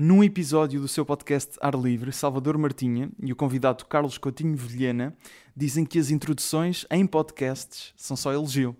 Num 0.00 0.22
episódio 0.22 0.80
do 0.80 0.86
seu 0.86 1.04
podcast 1.04 1.58
Ar 1.60 1.74
Livre, 1.74 2.12
Salvador 2.12 2.56
Martinha 2.56 3.10
e 3.20 3.32
o 3.32 3.34
convidado 3.34 3.84
Carlos 3.84 4.16
Coutinho 4.16 4.54
Vilhena 4.54 5.12
dizem 5.56 5.84
que 5.84 5.98
as 5.98 6.08
introduções 6.08 6.86
em 6.88 7.04
podcasts 7.04 7.92
são 7.96 8.16
só 8.16 8.32
elogio. 8.32 8.76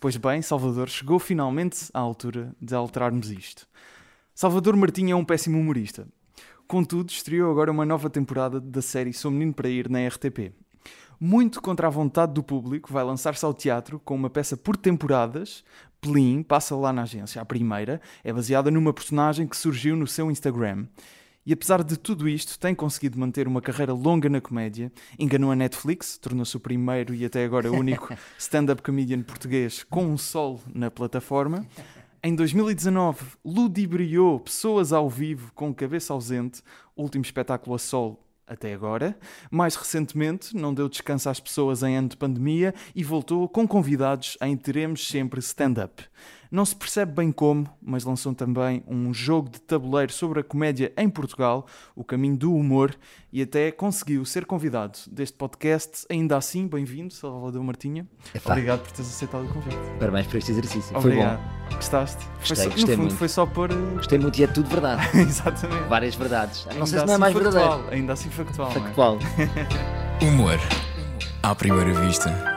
Pois 0.00 0.16
bem, 0.16 0.40
Salvador, 0.40 0.88
chegou 0.88 1.18
finalmente 1.18 1.90
à 1.92 2.00
altura 2.00 2.56
de 2.58 2.74
alterarmos 2.74 3.30
isto. 3.30 3.68
Salvador 4.34 4.74
Martinha 4.76 5.12
é 5.12 5.14
um 5.14 5.26
péssimo 5.26 5.60
humorista. 5.60 6.08
Contudo, 6.66 7.10
estreou 7.10 7.50
agora 7.50 7.70
uma 7.70 7.84
nova 7.84 8.08
temporada 8.08 8.58
da 8.58 8.80
série 8.80 9.12
Sou 9.12 9.30
Menino 9.30 9.52
para 9.52 9.68
Ir 9.68 9.90
na 9.90 10.08
RTP. 10.08 10.54
Muito 11.18 11.62
contra 11.62 11.86
a 11.86 11.90
vontade 11.90 12.34
do 12.34 12.42
público, 12.42 12.92
vai 12.92 13.02
lançar-se 13.02 13.44
ao 13.44 13.54
teatro 13.54 13.98
com 13.98 14.14
uma 14.14 14.28
peça 14.28 14.56
por 14.56 14.76
temporadas. 14.76 15.64
Plim 16.00 16.42
passa 16.42 16.76
lá 16.76 16.92
na 16.92 17.02
agência. 17.02 17.40
A 17.40 17.44
primeira 17.44 18.00
é 18.22 18.32
baseada 18.32 18.70
numa 18.70 18.92
personagem 18.92 19.46
que 19.46 19.56
surgiu 19.56 19.96
no 19.96 20.06
seu 20.06 20.30
Instagram. 20.30 20.86
E 21.46 21.52
apesar 21.52 21.82
de 21.84 21.96
tudo 21.96 22.28
isto, 22.28 22.58
tem 22.58 22.74
conseguido 22.74 23.18
manter 23.18 23.46
uma 23.46 23.62
carreira 23.62 23.92
longa 23.92 24.28
na 24.28 24.40
comédia. 24.40 24.92
Enganou 25.18 25.52
a 25.52 25.56
Netflix, 25.56 26.18
tornou-se 26.18 26.56
o 26.56 26.60
primeiro 26.60 27.14
e 27.14 27.24
até 27.24 27.44
agora 27.44 27.70
único 27.70 28.12
stand-up 28.36 28.82
comedian 28.82 29.22
português 29.22 29.84
com 29.84 30.04
um 30.04 30.18
solo 30.18 30.60
na 30.74 30.90
plataforma. 30.90 31.64
Em 32.20 32.34
2019, 32.34 33.24
ludibriou 33.44 34.40
pessoas 34.40 34.92
ao 34.92 35.08
vivo 35.08 35.52
com 35.54 35.72
cabeça 35.72 36.12
ausente, 36.12 36.60
último 36.96 37.22
espetáculo 37.22 37.76
a 37.76 37.78
solo 37.78 38.18
até 38.46 38.72
agora. 38.72 39.18
Mais 39.50 39.74
recentemente, 39.74 40.54
não 40.56 40.72
deu 40.72 40.88
descanso 40.88 41.28
às 41.28 41.40
pessoas 41.40 41.82
em 41.82 41.96
ano 41.96 42.08
de 42.08 42.16
pandemia 42.16 42.74
e 42.94 43.02
voltou 43.02 43.48
com 43.48 43.66
convidados 43.66 44.38
em 44.40 44.56
Teremos 44.56 45.06
Sempre 45.06 45.40
Stand-Up. 45.40 46.04
Não 46.50 46.64
se 46.64 46.74
percebe 46.76 47.12
bem 47.12 47.32
como, 47.32 47.66
mas 47.82 48.04
lançou 48.04 48.34
também 48.34 48.82
um 48.86 49.12
jogo 49.12 49.48
de 49.50 49.60
tabuleiro 49.60 50.12
sobre 50.12 50.40
a 50.40 50.44
comédia 50.44 50.92
em 50.96 51.08
Portugal, 51.08 51.66
O 51.94 52.04
Caminho 52.04 52.36
do 52.36 52.54
Humor, 52.54 52.94
e 53.32 53.42
até 53.42 53.70
conseguiu 53.72 54.24
ser 54.24 54.46
convidado 54.46 54.98
deste 55.10 55.36
podcast. 55.36 56.06
Ainda 56.10 56.36
assim, 56.36 56.66
bem-vindo, 56.66 57.12
Salvador 57.12 57.62
Martinha. 57.62 58.06
Epá. 58.34 58.52
Obrigado 58.52 58.80
por 58.82 58.92
teres 58.92 59.10
aceitado 59.10 59.44
o 59.44 59.48
convite. 59.52 59.76
Parabéns 59.98 60.26
por 60.26 60.36
este 60.36 60.52
exercício. 60.52 60.96
Obrigado. 60.96 61.38
Foi 61.38 61.68
bom. 61.70 61.76
Gostaste? 61.76 62.22
Foi 62.24 62.38
Gostei, 62.38 62.56
só- 62.56 62.70
gostei 62.70 62.80
no 62.82 62.86
fundo, 62.90 62.98
muito. 63.02 63.14
foi 63.16 63.28
só 63.28 63.46
por. 63.46 63.74
Gostei 63.96 64.18
muito 64.18 64.38
e 64.38 64.44
é 64.44 64.46
tudo 64.46 64.68
verdade. 64.70 65.02
Exatamente. 65.18 65.88
Várias 65.88 66.14
verdades. 66.14 66.64
Não 66.66 66.72
Ainda 66.72 66.86
sei 66.86 66.98
se 67.00 67.04
não 67.06 67.12
é 67.12 67.14
assim 67.14 67.20
mais 67.20 67.34
factual, 67.34 67.52
verdadeiro. 67.62 67.94
Ainda 67.94 68.12
assim 68.12 68.30
factual. 68.30 68.68
não 68.70 68.76
é? 68.76 68.80
Factual. 68.80 69.18
Humor 70.22 70.58
à 71.42 71.54
primeira 71.54 71.92
vista. 72.06 72.55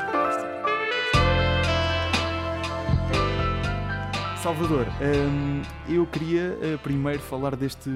Salvador, 4.43 4.87
hum, 5.01 5.61
eu 5.93 6.07
queria 6.07 6.57
eh, 6.61 6.77
primeiro 6.81 7.21
falar 7.21 7.57
deste 7.57 7.89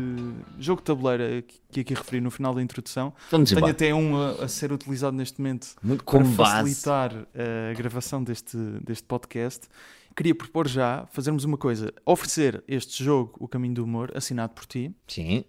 jogo 0.60 0.82
de 0.82 0.86
tabuleiro 0.86 1.42
que- 1.44 1.62
que 1.72 1.80
aqui 1.80 1.94
referi 1.94 2.20
no 2.20 2.30
final 2.30 2.54
da 2.54 2.62
introdução. 2.62 3.14
Vamos 3.32 3.50
Tenho 3.50 3.60
embora. 3.60 3.72
até 3.72 3.94
um 3.94 4.18
a, 4.22 4.32
a 4.44 4.48
ser 4.50 4.72
utilizado 4.74 5.16
neste 5.16 5.40
momento 5.40 5.68
Muito 5.82 6.04
para 6.04 6.12
como 6.20 6.36
base. 6.36 6.52
facilitar 6.76 7.26
eh, 7.34 7.72
a 7.72 7.78
gravação 7.78 8.22
deste, 8.22 8.58
deste 8.84 9.06
podcast. 9.06 9.68
Queria 10.16 10.36
propor 10.36 10.68
já 10.68 11.06
fazermos 11.12 11.46
uma 11.46 11.58
coisa: 11.58 11.94
oferecer 12.06 12.62
este 12.68 13.02
jogo, 13.04 13.34
O 13.40 13.48
Caminho 13.48 13.76
do 13.76 13.84
Humor, 13.86 14.12
assinado 14.14 14.54
por 14.54 14.66
ti. 14.66 14.94
Sim. 15.08 15.46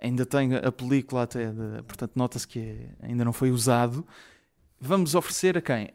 Ainda 0.00 0.26
tem 0.26 0.54
a 0.56 0.70
película 0.70 1.22
até, 1.22 1.46
de- 1.50 1.82
portanto, 1.84 2.12
nota-se 2.14 2.46
que 2.46 2.58
é- 2.58 2.88
ainda 3.00 3.24
não 3.24 3.32
foi 3.32 3.50
usado. 3.50 4.06
Vamos 4.78 5.14
oferecer 5.14 5.56
a 5.56 5.62
quem? 5.62 5.88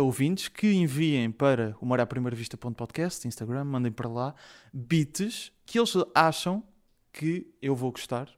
Ouvintes 0.00 0.48
que 0.48 0.72
enviem 0.72 1.30
para 1.30 1.76
o 1.80 2.34
Vista.podcast, 2.34 3.28
Instagram, 3.28 3.64
mandem 3.64 3.92
para 3.92 4.08
lá 4.08 4.34
beats 4.72 5.52
que 5.66 5.78
eles 5.78 5.92
acham 6.14 6.62
que 7.12 7.46
eu 7.60 7.76
vou 7.76 7.92
gostar. 7.92 8.28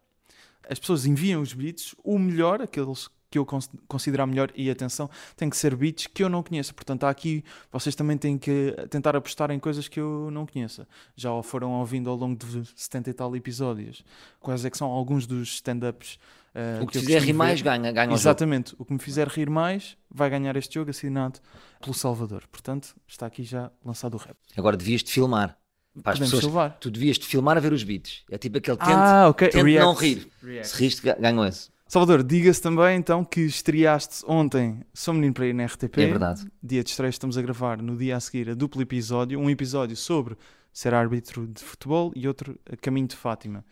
As 0.68 0.80
pessoas 0.80 1.06
enviam 1.06 1.40
os 1.40 1.52
beats, 1.52 1.94
o 2.02 2.18
melhor, 2.18 2.60
aqueles 2.60 3.08
que 3.30 3.38
eu 3.38 3.46
cons- 3.46 3.70
considerar 3.86 4.26
melhor, 4.26 4.50
e 4.56 4.68
atenção, 4.68 5.08
tem 5.36 5.48
que 5.48 5.56
ser 5.56 5.76
beats 5.76 6.08
que 6.08 6.24
eu 6.24 6.28
não 6.28 6.42
conheço. 6.42 6.74
Portanto, 6.74 7.04
há 7.04 7.10
aqui, 7.10 7.44
vocês 7.70 7.94
também 7.94 8.18
têm 8.18 8.36
que 8.36 8.74
tentar 8.90 9.14
apostar 9.14 9.52
em 9.52 9.58
coisas 9.60 9.86
que 9.86 10.00
eu 10.00 10.28
não 10.32 10.46
conheça. 10.46 10.88
Já 11.14 11.30
foram 11.44 11.72
ouvindo 11.74 12.10
ao 12.10 12.16
longo 12.16 12.36
de 12.36 12.64
70 12.74 13.10
e 13.10 13.14
tal 13.14 13.36
episódios. 13.36 14.04
Quais 14.40 14.64
é 14.64 14.70
que 14.70 14.76
são 14.76 14.88
alguns 14.88 15.28
dos 15.28 15.54
stand-ups 15.54 16.18
eh, 16.56 16.80
O 16.82 16.86
que 16.86 16.96
eu 16.98 17.02
te 17.02 17.06
fizer 17.06 17.22
rir 17.22 17.32
mais 17.32 17.60
ganha, 17.62 17.92
ganha 17.92 18.06
o 18.08 18.10
jogo. 18.12 18.20
Exatamente. 18.20 18.74
O 18.78 18.84
que 18.84 18.92
me 18.92 18.98
fizer 18.98 19.28
rir 19.28 19.50
mais 19.50 19.96
vai 20.10 20.30
ganhar 20.30 20.56
este 20.56 20.74
jogo 20.74 20.90
assinado 20.90 21.38
pelo 21.80 21.94
Salvador. 21.94 22.44
Portanto, 22.50 22.94
está 23.06 23.26
aqui 23.26 23.42
já 23.44 23.70
lançado 23.84 24.14
o 24.14 24.16
rap. 24.16 24.36
Agora 24.56 24.76
devias-te 24.76 25.12
filmar. 25.12 25.56
Para 26.02 26.12
as 26.12 26.18
pessoas, 26.18 26.44
filmar. 26.44 26.76
tu 26.78 26.90
devias-te 26.90 27.24
filmar 27.26 27.56
a 27.56 27.60
ver 27.60 27.72
os 27.72 27.82
beats. 27.82 28.22
É 28.30 28.36
tipo 28.36 28.58
aquele 28.58 28.76
tente, 28.76 28.90
Ah, 28.92 29.28
ok. 29.28 29.48
tente 29.48 29.64
React. 29.64 29.84
não 29.86 29.94
rir. 29.94 30.30
Se 30.64 30.76
riste, 30.82 31.02
ga- 31.02 31.16
ganham 31.18 31.44
esse. 31.46 31.70
Salvador, 31.88 32.22
diga-se 32.24 32.60
também 32.60 32.96
então 32.98 33.24
que 33.24 33.40
estreaste 33.42 34.24
ontem 34.26 34.80
Sou 34.92 35.14
Menino 35.14 35.32
para 35.32 35.46
ir 35.46 35.54
na 35.54 35.64
RTP. 35.66 35.98
É 36.02 36.06
verdade. 36.06 36.44
Dia 36.62 36.82
de 36.82 36.90
estreia, 36.90 37.08
estamos 37.10 37.38
a 37.38 37.42
gravar 37.42 37.80
no 37.80 37.96
dia 37.96 38.16
a 38.16 38.20
seguir 38.20 38.50
a 38.50 38.54
duplo 38.54 38.82
episódio. 38.82 39.38
Um 39.38 39.48
episódio 39.48 39.96
sobre 39.96 40.36
ser 40.72 40.92
árbitro 40.92 41.46
de 41.46 41.62
futebol 41.62 42.12
e 42.14 42.26
outro 42.28 42.58
a 42.70 42.76
caminho 42.76 43.06
de 43.06 43.16
Fátima. 43.16 43.64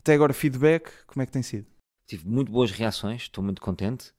Até 0.00 0.14
agora, 0.14 0.32
feedback, 0.32 0.90
como 1.06 1.22
é 1.22 1.26
que 1.26 1.30
tem 1.32 1.42
sido? 1.42 1.66
Tive 2.10 2.26
muito 2.26 2.50
boas 2.50 2.72
reações, 2.72 3.22
estou 3.22 3.42
muito 3.44 3.62
contente. 3.62 4.12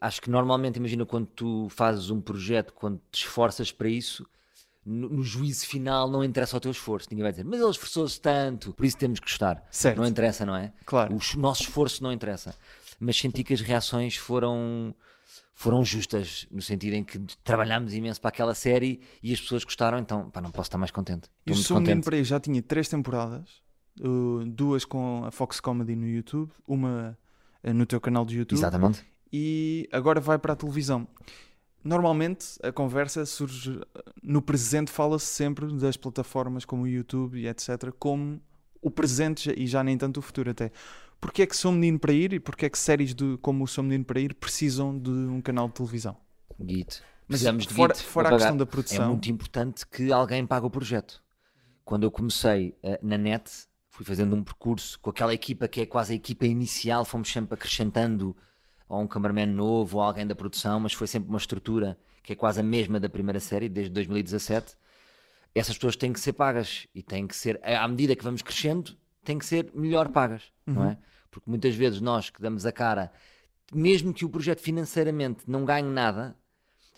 Acho 0.00 0.20
que 0.20 0.28
normalmente, 0.28 0.78
imagina 0.78 1.06
quando 1.06 1.26
tu 1.26 1.68
fazes 1.68 2.10
um 2.10 2.20
projeto, 2.20 2.72
quando 2.72 3.00
te 3.12 3.24
esforças 3.24 3.70
para 3.70 3.88
isso, 3.88 4.26
no, 4.84 5.08
no 5.08 5.22
juízo 5.22 5.64
final 5.64 6.10
não 6.10 6.24
interessa 6.24 6.56
o 6.56 6.60
teu 6.60 6.72
esforço. 6.72 7.06
Ninguém 7.08 7.22
vai 7.22 7.30
dizer, 7.30 7.44
mas 7.44 7.60
ele 7.60 7.70
esforçou-se 7.70 8.20
tanto, 8.20 8.72
por 8.72 8.84
isso 8.84 8.98
temos 8.98 9.20
que 9.20 9.26
gostar. 9.26 9.64
Certo. 9.70 9.98
Não 9.98 10.06
interessa, 10.08 10.44
não 10.44 10.56
é? 10.56 10.72
Claro. 10.84 11.14
O 11.14 11.38
nosso 11.38 11.62
esforço 11.62 12.02
não 12.02 12.12
interessa. 12.12 12.52
Mas 12.98 13.16
senti 13.16 13.44
que 13.44 13.54
as 13.54 13.60
reações 13.60 14.16
foram, 14.16 14.92
foram 15.54 15.84
justas, 15.84 16.48
no 16.50 16.60
sentido 16.60 16.94
em 16.94 17.04
que 17.04 17.16
trabalhámos 17.44 17.94
imenso 17.94 18.20
para 18.20 18.30
aquela 18.30 18.56
série 18.56 19.00
e 19.22 19.32
as 19.32 19.40
pessoas 19.40 19.62
gostaram, 19.62 20.00
então 20.00 20.28
pá, 20.32 20.40
não 20.40 20.50
posso 20.50 20.66
estar 20.66 20.78
mais 20.78 20.90
contente. 20.90 21.28
E 21.46 21.50
o 21.50 21.52
Estou 21.52 21.64
Sou 21.64 21.76
Menino 21.76 21.92
contente. 21.94 22.04
para 22.06 22.16
ir 22.16 22.24
já 22.24 22.40
tinha 22.40 22.60
três 22.60 22.88
temporadas. 22.88 23.62
Uh, 24.00 24.44
duas 24.46 24.84
com 24.84 25.24
a 25.24 25.30
Fox 25.30 25.60
Comedy 25.60 25.94
no 25.94 26.08
YouTube, 26.08 26.50
uma 26.66 27.18
uh, 27.62 27.72
no 27.72 27.86
teu 27.86 28.00
canal 28.00 28.24
de 28.24 28.38
YouTube. 28.38 28.58
Exatamente. 28.58 29.04
e 29.32 29.88
agora 29.92 30.20
vai 30.20 30.38
para 30.38 30.52
a 30.54 30.56
televisão. 30.56 31.06
Normalmente 31.82 32.58
a 32.62 32.70
conversa 32.70 33.24
surge 33.24 33.80
no 34.22 34.42
presente, 34.42 34.90
fala-se 34.90 35.26
sempre 35.26 35.66
das 35.78 35.96
plataformas 35.96 36.64
como 36.64 36.82
o 36.82 36.88
YouTube 36.88 37.38
e 37.38 37.48
etc. 37.48 37.90
como 37.98 38.40
o 38.82 38.90
presente 38.90 39.52
e 39.56 39.66
já 39.66 39.82
nem 39.82 39.96
tanto 39.96 40.18
o 40.18 40.22
futuro 40.22 40.50
até. 40.50 40.70
Porquê 41.20 41.42
é 41.42 41.46
que 41.46 41.56
Sou 41.56 41.70
Menino 41.70 41.98
para 41.98 42.12
Ir 42.12 42.32
e 42.32 42.40
porquê 42.40 42.66
é 42.66 42.70
que 42.70 42.78
séries 42.78 43.14
de, 43.14 43.38
como 43.42 43.64
o 43.64 43.66
Sou 43.66 43.84
Menino 43.84 44.04
para 44.04 44.20
Ir 44.20 44.34
precisam 44.34 44.98
de 44.98 45.10
um 45.10 45.40
canal 45.40 45.68
de 45.68 45.74
televisão? 45.74 46.16
Git. 46.58 47.02
Mas 47.28 47.40
Precisamos 47.40 47.66
de 47.66 47.74
fora, 47.74 47.94
fora 47.94 48.28
a 48.28 48.32
questão 48.32 48.56
da 48.56 48.66
produção, 48.66 49.04
É 49.04 49.08
muito 49.08 49.30
importante 49.30 49.86
que 49.86 50.10
alguém 50.12 50.46
pague 50.46 50.66
o 50.66 50.70
projeto. 50.70 51.22
Quando 51.84 52.04
eu 52.04 52.10
comecei 52.10 52.74
eh, 52.82 52.98
na 53.02 53.16
net, 53.16 53.50
fui 54.00 54.06
fazendo 54.06 54.34
um 54.34 54.42
percurso 54.42 54.98
com 54.98 55.10
aquela 55.10 55.34
equipa 55.34 55.68
que 55.68 55.82
é 55.82 55.84
quase 55.84 56.14
a 56.14 56.16
equipa 56.16 56.46
inicial, 56.46 57.04
fomos 57.04 57.30
sempre 57.30 57.52
acrescentando 57.52 58.34
ou 58.88 59.02
um 59.02 59.06
cameraman 59.06 59.44
novo 59.44 59.98
ou 59.98 60.02
alguém 60.02 60.26
da 60.26 60.34
produção, 60.34 60.80
mas 60.80 60.94
foi 60.94 61.06
sempre 61.06 61.28
uma 61.28 61.36
estrutura 61.36 61.98
que 62.22 62.32
é 62.32 62.36
quase 62.36 62.60
a 62.60 62.62
mesma 62.62 62.98
da 62.98 63.10
primeira 63.10 63.38
série, 63.38 63.68
desde 63.68 63.92
2017. 63.92 64.74
Essas 65.54 65.74
pessoas 65.76 65.96
têm 65.96 66.14
que 66.14 66.20
ser 66.20 66.32
pagas 66.32 66.86
e 66.94 67.02
têm 67.02 67.26
que 67.26 67.36
ser, 67.36 67.60
à 67.62 67.86
medida 67.86 68.16
que 68.16 68.24
vamos 68.24 68.40
crescendo, 68.40 68.96
têm 69.22 69.38
que 69.38 69.44
ser 69.44 69.70
melhor 69.74 70.08
pagas, 70.08 70.44
não 70.66 70.84
é? 70.86 70.96
Porque 71.30 71.50
muitas 71.50 71.74
vezes 71.74 72.00
nós 72.00 72.30
que 72.30 72.40
damos 72.40 72.64
a 72.64 72.72
cara, 72.72 73.12
mesmo 73.70 74.14
que 74.14 74.24
o 74.24 74.30
projeto 74.30 74.60
financeiramente 74.60 75.42
não 75.46 75.66
ganhe 75.66 75.86
nada, 75.86 76.34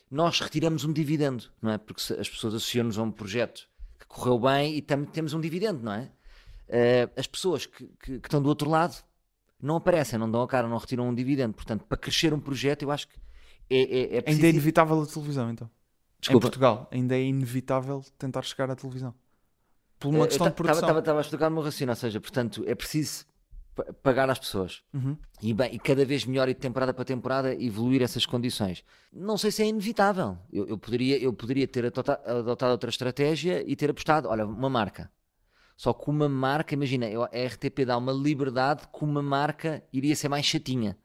nós 0.09 0.39
retiramos 0.39 0.85
um 0.85 0.93
dividendo, 0.93 1.47
não 1.61 1.73
é? 1.73 1.79
Porque 1.79 2.01
as 2.13 2.29
pessoas 2.29 2.55
associam-nos 2.55 2.97
a 2.97 3.03
um 3.03 3.11
projeto 3.11 3.69
que 3.99 4.07
correu 4.07 4.39
bem 4.39 4.77
e 4.77 4.83
temos 4.83 5.35
um 5.35 5.41
dividendo, 5.41 5.83
não 5.83 5.93
é? 5.95 6.09
Eh, 6.75 7.09
as 7.17 7.27
pessoas 7.27 7.67
que, 7.67 7.85
que- 8.03 8.19
que 8.19 8.27
estão 8.27 8.41
do 8.41 8.49
outro 8.49 8.71
lado 8.71 8.97
não 9.61 9.77
aparecem, 9.77 10.19
não 10.19 10.31
dão 10.31 10.41
a 10.43 10.49
cara, 10.49 10.67
não 10.67 10.79
retiram 10.79 11.07
um 11.07 11.15
dividendo. 11.15 11.53
Portanto, 11.55 11.85
para 11.85 11.99
crescer 11.99 12.33
um 12.33 12.41
projeto, 12.41 12.83
eu 12.83 12.91
acho 12.91 13.07
que 13.09 13.15
é, 13.69 13.83
é, 13.83 14.17
é 14.19 14.25
ainda 14.27 14.47
é 14.47 14.51
inevitável 14.51 15.03
a 15.03 15.07
televisão 15.07 15.51
então. 15.51 15.67
Em 15.69 16.21
Desculpa. 16.23 16.47
Portugal, 16.47 16.89
ainda 16.91 17.15
é 17.15 17.23
inevitável 17.23 18.03
tentar 18.19 18.43
chegar 18.43 18.71
à 18.71 18.75
televisão. 18.75 19.15
Por 19.99 20.09
uma 20.15 20.27
questão 20.27 20.49
de 20.49 20.55
produção. 20.55 20.99
Estava 20.99 21.19
a 21.19 21.21
explicar 21.21 21.49
o 21.49 21.51
meu 21.55 21.63
raciocínio, 21.63 21.93
ou 21.93 21.97
seja, 21.97 22.21
portanto, 22.21 22.65
é 22.67 22.75
preciso 22.75 23.25
pa- 23.75 23.93
pagar 24.03 24.29
às 24.31 24.39
pessoas 24.39 24.83
Uhum. 24.95 25.17
e, 25.43 25.53
bem, 25.55 25.75
e 25.75 25.79
cada 25.79 26.05
vez 26.05 26.25
melhor 26.25 26.49
e 26.49 26.55
de 26.55 26.61
temporada 26.61 26.93
para 26.95 27.05
temporada 27.05 27.55
evoluir 27.55 28.03
essas 28.03 28.25
condições. 28.27 28.83
Não 29.13 29.37
sei 29.39 29.51
se 29.53 29.63
é 29.63 29.67
inevitável. 29.67 30.39
Eu, 30.53 30.67
eu 30.67 30.79
poderia, 30.79 31.19
eu 31.23 31.33
poderia 31.33 31.69
ter 31.69 31.87
adota- 31.87 32.21
adotado 32.27 32.73
outra 32.73 32.91
estratégia 32.91 33.63
e 33.67 33.77
ter 33.77 33.91
apostado, 33.91 34.29
olha, 34.29 34.45
uma 34.47 34.71
marca. 34.71 35.11
Só 35.83 35.93
que 35.93 36.09
uma 36.09 36.29
marca, 36.29 36.75
imagina, 36.75 37.07
eu- 37.07 37.25
a 37.25 37.29
RTP 37.33 37.85
dá 37.85 37.99
uma 37.99 38.13
liberdade 38.13 38.87
que 38.87 39.03
uma 39.03 39.21
marca 39.21 39.83
iria 39.93 40.15
ser 40.15 40.29
mais 40.29 40.47
chatinha. 40.47 40.97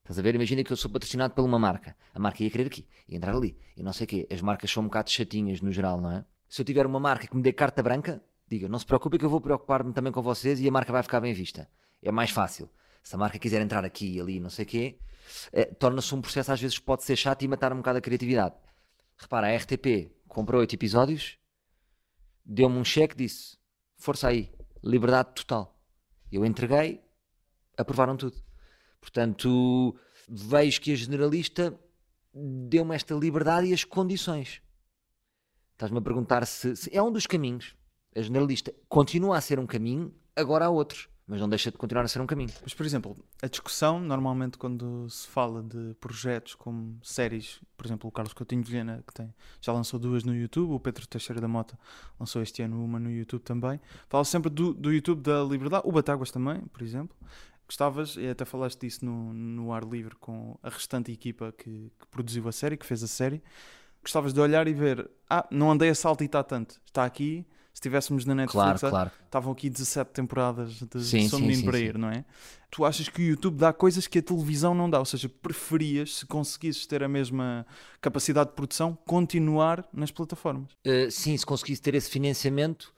Estás 0.00 0.18
a 0.18 0.22
ver? 0.22 0.34
Imagina 0.34 0.62
que 0.62 0.70
eu 0.70 0.76
sou 0.76 0.90
patrocinado 0.90 1.32
por 1.32 1.42
uma 1.42 1.58
marca. 1.58 1.96
A 2.12 2.18
marca 2.18 2.42
ia 2.44 2.50
querer 2.50 2.66
aqui, 2.66 2.86
ia 3.08 3.16
entrar 3.16 3.34
ali, 3.34 3.56
e 3.74 3.82
não 3.82 3.90
sei 3.90 4.04
o 4.04 4.08
quê. 4.08 4.28
As 4.30 4.42
marcas 4.42 4.70
são 4.70 4.82
um 4.82 4.86
bocado 4.86 5.08
chatinhas 5.08 5.62
no 5.62 5.72
geral, 5.72 5.98
não 5.98 6.10
é? 6.10 6.26
Se 6.46 6.60
eu 6.60 6.64
tiver 6.66 6.84
uma 6.84 7.00
marca 7.00 7.26
que 7.26 7.34
me 7.34 7.42
dê 7.42 7.54
carta 7.54 7.82
branca, 7.82 8.22
diga, 8.46 8.68
não 8.68 8.78
se 8.78 8.84
preocupe 8.84 9.16
que 9.16 9.24
eu 9.24 9.30
vou 9.30 9.40
preocupar-me 9.40 9.94
também 9.94 10.12
com 10.12 10.20
vocês 10.20 10.60
e 10.60 10.68
a 10.68 10.70
marca 10.70 10.92
vai 10.92 11.02
ficar 11.02 11.18
bem 11.18 11.32
vista. 11.32 11.66
É 12.02 12.12
mais 12.12 12.28
fácil. 12.28 12.68
Se 13.02 13.14
a 13.14 13.18
marca 13.18 13.38
quiser 13.38 13.62
entrar 13.62 13.82
aqui 13.82 14.16
e 14.16 14.20
ali, 14.20 14.38
não 14.38 14.50
sei 14.50 14.66
o 14.66 14.68
quê, 14.68 14.98
eh, 15.54 15.64
torna-se 15.64 16.14
um 16.14 16.20
processo 16.20 16.52
às 16.52 16.60
vezes 16.60 16.78
pode 16.78 17.02
ser 17.02 17.16
chato 17.16 17.44
e 17.44 17.48
matar 17.48 17.72
um 17.72 17.76
bocado 17.76 17.96
a 17.96 18.02
criatividade. 18.02 18.56
Repara, 19.16 19.46
a 19.46 19.52
RTP 19.56 20.12
comprou 20.28 20.60
oito 20.60 20.74
episódios, 20.74 21.38
deu-me 22.44 22.76
um 22.76 22.84
cheque, 22.84 23.16
disse, 23.16 23.61
força 24.02 24.28
aí, 24.28 24.52
liberdade 24.82 25.30
total. 25.32 25.80
Eu 26.30 26.44
entreguei, 26.44 27.00
aprovaram 27.76 28.16
tudo. 28.16 28.36
Portanto, 29.00 29.96
vejo 30.28 30.80
que 30.80 30.92
a 30.92 30.96
generalista 30.96 31.78
deu-me 32.34 32.96
esta 32.96 33.14
liberdade 33.14 33.68
e 33.68 33.72
as 33.72 33.84
condições. 33.84 34.60
Estás-me 35.72 35.98
a 35.98 36.02
perguntar 36.02 36.44
se, 36.46 36.74
se 36.74 36.96
é 36.96 37.00
um 37.00 37.12
dos 37.12 37.26
caminhos. 37.26 37.76
A 38.14 38.20
generalista 38.20 38.74
continua 38.88 39.38
a 39.38 39.40
ser 39.40 39.58
um 39.58 39.66
caminho, 39.66 40.12
agora 40.34 40.66
há 40.66 40.70
outros, 40.70 41.08
mas 41.32 41.40
não 41.40 41.48
deixa 41.48 41.70
de 41.70 41.78
continuar 41.78 42.04
a 42.04 42.08
ser 42.08 42.20
um 42.20 42.26
caminho. 42.26 42.50
Mas, 42.62 42.74
por 42.74 42.84
exemplo, 42.84 43.16
a 43.42 43.46
discussão, 43.46 43.98
normalmente, 43.98 44.58
quando 44.58 45.08
se 45.08 45.26
fala 45.26 45.62
de 45.62 45.94
projetos 45.98 46.54
como 46.54 46.98
séries, 47.02 47.58
por 47.74 47.86
exemplo, 47.86 48.06
o 48.06 48.12
Carlos 48.12 48.34
Coutinho 48.34 48.62
Vilhena, 48.62 49.02
que 49.06 49.14
tem, 49.14 49.34
já 49.58 49.72
lançou 49.72 49.98
duas 49.98 50.24
no 50.24 50.36
YouTube, 50.36 50.72
o 50.72 50.78
Pedro 50.78 51.06
Teixeira 51.06 51.40
da 51.40 51.48
Mota 51.48 51.78
lançou 52.20 52.42
este 52.42 52.60
ano 52.60 52.84
uma 52.84 53.00
no 53.00 53.10
YouTube 53.10 53.40
também, 53.40 53.80
fala 54.10 54.26
sempre 54.26 54.50
do, 54.50 54.74
do 54.74 54.92
YouTube 54.92 55.22
da 55.22 55.42
Liberdade, 55.42 55.84
o 55.86 55.92
Batáguas 55.92 56.30
também, 56.30 56.60
por 56.66 56.82
exemplo. 56.82 57.16
Gostavas, 57.66 58.16
e 58.18 58.28
até 58.28 58.44
falaste 58.44 58.80
disso 58.80 59.02
no, 59.02 59.32
no 59.32 59.72
ar 59.72 59.84
livre 59.84 60.14
com 60.16 60.58
a 60.62 60.68
restante 60.68 61.10
equipa 61.10 61.50
que, 61.56 61.90
que 61.98 62.06
produziu 62.10 62.46
a 62.46 62.52
série, 62.52 62.76
que 62.76 62.84
fez 62.84 63.02
a 63.02 63.08
série. 63.08 63.42
Gostavas 64.02 64.34
de 64.34 64.40
olhar 64.40 64.68
e 64.68 64.74
ver, 64.74 65.10
ah, 65.30 65.48
não 65.50 65.70
andei 65.70 65.88
a 65.88 65.92
está 65.92 66.44
tanto, 66.44 66.78
está 66.84 67.06
aqui, 67.06 67.46
estivéssemos 67.82 68.24
na 68.24 68.34
Netflix, 68.34 68.80
Claro, 68.80 68.90
claro. 68.90 69.10
estavam 69.24 69.52
aqui 69.52 69.68
17 69.68 70.10
temporadas 70.12 70.74
de 70.82 71.04
Sim, 71.04 71.28
Sou 71.28 71.38
Menino 71.40 71.64
para 71.64 71.78
ir, 71.78 71.98
não 71.98 72.08
é? 72.08 72.24
Tu 72.70 72.84
achas 72.84 73.08
que 73.08 73.20
o 73.20 73.24
YouTube 73.24 73.56
dá 73.58 73.72
coisas 73.72 74.06
que 74.06 74.18
a 74.18 74.22
televisão 74.22 74.74
não 74.74 74.88
dá, 74.88 74.98
ou 74.98 75.04
seja, 75.04 75.28
preferias, 75.28 76.16
se 76.18 76.26
conseguisses 76.26 76.86
ter 76.86 77.02
a 77.02 77.08
mesma 77.08 77.66
capacidade 78.00 78.50
de 78.50 78.56
produção, 78.56 78.96
continuar 79.06 79.86
nas 79.92 80.10
plataformas. 80.10 80.70
Uh, 80.86 81.10
sim, 81.10 81.36
se 81.36 81.44
conseguisse 81.44 81.82
ter 81.82 81.94
esse 81.94 82.08
financiamento, 82.08 82.94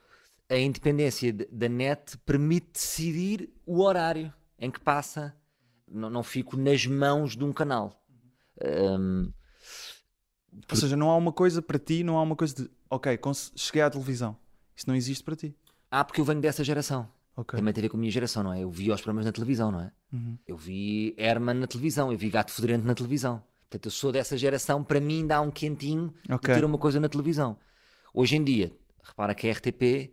a 0.48 0.56
independência 0.56 1.32
de- 1.32 1.46
da 1.50 1.68
net 1.68 2.16
permite 2.18 2.68
decidir 2.74 3.50
o 3.66 3.80
horário 3.82 4.32
em 4.58 4.70
que 4.70 4.78
passa. 4.78 5.34
Não, 5.90 6.08
não 6.10 6.22
fico 6.22 6.56
nas 6.56 6.86
mãos 6.86 7.36
de 7.36 7.42
um 7.44 7.52
canal. 7.52 8.00
Um, 8.64 9.32
Ou 10.70 10.76
seja, 10.76 10.96
não 10.96 11.10
há 11.10 11.16
uma 11.16 11.32
coisa 11.32 11.60
para 11.60 11.78
ti, 11.78 12.04
não 12.04 12.16
há 12.16 12.22
uma 12.22 12.36
coisa 12.36 12.54
de, 12.54 12.70
ok, 12.88 13.18
cheguei 13.56 13.82
à 13.82 13.90
televisão. 13.90 14.36
Isso 14.76 14.88
não 14.88 14.94
existe 14.96 15.22
para 15.24 15.36
ti. 15.36 15.54
ah, 15.90 16.04
porque 16.04 16.20
eu 16.20 16.24
venho 16.24 16.40
dessa 16.40 16.64
geração. 16.64 17.08
Ok. 17.36 17.58
Também 17.58 17.74
tem 17.74 17.80
a 17.80 17.84
ver 17.84 17.88
com 17.88 17.96
a 17.96 18.00
minha 18.00 18.12
geração, 18.12 18.42
não 18.44 18.52
é? 18.52 18.60
Eu 18.60 18.70
vi 18.70 18.90
os 18.92 19.00
programas 19.00 19.24
na 19.26 19.32
televisão, 19.32 19.70
não 19.72 19.80
é? 19.80 19.90
Uhum. 20.12 20.38
Eu 20.46 20.56
vi 20.56 21.14
Herman 21.18 21.54
na 21.56 21.66
televisão, 21.66 22.12
eu 22.12 22.18
vi 22.18 22.30
Gato 22.30 22.52
Fedorento 22.52 22.86
na 22.86 22.94
televisão. 22.94 23.42
Portanto, 23.68 23.86
eu 23.86 23.90
sou 23.90 24.12
dessa 24.12 24.36
geração, 24.38 24.84
para 24.84 25.00
mim 25.00 25.26
dá 25.26 25.40
um 25.40 25.50
quentinho 25.50 26.14
Ok. 26.30 26.52
de 26.54 26.60
ter 26.60 26.64
uma 26.64 26.78
coisa 26.78 27.00
na 27.00 27.08
televisão. 27.08 27.56
Hoje 28.12 28.36
em 28.36 28.44
dia, 28.44 28.72
repara 29.02 29.34
que 29.34 29.48
a 29.48 29.52
RTP, 29.52 30.12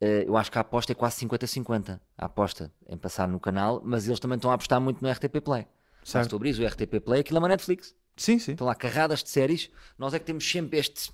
eh, 0.00 0.24
eu 0.28 0.36
acho 0.36 0.50
que 0.52 0.58
a 0.58 0.60
aposta 0.60 0.92
é 0.92 0.94
quase 0.94 1.16
50-50. 1.26 2.00
A 2.16 2.26
aposta 2.26 2.72
em 2.88 2.96
passar 2.96 3.26
no 3.26 3.40
canal, 3.40 3.82
mas 3.84 4.06
eles 4.06 4.20
também 4.20 4.36
estão 4.36 4.50
a 4.52 4.54
apostar 4.54 4.80
muito 4.80 5.02
no 5.02 5.10
RTP 5.10 5.40
Play. 5.40 5.66
Certo. 6.04 6.30
Tu 6.30 6.36
abris 6.36 6.56
o 6.58 6.64
RTP 6.64 7.00
Play, 7.04 7.20
aquilo 7.22 7.38
é 7.38 7.40
uma 7.40 7.48
Netflix. 7.48 7.94
Sim, 8.16 8.38
sim. 8.38 8.52
Estão 8.52 8.66
lá 8.66 8.76
carradas 8.76 9.24
de 9.24 9.28
séries. 9.30 9.70
Nós 9.98 10.14
é 10.14 10.20
que 10.20 10.24
temos 10.24 10.48
sempre 10.48 10.78
este. 10.78 11.10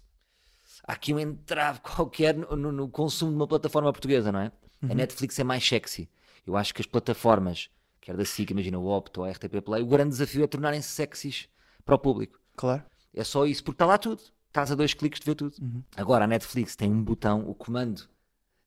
Há 0.87 0.93
aqui 0.93 1.13
um 1.13 1.19
entrave 1.19 1.81
qualquer 1.83 2.35
no, 2.37 2.57
no- 2.57 2.73
no 2.73 2.89
consumo 2.89 3.31
de 3.33 3.37
uma 3.37 3.47
plataforma 3.47 3.93
portuguesa, 3.93 4.31
não 4.31 4.41
é? 4.41 4.53
A 4.89 4.95
Netflix 4.95 5.39
é 5.39 5.45
mais 5.45 5.67
sexy. 5.67 6.09
Eu 6.47 6.57
acho 6.57 6.73
que 6.73 6.81
as 6.81 6.87
plataformas, 6.87 7.69
quer 8.01 8.17
da 8.17 8.25
SIC, 8.25 8.51
imagina 8.53 8.79
o 8.79 8.87
Opto 8.87 9.21
ou 9.23 9.27
a 9.27 9.31
RTP 9.31 9.61
Play, 9.65 9.83
o 9.83 9.87
grande 9.87 10.11
desafio 10.11 10.45
é 10.45 10.47
tornarem-se 10.47 10.89
sexys 10.89 11.49
para 11.85 11.95
o 11.95 11.99
público. 11.99 12.39
Claro. 12.55 12.85
É 13.13 13.25
só 13.25 13.45
isso, 13.47 13.65
porque 13.65 13.75
está 13.77 13.87
lá 13.87 13.99
tudo. 13.99 14.23
Estás 14.49 14.71
a 14.71 14.75
dois 14.75 14.95
cliques 14.95 15.19
de 15.21 15.27
ver 15.27 15.35
tudo. 15.35 15.55
Uhum. 15.61 15.83
Agora 15.97 16.25
a 16.25 16.29
Netflix 16.29 16.77
tem 16.77 16.91
um 16.93 17.03
botão, 17.03 17.49
o 17.49 17.55
comando 17.55 18.03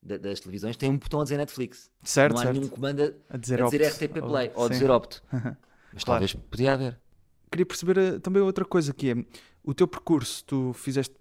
da- 0.04 0.18
das 0.18 0.39
televisões 0.39 0.75
tem 0.75 0.89
um 0.92 0.98
botão 0.98 1.22
a 1.22 1.24
dizer 1.24 1.38
Netflix. 1.38 1.89
Certo, 2.04 2.33
não 2.33 2.42
há 2.42 2.44
certo. 2.45 2.57
nenhum 2.57 2.68
comando 2.69 3.01
a, 3.30 3.36
A 3.36 3.38
dizer, 3.38 3.62
a 3.62 3.65
dizer. 3.65 3.81
RTP 3.88 4.22
Play 4.22 4.51
ou 4.56 4.63
a 4.65 4.68
sim. 4.68 4.74
dizer 4.74 4.92
Opto. 4.92 5.24
Mas 5.94 6.04
Claro. 6.04 6.19
talvez 6.27 6.33
podia 6.33 6.74
haver. 6.74 7.00
Queria 7.51 7.65
perceber 7.65 7.98
eh, 7.98 8.19
também 8.19 8.42
outra 8.42 8.65
coisa 8.65 8.94
que 8.94 9.12
é 9.12 9.15
o 9.63 9.74
teu 9.74 9.88
percurso. 9.88 10.44
Tu 10.45 10.74
fizeste 10.74 11.15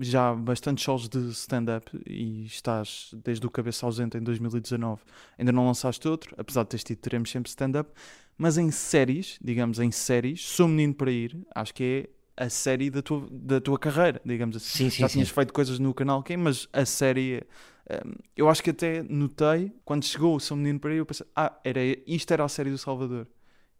já 0.00 0.34
bastantes 0.34 0.84
shows 0.84 1.08
de 1.08 1.30
stand-up 1.30 1.90
e 2.06 2.44
estás 2.44 3.10
desde 3.24 3.46
o 3.46 3.50
Cabeça 3.50 3.86
Ausente 3.86 4.16
em 4.16 4.20
2019. 4.20 5.02
Ainda 5.38 5.52
não 5.52 5.66
lançaste 5.66 6.06
outro, 6.06 6.34
apesar 6.38 6.64
de 6.64 6.70
teres 6.70 6.84
tido 6.84 6.98
Teremos 6.98 7.30
Sempre 7.30 7.48
stand-up. 7.48 7.90
Mas 8.36 8.58
em 8.58 8.70
séries, 8.70 9.38
digamos 9.42 9.78
em 9.78 9.90
séries, 9.90 10.44
Sou 10.44 10.66
Menino 10.66 10.94
para 10.94 11.10
Ir, 11.10 11.38
acho 11.54 11.72
que 11.72 12.08
é 12.36 12.44
a 12.44 12.48
série 12.48 12.90
da 12.90 13.00
tua, 13.00 13.26
da 13.30 13.60
tua 13.60 13.78
carreira, 13.78 14.20
digamos 14.24 14.56
assim. 14.56 14.84
Sim, 14.84 14.90
sim, 14.90 15.00
já 15.02 15.08
sim. 15.08 15.12
tinhas 15.14 15.28
feito 15.30 15.52
coisas 15.52 15.78
no 15.78 15.94
canal 15.94 16.22
Quem, 16.22 16.36
mas 16.36 16.68
a 16.72 16.84
série. 16.84 17.42
hum, 17.90 18.14
eu 18.36 18.48
acho 18.48 18.62
que 18.62 18.70
até 18.70 19.02
notei, 19.04 19.72
quando 19.84 20.04
chegou 20.04 20.34
o 20.34 20.40
Sou 20.40 20.56
Menino 20.56 20.80
para 20.80 20.92
Ir, 20.92 20.98
eu 20.98 21.06
pensei, 21.06 21.26
ah, 21.34 21.56
era, 21.64 21.80
isto 22.06 22.32
era 22.32 22.44
a 22.44 22.48
série 22.48 22.70
do 22.70 22.78
Salvador. 22.78 23.26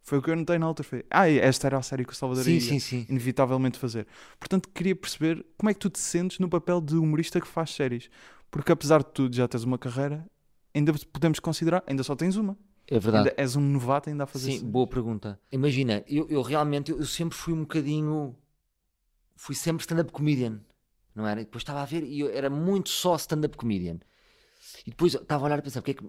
Foi 0.05 0.19
o 0.19 0.21
que 0.21 0.29
eu 0.29 0.35
notei 0.35 0.59
na 0.59 0.67
altura. 0.67 0.87
Foi, 0.87 1.05
ah, 1.09 1.27
esta 1.27 1.65
era 1.65 1.79
a 1.79 1.81
série 1.81 2.05
que 2.05 2.13
o 2.13 2.15
Salvador 2.15 2.43
Sim, 2.43 2.53
ia 2.53 2.61
sim, 2.61 2.79
sim. 2.79 3.07
inevitavelmente 3.09 3.79
fazer. 3.79 4.05
Portanto, 4.39 4.69
queria 4.69 4.95
perceber 4.95 5.43
como 5.57 5.67
é 5.71 5.73
que 5.73 5.79
tu 5.79 5.89
te 5.89 5.97
sentes 5.97 6.37
no 6.37 6.47
papel 6.47 6.79
de 6.79 6.95
humorista 6.95 7.41
que 7.41 7.47
faz 7.47 7.71
séries. 7.71 8.07
Porque 8.51 8.71
apesar 8.71 8.99
de 8.99 9.09
tudo, 9.11 9.35
já 9.35 9.47
tens 9.47 9.63
uma 9.63 9.79
carreira, 9.79 10.23
ainda 10.75 10.93
podemos 11.11 11.39
considerar, 11.39 11.83
ainda 11.87 12.03
só 12.03 12.15
tens 12.15 12.35
uma. 12.35 12.55
É 12.87 12.99
verdade. 12.99 13.29
Ainda 13.29 13.41
és 13.41 13.55
um 13.55 13.61
novato 13.61 14.07
ainda 14.07 14.25
a 14.25 14.27
fazer 14.27 14.51
Sim, 14.51 14.57
isso. 14.57 14.65
boa 14.65 14.85
pergunta. 14.85 15.39
Imagina, 15.51 16.03
eu, 16.07 16.27
eu 16.29 16.43
realmente 16.43 16.91
eu, 16.91 16.99
eu 16.99 17.05
sempre 17.05 17.35
fui 17.35 17.53
um 17.53 17.61
bocadinho. 17.61 18.35
Fui 19.35 19.55
sempre 19.55 19.81
stand-up 19.81 20.11
comedian, 20.11 20.61
não 21.15 21.27
era? 21.27 21.41
E 21.41 21.45
depois 21.45 21.63
estava 21.63 21.81
a 21.81 21.85
ver 21.85 22.03
e 22.03 22.19
eu 22.19 22.29
era 22.29 22.49
muito 22.49 22.89
só 22.89 23.15
stand-up 23.15 23.57
comedian. 23.57 23.97
E 24.85 24.91
depois 24.91 25.15
estava 25.15 25.43
a 25.43 25.47
olhar 25.47 25.57
e 25.57 25.61
pensar, 25.63 25.81
porque 25.81 25.91
é 25.91 25.93
que. 25.95 26.07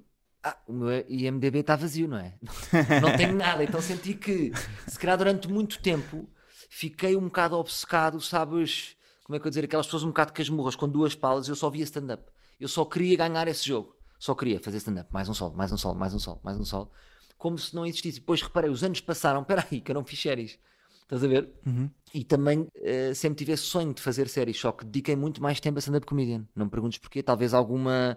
Ah, 0.49 0.57
o 0.69 0.73
meu 0.73 1.05
IMDB 1.09 1.59
está 1.59 1.75
vazio, 1.75 2.07
não 2.07 2.19
é? 2.19 2.35
Não 3.03 3.17
tenho 3.17 3.35
nada. 3.35 3.65
Então 3.65 3.83
senti 3.83 4.15
que, 4.15 4.53
se 4.87 4.97
calhar 4.97 5.19
durante 5.19 5.49
muito 5.49 5.83
tempo, 5.83 6.29
fiquei 6.71 7.17
um 7.17 7.23
bocado 7.23 7.57
obcecado, 7.57 8.21
sabes? 8.21 8.97
Como 9.25 9.35
é 9.35 9.41
que 9.41 9.47
eu 9.49 9.51
dizer? 9.51 9.65
Aquelas 9.65 9.87
pessoas 9.87 10.05
um 10.05 10.09
bocado 10.09 10.33
casmurras 10.33 10.77
com 10.77 10.89
duas 10.89 11.17
palas, 11.17 11.49
eu 11.49 11.57
só 11.57 11.69
via 11.69 11.83
stand-up. 11.83 12.23
Eu 12.61 12.69
só 12.69 12.85
queria 12.85 13.17
ganhar 13.17 13.49
esse 13.49 13.67
jogo. 13.67 13.97
Só 14.21 14.37
queria 14.37 14.61
fazer 14.61 14.77
stand-up. 14.77 15.13
Mais 15.13 15.29
um 15.29 15.35
sol, 15.35 15.53
mais 15.53 15.73
um 15.73 15.77
sol, 15.77 15.97
mais 15.97 16.15
um 16.15 16.19
sol, 16.21 16.41
mais 16.45 16.57
um 16.57 16.65
sol. 16.65 16.93
Como 17.37 17.59
se 17.59 17.75
não 17.75 17.85
existisse. 17.85 18.21
Depois 18.21 18.41
reparei, 18.41 18.71
os 18.71 18.85
anos 18.85 19.01
passaram, 19.01 19.41
espera 19.43 19.67
aí, 19.69 19.81
que 19.81 19.91
eu 19.91 19.95
não 19.95 20.05
fiz 20.05 20.23
séries. 20.23 20.61
Estás 21.03 21.25
a 21.25 21.27
ver? 21.27 21.51
Uhum. 21.67 21.91
E 22.15 22.23
também 22.23 22.69
eh, 22.77 23.13
sempre 23.15 23.39
tive 23.39 23.51
esse 23.51 23.65
sonho 23.65 23.93
de 23.93 24.01
fazer 24.01 24.29
séries, 24.29 24.59
só 24.61 24.71
que 24.71 24.85
dediquei 24.85 25.17
muito 25.17 25.43
mais 25.43 25.59
tempo 25.59 25.79
a 25.79 25.81
stand-up 25.81 26.07
comedian. 26.07 26.47
Não 26.55 26.67
me 26.67 26.71
perguntes 26.71 27.01
porquê, 27.01 27.21
talvez 27.21 27.53
alguma. 27.53 28.17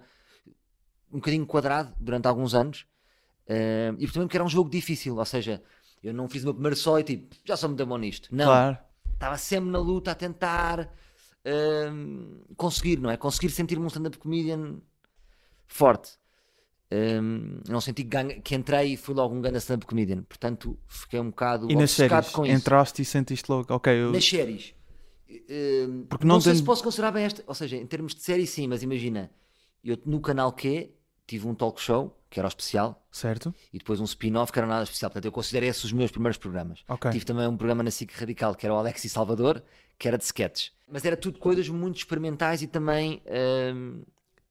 Um 1.11 1.17
bocadinho 1.17 1.45
quadrado 1.45 1.93
durante 1.99 2.27
alguns 2.27 2.53
anos. 2.53 2.85
Eh, 3.47 3.93
e 3.97 4.07
também 4.07 4.27
porque 4.27 4.37
era 4.37 4.43
um 4.43 4.49
jogo 4.49 4.69
difícil, 4.69 5.17
ou 5.17 5.25
seja, 5.25 5.61
eu 6.03 6.13
não 6.13 6.29
fiz 6.29 6.43
o 6.43 6.45
meu 6.45 6.53
primeiro 6.53 6.75
só 6.75 6.99
e 6.99 7.03
tipo, 7.03 7.35
já 7.43 7.57
sou 7.57 7.69
muito 7.69 7.85
bom 7.85 7.97
nisto. 7.97 8.29
Não, 8.31 8.45
Claro. 8.45 8.77
estava 9.13 9.37
sempre 9.37 9.69
na 9.71 9.79
luta 9.79 10.11
a 10.11 10.15
tentar 10.15 10.89
hum, 11.91 12.41
conseguir, 12.55 12.99
não 12.99 13.09
é? 13.09 13.17
Conseguir 13.17 13.49
sentir-me 13.49 13.83
um 13.83 13.87
stand-up 13.87 14.17
comedian 14.17 14.77
forte. 15.67 16.11
Hum, 16.91 17.59
não 17.67 17.79
senti 17.81 18.03
que, 18.03 18.09
ganha- 18.09 18.41
que 18.41 18.55
entrei 18.55 18.93
e 18.93 18.97
fui 18.97 19.13
logo 19.13 19.35
um 19.35 19.41
grande 19.41 19.57
stand-up 19.59 19.85
comedian. 19.85 20.23
Portanto, 20.23 20.77
fiquei 20.87 21.19
um 21.19 21.29
bocado 21.29 21.69
E 21.71 21.75
nas 21.75 21.91
séries, 21.91 22.29
com 22.29 22.45
isso. 22.45 22.55
entraste 22.55 23.01
e 23.01 23.05
sentiste 23.05 23.49
logo, 23.51 23.73
ok, 23.73 23.93
eu... 23.93 24.11
Nas 24.11 24.25
séries. 24.25 24.73
Porque 26.09 26.25
não 26.25 26.35
não 26.35 26.41
sei 26.41 26.53
tem- 26.53 26.59
se 26.61 26.65
posso 26.65 26.83
considerar 26.83 27.11
bem 27.11 27.25
esta. 27.25 27.43
Ou 27.45 27.53
seja, 27.53 27.77
em 27.77 27.85
termos 27.85 28.15
de 28.15 28.21
série, 28.21 28.47
sim, 28.47 28.67
mas 28.67 28.81
imagina, 28.81 29.29
eu 29.83 29.97
no 30.05 30.19
canal 30.19 30.51
Q 30.51 30.89
tive 31.29 31.47
um 31.47 31.53
talk 31.55 31.79
show, 31.81 32.15
que 32.29 32.39
era 32.39 32.47
o 32.47 32.49
especial, 32.49 33.01
Certo? 33.11 33.53
e 33.73 33.77
depois 33.77 33.99
um 33.99 34.03
spin-off 34.05 34.51
que 34.51 34.59
era 34.59 34.67
nada 34.67 34.83
especial. 34.83 35.09
Portanto, 35.09 35.25
eu 35.25 35.31
considero 35.31 35.65
esses 35.65 35.83
os 35.83 35.91
meus 35.91 36.11
primeiros 36.11 36.37
programas. 36.37 36.83
Ok. 36.87 37.11
Tive 37.11 37.25
também 37.25 37.47
um 37.47 37.57
programa 37.57 37.83
na 37.83 37.91
SIC 37.91 38.11
Radical, 38.13 38.55
que 38.55 38.65
era 38.65 38.73
o 38.73 38.77
Alex 38.77 39.03
e 39.05 39.09
Salvador, 39.09 39.63
que 39.97 40.07
era 40.07 40.17
de 40.17 40.23
sketches. 40.23 40.71
Mas 40.91 41.05
era 41.05 41.15
tudo 41.17 41.39
coisas 41.39 41.67
muito 41.69 41.97
experimentais 41.97 42.61
e 42.61 42.67
também 42.67 43.21
hum, 43.75 44.03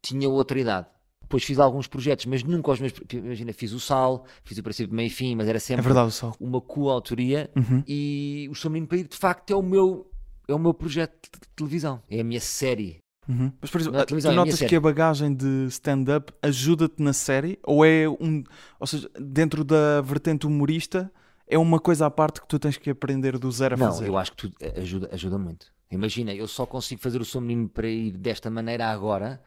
tinha 0.03 0.29
outra 0.29 0.59
idade. 0.59 0.87
Depois 1.23 1.45
fiz 1.45 1.59
alguns 1.59 1.87
projetos, 1.87 2.25
mas 2.27 2.43
nunca 2.43 2.71
os 2.71 2.81
meus. 2.81 2.93
Imagina, 3.13 3.53
fiz 3.53 3.73
o 3.73 3.81
Sal, 3.81 4.25
fiz 4.45 4.57
o 4.57 4.63
princípio, 4.63 4.95
meio 4.95 5.11
fim, 5.11 5.35
mas 5.37 5.47
era 5.47 5.59
É 5.59 5.61
sempre 5.61 5.83
verdade, 5.85 6.09
o 6.09 6.11
sol. 6.11 6.35
uma 6.41 6.61
coautoria. 6.61 7.51
Uhum. 7.55 7.83
E 7.87 8.49
o 8.51 8.55
Sou 8.55 8.71
Menino 8.71 8.87
para 8.89 8.97
Ir, 8.99 9.09
de 9.09 9.17
facto, 9.17 9.51
é 9.53 9.57
o 9.57 9.63
meu. 9.63 10.11
É 10.49 10.55
o 10.55 10.59
meu 10.59 10.73
projeto 10.73 11.29
de 11.31 11.47
televisão, 11.55 12.03
é 12.09 12.21
a 12.21 12.25
minha 12.25 12.41
série. 12.41 13.01
Uhum. 13.29 13.53
Mas, 13.61 13.71
por 13.71 13.81
exemplo, 13.81 14.05
tu 14.07 14.33
notas 14.33 14.59
que 14.61 14.75
a 14.75 14.81
bagagem 14.81 15.35
de 15.35 15.67
stand-up 15.69 16.33
ajuda-te 16.43 17.03
na 17.03 17.13
série? 17.13 17.59
Ou 17.63 17.85
é 17.85 18.09
um... 18.09 18.43
Ou 18.81 18.87
seja, 18.87 19.11
dentro 19.21 19.63
da 19.63 20.01
vertente 20.01 20.47
humorista, 20.47 21.13
é 21.47 21.59
uma 21.59 21.79
coisa 21.79 22.07
à 22.07 22.11
parte 22.11 22.41
que 22.41 22.49
tu 22.49 22.59
tens 22.59 22.79
que 22.79 22.91
aprender 22.91 23.39
do 23.39 23.51
zero 23.53 23.75
a 23.75 23.79
Não, 23.79 23.87
fazer? 23.87 24.09
eu 24.09 24.17
acho 24.17 24.33
que 24.33 24.37
tudo 24.39 24.57
ajuda, 24.77 25.11
ajuda 25.13 25.39
muito. 25.39 25.67
Imagina, 25.91 26.35
eu 26.35 26.49
só 26.49 26.67
consigo 26.67 27.01
fazer 27.01 27.21
o 27.21 27.25
Sou 27.25 27.41
Menino 27.41 27.69
para 27.69 27.89
Ir 27.89 28.13
desta 28.13 28.51
maneira 28.51 28.87
agora 28.89 29.43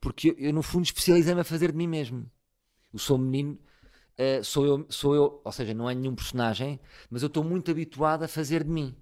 Porque 0.00 0.30
eu, 0.30 0.34
eu, 0.38 0.52
no 0.52 0.62
fundo, 0.62 0.84
especializei-me 0.84 1.40
a 1.40 1.44
fazer 1.44 1.72
de 1.72 1.78
mim 1.78 1.86
mesmo. 1.86 2.30
O 2.92 2.98
Sou 2.98 3.18
Menino 3.18 3.58
uh, 4.20 4.44
sou, 4.44 4.66
eu, 4.66 4.86
sou 4.88 5.14
eu, 5.14 5.40
ou 5.44 5.52
seja, 5.52 5.74
não 5.74 5.88
é 5.88 5.94
nenhum 5.94 6.14
personagem, 6.14 6.80
mas 7.10 7.22
eu 7.22 7.28
estou 7.28 7.42
muito 7.42 7.70
habituado 7.70 8.22
a 8.22 8.28
fazer 8.28 8.64
de 8.64 8.70
mim. 8.70 8.94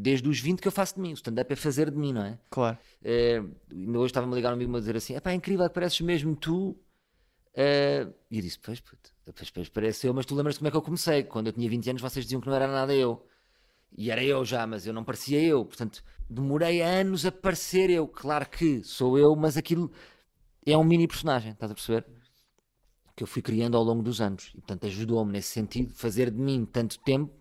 Desde 0.00 0.28
os 0.28 0.38
20 0.38 0.60
que 0.60 0.68
eu 0.68 0.72
faço 0.72 0.94
de 0.94 1.00
mim. 1.00 1.10
O 1.10 1.14
stand-up 1.14 1.52
é 1.52 1.56
fazer 1.56 1.90
de 1.90 1.96
mim, 1.96 2.12
não 2.12 2.22
é? 2.22 2.38
Claro. 2.50 2.78
Uh, 3.02 3.98
hoje 3.98 4.06
estava-me 4.06 4.32
a 4.32 4.36
ligar 4.36 4.50
um 4.50 4.52
amigo 4.52 4.76
a 4.76 4.78
dizer 4.78 4.96
assim: 4.96 5.14
é 5.14 5.20
pá, 5.20 5.32
é 5.32 5.34
incrível, 5.34 5.68
pareces 5.68 6.00
mesmo 6.00 6.36
tu. 6.36 6.70
Uh, 6.70 8.14
e 8.30 8.36
eu 8.36 8.42
disse: 8.42 8.60
Pois, 8.60 8.78
puto, 8.78 9.10
pois, 9.34 9.50
pois 9.50 9.68
parece 9.68 10.06
eu, 10.06 10.14
mas 10.14 10.24
tu 10.24 10.36
lembras 10.36 10.56
como 10.56 10.68
é 10.68 10.70
que 10.70 10.76
eu 10.76 10.82
comecei? 10.82 11.24
Quando 11.24 11.48
eu 11.48 11.52
tinha 11.52 11.68
20 11.68 11.90
anos, 11.90 12.02
vocês 12.02 12.24
diziam 12.24 12.40
que 12.40 12.46
não 12.46 12.54
era 12.54 12.68
nada 12.68 12.94
eu. 12.94 13.26
E 13.96 14.10
era 14.10 14.22
eu 14.22 14.44
já, 14.44 14.64
mas 14.68 14.86
eu 14.86 14.92
não 14.92 15.02
parecia 15.02 15.42
eu. 15.42 15.64
Portanto, 15.64 16.04
demorei 16.30 16.80
anos 16.80 17.26
a 17.26 17.32
parecer 17.32 17.90
eu. 17.90 18.06
Claro 18.06 18.48
que 18.48 18.84
sou 18.84 19.18
eu, 19.18 19.34
mas 19.34 19.56
aquilo 19.56 19.90
é 20.64 20.76
um 20.76 20.84
mini 20.84 21.08
personagem, 21.08 21.52
estás 21.52 21.72
a 21.72 21.74
perceber? 21.74 22.06
Que 23.16 23.24
eu 23.24 23.26
fui 23.26 23.42
criando 23.42 23.76
ao 23.76 23.82
longo 23.82 24.02
dos 24.02 24.20
anos. 24.20 24.52
E, 24.54 24.60
portanto, 24.60 24.86
ajudou-me 24.86 25.32
nesse 25.32 25.48
sentido, 25.48 25.92
fazer 25.92 26.30
de 26.30 26.40
mim 26.40 26.64
tanto 26.64 27.00
tempo, 27.00 27.32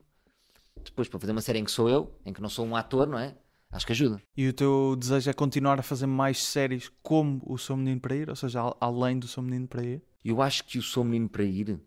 depois 0.83 1.07
para 1.07 1.19
fazer 1.19 1.31
uma 1.31 1.41
série 1.41 1.59
em 1.59 1.63
que 1.63 1.71
sou 1.71 1.89
eu, 1.89 2.11
em 2.25 2.33
que 2.33 2.41
não 2.41 2.49
sou 2.49 2.65
um 2.65 2.75
ator, 2.75 3.07
não 3.07 3.19
é? 3.19 3.35
Acho 3.71 3.85
que 3.85 3.91
ajuda. 3.91 4.21
E 4.35 4.47
o 4.47 4.53
teu 4.53 4.95
desejo 4.97 5.29
é 5.29 5.33
continuar 5.33 5.79
a 5.79 5.83
fazer 5.83 6.07
mais 6.07 6.41
séries 6.43 6.89
como 7.03 7.41
o 7.45 7.57
Sou 7.57 7.75
Menino 7.75 7.99
para 7.99 8.15
Ir? 8.15 8.29
Ou 8.29 8.35
seja, 8.35 8.61
além 8.79 9.19
do 9.19 9.27
Sou 9.27 9.43
Menino 9.43 9.67
para 9.67 9.83
Ir? 9.83 10.01
Eu 10.23 10.41
acho 10.41 10.63
que 10.63 10.77
o 10.77 10.81
Sou 10.81 11.03
Menino 11.03 11.27
para 11.27 11.43
Ir 11.43 11.79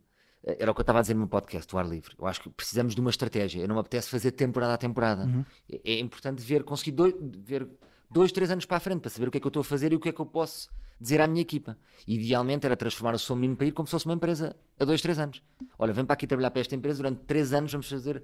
eh, 0.44 0.58
era 0.60 0.70
o 0.70 0.74
que 0.74 0.80
eu 0.80 0.82
estava 0.82 0.98
a 0.98 1.02
dizer 1.02 1.14
no 1.14 1.20
meu 1.20 1.28
podcast, 1.28 1.70
do 1.70 1.78
ar 1.78 1.88
livre. 1.88 2.14
Eu 2.18 2.26
acho 2.26 2.42
que 2.42 2.50
precisamos 2.50 2.94
de 2.94 3.00
uma 3.00 3.10
estratégia. 3.10 3.60
Eu 3.60 3.68
não 3.68 3.76
me 3.76 3.80
apetece 3.80 4.10
fazer 4.10 4.32
temporada 4.32 4.74
a 4.74 4.78
temporada. 4.78 5.24
Uhum. 5.24 5.44
É, 5.70 5.92
é, 5.92 6.00
importante 6.00 6.42
ver, 6.42 6.64
conseguir 6.64 6.92
dois, 6.92 7.14
ver 7.18 7.66
dois, 8.10 8.30
três 8.30 8.50
anos 8.50 8.66
para 8.66 8.76
a 8.76 8.80
frente 8.80 9.00
para 9.00 9.10
saber 9.10 9.28
o 9.28 9.30
que 9.30 9.38
é 9.38 9.40
que 9.40 9.46
eu 9.46 9.50
estou 9.50 9.62
a 9.62 9.64
fazer 9.64 9.92
e 9.92 9.96
o 9.96 10.00
que 10.00 10.10
é 10.10 10.12
que 10.12 10.20
eu 10.20 10.26
posso 10.26 10.68
dizer 11.00 11.20
à 11.22 11.26
minha 11.26 11.40
equipa. 11.40 11.78
Idealmente 12.06 12.66
era 12.66 12.76
transformar 12.76 13.14
o 13.14 13.18
Sou 13.18 13.34
Menino 13.34 13.56
para 13.56 13.66
ir 13.66 13.72
como 13.72 13.86
se 13.86 13.92
fosse 13.92 14.04
uma 14.04 14.14
empresa 14.14 14.54
a 14.78 14.84
dois, 14.84 15.00
três 15.00 15.18
anos. 15.18 15.42
Olha, 15.78 15.94
vem 15.94 16.04
para 16.04 16.12
aqui 16.12 16.26
trabalhar 16.26 16.50
para 16.50 16.60
esta 16.60 16.74
empresa 16.74 16.98
durante 16.98 17.20
três 17.24 17.54
anos, 17.54 17.72
vamos 17.72 17.88
fazer 17.88 18.22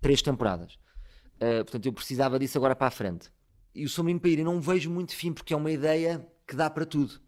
três 0.00 0.22
temporadas. 0.22 0.78
Uh, 1.36 1.64
portanto, 1.64 1.86
eu 1.86 1.92
precisava 1.92 2.38
disso 2.38 2.58
agora 2.58 2.74
para 2.74 2.88
a 2.88 2.90
frente. 2.90 3.30
E 3.74 3.84
o 3.84 3.88
Sou 3.88 4.04
Menino 4.04 4.20
para 4.20 4.30
ir, 4.30 4.38
eu 4.40 4.44
não 4.44 4.60
vejo 4.60 4.90
muito 4.90 5.14
fim 5.14 5.32
porque 5.32 5.54
é 5.54 5.56
uma 5.56 5.70
ideia 5.70 6.26
que 6.46 6.56
dá 6.56 6.68
para 6.68 6.84
tudo. 6.84 7.20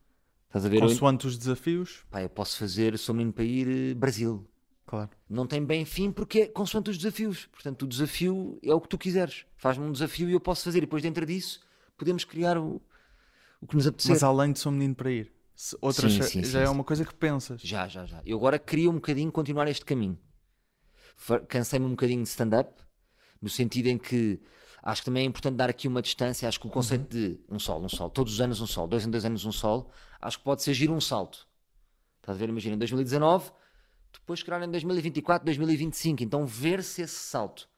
Estás 0.46 0.66
a 0.66 0.68
ver? 0.68 0.80
Consoante 0.80 1.26
os 1.26 1.38
desafios. 1.38 2.04
Pá, 2.10 2.22
eu 2.22 2.28
posso 2.28 2.58
fazer 2.58 2.98
Sou 2.98 3.14
Menino 3.14 3.32
para 3.32 3.44
ir 3.44 3.68
eh, 3.68 3.94
Brasil. 3.94 4.44
Claro. 4.84 5.10
Não 5.28 5.46
tem 5.46 5.64
bem 5.64 5.84
fim 5.84 6.10
porque 6.10 6.40
é 6.40 6.46
consoante 6.48 6.90
os 6.90 6.98
desafios. 6.98 7.46
Portanto, 7.46 7.82
o 7.82 7.86
desafio 7.86 8.58
é 8.64 8.74
o 8.74 8.80
que 8.80 8.88
tu 8.88 8.98
quiseres. 8.98 9.46
Faz-me 9.56 9.84
um 9.84 9.92
desafio 9.92 10.28
e 10.28 10.32
eu 10.32 10.40
posso 10.40 10.64
fazer. 10.64 10.78
E 10.78 10.80
depois, 10.80 11.04
dentro 11.04 11.24
disso, 11.24 11.60
podemos 11.96 12.24
criar 12.24 12.58
o, 12.58 12.82
o 13.60 13.66
que 13.68 13.76
nos 13.76 13.86
apetecer. 13.86 14.10
Mas 14.10 14.24
além 14.24 14.52
de 14.52 14.58
Sou 14.58 14.72
Menino 14.72 14.96
para 14.96 15.12
ir, 15.12 15.32
outra 15.80 16.10
sim, 16.10 16.20
sim, 16.22 16.42
já 16.42 16.58
sim, 16.58 16.66
é 16.66 16.68
uma 16.68 16.82
coisa 16.82 17.04
que 17.04 17.14
pensas. 17.14 17.60
Já, 17.60 17.86
já, 17.86 18.04
já. 18.04 18.20
Eu 18.26 18.36
agora 18.38 18.58
queria 18.58 18.90
um 18.90 18.94
bocadinho 18.94 19.30
continuar 19.30 19.68
este 19.68 19.84
caminho. 19.84 20.18
Cansei-me 21.48 21.86
um 21.86 21.90
bocadinho 21.90 22.22
de 22.22 22.28
stand-up, 22.28 22.80
no 23.40 23.48
sentido 23.48 23.86
em 23.88 23.98
que 23.98 24.40
Acho 24.82 25.02
que 25.02 25.06
também 25.06 25.24
é 25.24 25.26
importante 25.26 25.56
dar 25.56 25.68
aqui 25.68 25.86
uma 25.86 26.00
distância. 26.00 26.48
Acho 26.48 26.58
que 26.58 26.66
o 26.66 26.70
conceito 26.70 27.14
uhum. 27.14 27.28
de 27.28 27.40
um 27.50 27.58
sol, 27.58 27.82
um 27.82 27.88
sol, 27.88 28.08
todos 28.08 28.34
os 28.34 28.40
anos 28.40 28.60
um 28.60 28.66
sol, 28.66 28.88
dois 28.88 29.06
em 29.06 29.10
dois 29.10 29.24
anos 29.24 29.44
um 29.44 29.52
sol, 29.52 29.90
acho 30.20 30.38
que 30.38 30.44
pode 30.44 30.62
ser 30.62 30.72
giro 30.72 30.92
um 30.92 31.00
salto. 31.00 31.46
Estás 32.20 32.36
a 32.36 32.38
ver? 32.38 32.48
Imagina, 32.48 32.76
em 32.76 32.78
2019, 32.78 33.50
depois, 34.12 34.42
calhar, 34.42 34.62
em 34.62 34.70
2024, 34.70 35.44
2025. 35.44 36.22
Então, 36.22 36.46
ver-se 36.46 37.02
esse 37.02 37.14
salto. 37.14 37.68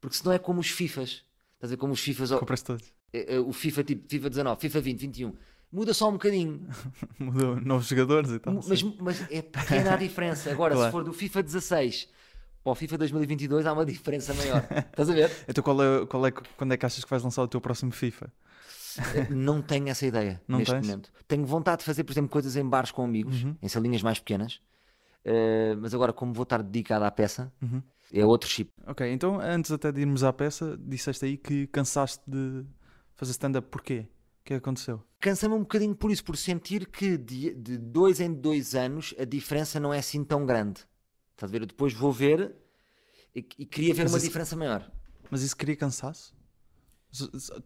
Porque 0.00 0.16
senão 0.16 0.32
é 0.32 0.38
como 0.38 0.60
os 0.60 0.68
FIFAs. 0.68 1.24
Estás 1.54 1.64
a 1.64 1.68
ver? 1.68 1.76
Como 1.76 1.92
os 1.92 2.00
FIFAs. 2.00 2.30
Compras 2.30 2.62
todos. 2.62 2.92
É, 3.12 3.36
é, 3.36 3.40
o 3.40 3.52
FIFA, 3.52 3.84
tipo, 3.84 4.08
FIFA 4.08 4.30
19, 4.30 4.60
FIFA 4.60 4.80
20, 4.80 5.00
21. 5.00 5.34
Muda 5.70 5.94
só 5.94 6.08
um 6.08 6.12
bocadinho. 6.12 6.68
Mudou 7.18 7.60
novos 7.60 7.86
jogadores 7.86 8.30
e 8.30 8.38
tal. 8.38 8.54
Mas, 8.54 8.82
mas 8.82 9.30
é 9.30 9.42
pequena 9.42 9.94
a 9.94 9.96
diferença. 9.96 10.50
Agora, 10.50 10.74
claro. 10.74 10.88
se 10.88 10.92
for 10.92 11.04
do 11.04 11.12
FIFA 11.12 11.42
16 11.42 12.08
para 12.62 12.72
o 12.72 12.74
FIFA 12.74 12.98
2022 12.98 13.66
há 13.66 13.72
uma 13.72 13.84
diferença 13.84 14.34
maior. 14.34 14.66
Estás 14.90 15.08
a 15.08 15.12
ver? 15.12 15.30
Então 15.48 15.62
qual 15.62 15.82
é, 15.82 16.06
qual 16.06 16.26
é, 16.26 16.30
quando 16.30 16.72
é 16.72 16.76
que 16.76 16.86
achas 16.86 17.04
que 17.04 17.10
vais 17.10 17.22
lançar 17.22 17.42
o 17.42 17.48
teu 17.48 17.60
próximo 17.60 17.92
FIFA? 17.92 18.32
Não 19.30 19.62
tenho 19.62 19.88
essa 19.88 20.06
ideia 20.06 20.42
Não 20.46 20.58
neste 20.58 20.74
tens? 20.74 20.86
momento. 20.86 21.12
Tenho 21.26 21.46
vontade 21.46 21.80
de 21.80 21.84
fazer, 21.84 22.04
por 22.04 22.12
exemplo, 22.12 22.30
coisas 22.30 22.56
em 22.56 22.64
bares 22.64 22.90
com 22.90 23.04
amigos, 23.04 23.44
uhum. 23.44 23.56
em 23.62 23.68
salinhas 23.68 24.02
mais 24.02 24.18
pequenas. 24.18 24.60
Uh, 25.24 25.76
mas 25.80 25.94
agora, 25.94 26.12
como 26.12 26.32
vou 26.32 26.44
estar 26.44 26.62
dedicado 26.62 27.04
à 27.04 27.10
peça, 27.10 27.52
uhum. 27.60 27.82
é 28.12 28.24
outro 28.24 28.48
chip. 28.48 28.72
Ok, 28.86 29.10
então 29.12 29.40
antes 29.40 29.70
até 29.70 29.92
de 29.92 30.00
irmos 30.00 30.24
à 30.24 30.32
peça, 30.32 30.78
disseste 30.80 31.24
aí 31.24 31.36
que 31.36 31.66
cansaste 31.68 32.22
de 32.26 32.64
fazer 33.14 33.32
stand-up. 33.32 33.68
Porquê? 33.68 34.06
O 34.40 34.44
que 34.44 34.54
é 34.54 34.56
aconteceu? 34.56 35.02
Cansei-me 35.20 35.54
um 35.54 35.60
bocadinho 35.60 35.94
por 35.94 36.10
isso, 36.10 36.24
por 36.24 36.36
sentir 36.36 36.86
que 36.86 37.18
de, 37.18 37.54
de 37.54 37.76
dois 37.76 38.20
em 38.20 38.32
dois 38.32 38.74
anos 38.74 39.14
a 39.18 39.24
diferença 39.24 39.78
não 39.78 39.92
é 39.92 39.98
assim 39.98 40.24
tão 40.24 40.46
grande. 40.46 40.80
Estás 41.38 41.50
a 41.50 41.52
ver? 41.52 41.62
Eu 41.62 41.66
depois 41.66 41.92
vou 41.92 42.12
ver 42.12 42.52
e, 43.32 43.46
e 43.58 43.64
queria 43.64 43.94
ver 43.94 44.02
mas 44.02 44.12
uma 44.12 44.18
isso, 44.18 44.26
diferença 44.26 44.56
maior. 44.56 44.90
Mas 45.30 45.42
isso 45.42 45.56
cria 45.56 45.76
cansaço? 45.76 46.34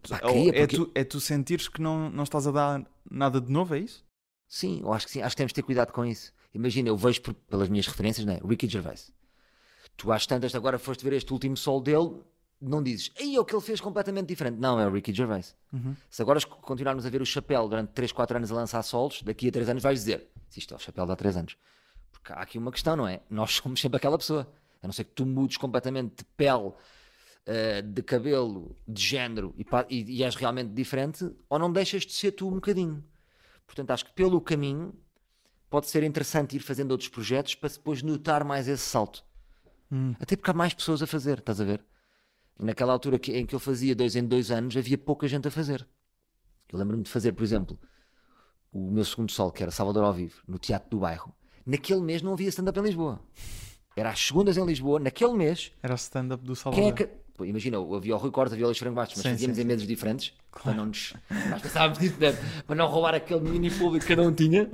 Pá, 0.07 0.19
queria, 0.19 0.49
é, 0.51 0.67
porque... 0.67 0.75
tu, 0.75 0.91
é 0.93 1.03
tu 1.03 1.19
sentires 1.19 1.67
que 1.67 1.81
não, 1.81 2.07
não 2.11 2.23
estás 2.23 2.45
a 2.45 2.51
dar 2.51 2.85
nada 3.09 3.41
de 3.41 3.51
novo, 3.51 3.73
é 3.73 3.79
isso? 3.79 4.05
Sim, 4.47 4.81
eu 4.81 4.93
acho 4.93 5.07
que 5.07 5.11
sim. 5.11 5.23
Acho 5.23 5.35
que 5.35 5.37
temos 5.37 5.49
de 5.49 5.55
ter 5.55 5.63
cuidado 5.63 5.91
com 5.91 6.05
isso. 6.05 6.31
Imagina, 6.53 6.89
eu 6.89 6.95
vejo 6.95 7.19
por, 7.23 7.33
pelas 7.33 7.67
minhas 7.67 7.87
referências, 7.87 8.23
né? 8.27 8.39
Ricky 8.47 8.67
Gervais. 8.67 9.11
Tu 9.97 10.11
às 10.11 10.27
tantas 10.27 10.53
agora 10.53 10.77
foste 10.77 11.03
ver 11.03 11.13
este 11.13 11.33
último 11.33 11.57
sol 11.57 11.81
dele, 11.81 12.21
não 12.61 12.81
dizes, 12.83 13.11
aí 13.19 13.35
é 13.35 13.39
o 13.39 13.45
que 13.45 13.55
ele 13.55 13.61
fez 13.61 13.81
completamente 13.81 14.27
diferente. 14.27 14.59
Não, 14.59 14.79
é 14.79 14.87
o 14.87 14.91
Ricky 14.91 15.11
Gervais. 15.11 15.55
Uhum. 15.71 15.95
Se 16.11 16.21
agora 16.21 16.39
continuarmos 16.45 17.07
a 17.07 17.09
ver 17.09 17.23
o 17.23 17.25
chapéu 17.25 17.67
durante 17.67 17.89
3, 17.89 18.11
4 18.11 18.37
anos 18.37 18.51
a 18.51 18.55
lançar 18.55 18.83
solos, 18.83 19.23
daqui 19.23 19.47
a 19.47 19.51
3 19.51 19.69
anos 19.69 19.81
vais 19.81 19.99
dizer, 19.99 20.27
isto 20.55 20.75
é 20.75 20.77
o 20.77 20.79
chapéu 20.79 21.07
de 21.07 21.11
há 21.11 21.15
3 21.15 21.37
anos. 21.37 21.57
Porque 22.13 22.31
há 22.31 22.37
aqui 22.37 22.57
uma 22.57 22.71
questão, 22.71 22.95
não 22.95 23.07
é? 23.07 23.19
Nós 23.29 23.51
somos 23.57 23.81
sempre 23.81 23.97
aquela 23.97 24.17
pessoa. 24.17 24.47
A 24.81 24.87
não 24.87 24.93
ser 24.93 25.03
que 25.03 25.11
tu 25.11 25.25
mudes 25.25 25.57
completamente 25.57 26.17
de 26.17 26.25
pele, 26.37 26.67
uh, 26.67 27.81
de 27.83 28.03
cabelo, 28.03 28.75
de 28.87 29.01
género 29.01 29.53
e, 29.57 29.65
e, 29.89 30.19
e 30.19 30.23
és 30.23 30.35
realmente 30.35 30.71
diferente, 30.71 31.29
ou 31.49 31.59
não 31.59 31.71
deixas 31.71 32.05
de 32.05 32.13
ser 32.13 32.31
tu 32.31 32.47
um 32.47 32.55
bocadinho. 32.55 33.03
Portanto, 33.65 33.91
acho 33.91 34.05
que 34.05 34.13
pelo 34.13 34.39
caminho 34.41 34.93
pode 35.69 35.89
ser 35.89 36.03
interessante 36.03 36.55
ir 36.55 36.59
fazendo 36.59 36.91
outros 36.91 37.09
projetos 37.09 37.55
para 37.55 37.69
depois 37.69 38.03
notar 38.03 38.43
mais 38.43 38.67
esse 38.67 38.83
salto. 38.83 39.23
Hum. 39.91 40.13
Até 40.19 40.35
porque 40.35 40.51
há 40.51 40.53
mais 40.53 40.73
pessoas 40.73 41.01
a 41.01 41.07
fazer, 41.07 41.39
estás 41.39 41.59
a 41.59 41.63
ver? 41.63 41.83
Naquela 42.59 42.93
altura 42.93 43.17
que, 43.17 43.31
em 43.35 43.45
que 43.45 43.55
eu 43.55 43.59
fazia 43.59 43.95
dois 43.95 44.15
em 44.15 44.23
dois 44.25 44.51
anos, 44.51 44.75
havia 44.77 44.97
pouca 44.97 45.27
gente 45.27 45.47
a 45.47 45.51
fazer. 45.51 45.87
Eu 46.71 46.77
lembro-me 46.77 47.03
de 47.03 47.09
fazer, 47.09 47.31
por 47.31 47.43
exemplo, 47.43 47.79
o 48.71 48.91
meu 48.91 49.05
segundo 49.05 49.31
sol, 49.31 49.51
que 49.51 49.63
era 49.63 49.71
Salvador 49.71 50.03
ao 50.03 50.13
Vivo, 50.13 50.43
no 50.47 50.59
Teatro 50.59 50.89
do 50.89 50.99
Bairro 50.99 51.33
naquele 51.65 52.01
mês 52.01 52.21
não 52.21 52.33
havia 52.33 52.49
stand-up 52.49 52.79
em 52.79 52.83
Lisboa. 52.83 53.19
Era 53.95 54.09
às 54.09 54.19
segundas 54.19 54.57
em 54.57 54.65
Lisboa, 54.65 54.99
naquele 54.99 55.33
mês. 55.33 55.71
Era 55.81 55.93
o 55.93 55.95
stand-up 55.95 56.43
do 56.43 56.55
Salvador. 56.55 56.89
É 56.89 56.91
que... 56.91 57.09
Pô, 57.35 57.45
imagina, 57.45 57.77
havia 57.77 58.15
o 58.15 58.17
Rui 58.17 58.31
Cortes, 58.31 58.53
havia 58.53 58.65
o 58.65 58.67
Luís 58.67 58.77
Franco 58.77 58.95
Bastos, 58.95 59.17
mas 59.17 59.23
sim, 59.23 59.31
fazíamos 59.31 59.57
sim, 59.57 59.63
em 59.63 59.65
meses 59.65 59.87
diferentes. 59.87 60.33
Claro. 60.51 60.63
Para 60.63 60.73
não 60.73 60.85
nos. 60.85 61.13
Nós 61.49 61.61
pensávamos 61.61 61.97
nisso, 61.99 62.15
né? 62.19 62.31
para 62.65 62.75
não 62.75 62.87
roubar 62.87 63.15
aquele 63.15 63.41
mini 63.41 63.71
público 63.71 64.05
que 64.05 64.15
cada 64.15 64.27
um 64.27 64.31
tinha. 64.31 64.69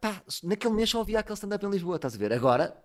Pá, 0.00 0.22
naquele 0.42 0.74
mês 0.74 0.90
só 0.90 1.00
havia 1.00 1.20
aquele 1.20 1.34
stand-up 1.34 1.64
em 1.64 1.70
Lisboa, 1.70 1.96
estás 1.96 2.14
a 2.14 2.18
ver? 2.18 2.32
Agora, 2.32 2.76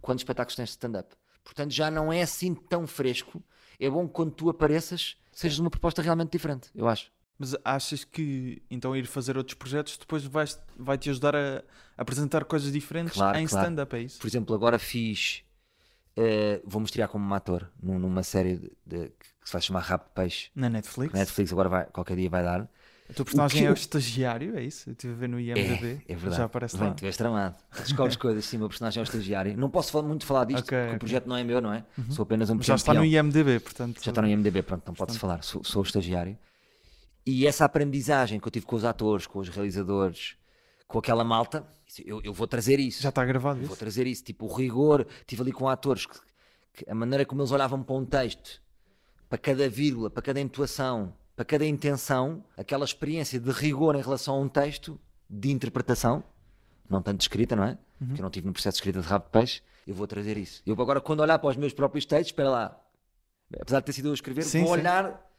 quantos 0.00 0.22
espetáculos 0.22 0.56
tens 0.56 0.66
de 0.66 0.72
stand-up? 0.72 1.14
Portanto, 1.44 1.70
já 1.70 1.90
não 1.90 2.12
é 2.12 2.22
assim 2.22 2.54
tão 2.54 2.86
fresco. 2.86 3.42
É 3.78 3.88
bom 3.90 4.06
que 4.06 4.12
quando 4.12 4.32
tu 4.32 4.48
apareças, 4.48 5.16
sejas 5.32 5.58
uma 5.58 5.70
proposta 5.70 6.02
realmente 6.02 6.30
diferente, 6.30 6.68
eu 6.74 6.88
acho. 6.88 7.10
Mas 7.42 7.56
achas 7.64 8.04
que 8.04 8.62
então 8.70 8.94
ir 8.94 9.04
fazer 9.04 9.36
outros 9.36 9.54
projetos 9.54 9.98
depois 9.98 10.24
vais, 10.24 10.56
vai 10.78 10.96
te 10.96 11.10
ajudar 11.10 11.34
a 11.34 11.64
apresentar 11.98 12.44
coisas 12.44 12.70
diferentes 12.70 13.14
claro, 13.14 13.36
em 13.36 13.48
claro. 13.48 13.66
stand-up, 13.66 13.96
é 13.96 14.00
isso? 14.00 14.20
Por 14.20 14.28
exemplo, 14.28 14.54
agora 14.54 14.78
fiz. 14.78 15.42
Uh, 16.16 16.62
vou 16.64 16.80
mostrar 16.80 17.08
como 17.08 17.34
ator 17.34 17.68
numa 17.82 18.22
série 18.22 18.58
de, 18.58 18.72
de, 18.86 19.08
que 19.08 19.26
se 19.48 19.52
vai 19.52 19.60
chamar 19.60 19.80
Rap 19.80 20.14
Peixe. 20.14 20.50
Na 20.54 20.70
Netflix? 20.70 21.12
Na 21.12 21.18
Netflix 21.18 21.52
agora 21.52 21.68
vai, 21.68 21.86
qualquer 21.86 22.16
dia 22.16 22.30
vai 22.30 22.44
dar. 22.44 22.68
A 23.10 23.12
tua 23.12 23.24
personagem 23.24 23.66
é 23.66 23.70
o 23.70 23.74
estagiário, 23.74 24.56
é 24.56 24.62
isso? 24.62 24.88
Eu 24.88 24.92
estive 24.92 25.12
a 25.12 25.16
ver 25.16 25.28
no 25.28 25.40
IMDB. 25.40 26.00
É, 26.06 26.12
é 26.12 26.14
verdade. 26.14 26.36
Já 26.36 26.44
aparece 26.44 26.76
Bem, 26.78 26.90
lá. 26.90 26.94
Tu 26.94 27.06
és 27.06 27.16
tramado. 27.16 27.56
Descobres 27.76 28.14
coisas, 28.14 28.44
sim, 28.44 28.54
o 28.56 28.60
meu 28.60 28.68
personagem 28.68 29.00
é 29.00 29.02
o 29.02 29.04
estagiário. 29.04 29.56
Não 29.56 29.68
posso 29.68 29.90
falar, 29.90 30.06
muito 30.06 30.24
falar 30.24 30.44
disto, 30.44 30.62
okay, 30.64 30.78
porque 30.78 30.84
okay. 30.84 30.96
o 30.96 30.98
projeto 31.00 31.26
não 31.26 31.36
é 31.36 31.42
meu, 31.42 31.60
não 31.60 31.72
é? 31.72 31.84
Uhum. 31.98 32.12
Sou 32.12 32.22
apenas 32.22 32.48
um 32.50 32.62
Já 32.62 32.76
está 32.76 32.94
no 32.94 33.04
IMDB, 33.04 33.58
portanto. 33.58 34.00
Já 34.00 34.12
está 34.12 34.22
no 34.22 34.28
IMDB, 34.28 34.62
pronto, 34.62 34.84
não 34.86 34.94
pode-se 34.94 35.18
falar. 35.18 35.42
Sou, 35.42 35.64
sou 35.64 35.82
o 35.82 35.84
estagiário. 35.84 36.38
E 37.24 37.46
essa 37.46 37.64
aprendizagem 37.64 38.40
que 38.40 38.46
eu 38.46 38.50
tive 38.50 38.66
com 38.66 38.76
os 38.76 38.84
atores, 38.84 39.26
com 39.26 39.38
os 39.38 39.48
realizadores, 39.48 40.36
com 40.88 40.98
aquela 40.98 41.24
malta, 41.24 41.66
eu, 42.04 42.20
eu 42.22 42.32
vou 42.32 42.46
trazer 42.46 42.80
isso. 42.80 43.02
Já 43.02 43.10
está 43.10 43.24
gravado 43.24 43.58
eu 43.58 43.62
isso? 43.62 43.68
Vou 43.68 43.76
trazer 43.76 44.06
isso, 44.06 44.24
tipo 44.24 44.46
o 44.46 44.54
rigor. 44.54 45.06
Estive 45.20 45.42
ali 45.42 45.52
com 45.52 45.68
atores, 45.68 46.06
que, 46.06 46.18
que, 46.74 46.90
a 46.90 46.94
maneira 46.94 47.24
como 47.24 47.40
eles 47.40 47.52
olhavam 47.52 47.82
para 47.82 47.94
um 47.94 48.04
texto, 48.04 48.60
para 49.28 49.38
cada 49.38 49.68
vírgula, 49.68 50.10
para 50.10 50.22
cada 50.22 50.40
entoação, 50.40 51.14
para 51.36 51.44
cada 51.44 51.64
intenção, 51.64 52.44
aquela 52.56 52.84
experiência 52.84 53.38
de 53.38 53.50
rigor 53.50 53.94
em 53.94 54.02
relação 54.02 54.34
a 54.34 54.38
um 54.38 54.48
texto, 54.48 55.00
de 55.30 55.50
interpretação, 55.50 56.22
não 56.88 57.00
tanto 57.00 57.18
de 57.18 57.24
escrita, 57.24 57.56
não 57.56 57.64
é? 57.64 57.78
Uhum. 58.00 58.08
Porque 58.08 58.20
eu 58.20 58.24
não 58.24 58.30
tive 58.30 58.46
no 58.46 58.52
processo 58.52 58.76
de 58.76 58.80
escrita 58.80 59.00
de 59.00 59.06
Rabo 59.06 59.24
de 59.24 59.30
Peixe, 59.30 59.62
eu 59.86 59.94
vou 59.94 60.06
trazer 60.06 60.36
isso. 60.36 60.62
Eu 60.66 60.74
agora, 60.74 61.00
quando 61.00 61.20
olhar 61.20 61.38
para 61.38 61.48
os 61.48 61.56
meus 61.56 61.72
próprios 61.72 62.04
textos, 62.04 62.28
espera 62.28 62.50
lá, 62.50 62.80
apesar 63.60 63.80
de 63.80 63.86
ter 63.86 63.92
sido 63.92 64.08
eu 64.08 64.12
a 64.12 64.14
escrever, 64.14 64.42
sim, 64.42 64.60
vou 64.60 64.74
sim. 64.74 64.80
olhar 64.80 65.31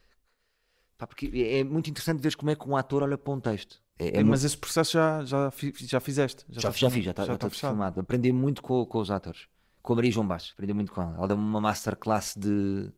Pá, 0.97 1.07
porque 1.07 1.29
é, 1.33 1.59
é 1.59 1.63
muito 1.63 1.89
interessante 1.89 2.21
ver 2.21 2.35
como 2.35 2.51
é 2.51 2.55
que 2.55 2.67
um 2.67 2.75
ator 2.77 3.03
olha 3.03 3.17
para 3.17 3.33
um 3.33 3.39
texto. 3.39 3.81
É, 3.99 4.05
é 4.05 4.09
Eh, 4.09 4.13
muito- 4.17 4.29
Mas 4.29 4.43
esse 4.43 4.57
processo 4.57 4.93
já, 4.93 5.23
já, 5.25 5.51
já 5.85 5.99
fizeste? 5.99 6.45
já, 6.49 6.61
tá 6.61 6.71
já 6.71 6.89
fiz, 6.89 7.03
já 7.05 7.11
está 7.11 7.23
já 7.25 7.33
já 7.33 7.37
tá 7.37 7.49
fechado. 7.49 7.71
filmado. 7.71 7.99
Aprendi 7.99 8.31
muito 8.31 8.61
com, 8.61 8.85
com 8.85 8.99
os 8.99 9.09
atores. 9.11 9.47
Com 9.81 9.93
a 9.93 9.95
Maria 9.97 10.11
João 10.11 10.27
Bastos, 10.27 10.53
aprendi 10.53 10.73
muito 10.73 10.91
com 10.91 11.01
ela. 11.01 11.15
Ela 11.17 11.27
deu-me 11.27 11.43
uma 11.43 11.59
masterclass 11.59 12.35
de, 12.37 12.89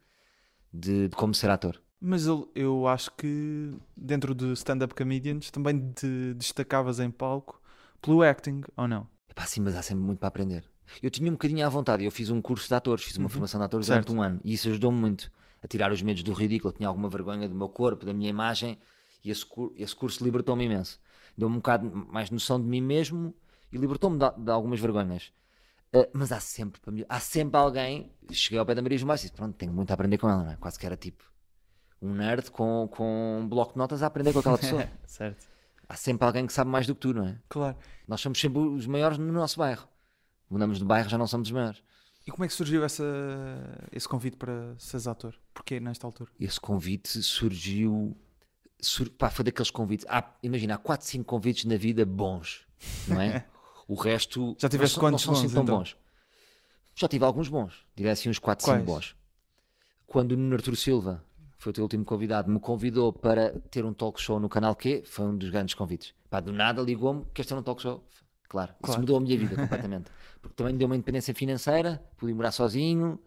de, 0.71 1.07
de 1.09 1.15
como 1.15 1.33
ser 1.33 1.49
ator. 1.49 1.81
Mas 1.99 2.27
eu, 2.27 2.51
eu 2.53 2.87
acho 2.87 3.11
que 3.15 3.73
dentro 3.97 4.35
de 4.35 4.51
stand-up 4.53 4.93
comedians 4.93 5.49
também 5.49 5.91
te 5.93 6.33
destacavas 6.35 6.99
em 6.99 7.09
palco 7.09 7.59
pelo 8.01 8.21
acting, 8.21 8.61
ou 8.77 8.87
não? 8.87 9.07
Epá, 9.29 9.45
sim, 9.45 9.61
mas 9.61 9.75
há 9.75 9.81
sempre 9.81 10.03
muito 10.03 10.19
para 10.19 10.27
aprender. 10.27 10.63
Eu 11.01 11.09
tinha 11.09 11.27
um 11.29 11.33
bocadinho 11.33 11.65
à 11.65 11.69
vontade, 11.69 12.03
eu 12.05 12.11
fiz 12.11 12.29
um 12.29 12.39
curso 12.41 12.67
de 12.67 12.75
atores, 12.75 13.03
fiz 13.05 13.17
uma 13.17 13.27
formação 13.29 13.59
de 13.59 13.65
atores 13.65 13.87
Uhum. 13.87 13.95
Certo. 13.95 14.07
durante 14.07 14.19
um 14.19 14.21
ano 14.21 14.39
e 14.43 14.53
isso 14.53 14.69
ajudou-me 14.69 14.99
muito 14.99 15.31
a 15.65 15.67
tirar 15.67 15.91
os 15.91 16.01
medos 16.01 16.21
do 16.23 16.31
ridículo. 16.31 16.71
Tinha 16.71 16.87
alguma 16.87 17.09
vergonha 17.09 17.49
do 17.49 17.55
meu 17.55 17.67
corpo, 17.67 18.05
da 18.05 18.13
minha 18.13 18.29
imagem 18.29 18.77
e 19.23 19.31
esse, 19.31 19.45
esse 19.75 19.95
curso 19.95 20.23
libertou-me 20.23 20.63
imenso. 20.63 20.99
Deu-me 21.35 21.55
um 21.55 21.59
bocado 21.59 21.91
mais 22.11 22.29
noção 22.29 22.61
de 22.61 22.67
mim 22.67 22.81
mesmo 22.81 23.33
e 23.71 23.77
libertou-me 23.77 24.17
de, 24.17 24.43
de 24.43 24.51
algumas 24.51 24.79
vergonhas. 24.79 25.33
Ah, 25.91 26.07
mas 26.13 26.31
há 26.31 26.39
sempre, 26.39 26.79
para 26.79 26.91
mim- 26.91 27.03
há 27.09 27.19
sempre 27.19 27.57
alguém. 27.59 28.11
Cheguei 28.31 28.59
ao 28.59 28.65
pé 28.65 28.75
da 28.75 28.81
Maria 28.81 28.97
Bastos 29.05 29.23
e 29.23 29.27
disse: 29.27 29.35
Pronto, 29.35 29.55
tenho 29.55 29.73
muito 29.73 29.89
a 29.91 29.95
aprender 29.95 30.17
com 30.19 30.29
ela, 30.29 30.43
não 30.43 30.51
é? 30.51 30.55
Quase 30.55 30.77
que 30.79 30.85
era 30.85 30.95
tipo 30.95 31.23
um 32.01 32.13
nerd 32.13 32.51
com, 32.51 32.87
com 32.91 33.39
um 33.41 33.47
bloco 33.49 33.73
de 33.73 33.79
notas 33.79 34.03
a 34.03 34.07
aprender 34.07 34.31
com 34.31 34.39
aquela 34.39 34.57
pessoa. 34.57 34.87
certo. 35.07 35.47
há 35.89 35.95
sempre 35.95 36.25
alguém 36.27 36.45
que 36.45 36.53
sabe 36.53 36.69
mais 36.69 36.85
do 36.85 36.93
que 36.93 37.01
tu, 37.01 37.13
não 37.13 37.25
é? 37.27 37.37
Claro. 37.49 37.75
Nós 38.07 38.21
somos 38.21 38.39
sempre 38.39 38.59
os 38.59 38.85
maiores 38.85 39.17
no 39.17 39.31
nosso 39.33 39.57
bairro. 39.57 39.87
Mudamos 40.49 40.77
de 40.77 40.85
bairro, 40.85 41.09
já 41.09 41.17
não 41.17 41.25
somos 41.25 41.47
os 41.47 41.51
maiores. 41.51 41.81
E 42.27 42.31
como 42.31 42.43
é 42.43 42.47
que 42.47 42.53
surgiu 42.53 42.83
essa, 42.83 43.03
esse 43.91 44.07
convite 44.07 44.35
para 44.35 44.75
seres 44.79 45.07
ator? 45.07 45.35
Porquê 45.53 45.79
nesta 45.79 46.07
altura? 46.07 46.31
Esse 46.39 46.59
convite 46.59 47.21
surgiu. 47.21 48.17
sur- 48.81 49.09
pá, 49.11 49.29
foi 49.29 49.45
daqueles 49.45 49.69
convites. 49.71 50.05
Há, 50.09 50.23
imagina, 50.41 50.75
há 50.75 50.77
4, 50.77 51.05
5 51.07 51.23
convites 51.25 51.65
na 51.65 51.75
vida 51.77 52.05
bons, 52.05 52.65
não 53.07 53.19
é? 53.21 53.45
O 53.87 53.93
resto. 53.93 54.55
Já 54.57 54.67
tiveste 54.67 54.97
não 54.97 55.01
quantos 55.03 55.27
não 55.27 55.35
são 55.35 55.43
assim 55.43 55.47
bons, 55.47 55.53
tão 55.53 55.63
então? 55.63 55.77
bons. 55.77 55.95
Já 56.95 57.07
tive 57.07 57.23
alguns 57.23 57.47
bons. 57.47 57.85
Diria 57.95 58.13
assim 58.13 58.29
uns 58.29 58.39
4, 58.39 58.65
5 58.65 58.77
Quais? 58.77 58.85
bons. 58.85 59.15
Quando 60.07 60.31
o 60.31 60.35
Nuno 60.37 60.55
Arturo 60.55 60.75
Silva, 60.75 61.23
foi 61.59 61.69
o 61.69 61.73
teu 61.73 61.83
último 61.83 62.03
convidado, 62.03 62.49
me 62.51 62.59
convidou 62.59 63.13
para 63.13 63.51
ter 63.69 63.85
um 63.85 63.93
talk 63.93 64.19
show 64.19 64.39
no 64.39 64.49
canal 64.49 64.75
Q, 64.75 65.03
foi 65.05 65.25
um 65.27 65.37
dos 65.37 65.51
grandes 65.51 65.75
convites. 65.75 66.15
Pá, 66.31 66.39
do 66.39 66.51
nada 66.51 66.81
ligou-me, 66.81 67.25
queres 67.31 67.47
ter 67.47 67.53
um 67.53 67.61
talk 67.61 67.79
show? 67.79 68.03
Claro, 68.47 68.71
isso 68.73 68.81
Claro. 68.83 69.01
mudou 69.01 69.17
a 69.17 69.19
minha 69.19 69.37
vida 69.37 69.55
completamente. 69.87 70.11
Porque 70.41 70.55
também 70.55 70.73
me 70.73 70.79
deu 70.79 70.87
uma 70.87 70.95
independência 70.95 71.33
financeira, 71.33 72.03
pude 72.17 72.33
morar 72.33 72.51
sozinho 72.51 73.19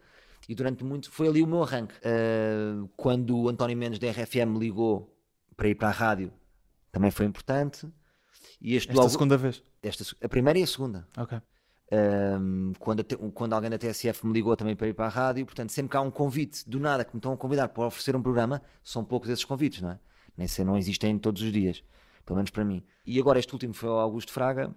e 0.48 0.54
durante 0.54 0.84
muito. 0.84 1.10
Foi 1.10 1.28
ali 1.28 1.42
o 1.42 1.46
meu 1.46 1.62
arranque. 1.62 1.94
Ah, 2.04 2.87
quando 2.96 3.37
o 3.37 3.48
António 3.48 3.76
Mendes 3.76 3.98
da 3.98 4.10
RFM 4.10 4.46
me 4.52 4.58
ligou 4.58 5.14
para 5.56 5.68
ir 5.68 5.75
para 5.75 5.88
a 5.88 5.92
rádio, 5.92 6.32
também 6.92 7.10
foi 7.10 7.26
importante. 7.26 7.87
E 8.60 8.75
este 8.76 8.88
Esta 8.90 9.00
logo, 9.00 9.10
segunda 9.10 9.37
vez? 9.37 9.62
esta 9.82 10.04
a 10.25 10.28
primeira 10.28 10.58
e 10.58 10.62
a 10.62 10.66
segunda. 10.66 11.06
Ok. 11.16 11.38
Um, 11.90 12.72
quando, 12.78 13.00
a 13.00 13.02
te- 13.04 13.16
quando 13.16 13.54
alguém 13.54 13.70
da 13.70 13.78
TSF 13.78 14.26
me 14.26 14.32
ligou 14.34 14.54
também 14.56 14.76
para 14.76 14.88
ir 14.88 14.92
para 14.94 15.06
a 15.06 15.08
rádio, 15.08 15.46
portanto, 15.46 15.70
sempre 15.70 15.90
que 15.90 15.96
há 15.96 16.00
um 16.02 16.10
convite 16.10 16.68
do 16.68 16.78
nada 16.78 17.02
que 17.04 17.14
me 17.14 17.18
estão 17.18 17.32
a 17.32 17.37
convidar 17.37 17.68
para 17.68 17.87
oferecer 17.87 18.14
um 18.14 18.22
programa, 18.22 18.60
são 18.84 19.02
poucos 19.04 19.30
esses 19.30 19.44
convites, 19.44 19.80
não 19.80 19.92
é? 19.92 19.98
Nem 20.37 20.46
sei, 20.46 20.64
não 20.66 20.76
existem 20.76 21.18
todos 21.18 21.40
os 21.42 21.50
dias, 21.50 21.82
pelo 22.26 22.37
menos 22.37 22.50
para 22.50 22.62
mim. 22.64 22.84
E 23.06 23.18
agora 23.18 23.38
este 23.38 23.52
último 23.54 23.72
foi 23.72 23.88
o 23.88 23.92
Augusto 23.94 24.30
Fraga, 24.32 24.75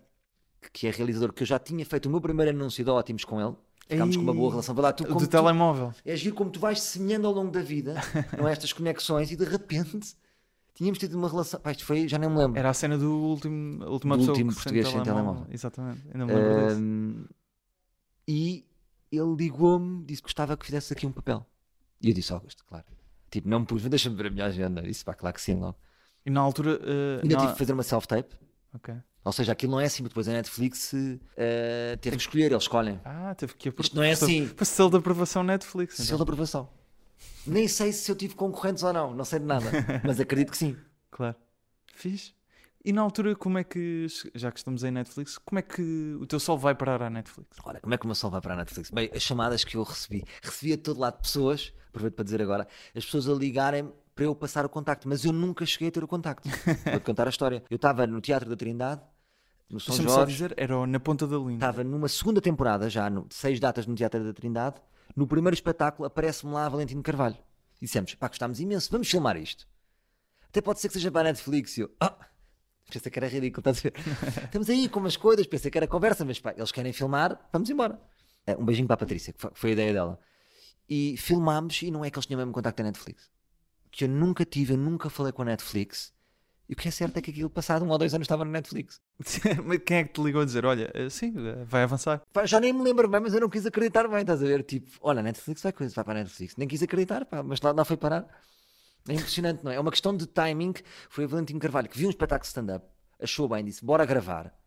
que- 0.73 0.87
é 0.87 0.91
realizador, 0.91 1.33
que 1.33 1.43
eu 1.43 1.47
já 1.47 1.57
tinha 1.59 1.85
feito 1.85 2.05
o 2.07 2.09
meu 2.09 2.21
primeiro 2.21 2.51
anúncio 2.51 2.83
de 2.83 2.89
Ótimos 2.89 3.23
com 3.25 3.39
ele. 3.41 3.55
Ficámos 3.87 4.15
com 4.15 4.21
uma 4.23 4.33
boa 4.33 4.51
relação. 4.51 4.73
Vai 4.73 4.83
lá, 4.83 4.93
tu, 4.93 5.03
O 5.03 5.07
como 5.07 5.19
de 5.19 5.25
tu- 5.27 5.31
telemóvel. 5.31 5.93
é 6.05 6.15
giro 6.15 6.33
como 6.35 6.49
tu 6.49 6.59
vais 6.61 6.79
semeando 6.81 7.27
ao 7.27 7.33
longo 7.33 7.51
da 7.51 7.61
vida, 7.61 7.95
não 8.39 8.47
é? 8.47 8.53
Estas 8.53 8.71
conexões, 8.71 9.31
e 9.31 9.35
de 9.35 9.43
repente 9.43 9.99
tínhamos 10.73 10.97
tido 10.97 11.17
uma 11.17 11.27
relação. 11.27 11.59
Pá, 11.59 11.71
isto 11.71 11.83
foi, 11.83 12.07
já 12.07 12.17
nem 12.17 12.29
me 12.29 12.37
lembro. 12.37 12.57
Era 12.57 12.69
a 12.69 12.73
cena 12.73 12.97
do 12.97 13.11
último, 13.11 13.83
última 13.85 14.17
Do 14.17 14.29
último 14.29 14.53
português 14.53 14.87
sem 14.87 15.03
telemóvel. 15.03 15.45
Exatamente. 15.49 16.01
Ainda 16.13 16.25
me 16.25 16.33
lembro 16.33 16.67
disso. 16.67 17.29
E 18.27 18.65
ele 19.11 19.35
ligou-me, 19.35 20.05
disse 20.05 20.21
que 20.21 20.27
gostava 20.27 20.55
que 20.55 20.65
fizesse 20.65 20.93
aqui 20.93 21.05
um 21.05 21.11
papel. 21.11 21.45
E 22.01 22.07
eu 22.09 22.13
disse, 22.13 22.31
Augusto, 22.31 22.63
claro. 22.65 22.85
Tipo, 23.29 23.49
não 23.49 23.59
me 23.61 23.65
pus, 23.65 23.83
deixa-me 23.83 24.15
ver 24.15 24.27
a 24.27 24.29
minha 24.29 24.45
agenda. 24.45 24.87
Isso, 24.87 25.03
pá, 25.03 25.13
claro 25.13 25.33
que 25.35 25.41
sim, 25.41 25.55
logo. 25.55 25.75
E 26.25 26.29
na 26.29 26.39
altura. 26.39 26.79
eh, 26.81 27.19
Ainda 27.23 27.35
tive 27.37 27.51
que 27.53 27.57
fazer 27.57 27.73
uma 27.73 27.83
self-tape. 27.83 28.35
Ok. 28.73 28.93
Ou 29.23 29.31
seja, 29.31 29.51
aquilo 29.51 29.73
não 29.73 29.79
é 29.79 29.85
assim, 29.85 30.03
depois 30.03 30.27
a 30.27 30.31
Netflix 30.33 30.93
eh, 31.37 31.95
teve 32.01 32.15
que 32.17 32.21
escolher, 32.23 32.51
eles 32.51 32.63
escolhem. 32.63 32.99
Ah, 33.05 33.35
teve 33.35 33.53
que 33.55 33.69
Isto 33.69 33.95
não 33.95 34.03
é 34.03 34.11
assim. 34.11 34.49
Selo 34.63 34.89
de 34.89 34.97
aprovação 34.97 35.43
Netflix. 35.43 35.95
Selo 35.95 36.07
Então. 36.07 36.17
de 36.17 36.23
aprovação. 36.23 36.69
Nem 37.45 37.67
sei 37.67 37.91
se 37.93 38.11
eu 38.11 38.15
tive 38.15 38.33
concorrentes 38.33 38.81
ou 38.83 38.91
não, 38.91 39.13
não 39.13 39.23
sei 39.25 39.39
de 39.39 39.45
nada. 39.45 39.65
mas 40.03 40.19
acredito 40.19 40.51
que 40.51 40.57
sim. 40.57 40.75
Claro. 41.11 41.35
Fiz. 41.93 42.33
E 42.83 42.91
na 42.91 43.01
altura, 43.01 43.35
como 43.35 43.59
é 43.59 43.63
que, 43.63 44.07
já 44.33 44.51
que 44.51 44.57
estamos 44.57 44.83
em 44.83 44.89
Netflix, 44.89 45.37
como 45.37 45.59
é 45.59 45.61
que 45.61 46.17
o 46.19 46.25
teu 46.25 46.39
sol 46.39 46.57
vai 46.57 46.73
parar 46.73 47.03
à 47.03 47.09
Netflix? 47.11 47.57
Olha, 47.63 47.79
como 47.79 47.93
é 47.93 47.97
que 47.99 48.05
o 48.05 48.07
meu 48.07 48.15
sol 48.15 48.31
vai 48.31 48.41
para 48.41 48.55
a 48.55 48.57
Netflix? 48.57 48.89
Bem, 48.89 49.07
as 49.13 49.21
chamadas 49.21 49.63
que 49.63 49.77
eu 49.77 49.83
recebi, 49.83 50.23
recebi 50.41 50.73
a 50.73 50.77
todo 50.79 50.99
lado 50.99 51.21
pessoas, 51.21 51.71
aproveito 51.89 52.15
para 52.15 52.23
dizer 52.25 52.41
agora, 52.41 52.67
as 52.95 53.05
pessoas 53.05 53.29
a 53.29 53.33
ligarem 53.33 53.93
para 54.15 54.25
eu 54.25 54.35
passar 54.35 54.65
o 54.65 54.69
contacto, 54.69 55.07
mas 55.07 55.23
eu 55.25 55.31
nunca 55.33 55.65
cheguei 55.65 55.87
a 55.87 55.91
ter 55.91 56.03
o 56.03 56.07
contacto. 56.07 56.47
Vou-te 56.89 57.03
contar 57.05 57.27
a 57.27 57.29
história. 57.29 57.63
Eu 57.69 57.75
estava 57.75 58.05
no 58.07 58.19
Teatro 58.21 58.49
da 58.49 58.55
Trindade, 58.55 59.01
no 59.69 59.79
São 59.79 59.95
Deixa-me 59.95 60.09
só 60.09 60.15
Jorge, 60.19 60.33
dizer, 60.33 60.53
era 60.57 60.85
na 60.85 60.99
ponta 60.99 61.25
da 61.25 61.37
língua. 61.37 61.53
estava 61.53 61.83
numa 61.83 62.07
segunda 62.09 62.41
temporada, 62.41 62.89
já 62.89 63.09
no, 63.09 63.25
seis 63.29 63.59
datas 63.59 63.85
no 63.87 63.95
Teatro 63.95 64.23
da 64.23 64.33
Trindade, 64.33 64.81
no 65.15 65.25
primeiro 65.27 65.53
espetáculo 65.53 66.05
aparece-me 66.05 66.51
lá 66.53 66.67
Valentino 66.69 67.01
Carvalho. 67.01 67.37
E 67.81 67.85
dissemos, 67.85 68.13
pá, 68.15 68.27
gostámos 68.27 68.59
imenso, 68.59 68.91
vamos 68.91 69.09
filmar 69.09 69.37
isto. 69.37 69.67
Até 70.47 70.61
pode 70.61 70.79
ser 70.81 70.87
que 70.89 70.93
seja 70.95 71.09
para 71.09 71.21
a 71.21 71.23
Netflix. 71.31 71.77
E 71.77 71.81
eu, 71.81 71.91
ah, 71.99 72.15
pensei 72.91 73.09
que 73.11 73.17
era 73.17 73.27
ridículo, 73.27 73.61
estás 73.61 73.79
a 73.79 73.81
ver? 73.81 73.93
Estamos 74.45 74.69
aí 74.69 74.87
com 74.89 74.99
umas 74.99 75.15
coisas, 75.17 75.47
pensei 75.47 75.71
que 75.71 75.77
era 75.77 75.87
conversa, 75.87 76.25
mas 76.25 76.39
pá, 76.39 76.53
eles 76.55 76.71
querem 76.71 76.91
filmar, 76.93 77.39
vamos 77.51 77.69
embora. 77.69 77.99
Eh, 78.45 78.55
Um 78.57 78.65
beijinho 78.65 78.87
para 78.87 78.95
a 78.95 78.97
Patrícia, 78.97 79.31
que 79.33 79.39
foi- 79.41 79.51
foi 79.53 79.69
a 79.69 79.73
ideia 79.73 79.93
dela. 79.93 80.19
E 80.89 81.15
filmámos, 81.17 81.81
e 81.81 81.89
não 81.89 82.03
é 82.03 82.11
que 82.11 82.17
eles 82.17 82.25
tinham 82.25 82.37
mesmo 82.39 82.51
contacto 82.51 82.77
da 82.77 82.83
Netflix. 82.83 83.29
Que 83.91 84.05
eu 84.05 84.09
nunca 84.09 84.45
tive, 84.45 84.73
eu 84.73 84.77
nunca 84.77 85.09
falei 85.09 85.31
com 85.31 85.41
a 85.41 85.45
Netflix. 85.45 86.13
E 86.71 86.73
o 86.73 86.75
que 86.77 86.87
é 86.87 86.91
certo 86.91 87.17
é 87.17 87.21
que 87.21 87.31
aquilo 87.31 87.49
passado 87.49 87.83
um 87.83 87.89
ou 87.89 87.97
dois 87.97 88.13
anos 88.13 88.23
estava 88.23 88.45
na 88.45 88.51
Netflix. 88.51 89.01
Mas 89.65 89.79
Quem 89.79 89.97
é 89.97 90.03
que 90.05 90.13
te 90.13 90.23
ligou 90.23 90.41
a 90.41 90.45
dizer, 90.45 90.65
olha, 90.65 90.89
eh, 90.93 91.09
sim, 91.09 91.33
eh, 91.37 91.65
vai 91.65 91.83
avançar? 91.83 92.21
Já 92.45 92.61
nem 92.61 92.71
me 92.71 92.81
lembro 92.81 93.09
bem, 93.09 93.19
mas 93.19 93.33
eu 93.33 93.41
não 93.41 93.49
quis 93.49 93.65
acreditar 93.65 94.07
bem, 94.07 94.21
estás 94.21 94.41
a 94.41 94.45
ver? 94.45 94.63
Tipo, 94.63 94.89
olha, 95.01 95.19
a 95.19 95.23
Netflix 95.23 95.61
vai 95.61 95.73
coisa, 95.73 95.93
vai 95.93 96.05
para 96.05 96.21
a 96.21 96.23
Netflix. 96.23 96.55
Nem 96.55 96.69
quis 96.69 96.81
acreditar, 96.81 97.25
pá, 97.25 97.43
mas 97.43 97.59
lá 97.59 97.73
não 97.73 97.83
foi 97.83 97.97
parar. 97.97 98.25
É 99.09 99.13
impressionante, 99.13 99.65
não 99.65 99.71
é? 99.71 99.75
É 99.75 99.79
uma 99.81 99.91
questão 99.91 100.15
de 100.15 100.25
timing. 100.25 100.75
Foi 101.09 101.25
o 101.25 101.27
Valentino 101.27 101.59
Carvalho 101.59 101.89
que 101.89 101.97
viu 101.97 102.07
um 102.07 102.09
espetáculo 102.09 102.43
de 102.43 102.47
stand-up, 102.47 102.85
achou 103.19 103.49
bem, 103.49 103.65
disse, 103.65 103.83
bora 103.83 104.05
gravar. 104.05 104.57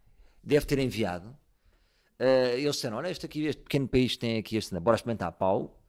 Deve 0.43 0.67
ter 0.67 0.79
enviado. 0.79 1.35
Eh, 2.19 2.61
eles 2.61 2.77
disseram, 2.77 2.99
olha, 2.99 3.09
este 3.09 3.25
aqui, 3.25 3.47
este 3.47 3.63
pequeno 3.63 3.89
país 3.89 4.15
tem 4.19 4.37
aqui 4.37 4.57
este 4.57 4.67
stand-up, 4.67 4.85
bora 4.85 4.97
experimentar 4.97 5.33
pau. 5.33 5.83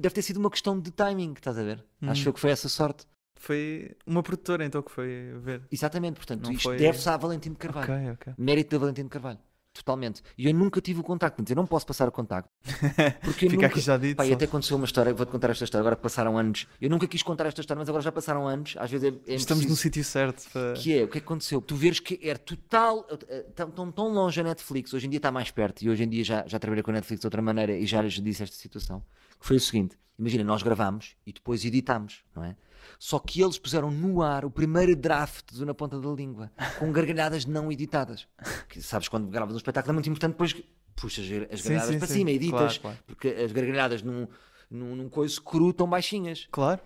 Deve 0.00 0.14
ter 0.14 0.22
sido 0.22 0.36
uma 0.38 0.50
questão 0.50 0.78
de 0.78 0.90
timing, 0.90 1.32
estás 1.32 1.58
a 1.58 1.62
ver? 1.62 1.84
Acho 2.02 2.28
eu 2.28 2.32
que 2.32 2.40
foi 2.40 2.50
essa 2.50 2.68
sorte. 2.68 3.06
Foi 3.36 3.96
uma 4.06 4.22
produtora 4.22 4.64
então 4.64 4.82
que 4.82 4.90
foi 4.92 5.32
ver. 5.38 5.62
Exatamente, 5.72 6.16
portanto, 6.16 6.44
Não 6.44 6.52
isto 6.52 6.62
foi- 6.64 6.76
deve-se 6.76 7.08
a 7.08 7.16
Valentino 7.16 7.56
Carvalho. 7.56 7.92
Ok, 7.92 8.10
ok. 8.12 8.34
Mérito 8.36 8.70
da 8.70 8.78
Valentino 8.78 9.08
Carvalho. 9.08 9.38
Totalmente. 9.72 10.20
E 10.36 10.46
eu 10.46 10.52
nunca 10.52 10.80
tive 10.80 11.00
o 11.00 11.02
contacto. 11.02 11.36
Portanto, 11.36 11.50
eu 11.50 11.56
não 11.56 11.64
posso 11.64 11.86
passar 11.86 12.08
o 12.08 12.12
contacto. 12.12 12.50
Porque 13.22 13.48
Fica 13.48 13.54
nunca... 13.54 13.66
aqui 13.68 13.80
já 13.80 13.96
dito. 13.96 14.16
Pá, 14.16 14.24
e 14.26 14.28
só. 14.28 14.34
até 14.34 14.44
aconteceu 14.44 14.76
uma 14.76 14.84
história, 14.84 15.14
vou-te 15.14 15.30
contar 15.30 15.48
esta 15.50 15.64
história, 15.64 15.80
agora 15.82 15.96
passaram 15.96 16.36
anos. 16.36 16.66
Eu 16.80 16.90
nunca 16.90 17.06
quis 17.06 17.22
contar 17.22 17.46
esta 17.46 17.60
história, 17.60 17.78
mas 17.78 17.88
agora 17.88 18.02
já 18.02 18.10
passaram 18.10 18.46
anos. 18.48 18.74
Às 18.78 18.90
vezes 18.90 19.12
é, 19.26 19.32
é 19.32 19.34
Estamos 19.36 19.64
no 19.64 19.76
sítio 19.76 20.02
certo. 20.04 20.50
Para... 20.52 20.72
Que 20.74 20.98
é, 20.98 21.04
o 21.04 21.08
que 21.08 21.18
é 21.18 21.20
que 21.20 21.26
aconteceu? 21.26 21.62
Tu 21.62 21.76
veres 21.76 22.00
que 22.00 22.18
era 22.22 22.38
total, 22.38 23.06
eh, 23.28 23.46
tão, 23.54 23.70
tão, 23.70 23.92
tão 23.92 24.08
longe 24.12 24.40
a 24.40 24.44
Netflix, 24.44 24.92
hoje 24.92 25.06
em 25.06 25.10
dia 25.10 25.18
está 25.18 25.30
mais 25.30 25.50
perto, 25.52 25.82
e 25.82 25.88
hoje 25.88 26.02
em 26.02 26.08
dia 26.08 26.24
já, 26.24 26.44
já 26.46 26.58
trabalhei 26.58 26.82
com 26.82 26.90
a 26.90 26.94
Netflix 26.94 27.20
de 27.20 27.26
outra 27.28 27.40
maneira 27.40 27.74
e 27.74 27.86
já 27.86 28.02
lhes 28.02 28.20
disse 28.20 28.42
esta 28.42 28.56
situação. 28.56 29.02
Foi 29.40 29.56
o 29.56 29.60
seguinte: 29.60 29.98
imagina, 30.18 30.44
nós 30.44 30.62
gravámos 30.62 31.16
e 31.26 31.32
depois 31.32 31.64
editámos, 31.64 32.22
não 32.34 32.44
é? 32.44 32.56
Só 32.98 33.18
que 33.18 33.42
eles 33.42 33.58
puseram 33.58 33.90
no 33.90 34.22
ar 34.22 34.44
o 34.44 34.50
primeiro 34.50 34.94
draft 34.96 35.52
do 35.52 35.66
Na 35.66 35.74
Ponta 35.74 36.00
da 36.00 36.08
Língua, 36.10 36.50
com 36.78 36.90
gargalhadas 36.92 37.44
não 37.44 37.70
editadas. 37.70 38.26
Que 38.68 38.80
sabes, 38.80 39.08
quando 39.08 39.28
gravas 39.28 39.54
um 39.54 39.58
espetáculo 39.58 39.92
é 39.92 39.94
muito 39.94 40.08
importante, 40.08 40.32
depois 40.32 40.54
puxas 40.96 41.24
as 41.24 41.28
Sim, 41.60 41.68
gargalhadas 41.68 41.86
sim, 41.92 41.98
para 41.98 42.08
sim. 42.08 42.14
cima, 42.14 42.30
editas, 42.30 42.78
Claro, 42.78 42.80
claro. 42.80 42.98
porque 43.06 43.28
as 43.28 43.52
gargalhadas 43.52 44.02
num, 44.02 44.26
num, 44.70 44.96
num 44.96 45.08
coiso 45.08 45.40
cru 45.42 45.70
estão 45.70 45.88
baixinhas. 45.88 46.48
Claro. 46.50 46.80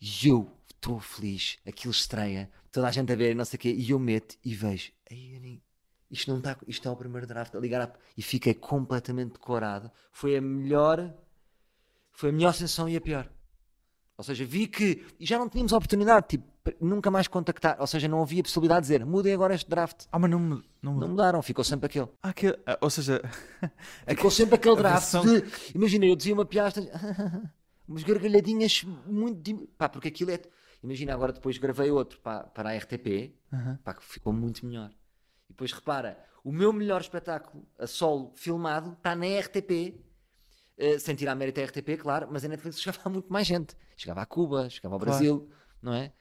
E 0.00 0.28
eu 0.28 0.50
estou 0.70 1.00
feliz, 1.00 1.58
aquilo 1.66 1.92
estreia, 1.92 2.50
toda 2.70 2.88
a 2.88 2.90
gente 2.92 3.12
a 3.12 3.16
ver, 3.16 3.32
e 3.32 3.34
não 3.34 3.44
sei 3.44 3.56
o 3.56 3.60
quê, 3.60 3.72
e 3.72 3.90
eu 3.90 3.98
meto 3.98 4.36
e 4.44 4.54
vejo, 4.54 4.92
"Ei, 5.10 5.34
eu 5.36 5.40
nem- 5.40 5.62
isto 6.10 6.30
não 6.30 6.38
está, 6.38 6.56
isto 6.68 6.86
é 6.86 6.90
o 6.90 6.96
primeiro 6.96 7.26
draft, 7.26 7.54
a 7.54 7.58
ligar 7.58 7.80
a... 7.82 7.92
e 8.16 8.22
fiquei 8.22 8.54
completamente 8.54 9.32
decorado. 9.32 9.90
Foi 10.12 10.36
a 10.36 10.40
melhor, 10.40 11.12
foi 12.14 12.30
a 12.30 12.32
melhor 12.32 12.54
sensação 12.54 12.88
e 12.88 12.96
a 12.96 13.00
pior. 13.00 13.28
Ou 14.16 14.24
seja, 14.24 14.44
vi 14.44 14.66
que, 14.68 15.04
já 15.20 15.38
não 15.38 15.48
tínhamos 15.48 15.72
oportunidade, 15.72 16.28
tipo, 16.28 16.44
nunca 16.80 17.10
mais 17.10 17.26
contactar, 17.26 17.76
ou 17.80 17.86
seja, 17.86 18.06
não 18.06 18.22
havia 18.22 18.42
possibilidade 18.42 18.82
de 18.82 18.92
dizer, 18.92 19.04
mudem 19.04 19.34
agora 19.34 19.54
este 19.54 19.68
draft. 19.68 20.06
Ah, 20.12 20.18
mas 20.18 20.30
não. 20.30 20.38
Não 20.80 20.94
me... 20.94 21.00
Não 21.00 21.08
mudaram, 21.08 21.42
ficou 21.42 21.64
sempre 21.64 21.86
aquele. 21.86 22.08
Ah, 22.22 22.32
que... 22.32 22.56
ah, 22.66 22.78
ou 22.80 22.88
seja, 22.90 23.20
Ficou 24.08 24.30
sempre 24.30 24.54
aquele 24.54 24.76
draft 24.80 25.12
versão- 25.12 25.24
de, 25.24 25.44
imagina, 25.74 26.06
eu 26.06 26.14
dizia 26.14 26.32
uma 26.32 26.44
piada, 26.44 26.80
umas 27.88 28.04
gargalhadinhas 28.04 28.84
muito, 29.06 29.66
pá, 29.76 29.88
porque 29.88 30.08
aquilo 30.08 30.30
é, 30.30 30.40
Imagina, 30.82 31.14
agora 31.14 31.32
depois 31.32 31.56
gravei 31.56 31.90
outro 31.90 32.20
para, 32.20 32.44
para 32.44 32.68
a 32.70 32.76
RTP, 32.76 33.34
Aham. 33.50 33.78
pá, 33.82 33.94
que 33.94 34.04
ficou 34.04 34.34
muito 34.34 34.66
melhor. 34.66 34.90
E 35.48 35.52
depois 35.52 35.72
repara, 35.72 36.22
o 36.44 36.52
meu 36.52 36.74
melhor 36.74 37.00
espetáculo 37.00 37.66
a 37.78 37.86
solo 37.86 38.32
filmado 38.36 38.92
está 38.92 39.16
na 39.16 39.24
RTP, 39.40 39.98
eh, 40.78 40.98
sem 40.98 41.14
tirar 41.14 41.34
mérito 41.34 41.60
à 41.60 41.64
RTP, 41.64 41.96
claro, 41.98 42.28
mas 42.30 42.44
a 42.44 42.48
Netflix 42.48 42.78
chegava 42.82 43.00
a 43.04 43.08
muito 43.08 43.32
mais 43.32 43.46
gente. 43.46 43.74
Chegava 43.96 44.22
a 44.22 44.26
Cuba, 44.26 44.68
chegava 44.70 44.94
ao 44.94 44.98
Claro. 45.00 45.12
Brasil, 45.18 45.48
não 45.82 45.94
é? 45.94 46.12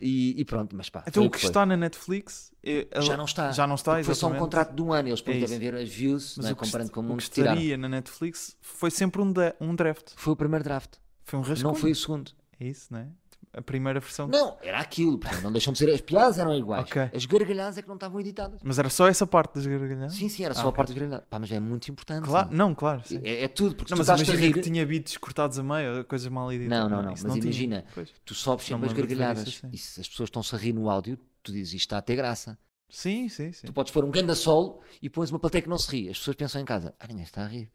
E, 0.00 0.38
e 0.38 0.44
pronto, 0.44 0.76
mas 0.76 0.90
pá. 0.90 1.02
Então 1.08 1.24
o 1.24 1.30
que 1.30 1.38
está 1.38 1.64
na 1.64 1.74
Netflix 1.76 2.52
é- 2.62 2.86
já 3.00 3.16
não 3.16 3.24
está. 3.24 3.50
Já 3.52 3.66
não 3.66 3.74
está, 3.74 4.02
Foi 4.04 4.14
só 4.14 4.28
um 4.28 4.36
contrato 4.36 4.74
de 4.74 4.82
um 4.82 4.92
ano, 4.92 5.08
eles 5.08 5.20
É 5.20 5.24
devem 5.24 5.44
isso. 5.44 5.58
ver 5.58 5.74
as 5.74 5.88
views, 5.88 6.34
Mas 6.36 6.44
não 6.44 6.50
é? 6.50 6.52
o 6.52 6.56
comparando 6.56 6.90
com 6.90 7.00
o 7.00 7.02
o 7.02 7.06
mundo 7.06 7.18
que 7.22 7.30
que 7.30 7.40
estaria 7.40 7.76
na 7.78 7.88
Netflix 7.88 8.54
foi 8.60 8.90
sempre 8.90 9.22
um, 9.22 9.32
um 9.60 9.74
draft. 9.74 10.12
Foi 10.16 10.34
o 10.34 10.36
primeiro 10.36 10.62
draft, 10.62 10.96
Foi 11.24 11.38
um 11.38 11.42
rascunho. 11.42 11.68
não 11.68 11.74
foi 11.74 11.90
o 11.92 11.96
segundo. 11.96 12.32
É 12.60 12.66
isso, 12.66 12.92
não 12.92 12.98
é? 13.00 13.08
A 13.52 13.62
primeira 13.62 13.98
versão. 13.98 14.28
Não, 14.28 14.56
era 14.62 14.78
aquilo, 14.78 15.18
não 15.42 15.50
deixam 15.50 15.72
de 15.72 15.78
ser. 15.78 15.90
As 15.90 16.00
piadas 16.00 16.38
eram 16.38 16.54
iguais. 16.54 16.84
Ok. 16.84 17.10
As 17.14 17.24
gargalhadas 17.24 17.78
é 17.78 17.82
que 17.82 17.88
não 17.88 17.94
estavam 17.96 18.20
editadas. 18.20 18.60
Mas 18.62 18.78
era 18.78 18.88
só 18.90 19.08
essa 19.08 19.26
parte 19.26 19.54
das 19.54 19.66
gargalhadas? 19.66 20.14
Sim, 20.14 20.28
sim, 20.28 20.44
era 20.44 20.54
só 20.54 20.60
Ah, 20.60 20.64
a 20.64 20.68
ok. 20.68 20.76
parte 20.76 20.88
das 20.88 20.96
gargalhadas. 20.98 21.26
Pá, 21.28 21.38
mas 21.38 21.50
é 21.50 21.58
muito 21.58 21.88
importante. 21.90 22.24
Claro, 22.24 22.48
não, 22.52 22.74
claro. 22.74 23.02
É, 23.22 23.44
é 23.44 23.48
tudo, 23.48 23.74
porque 23.74 23.90
Não, 23.92 23.96
se 23.96 24.10
mas 24.10 24.18
tu 24.20 24.22
estás 24.22 24.38
a 24.38 24.40
rir, 24.40 24.52
que 24.52 24.60
tinha 24.60 24.84
beats 24.86 25.16
cortados 25.16 25.58
a 25.58 25.62
meio, 25.62 26.04
coisas 26.04 26.28
mal 26.30 26.52
editadas. 26.52 26.90
Não, 26.90 26.96
não, 26.96 27.02
não, 27.02 27.10
mas 27.12 27.22
tinha. 27.22 27.38
imagina, 27.38 27.84
Pois. 27.94 28.10
tu 28.24 28.34
sobes 28.34 28.68
Não 28.68 28.78
sempre 28.78 28.90
as 28.90 28.92
gargalhadas. 28.92 29.46
isso 29.48 29.66
assim. 29.66 29.74
E 29.74 29.78
se 29.78 30.00
as 30.00 30.08
pessoas 30.08 30.28
estão-se 30.28 30.54
a 30.54 30.58
rir 30.58 30.72
no 30.72 30.88
áudio, 30.90 31.18
tu 31.42 31.50
dizes 31.50 31.72
isto 31.74 31.86
está 31.86 31.98
a 31.98 32.02
ter 32.02 32.16
graça. 32.16 32.58
Sim, 32.90 33.28
sim, 33.28 33.52
sim. 33.52 33.66
Tu 33.66 33.72
podes 33.72 33.92
pôr 33.92 34.04
um 34.04 34.10
grande 34.10 34.34
solo 34.34 34.80
e 35.02 35.10
pões 35.10 35.30
uma 35.30 35.38
plateia 35.38 35.60
que 35.62 35.68
não 35.68 35.76
se 35.78 35.90
ri. 35.90 36.08
As 36.08 36.18
pessoas 36.18 36.36
pensam 36.36 36.60
em 36.60 36.64
casa, 36.64 36.94
ah, 36.98 37.06
ninguém 37.06 37.24
está 37.24 37.42
a 37.42 37.46
rir. 37.46 37.70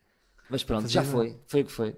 Mas 0.53 0.63
pronto, 0.63 0.87
já 0.87 1.03
foi, 1.03 1.35
foi 1.47 1.61
o 1.61 1.65
que 1.65 1.71
foi. 1.71 1.95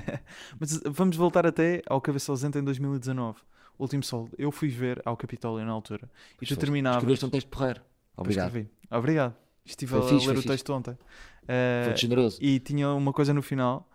Mas 0.58 0.76
uh, 0.76 0.90
vamos 0.90 1.14
voltar 1.14 1.46
até 1.46 1.82
ao 1.86 2.00
Cabeça 2.00 2.32
Ausente 2.32 2.56
em 2.56 2.64
2019. 2.64 3.38
O 3.78 3.82
último 3.82 4.02
solo. 4.02 4.30
Eu 4.38 4.50
fui 4.50 4.70
ver 4.70 5.02
ao 5.04 5.14
Capitólio 5.14 5.64
na 5.66 5.72
altura. 5.72 6.10
E 6.40 6.46
tu 6.46 6.48
foste. 6.48 6.56
terminavas. 6.56 7.02
Escreveste 7.02 7.26
um 7.26 7.28
texto 7.28 7.48
porreiro. 7.48 7.82
Obrigado. 8.16 8.66
Obrigado. 8.90 9.36
Estive 9.62 9.90
Foi 9.90 10.00
a 10.00 10.02
fixe, 10.04 10.26
ler 10.26 10.32
o 10.32 10.36
fixe. 10.36 10.48
texto 10.48 10.72
ontem. 10.72 10.92
Uh, 10.92 11.84
Foi 11.84 11.96
generoso. 11.98 12.38
e 12.40 12.58
tinha 12.58 12.88
uma 12.94 13.12
coisa 13.12 13.34
no 13.34 13.42
final, 13.42 13.86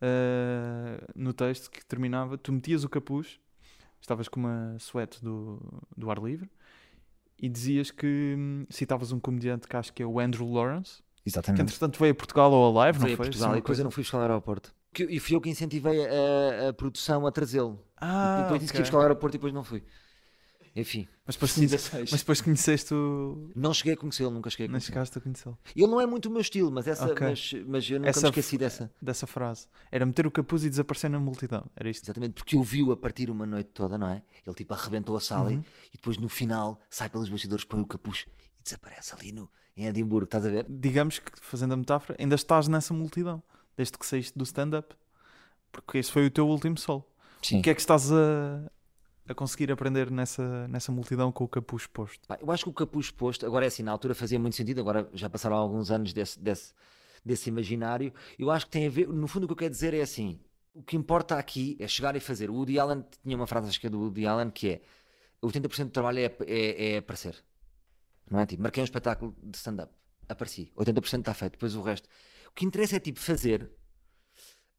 uh, 0.00 1.12
no 1.14 1.34
texto, 1.34 1.70
que 1.70 1.84
terminava. 1.84 2.38
Tu 2.38 2.50
metias 2.50 2.84
o 2.84 2.88
capuz, 2.88 3.38
estavas 4.00 4.28
com 4.28 4.40
uma 4.40 4.76
suete 4.78 5.22
do, 5.22 5.60
do 5.94 6.10
ar 6.10 6.16
livre, 6.22 6.50
e 7.38 7.50
dizias 7.50 7.90
que 7.90 8.34
hum, 8.34 8.64
citavas 8.70 9.12
um 9.12 9.20
comediante 9.20 9.68
que 9.68 9.76
acho 9.76 9.92
que 9.92 10.02
é 10.02 10.06
o 10.06 10.18
Andrew 10.18 10.50
Lawrence, 10.50 11.02
que 11.32 11.38
Exatamente. 11.38 11.62
entretanto 11.62 11.98
veio 11.98 12.12
a 12.12 12.14
Portugal 12.14 12.52
ao 12.52 12.72
live, 12.72 12.98
Foi 12.98 13.08
não 13.08 13.14
a 13.14 13.16
foi? 13.16 13.26
Portugal 13.26 13.52
e 13.52 13.60
depois 13.60 13.78
eu 13.78 13.84
não 13.84 13.90
fui 13.90 14.02
buscar 14.02 14.18
ao 14.18 14.22
aeroporto. 14.22 14.74
Que- 14.92 15.04
E 15.04 15.20
fui 15.20 15.36
eu 15.36 15.40
que 15.40 15.48
incentivei 15.50 16.04
a, 16.06 16.68
a 16.70 16.72
produção 16.72 17.26
a 17.26 17.30
trazê-lo. 17.32 17.78
Ah, 17.96 18.42
depois 18.42 18.60
disse 18.60 18.72
que 18.72 18.78
ia 18.78 18.82
buscar 18.82 18.96
ao 18.96 19.02
aeroporto 19.02 19.36
e 19.36 19.38
depois 19.38 19.52
não 19.52 19.62
fui. 19.64 19.82
Enfim, 20.76 21.08
Mas 21.26 21.34
depois, 21.34 21.52
conhece- 21.54 21.90
mas 21.98 22.10
depois 22.20 22.40
conheceste 22.40 22.94
o. 22.94 23.50
não 23.56 23.74
cheguei 23.74 23.94
a 23.94 23.96
conhecê-lo, 23.96 24.30
nunca 24.30 24.48
cheguei 24.48 24.66
a 24.66 24.68
Não 24.68 24.74
conhecê-lo. 24.74 24.92
chegaste 24.94 25.18
a 25.18 25.20
conhecê-lo. 25.20 25.58
Ele 25.74 25.86
não 25.88 26.00
é 26.00 26.06
muito 26.06 26.26
o 26.26 26.30
meu 26.30 26.40
estilo, 26.40 26.70
mas, 26.70 26.86
essa, 26.86 27.06
Ok. 27.10 27.26
mas, 27.26 27.52
mas 27.66 27.90
eu 27.90 27.98
nunca 27.98 28.10
Essa 28.10 28.20
me 28.20 28.28
esqueci 28.28 28.56
dessa. 28.56 28.92
Dessa 29.02 29.26
frase. 29.26 29.66
Era 29.90 30.06
meter 30.06 30.26
o 30.26 30.30
capuz 30.30 30.64
e 30.64 30.70
desaparecer 30.70 31.10
na 31.10 31.18
multidão. 31.18 31.68
Era 31.74 31.90
isto. 31.90 32.04
Exatamente, 32.04 32.34
porque 32.34 32.54
eu 32.54 32.62
vi-o 32.62 32.92
a 32.92 32.96
partir 32.96 33.28
uma 33.28 33.44
noite 33.46 33.70
toda, 33.74 33.98
não 33.98 34.08
é? 34.08 34.22
Ele 34.46 34.54
tipo 34.54 34.72
arrebentou 34.72 35.16
a 35.16 35.20
sala 35.20 35.50
e- 35.52 35.56
Uhum. 35.56 35.64
e, 35.92 35.96
depois 35.96 36.16
no 36.16 36.28
final 36.28 36.78
sai 36.88 37.08
pelos 37.08 37.28
bastidores, 37.28 37.64
põe 37.64 37.80
o 37.80 37.86
capuz 37.86 38.26
e 38.60 38.62
desaparece 38.62 39.14
ali 39.18 39.32
no, 39.32 39.50
em 39.78 39.86
Edimburgo, 39.86 40.24
estás 40.24 40.44
a 40.44 40.50
ver? 40.50 40.66
Digamos 40.68 41.20
que, 41.20 41.30
fazendo 41.40 41.72
a 41.72 41.76
metáfora, 41.76 42.18
ainda 42.20 42.34
estás 42.34 42.66
nessa 42.66 42.92
multidão. 42.92 43.40
Desde 43.76 43.96
que 43.96 44.04
saíste 44.04 44.36
do 44.36 44.42
stand-up. 44.42 44.92
Porque 45.70 45.98
esse 45.98 46.10
foi 46.10 46.26
o 46.26 46.30
teu 46.30 46.48
último 46.48 46.76
solo. 46.76 47.06
Sim. 47.40 47.60
O 47.60 47.62
que 47.62 47.70
é 47.70 47.74
que 47.74 47.80
estás 47.80 48.10
a, 48.10 48.68
a 49.28 49.34
conseguir 49.34 49.70
aprender 49.70 50.10
nessa, 50.10 50.66
nessa 50.66 50.90
multidão 50.90 51.30
com 51.30 51.44
o 51.44 51.48
capuz 51.48 51.86
posto? 51.86 52.26
Pá, 52.26 52.36
eu 52.42 52.50
acho 52.50 52.64
que 52.64 52.70
o 52.70 52.72
capuz 52.72 53.12
posto, 53.12 53.46
agora 53.46 53.66
é 53.66 53.68
assim, 53.68 53.84
na 53.84 53.92
altura 53.92 54.16
fazia 54.16 54.38
muito 54.38 54.56
sentido, 54.56 54.80
agora 54.80 55.08
já 55.14 55.30
passaram 55.30 55.54
alguns 55.54 55.92
anos 55.92 56.12
desse, 56.12 56.40
desse, 56.40 56.74
desse 57.24 57.48
imaginário. 57.48 58.12
Eu 58.36 58.50
acho 58.50 58.66
que 58.66 58.72
tem 58.72 58.88
a 58.88 58.90
ver, 58.90 59.06
no 59.06 59.28
fundo, 59.28 59.44
o 59.44 59.46
que 59.46 59.52
eu 59.52 59.56
quero 59.58 59.70
dizer 59.70 59.94
é 59.94 60.00
assim: 60.00 60.40
o 60.74 60.82
que 60.82 60.96
importa 60.96 61.36
aqui 61.36 61.76
é 61.78 61.86
chegar 61.86 62.16
e 62.16 62.20
fazer. 62.20 62.50
O 62.50 62.54
Woody 62.54 62.80
Allen 62.80 63.04
tinha 63.22 63.36
uma 63.36 63.46
frase, 63.46 63.68
acho 63.68 63.80
que 63.80 63.86
é 63.86 63.90
do 63.90 64.00
Woody 64.00 64.26
Allen, 64.26 64.50
que 64.50 64.70
é 64.70 64.80
80% 65.40 65.84
do 65.84 65.90
trabalho 65.90 66.18
é, 66.18 66.34
é, 66.46 66.94
é 66.94 66.98
aparecer. 66.98 67.36
Não 68.30 68.40
é? 68.40 68.46
Tipo, 68.46 68.62
marquei 68.62 68.82
um 68.82 68.84
espetáculo 68.84 69.34
de 69.42 69.56
stand-up, 69.56 69.92
apareci, 70.28 70.70
80% 70.76 71.20
está 71.20 71.34
feito, 71.34 71.52
depois 71.52 71.74
o 71.74 71.82
resto. 71.82 72.08
O 72.48 72.52
que 72.52 72.64
interessa 72.64 72.96
é 72.96 73.00
tipo 73.00 73.20
fazer, 73.20 73.70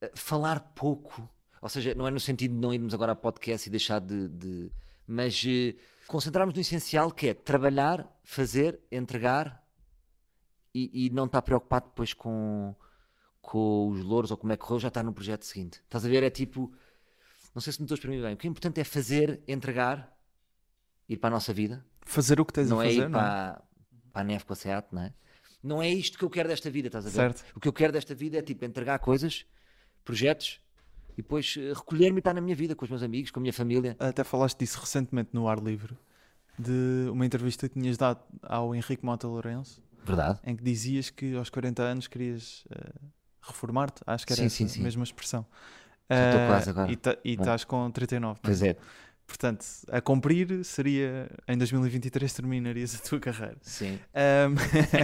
eh, 0.02 0.12
falar 0.16 0.60
pouco. 0.76 1.28
Ou 1.62 1.70
seja, 1.70 1.94
não 1.96 2.08
é 2.08 2.12
no 2.12 2.20
sentido 2.20 2.54
de 2.54 2.60
não 2.60 2.74
irmos 2.74 2.94
agora 2.94 3.12
a 3.14 3.16
podcast 3.16 3.68
e 3.68 3.72
deixar 3.72 4.00
de. 4.00 4.28
de- 4.30 4.72
mas 5.08 5.44
eh, 5.48 5.76
concentrarmos 6.08 6.54
no 6.56 6.62
essencial 6.62 7.12
que 7.12 7.30
é 7.30 7.34
trabalhar, 7.34 8.08
fazer, 8.24 8.80
entregar 8.92 9.64
e, 10.74 11.06
e 11.08 11.10
não 11.10 11.26
estar 11.26 11.42
preocupado 11.42 11.88
depois 11.88 12.14
com, 12.14 12.76
com 13.42 13.90
os 13.90 14.02
louros 14.04 14.30
ou 14.32 14.38
como 14.38 14.54
é 14.54 14.58
que 14.58 14.64
correu, 14.64 14.80
já 14.80 14.88
está 14.90 15.02
no 15.02 15.14
projeto 15.14 15.44
seguinte. 15.46 15.82
Estás 15.84 16.06
a 16.06 16.10
ver? 16.10 16.24
É 16.24 16.30
tipo. 16.30 16.72
Não 17.56 17.62
sei 17.62 17.74
se 17.74 17.80
me 17.80 17.86
estou 17.86 17.96
a 17.96 17.98
exprimir 17.98 18.22
bem. 18.22 18.36
O 18.36 18.38
que 18.38 18.46
é 18.48 18.50
importante 18.50 18.80
é 18.80 18.84
fazer, 18.84 19.42
entregar, 19.48 20.16
ir 21.08 21.18
para 21.18 21.30
a 21.30 21.32
nossa 21.32 21.52
vida. 21.52 21.84
Fazer 22.10 22.42
o 22.42 22.46
que 22.46 22.52
tens 22.54 22.70
não 22.70 22.80
a 22.80 22.86
é 22.86 22.90
fazer, 22.90 23.02
ir 23.04 23.10
não 23.10 23.20
é? 23.20 23.22
para, 23.22 23.62
para 24.12 24.22
a 24.22 24.24
neve 24.24 24.44
com 24.44 24.54
a 24.54 24.56
SEAT, 24.56 24.88
não 24.92 25.04
é? 25.04 25.14
Não 25.62 25.82
é 25.82 25.90
isto 25.90 26.18
que 26.18 26.26
eu 26.26 26.30
quero 26.30 26.50
desta 26.50 26.68
vida, 26.72 26.88
estás 26.88 27.06
a 27.06 27.10
ver? 27.10 27.16
Certo. 27.16 27.46
O 27.56 27.60
que 27.60 27.68
eu 27.68 27.74
quero 27.74 27.94
desta 27.94 28.16
vida 28.16 28.40
é 28.40 28.42
tipo 28.42 28.66
entregar 28.66 28.98
coisas, 28.98 29.46
projetos 30.04 30.60
e 31.14 31.22
depois 31.22 31.56
eh, 31.60 31.72
recolher-me 31.72 32.18
e 32.18 32.20
estar 32.20 32.34
na 32.34 32.42
minha 32.42 32.56
vida 32.56 32.76
com 32.76 32.84
os 32.84 32.90
meus 32.90 33.04
amigos, 33.04 33.30
com 33.30 33.40
a 33.40 33.42
minha 33.42 33.54
família. 33.54 33.96
Até 34.00 34.24
falaste 34.24 34.58
disso 34.58 34.80
recentemente 34.80 35.30
no 35.34 35.48
Ar 35.48 35.60
Livre. 35.60 35.96
De 36.58 37.08
uma 37.12 37.26
entrevista 37.26 37.70
que 37.70 37.80
tinhas 37.80 37.96
dado 37.96 38.22
ao 38.42 38.74
Henrique 38.74 39.06
Mota 39.06 39.28
Lourenço. 39.28 39.82
Verdade. 40.04 40.40
em 40.44 40.56
que 40.56 40.64
dizias 40.64 41.12
que 41.12 41.36
aos 41.36 41.50
40 41.52 41.84
anos 41.84 42.08
querias 42.08 42.64
eh, 42.72 42.92
reformar-te, 43.42 44.02
acho 44.08 44.26
que 44.26 44.34
era 44.34 44.40
Sim, 44.40 44.46
essa 44.48 44.56
sim, 44.56 44.68
sim. 44.68 44.80
a 44.80 44.84
mesma 44.84 45.04
expressão. 45.04 45.46
Eh, 46.10 46.48
quase 46.48 46.70
agora. 46.72 46.92
E 47.24 47.34
estás 47.34 47.64
com 47.64 47.92
39. 47.92 48.40
não 48.44 48.52
é? 48.52 48.76
É. 49.30 49.40
Portanto, 49.40 49.66
a 49.92 50.02
cumprir 50.02 50.64
seria 50.66 51.30
em 51.48 51.58
2023 51.58 52.34
terminarias 52.34 52.96
a 52.96 52.98
tua 53.08 53.20
carreira. 53.20 53.58
Sim. 53.62 54.00
Ahm, 54.14 54.56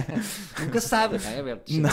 Nunca 0.64 0.80
sabe, 0.80 1.18
não 1.18 1.30
é 1.30 1.40
aberto. 1.40 1.68
não, 1.80 1.90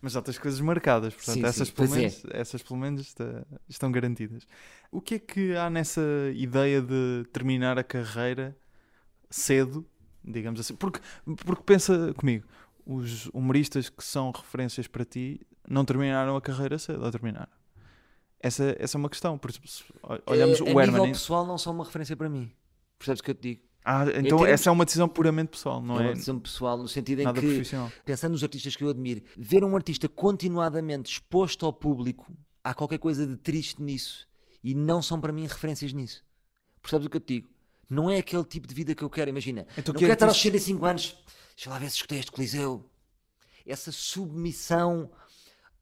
mas 0.00 0.12
já 0.12 0.22
tens 0.22 0.38
coisas 0.38 0.60
marcadas, 0.60 1.14
portanto, 1.14 1.34
Sim, 1.34 1.44
essas, 1.44 1.68
sim, 1.68 1.74
pelo 1.74 1.94
é. 1.94 1.98
menos, 1.98 2.22
essas 2.30 2.62
pelo 2.62 2.80
menos 2.80 3.00
está- 3.02 3.44
estão 3.68 3.92
garantidas. 3.92 4.46
O 4.90 5.00
que 5.00 5.14
é 5.16 5.18
que 5.18 5.54
há 5.54 5.68
nessa 5.70 6.02
ideia 6.34 6.80
de 6.80 7.24
terminar 7.32 7.78
a 7.78 7.84
carreira 7.84 8.56
cedo, 9.28 9.86
digamos 10.24 10.58
assim? 10.60 10.74
Porque, 10.74 11.00
porque 11.44 11.62
pensa 11.64 12.12
comigo, 12.14 12.46
os 12.84 13.26
humoristas 13.26 13.88
que 13.88 14.02
são 14.02 14.30
referências 14.32 14.86
para 14.88 15.04
ti 15.04 15.40
não 15.68 15.84
terminaram 15.84 16.34
a 16.36 16.40
carreira 16.40 16.78
cedo, 16.78 17.04
ou 17.04 17.10
terminaram? 17.10 17.59
Essa, 18.42 18.74
essa 18.78 18.96
é 18.96 18.98
uma 18.98 19.08
questão. 19.10 19.36
Por 19.38 19.50
exemplo, 19.50 19.68
se 19.68 19.84
ol- 20.02 20.18
olhamos 20.26 20.60
Eh, 20.60 20.62
o 20.62 20.66
Herman. 20.80 20.86
nível 20.86 21.12
pessoal 21.12 21.46
não 21.46 21.58
são 21.58 21.72
uma 21.74 21.84
referência 21.84 22.16
para 22.16 22.28
mim. 22.28 22.50
Percebes 22.98 23.20
o 23.20 23.22
que 23.24 23.30
eu 23.30 23.34
te 23.34 23.40
digo? 23.42 23.62
Ah, 23.84 24.04
então 24.04 24.22
termos- 24.22 24.48
essa 24.48 24.68
é 24.68 24.72
uma 24.72 24.84
decisão 24.84 25.08
puramente 25.08 25.48
pessoal, 25.50 25.80
não 25.80 25.98
é 25.98 26.02
é, 26.02 26.06
uma 26.08 26.12
decisão 26.12 26.38
pessoal 26.38 26.76
no 26.76 26.86
sentido 26.86 27.20
em 27.22 27.32
que, 27.32 27.62
pensando 28.04 28.32
nos 28.32 28.42
artistas 28.42 28.76
que 28.76 28.84
eu 28.84 28.90
admiro, 28.90 29.22
ver 29.38 29.64
um 29.64 29.74
artista 29.74 30.06
continuadamente 30.06 31.10
exposto 31.12 31.64
ao 31.64 31.72
público, 31.72 32.30
há 32.62 32.74
qualquer 32.74 32.98
coisa 32.98 33.26
de 33.26 33.36
triste 33.38 33.82
nisso. 33.82 34.28
E 34.62 34.74
não 34.74 35.00
são 35.00 35.18
para 35.18 35.32
mim 35.32 35.46
referências 35.46 35.92
nisso. 35.94 36.22
Percebes 36.82 37.06
o 37.06 37.10
que 37.10 37.16
eu 37.16 37.20
te 37.22 37.34
digo? 37.34 37.48
Não 37.88 38.10
é 38.10 38.18
aquele 38.18 38.44
tipo 38.44 38.66
de 38.68 38.74
vida 38.74 38.94
que 38.94 39.02
eu 39.02 39.08
quero. 39.08 39.30
Imagina, 39.30 39.66
Então, 39.78 39.92
não 39.94 39.98
que 39.98 40.04
quero 40.04 40.12
estar 40.12 40.26
aos 40.26 40.36
artista- 40.36 40.58
65 40.58 40.84
anos. 40.84 41.16
Deixa 41.56 41.70
lá 41.70 41.78
ver 41.78 41.88
se 41.90 41.96
escutei 41.96 42.18
este 42.18 42.30
Coliseu. 42.30 42.88
Essa 43.66 43.90
submissão 43.90 45.10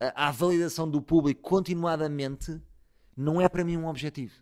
à, 0.01 0.29
à 0.29 0.31
validação 0.31 0.89
do 0.89 1.01
público 1.03 1.41
continuadamente 1.43 2.61
não 3.17 3.41
é 3.41 3.49
para 3.49 3.65
mim 3.65 3.77
um 3.77 3.87
objetivo. 3.87 4.35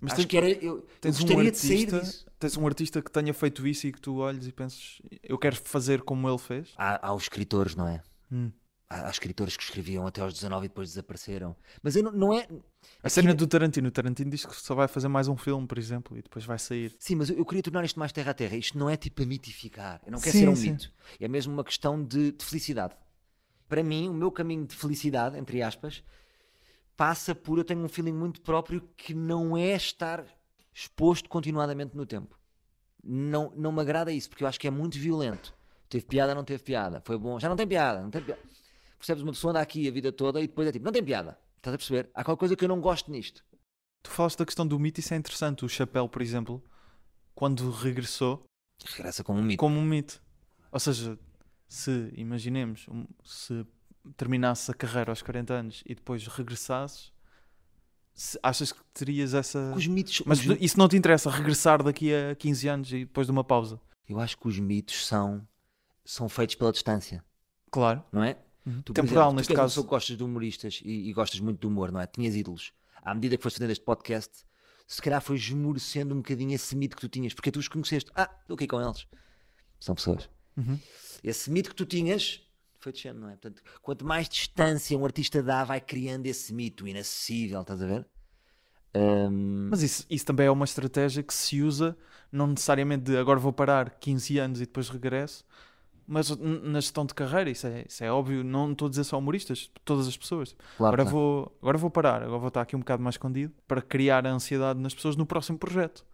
Mas 0.00 0.12
Acho 0.12 0.22
tens- 0.22 0.26
que 0.30 0.36
era. 0.36 0.50
Eu, 0.50 0.76
eu 0.78 0.86
tens 1.00 1.18
um 1.18 1.22
gostaria 1.26 1.50
de 1.50 1.56
sair 1.58 1.72
artista- 1.86 2.00
disso. 2.00 2.26
Tens 2.38 2.56
um 2.58 2.66
artista 2.66 3.00
que 3.00 3.10
tenha 3.10 3.32
feito 3.32 3.66
isso 3.66 3.86
e 3.86 3.92
que 3.92 4.00
tu 4.00 4.16
olhes 4.18 4.46
e 4.46 4.52
penses, 4.52 5.00
eu 5.22 5.38
quero 5.38 5.56
fazer 5.56 6.02
como 6.02 6.28
ele 6.28 6.36
fez? 6.36 6.74
Há, 6.76 7.08
há 7.08 7.14
os 7.14 7.22
escritores, 7.22 7.74
não 7.74 7.88
é? 7.88 8.02
Hum. 8.30 8.50
Há, 8.90 9.06
há 9.06 9.10
escritores 9.10 9.56
que 9.56 9.62
escreviam 9.62 10.06
até 10.06 10.20
aos 10.20 10.34
19 10.34 10.66
e 10.66 10.68
depois 10.68 10.90
desapareceram. 10.90 11.56
Mas 11.82 11.96
eu 11.96 12.02
não, 12.02 12.12
não 12.12 12.34
é. 12.34 12.46
A 13.02 13.08
cena 13.08 13.32
do 13.32 13.46
Tarantino, 13.46 13.88
o 13.88 13.90
Tarantino 13.90 14.30
diz 14.30 14.44
que 14.44 14.54
só 14.54 14.74
vai 14.74 14.86
fazer 14.88 15.08
mais 15.08 15.26
um 15.26 15.38
filme, 15.38 15.66
por 15.66 15.78
exemplo, 15.78 16.18
e 16.18 16.22
depois 16.22 16.44
vai 16.44 16.58
sair. 16.58 16.94
Sim, 16.98 17.14
mas 17.14 17.30
eu, 17.30 17.38
eu 17.38 17.46
queria 17.46 17.62
tornar 17.62 17.82
isto 17.86 17.98
mais 17.98 18.12
terra 18.12 18.32
a 18.32 18.34
terra. 18.34 18.56
Isto 18.56 18.76
não 18.76 18.90
é 18.90 18.96
tipo 18.98 19.22
a 19.22 19.26
mitificar. 19.26 20.02
Eu 20.04 20.12
não 20.12 20.18
quero 20.20 20.32
Sim, 20.32 20.40
ser 20.40 20.48
um 20.50 20.56
sim. 20.56 20.72
mito. 20.72 20.92
É 21.18 21.26
mesmo 21.26 21.54
uma 21.54 21.64
questão 21.64 22.04
de, 22.04 22.32
de 22.32 22.44
felicidade. 22.44 22.94
Para 23.68 23.82
mim, 23.82 24.08
o 24.08 24.14
meu 24.14 24.30
caminho 24.30 24.66
de 24.66 24.74
felicidade, 24.74 25.38
entre 25.38 25.62
aspas, 25.62 26.02
passa 26.96 27.34
por 27.34 27.58
eu 27.58 27.64
tenho 27.64 27.82
um 27.84 27.88
feeling 27.88 28.12
muito 28.12 28.40
próprio 28.40 28.88
que 28.96 29.14
não 29.14 29.56
é 29.56 29.74
estar 29.74 30.24
exposto 30.72 31.28
continuadamente 31.28 31.96
no 31.96 32.04
tempo. 32.06 32.38
Não, 33.02 33.52
não 33.56 33.72
me 33.72 33.80
agrada 33.80 34.12
isso, 34.12 34.28
porque 34.28 34.44
eu 34.44 34.48
acho 34.48 34.58
que 34.58 34.66
é 34.66 34.70
muito 34.70 34.98
violento. 34.98 35.54
Teve 35.88 36.04
piada, 36.06 36.34
não 36.34 36.44
teve 36.44 36.62
piada. 36.62 37.02
Foi 37.04 37.18
bom, 37.18 37.38
já 37.38 37.48
não 37.48 37.56
tem 37.56 37.66
piada, 37.66 38.02
não 38.02 38.10
tem 38.10 38.22
piada. 38.22 38.40
Percebes? 38.98 39.22
Uma 39.22 39.32
pessoa 39.32 39.50
anda 39.50 39.60
aqui 39.60 39.86
a 39.86 39.90
vida 39.90 40.10
toda 40.10 40.40
e 40.40 40.46
depois 40.46 40.68
é 40.68 40.72
tipo, 40.72 40.84
não 40.84 40.92
tem 40.92 41.04
piada. 41.04 41.38
Estás 41.56 41.74
a 41.74 41.78
perceber? 41.78 42.10
Há 42.14 42.24
qualquer 42.24 42.40
coisa 42.40 42.56
que 42.56 42.64
eu 42.64 42.68
não 42.68 42.80
gosto 42.80 43.10
nisto. 43.10 43.44
Tu 44.02 44.10
falaste 44.10 44.38
da 44.38 44.44
questão 44.46 44.66
do 44.66 44.78
mito, 44.78 45.00
isso 45.00 45.14
é 45.14 45.16
interessante. 45.16 45.64
O 45.64 45.68
Chapéu, 45.68 46.08
por 46.08 46.20
exemplo, 46.22 46.62
quando 47.34 47.70
regressou, 47.70 48.42
Regressa 48.84 49.22
com 49.22 49.34
um 49.34 49.42
mito. 49.42 49.58
como 49.58 49.78
um 49.78 49.84
mito. 49.84 50.22
Ou 50.72 50.80
seja, 50.80 51.18
se, 51.68 52.12
imaginemos, 52.16 52.86
um- 52.88 53.06
se 53.24 53.66
terminasse 54.16 54.70
a 54.70 54.74
carreira 54.74 55.10
aos 55.10 55.22
40 55.22 55.52
anos 55.54 55.82
e 55.86 55.94
depois 55.94 56.26
regressasses, 56.26 57.12
se- 58.12 58.38
achas 58.42 58.72
que 58.72 58.80
terias 58.92 59.34
essa. 59.34 59.72
Os 59.76 59.86
mitos, 59.86 60.22
Mas 60.26 60.40
os- 60.40 60.56
isso 60.60 60.78
não 60.78 60.88
te 60.88 60.96
interessa, 60.96 61.30
regressar 61.30 61.82
daqui 61.82 62.12
a 62.14 62.34
15 62.34 62.68
anos 62.68 62.92
e 62.92 63.00
depois 63.04 63.26
de 63.26 63.30
uma 63.32 63.44
pausa. 63.44 63.80
eu 64.08 64.20
acho 64.20 64.36
que 64.38 64.46
os 64.46 64.58
mitos 64.58 65.06
são, 65.06 65.46
são 66.04 66.28
feitos 66.28 66.54
pela 66.56 66.70
distância, 66.70 67.24
Claro. 67.70 68.04
não 68.12 68.22
é? 68.22 68.36
Uhum. 68.66 68.80
Tu, 68.82 68.92
por 68.92 69.02
Temporal, 69.02 69.24
exemplo, 69.24 69.36
neste 69.36 69.48
tu 69.48 69.54
que 69.54 69.60
caso. 69.60 69.82
que 69.82 69.88
gostas 69.88 70.16
de 70.16 70.22
humoristas 70.24 70.80
e, 70.84 71.08
e 71.08 71.12
gostas 71.12 71.40
muito 71.40 71.60
de 71.60 71.66
humor, 71.66 71.90
não 71.92 72.00
é? 72.00 72.06
Tinhas 72.06 72.34
ídolos. 72.34 72.72
À 73.02 73.14
medida 73.14 73.36
que 73.36 73.42
foste 73.42 73.56
fazendo 73.56 73.70
este 73.72 73.84
podcast, 73.84 74.44
se 74.86 75.02
calhar 75.02 75.20
foi 75.20 75.36
esmorecendo 75.36 76.14
um 76.14 76.18
bocadinho 76.18 76.54
esse 76.54 76.74
mito 76.76 76.96
que 76.96 77.00
tu 77.02 77.08
tinhas, 77.08 77.34
porque 77.34 77.50
tu 77.50 77.58
os 77.58 77.68
conheceste. 77.68 78.10
Ah, 78.14 78.30
estou 78.42 78.54
aqui 78.54 78.66
com 78.66 78.80
eles. 78.80 79.06
São 79.80 79.94
pessoas. 79.94 80.28
Uhum. 80.56 80.78
Esse 81.22 81.50
mito 81.50 81.70
que 81.70 81.76
tu 81.76 81.86
tinhas 81.86 82.40
foi 82.78 82.92
descendo, 82.92 83.20
não 83.20 83.28
é? 83.28 83.32
Portanto, 83.32 83.62
quanto 83.82 84.04
mais 84.04 84.28
distância 84.28 84.96
um 84.96 85.04
artista 85.04 85.42
dá, 85.42 85.64
vai 85.64 85.80
criando 85.80 86.26
esse 86.26 86.52
mito 86.52 86.86
inacessível, 86.86 87.62
estás 87.62 87.82
a 87.82 87.86
ver? 87.86 88.06
Ahm, 88.94 89.68
Mas 89.70 89.82
isso, 89.82 90.06
isso 90.08 90.24
também 90.26 90.46
é 90.46 90.50
uma 90.50 90.64
estratégia 90.64 91.22
que 91.22 91.34
se 91.34 91.62
usa, 91.62 91.96
não 92.30 92.46
necessariamente 92.48 93.04
de 93.04 93.16
agora 93.16 93.40
vou 93.40 93.52
parar 93.52 93.90
15 93.98 94.38
anos 94.38 94.60
e 94.60 94.66
depois 94.66 94.88
regresso, 94.88 95.44
mas 96.06 96.28
na 96.30 96.80
gestão 96.80 97.06
de 97.06 97.14
carreira, 97.14 97.50
isso 97.50 97.66
é, 97.66 97.84
isso 97.88 98.04
é 98.04 98.12
óbvio, 98.12 98.44
não 98.44 98.72
estou 98.72 98.86
a 98.86 98.90
dizer 98.90 99.04
só 99.04 99.18
humoristas, 99.18 99.70
todas 99.84 100.06
as 100.06 100.16
pessoas. 100.16 100.54
claro, 100.76 101.00
agora, 101.00 101.04
vou, 101.04 101.58
agora 101.62 101.78
vou 101.78 101.90
parar, 101.90 102.22
agora 102.22 102.38
vou 102.38 102.48
estar 102.48 102.60
aqui 102.60 102.76
um 102.76 102.80
bocado 102.80 103.02
mais 103.02 103.14
escondido 103.14 103.54
para 103.66 103.80
criar 103.80 104.26
a 104.26 104.30
ansiedade 104.30 104.78
nas 104.80 104.94
pessoas 104.94 105.16
no 105.16 105.24
próximo 105.26 105.58
projeto, 105.58 106.04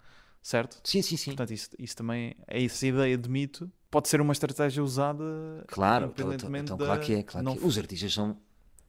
certo? 0.40 0.80
Sim, 0.84 1.02
sim, 1.02 1.16
sim. 1.16 1.30
Portanto, 1.32 1.52
isso, 1.52 1.70
isso 1.78 1.96
também, 1.96 2.36
é 2.46 2.64
essa 2.64 2.86
ideia 2.86 3.18
de 3.18 3.28
mito, 3.28 3.70
pode 3.90 4.08
ser 4.08 4.20
uma 4.20 4.32
estratégia 4.32 4.82
usada 4.82 5.24
Claro, 5.68 6.06
então, 6.06 6.26
independentemente 6.26 6.72
então, 6.72 6.78
claro 6.78 7.00
que 7.00 7.14
é. 7.14 7.22
Claro 7.22 7.44
não- 7.44 7.56
que 7.56 7.64
é. 7.64 7.66
Os 7.66 7.78
artistas 7.78 8.12
são. 8.12 8.36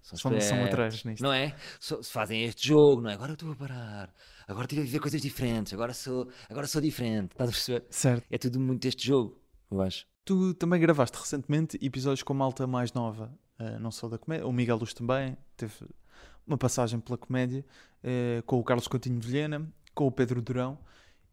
São, 0.01 0.17
São, 0.17 0.41
são 0.41 0.57
matreiros 0.57 1.03
nisto. 1.03 1.21
Não 1.21 1.31
é? 1.31 1.55
So- 1.79 2.01
fazem 2.03 2.43
este 2.45 2.67
jogo, 2.69 3.01
não 3.01 3.09
é? 3.11 3.13
Agora 3.13 3.31
eu 3.31 3.33
estou 3.35 3.51
a 3.51 3.55
parar. 3.55 4.11
Agora 4.47 4.65
tive 4.65 4.81
a 4.81 4.83
viver 4.83 4.99
coisas 4.99 5.21
diferentes. 5.21 5.73
Agora 5.73 5.93
sou, 5.93 6.27
agora 6.49 6.65
sou 6.65 6.81
diferente. 6.81 7.33
Estás 7.33 7.49
a 7.49 7.53
perceber? 7.53 7.85
Certo. 7.91 8.25
É 8.31 8.37
tudo 8.39 8.59
muito 8.59 8.83
este 8.87 9.05
jogo, 9.05 9.39
eu 9.69 9.79
acho. 9.79 10.07
Tu 10.25 10.55
também 10.55 10.79
gravaste 10.81 11.17
recentemente 11.17 11.77
episódios 11.85 12.23
com 12.23 12.33
malta 12.33 12.65
mais 12.65 12.91
nova, 12.93 13.31
eh, 13.59 13.77
não 13.77 13.91
só 13.91 14.09
da 14.09 14.17
comédia. 14.17 14.47
O 14.47 14.51
Miguel 14.51 14.77
Luz 14.77 14.91
também 14.93 15.37
teve 15.55 15.73
uma 16.47 16.57
passagem 16.57 16.99
pela 16.99 17.17
comédia, 17.17 17.63
eh, 18.03 18.41
com 18.47 18.57
o 18.59 18.63
Carlos 18.63 18.87
Coutinho 18.87 19.19
Vilhena, 19.19 19.71
com 19.93 20.07
o 20.07 20.11
Pedro 20.11 20.41
Durão, 20.41 20.79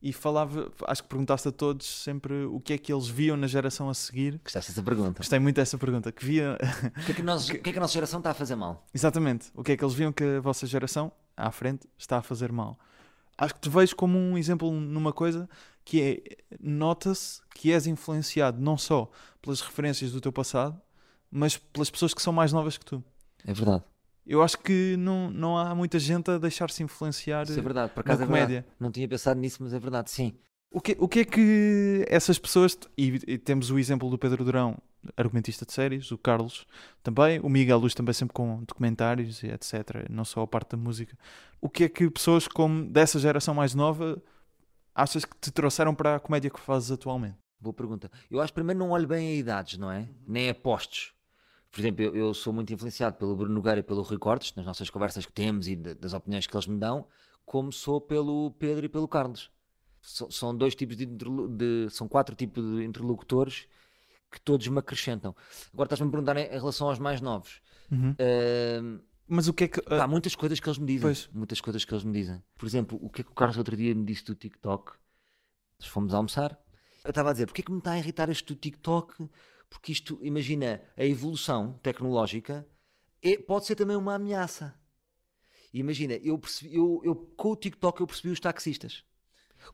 e 0.00 0.12
falava, 0.12 0.70
acho 0.86 1.02
que 1.02 1.08
perguntaste 1.08 1.48
a 1.48 1.52
todos 1.52 1.86
sempre 1.86 2.44
o 2.44 2.60
que 2.60 2.72
é 2.72 2.78
que 2.78 2.92
eles 2.92 3.08
viam 3.08 3.36
na 3.36 3.46
geração 3.46 3.88
a 3.88 3.94
seguir. 3.94 4.40
Gostaste 4.44 4.70
dessa 4.70 4.82
pergunta? 4.82 5.18
Gostei 5.18 5.38
muito 5.38 5.56
dessa 5.56 5.76
pergunta, 5.76 6.12
que 6.12 6.24
via 6.24 6.56
O 6.96 7.04
que, 7.04 7.12
é 7.12 7.14
que 7.16 7.22
nós, 7.22 7.48
o 7.50 7.58
que 7.58 7.70
é 7.70 7.72
que 7.72 7.78
a 7.78 7.80
nossa 7.80 7.94
geração 7.94 8.20
está 8.20 8.30
a 8.30 8.34
fazer 8.34 8.54
mal? 8.56 8.86
exatamente 8.94 9.50
o 9.54 9.64
que 9.64 9.72
é 9.72 9.76
que 9.76 9.84
eles 9.84 9.94
viam 9.94 10.12
que 10.12 10.22
a 10.22 10.40
vossa 10.40 10.66
geração 10.66 11.10
à 11.36 11.50
frente 11.50 11.88
está 11.98 12.18
a 12.18 12.22
fazer 12.22 12.52
mal. 12.52 12.78
Acho 13.36 13.54
que 13.54 13.60
te 13.60 13.68
vejo 13.68 13.94
como 13.94 14.18
um 14.18 14.36
exemplo 14.36 14.70
numa 14.72 15.12
coisa 15.12 15.48
que 15.84 16.02
é 16.02 16.36
nota-se 16.60 17.40
que 17.54 17.72
és 17.72 17.86
influenciado 17.86 18.60
não 18.60 18.76
só 18.76 19.10
pelas 19.40 19.60
referências 19.60 20.12
do 20.12 20.20
teu 20.20 20.32
passado, 20.32 20.80
mas 21.30 21.56
pelas 21.56 21.90
pessoas 21.90 22.12
que 22.12 22.20
são 22.22 22.32
mais 22.32 22.52
novas 22.52 22.76
que 22.76 22.84
tu. 22.84 23.02
É 23.46 23.52
verdade. 23.52 23.84
Eu 24.28 24.42
acho 24.42 24.58
que 24.58 24.94
não, 24.98 25.30
não 25.30 25.56
há 25.56 25.74
muita 25.74 25.98
gente 25.98 26.30
a 26.30 26.36
deixar-se 26.38 26.82
influenciar 26.82 27.44
Isso 27.44 27.58
é 27.58 27.62
verdade. 27.62 27.92
Por 27.94 28.04
na 28.04 28.12
acaso 28.12 28.22
é 28.22 28.26
verdade. 28.26 28.46
comédia. 28.46 28.66
Não 28.78 28.90
tinha 28.92 29.08
pensado 29.08 29.40
nisso, 29.40 29.62
mas 29.62 29.72
é 29.72 29.78
verdade, 29.78 30.10
sim. 30.10 30.34
O 30.70 30.82
que, 30.82 30.94
o 31.00 31.08
que 31.08 31.20
é 31.20 31.24
que 31.24 32.04
essas 32.08 32.38
pessoas, 32.38 32.78
e, 32.96 33.18
e 33.26 33.38
temos 33.38 33.70
o 33.70 33.78
exemplo 33.78 34.10
do 34.10 34.18
Pedro 34.18 34.44
Durão, 34.44 34.76
argumentista 35.16 35.64
de 35.64 35.72
séries, 35.72 36.10
o 36.12 36.18
Carlos 36.18 36.66
também, 37.02 37.40
o 37.40 37.48
Miguel 37.48 37.78
Luz 37.78 37.94
também 37.94 38.12
sempre 38.12 38.34
com 38.34 38.62
documentários 38.64 39.42
e 39.42 39.46
etc, 39.46 40.06
não 40.10 40.26
só 40.26 40.42
a 40.42 40.46
parte 40.46 40.72
da 40.72 40.76
música. 40.76 41.16
O 41.58 41.70
que 41.70 41.84
é 41.84 41.88
que 41.88 42.10
pessoas 42.10 42.46
como 42.46 42.84
dessa 42.84 43.18
geração 43.18 43.54
mais 43.54 43.74
nova 43.74 44.22
achas 44.94 45.24
que 45.24 45.34
te 45.40 45.50
trouxeram 45.50 45.94
para 45.94 46.16
a 46.16 46.20
comédia 46.20 46.50
que 46.50 46.60
fazes 46.60 46.90
atualmente? 46.90 47.36
Boa 47.58 47.72
pergunta. 47.72 48.10
Eu 48.30 48.40
acho 48.40 48.52
que 48.52 48.56
primeiro 48.56 48.78
não 48.78 48.90
olho 48.90 49.08
bem 49.08 49.28
a 49.30 49.34
idades, 49.36 49.78
não 49.78 49.88
Uhum. 49.88 49.94
é? 49.94 50.08
Nem 50.26 50.50
a 50.50 50.54
postos. 50.54 51.12
Por 51.70 51.80
exemplo, 51.80 52.02
eu, 52.02 52.16
eu 52.16 52.34
sou 52.34 52.52
muito 52.52 52.72
influenciado 52.72 53.16
pelo 53.16 53.36
Bruno 53.36 53.54
Nogueira 53.54 53.80
e 53.80 53.82
pelo 53.82 54.02
Rui 54.02 54.18
Cortes, 54.18 54.54
nas 54.54 54.64
nossas 54.64 54.88
conversas 54.90 55.26
que 55.26 55.32
temos 55.32 55.68
e 55.68 55.76
de- 55.76 55.94
das 55.94 56.12
opiniões 56.14 56.46
que 56.46 56.56
eles 56.56 56.66
me 56.66 56.78
dão, 56.78 57.06
como 57.44 57.72
sou 57.72 58.00
pelo 58.00 58.50
Pedro 58.58 58.86
e 58.86 58.88
pelo 58.88 59.06
Carlos. 59.06 59.50
So- 60.00 60.30
são 60.30 60.56
dois 60.56 60.74
tipos 60.74 60.96
de, 60.96 61.04
de- 61.06 61.88
são 61.90 62.08
quatro 62.08 62.34
tipos 62.34 62.62
de 62.64 62.84
interlocutores 62.84 63.66
que 64.30 64.40
todos 64.40 64.66
me 64.68 64.78
acrescentam. 64.78 65.34
Agora 65.72 65.86
estás-me 65.86 66.08
a 66.08 66.10
perguntar 66.10 66.36
em, 66.36 66.44
em 66.46 66.58
relação 66.58 66.88
aos 66.88 66.98
mais 66.98 67.20
novos. 67.20 67.60
Ahm, 67.90 69.00
Mas 69.26 69.46
o 69.48 69.52
que 69.52 69.64
é 69.64 69.68
que. 69.68 69.82
Pá, 69.82 70.04
há 70.04 70.06
muitas 70.08 70.34
coisas 70.34 70.58
que 70.60 70.68
eles 70.68 70.78
me 70.78 70.86
dizem. 70.86 71.02
Pois. 71.02 71.28
Muitas 71.32 71.60
coisas 71.60 71.84
que 71.84 71.92
eles 71.92 72.04
me 72.04 72.12
dizem. 72.12 72.42
Por 72.56 72.66
exemplo, 72.66 72.98
o 73.02 73.10
que 73.10 73.20
é 73.20 73.24
que 73.24 73.30
o 73.30 73.34
Carlos 73.34 73.58
outro 73.58 73.76
dia 73.76 73.94
me 73.94 74.04
disse 74.04 74.24
do 74.24 74.34
TikTok? 74.34 74.92
Nós 75.78 75.88
fomos 75.88 76.12
almoçar. 76.14 76.58
Eu 77.04 77.10
estava 77.10 77.30
a 77.30 77.32
dizer, 77.32 77.46
porque 77.46 77.60
é 77.62 77.64
que 77.64 77.70
me 77.72 77.78
está 77.78 77.92
a 77.92 77.98
irritar 77.98 78.28
este 78.30 78.52
do 78.52 78.58
TikTok? 78.58 79.28
Porque 79.70 79.92
isto, 79.92 80.18
imagina, 80.22 80.82
a 80.96 81.04
evolução 81.04 81.78
tecnológica 81.82 82.66
é- 83.22 83.36
pode 83.36 83.66
ser 83.66 83.74
também 83.76 83.96
uma 83.96 84.14
ameaça. 84.14 84.74
Imagina, 85.72 86.14
eu, 86.14 86.38
percebi, 86.38 86.74
eu, 86.74 87.00
eu 87.04 87.14
com 87.14 87.50
o 87.50 87.56
TikTok 87.56 88.00
eu 88.00 88.06
percebi 88.06 88.30
os 88.30 88.40
taxistas. 88.40 89.04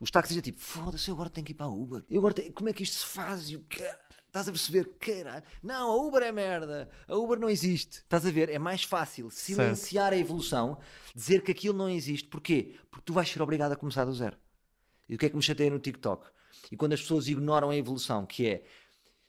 Os 0.01 0.11
taxistas 0.11 0.43
tipo, 0.43 0.59
foda-se, 0.59 1.09
eu 1.09 1.13
agora 1.15 1.29
tenho 1.29 1.45
que 1.45 1.53
ir 1.53 1.55
para 1.55 1.67
a 1.67 1.69
Uber. 1.69 2.03
Eu 2.09 2.19
agora 2.19 2.33
tenho- 2.33 2.51
como 2.51 2.67
é 2.69 2.73
que 2.73 2.83
isto 2.83 2.97
se 2.97 3.05
faz? 3.05 3.49
E 3.49 3.55
o 3.55 3.61
cara- 3.69 4.03
Estás 4.27 4.49
a 4.49 4.51
perceber? 4.51 4.83
Caralho. 4.99 5.45
Não, 5.63 5.89
a 5.93 5.95
Uber 6.07 6.21
é 6.21 6.29
merda. 6.29 6.89
A 7.07 7.15
Uber 7.15 7.39
não 7.39 7.49
existe. 7.49 7.99
Estás 7.99 8.25
a 8.25 8.31
ver? 8.31 8.49
É 8.49 8.59
mais 8.59 8.83
fácil 8.83 9.29
silenciar 9.31 10.11
a 10.11 10.17
evolução, 10.17 10.77
dizer 11.15 11.41
que 11.41 11.51
aquilo 11.53 11.77
não 11.77 11.87
existe. 11.89 12.27
Porquê? 12.27 12.75
Porque 12.91 13.05
tu 13.05 13.13
vais 13.13 13.29
ser 13.29 13.41
obrigado 13.41 13.71
a 13.71 13.77
começar 13.77 14.03
do 14.03 14.13
zero. 14.13 14.37
E 15.07 15.15
o 15.15 15.17
que 15.17 15.27
é 15.27 15.29
que 15.29 15.37
me 15.37 15.41
chateia 15.41 15.69
no 15.69 15.79
TikTok? 15.79 16.27
E 16.69 16.75
quando 16.75 16.91
as 16.91 16.99
pessoas 17.01 17.29
ignoram 17.29 17.69
a 17.69 17.77
evolução, 17.77 18.25
que 18.25 18.45
é 18.45 18.65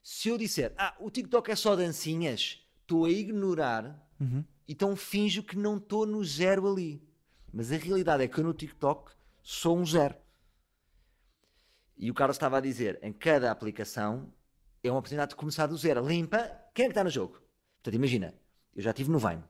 se 0.09 0.29
eu 0.29 0.39
disser, 0.39 0.73
ah, 0.79 0.95
o 1.01 1.11
TikTok 1.11 1.51
é 1.51 1.57
só 1.57 1.75
dancinhas, 1.75 2.65
estou 2.81 3.07
a 3.07 3.11
ignorar 3.11 4.01
Uhum. 4.21 4.45
então 4.69 4.95
finjo 4.95 5.43
que 5.43 5.59
não 5.59 5.79
estou 5.79 6.07
no 6.07 6.25
zero 6.25 6.71
ali. 6.71 7.03
Mas 7.53 7.73
a 7.73 7.77
realidade 7.77 8.23
é 8.23 8.29
que 8.29 8.39
eu 8.39 8.45
no 8.45 8.55
TikTok 8.55 9.11
sou 9.43 9.77
um 9.77 9.85
zero. 9.85 10.15
E 11.97 12.09
o 12.09 12.15
Carlos 12.15 12.37
estava 12.37 12.59
a 12.59 12.61
dizer, 12.61 13.01
em 13.03 13.13
cada 13.13 13.51
aplicação 13.51 14.33
é 14.81 14.89
uma 14.89 15.01
oportunidade 15.01 15.31
de 15.31 15.37
começar 15.37 15.67
do 15.67 15.77
zero. 15.77 16.07
Limpa, 16.07 16.39
quem 16.73 16.85
é 16.85 16.89
que 16.89 16.93
está 16.93 17.03
no 17.03 17.11
jogo? 17.11 17.43
Portanto, 17.75 17.95
imagina, 17.95 18.33
eu 18.77 18.83
já 18.85 18.91
estive 18.91 19.11
no 19.11 19.19
Vine. 19.19 19.43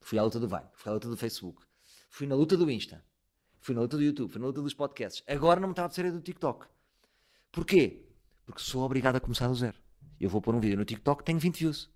Fui 0.00 0.20
à 0.20 0.22
luta 0.22 0.38
do 0.38 0.46
Vine, 0.46 0.68
fui 0.72 0.88
à 0.88 0.94
luta 0.94 1.08
do 1.08 1.16
Facebook, 1.16 1.64
fui 2.08 2.28
na 2.28 2.36
luta 2.36 2.56
do 2.56 2.70
Insta, 2.70 3.04
fui 3.58 3.74
na 3.74 3.80
luta 3.80 3.96
do 3.96 4.04
YouTube, 4.04 4.30
fui 4.30 4.40
na 4.40 4.46
luta 4.46 4.62
dos 4.62 4.72
podcasts. 4.72 5.24
Agora 5.26 5.58
não 5.58 5.66
me 5.68 5.72
está 5.72 5.84
a 5.84 6.06
a 6.06 6.10
do 6.12 6.20
TikTok. 6.20 6.64
Porquê? 7.50 8.07
Porque 8.48 8.62
sou 8.62 8.82
obrigado 8.82 9.16
a 9.16 9.20
começar 9.20 9.46
do 9.46 9.54
zero. 9.54 9.76
Eu 10.18 10.30
vou 10.30 10.40
pôr 10.40 10.54
um 10.54 10.58
vídeo 10.60 10.78
no 10.78 10.84
TikTok, 10.86 11.22
tenho 11.22 11.38
20 11.38 11.58
views. 11.58 11.90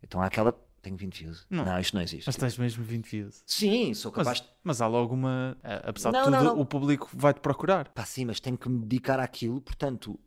Então 0.00 0.22
há 0.22 0.26
aquela. 0.26 0.52
Tenho 0.80 0.96
20 0.96 1.18
views. 1.24 1.46
Não. 1.50 1.64
Não, 1.64 1.78
isto 1.80 1.94
não 1.96 2.02
existe. 2.02 2.26
Mas 2.26 2.36
tens 2.36 2.56
mesmo 2.56 2.84
20 2.84 3.04
views. 3.08 3.42
Sim, 3.44 3.92
sou 3.92 4.12
capaz 4.12 4.38
Mas, 4.40 4.48
de. 4.48 4.54
mas 4.62 4.80
há 4.80 4.86
logo 4.86 5.12
uma. 5.14 5.56
a- 5.64 5.90
Apesar 5.90 6.12
Não, 6.12 6.20
de 6.20 6.24
tudo, 6.26 6.36
não, 6.36 6.44
não. 6.56 6.60
o 6.60 6.64
público 6.64 7.08
vai-te 7.12 7.40
procurar. 7.40 7.88
Pá, 7.88 8.04
sim, 8.04 8.24
mas 8.24 8.38
tenho 8.38 8.56
que 8.56 8.68
me 8.68 8.78
dedicar 8.80 9.18
àquilo, 9.18 9.60
portanto. 9.60 10.18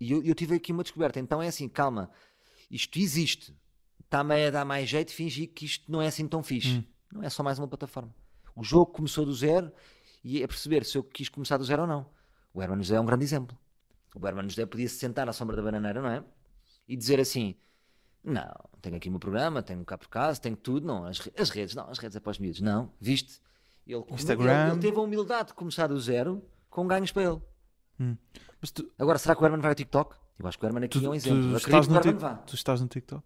E 0.00 0.10
eu, 0.12 0.22
eu 0.22 0.34
tive 0.34 0.54
aqui 0.54 0.72
uma 0.72 0.82
descoberta. 0.82 1.20
Então 1.20 1.42
é 1.42 1.48
assim, 1.48 1.68
calma. 1.68 2.10
Isto 2.70 2.98
existe. 2.98 3.54
Está-me 4.00 4.46
a 4.46 4.50
dar 4.50 4.64
mais 4.64 4.88
jeito 4.88 5.08
de 5.08 5.14
fingir 5.14 5.48
que 5.54 5.66
isto 5.66 5.90
não 5.92 6.00
é 6.00 6.06
assim 6.06 6.26
tão 6.26 6.42
fixe. 6.42 6.78
Hum. 6.78 6.84
Não 7.12 7.22
é 7.22 7.28
só 7.30 7.42
mais 7.42 7.58
uma 7.58 7.68
plataforma. 7.68 8.14
O 8.56 8.64
jogo 8.64 8.86
começou 8.92 9.24
do 9.26 9.34
zero 9.34 9.70
e 10.22 10.42
é 10.42 10.46
perceber 10.46 10.84
se 10.86 10.96
eu 10.96 11.04
quis 11.04 11.28
começar 11.28 11.56
do 11.58 11.64
zero 11.64 11.82
ou 11.82 11.88
não. 11.88 12.06
O 12.52 12.62
Herman 12.62 12.78
José 12.82 12.96
é 12.96 13.00
um 13.00 13.04
grande 13.06 13.24
exemplo. 13.24 13.56
O 14.14 14.26
Herman 14.26 14.48
José 14.48 14.64
podia 14.64 14.88
se 14.88 14.96
sentar 14.96 15.28
à 15.28 15.32
sombra 15.32 15.56
da 15.56 15.62
bananeira, 15.62 16.00
não 16.00 16.08
é? 16.08 16.22
E 16.88 16.96
dizer 16.96 17.18
assim: 17.20 17.54
Não, 18.22 18.52
tenho 18.80 18.96
aqui 18.96 19.08
o 19.08 19.10
meu 19.10 19.20
programa, 19.20 19.62
tenho 19.62 19.84
cá 19.84 19.98
por 19.98 20.08
casa, 20.08 20.40
tenho 20.40 20.56
tudo. 20.56 20.86
Não, 20.86 21.04
as, 21.04 21.20
as 21.36 21.50
redes, 21.50 21.74
não, 21.74 21.88
as 21.90 21.98
redes 21.98 22.16
é 22.16 22.20
para 22.20 22.30
os 22.30 22.38
miúdos. 22.38 22.60
Não, 22.60 22.92
viste? 23.00 23.40
Ele, 23.86 24.04
Instagram. 24.10 24.62
ele, 24.66 24.70
ele 24.72 24.80
teve 24.80 24.96
a 24.96 25.00
humildade 25.00 25.48
de 25.48 25.54
começar 25.54 25.88
do 25.88 26.00
zero 26.00 26.42
com 26.70 26.86
ganhos 26.86 27.10
para 27.12 27.22
ele. 27.24 27.40
Mas 28.60 28.70
tu, 28.70 28.90
Agora, 28.98 29.18
será 29.18 29.34
que 29.34 29.42
o 29.42 29.44
Herman 29.44 29.60
vai 29.60 29.70
ao 29.70 29.74
TikTok? 29.74 30.16
Eu 30.38 30.46
acho 30.46 30.58
que 30.58 30.64
o 30.64 30.68
Herman 30.68 30.84
aqui 30.84 30.98
tu, 31.00 31.04
é 31.04 31.08
um 31.08 31.12
tu 31.12 31.14
exemplo. 31.16 31.50
Eu 31.52 31.56
estás 31.58 31.86
que 31.86 31.92
no 31.92 32.00
tic- 32.00 32.16
vá. 32.18 32.34
tu 32.36 32.54
estás 32.54 32.80
no 32.80 32.88
TikTok? 32.88 33.22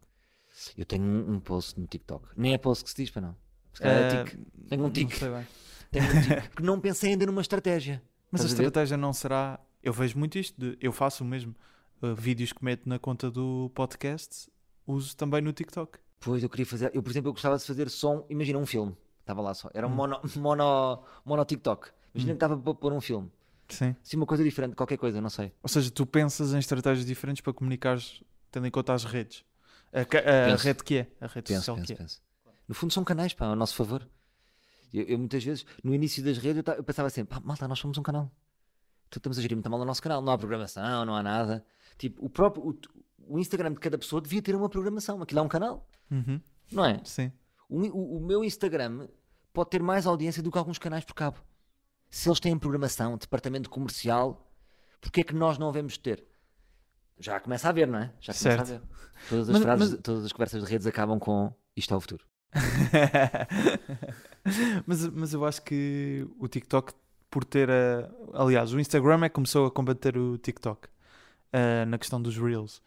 Eu 0.77 0.85
tenho 0.85 1.05
um, 1.05 1.35
um 1.35 1.41
post 1.41 1.79
no 1.79 1.87
TikTok. 1.87 2.29
Nem 2.37 2.55
é 2.55 2.59
post 2.59 2.83
que 2.85 2.91
se 2.91 2.97
diz 2.97 3.11
para 3.11 3.23
não. 3.23 3.37
Se 3.73 3.85
é 3.85 3.89
Eh, 3.89 4.25
tic. 4.25 4.39
Tenho 4.69 4.83
um 4.83 4.87
Não 4.87 4.93
tic. 4.93 5.21
bem. 5.21 5.47
Tenho 5.91 6.05
um 6.07 6.21
tic. 6.23 6.43
Porque 6.51 6.63
não 6.63 6.81
pensei 6.81 7.11
ainda 7.13 7.25
numa 7.27 7.41
estratégia. 7.41 8.03
Mas 8.31 8.41
a 8.43 8.45
Estás 8.45 8.53
a 8.59 8.63
ver? 8.63 8.67
estratégia 8.67 8.97
não 8.97 9.13
será. 9.13 9.61
Eu 9.83 9.93
vejo 9.93 10.19
muito 10.19 10.39
isto. 10.39 10.59
De... 10.61 10.77
Eu 10.81 10.93
faço 10.93 11.25
o 11.25 11.27
mesmo. 11.27 11.55
uh, 12.03 12.15
vídeos 12.15 12.53
que 12.53 12.65
meto 12.65 12.89
na 12.89 12.99
conta 12.99 13.31
do 13.31 13.71
podcast, 13.75 14.51
uso 14.87 15.17
também 15.17 15.41
no 15.41 15.53
TikTok. 15.53 15.99
Pois, 16.21 16.43
eu 16.43 16.49
queria 16.49 16.67
fazer. 16.67 16.91
Eu, 16.95 17.03
por 17.03 17.11
exemplo, 17.11 17.29
eu 17.29 17.33
gostava 17.33 17.57
de 17.57 17.65
fazer 17.65 17.89
som. 17.91 18.25
Imagina 18.29 18.59
um 18.59 18.67
filme. 18.67 18.97
Estava 19.21 19.41
lá 19.41 19.55
só. 19.55 19.71
Era 19.75 19.87
um 19.87 19.91
mono, 19.91 20.21
mono, 20.37 21.05
mono 21.25 21.45
TikTok. 21.45 21.91
Imagina 22.15 22.33
que 22.33 22.37
estava 22.37 22.57
para 22.57 22.75
pôr 22.75 22.93
um 22.93 23.01
filme. 23.01 23.31
Sim. 23.69 23.95
Assim, 24.03 24.17
uma 24.17 24.25
coisa 24.27 24.43
diferente, 24.43 24.75
qualquer 24.75 24.97
coisa, 24.97 25.21
não 25.21 25.29
sei. 25.29 25.53
Ou 25.63 25.69
seja, 25.69 25.91
tu 25.91 26.07
pensas 26.07 26.55
em 26.55 26.59
estratégias 26.59 27.05
diferentes 27.07 27.43
para 27.43 27.53
comunicares, 27.53 28.23
tendo 28.51 28.67
em 28.67 28.71
conta 28.71 28.95
as 28.95 29.05
redes. 29.05 29.45
A, 29.93 30.01
a 30.01 30.05
Penso. 30.07 30.65
rede 30.65 30.83
que 30.85 30.95
é, 30.97 31.07
a 31.21 31.27
rede 31.27 31.49
Penso, 31.49 31.61
social 31.61 31.77
penso, 31.77 31.87
que 31.87 31.93
é. 31.93 31.97
penso. 31.97 32.23
No 32.67 32.75
fundo 32.75 32.93
são 32.93 33.05
canais, 33.05 33.35
pá, 33.35 33.47
ao 33.47 33.55
nosso 33.55 33.75
favor. 33.75 34.09
Eu, 34.93 35.05
eu 35.05 35.19
muitas 35.19 35.45
vezes, 35.45 35.67
no 35.85 35.95
início 35.95 36.25
das 36.25 36.39
redes, 36.39 36.63
eu, 36.67 36.75
eu 36.75 36.83
pensava 36.83 37.09
assim, 37.09 37.25
pá, 37.27 37.41
malta, 37.41 37.69
nós 37.69 37.79
somos 37.79 37.99
um 37.99 38.03
canal. 38.03 38.31
Então 39.09 39.19
estamos 39.19 39.39
a 39.39 39.43
gerir 39.43 39.57
muito 39.57 39.71
mal 39.71 39.81
o 39.81 39.85
nosso 39.85 40.03
canal. 40.03 40.21
Não 40.23 40.33
há 40.33 40.39
programação, 40.39 41.05
não 41.05 41.15
há 41.17 41.23
nada. 41.23 41.65
Tipo, 41.97 42.25
o 42.25 42.29
próprio, 42.31 42.69
o, 42.69 42.79
o 43.35 43.39
Instagram 43.39 43.73
de 43.73 43.81
cada 43.81 43.99
pessoa 43.99 44.21
devia 44.23 44.41
ter 44.43 44.55
uma 44.55 44.69
programação. 44.69 45.21
Aquilo 45.23 45.41
é 45.41 45.43
um 45.43 45.49
canal, 45.49 45.89
Uhum. 46.11 46.41
não 46.71 46.85
é? 46.85 47.01
Sim. 47.05 47.33
O, 47.69 47.81
o- 47.87 48.17
o 48.19 48.21
meu 48.21 48.45
Instagram 48.45 49.09
pode 49.53 49.71
ter 49.71 49.83
mais 49.83 50.07
audiência 50.07 50.43
do 50.43 50.51
que 50.53 50.59
alguns 50.59 50.79
canais 50.79 51.05
por 51.05 51.15
cabo. 51.15 51.39
Se 52.11 52.29
eles 52.29 52.41
têm 52.41 52.57
programação, 52.59 53.17
departamento 53.19 53.69
comercial, 53.69 54.51
porque 55.01 55.21
é 55.21 55.25
que 55.25 55.35
nós 55.35 55.59
não 55.59 55.71
devemos 55.73 55.99
ter? 55.99 56.25
Já 57.19 57.41
começa 57.41 57.69
a 57.69 57.73
ver, 57.73 57.87
não 57.89 57.99
é? 57.99 58.07
Já 58.21 58.33
começa 58.33 58.35
Certo. 58.35 58.61
a 58.61 58.65
ver. 58.65 58.83
Todas 59.29 59.49
as, 59.49 59.53
Mas- 59.55 59.63
frases, 59.63 59.91
mas- 59.93 60.01
todas 60.03 60.25
as 60.25 60.33
conversas 60.33 60.65
de 60.65 60.71
redes 60.71 60.87
acabam 60.87 61.19
com 61.19 61.53
isto 61.77 61.93
é 61.93 61.97
o 61.97 62.01
futuro. 62.01 62.25
mas, 64.87 65.07
mas 65.09 65.33
eu 65.35 65.45
acho 65.45 65.61
que 65.63 66.27
o 66.39 66.49
TikTok, 66.49 66.93
por 67.31 67.45
ter 67.45 67.71
a. 67.71 68.11
Aliás, 68.33 68.73
o 68.73 68.81
Instagram 68.81 69.25
é 69.25 69.29
que 69.29 69.35
começou 69.35 69.67
a 69.67 69.71
combater 69.71 70.17
o 70.17 70.39
TikTok 70.39 70.89
ah, 71.53 71.87
na 71.87 71.99
questão 71.99 72.21
dos 72.21 72.37
Reels. 72.37 72.83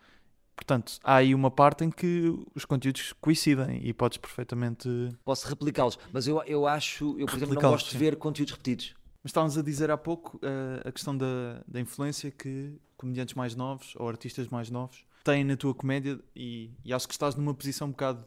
Portanto, 0.55 0.99
há 1.03 1.15
aí 1.15 1.33
uma 1.33 1.49
parte 1.49 1.83
em 1.83 1.89
que 1.89 2.31
os 2.53 2.65
conteúdos 2.65 3.13
coincidem 3.13 3.79
e 3.83 3.93
podes 3.93 4.17
perfeitamente. 4.17 4.87
Posso 5.25 5.47
replicá-los, 5.47 5.97
mas 6.13 6.27
eu, 6.27 6.41
eu 6.43 6.67
acho, 6.67 7.17
eu 7.17 7.25
por 7.25 7.35
exemplo, 7.35 7.55
não 7.55 7.61
gosto 7.61 7.87
de 7.87 7.93
sim. 7.93 7.97
ver 7.97 8.15
conteúdos 8.17 8.53
repetidos. 8.53 8.93
Mas 9.23 9.29
estávamos 9.29 9.57
a 9.57 9.61
dizer 9.61 9.89
há 9.89 9.97
pouco 9.97 10.39
ah, 10.43 10.87
a 10.87 10.91
questão 10.91 11.17
da, 11.17 11.63
da 11.67 11.79
influência 11.79 12.29
que 12.29 12.79
comediantes 12.97 13.33
mais 13.33 13.55
novos 13.55 13.95
ou 13.95 14.07
artistas 14.07 14.47
mais 14.49 14.69
novos 14.69 15.03
têm 15.23 15.43
na 15.43 15.55
tua 15.55 15.73
comédia 15.73 16.19
e, 16.35 16.71
e 16.83 16.93
acho 16.93 17.07
que 17.07 17.13
estás 17.13 17.35
numa 17.35 17.53
posição 17.53 17.87
um 17.87 17.91
bocado 17.91 18.25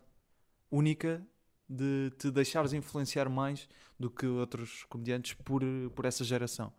única 0.71 1.25
de 1.69 2.11
te 2.19 2.31
deixares 2.31 2.73
influenciar 2.73 3.29
mais 3.29 3.69
do 3.99 4.11
que 4.11 4.27
outros 4.27 4.85
comediantes 4.85 5.35
por, 5.35 5.63
por 5.95 6.05
essa 6.05 6.25
geração. 6.25 6.73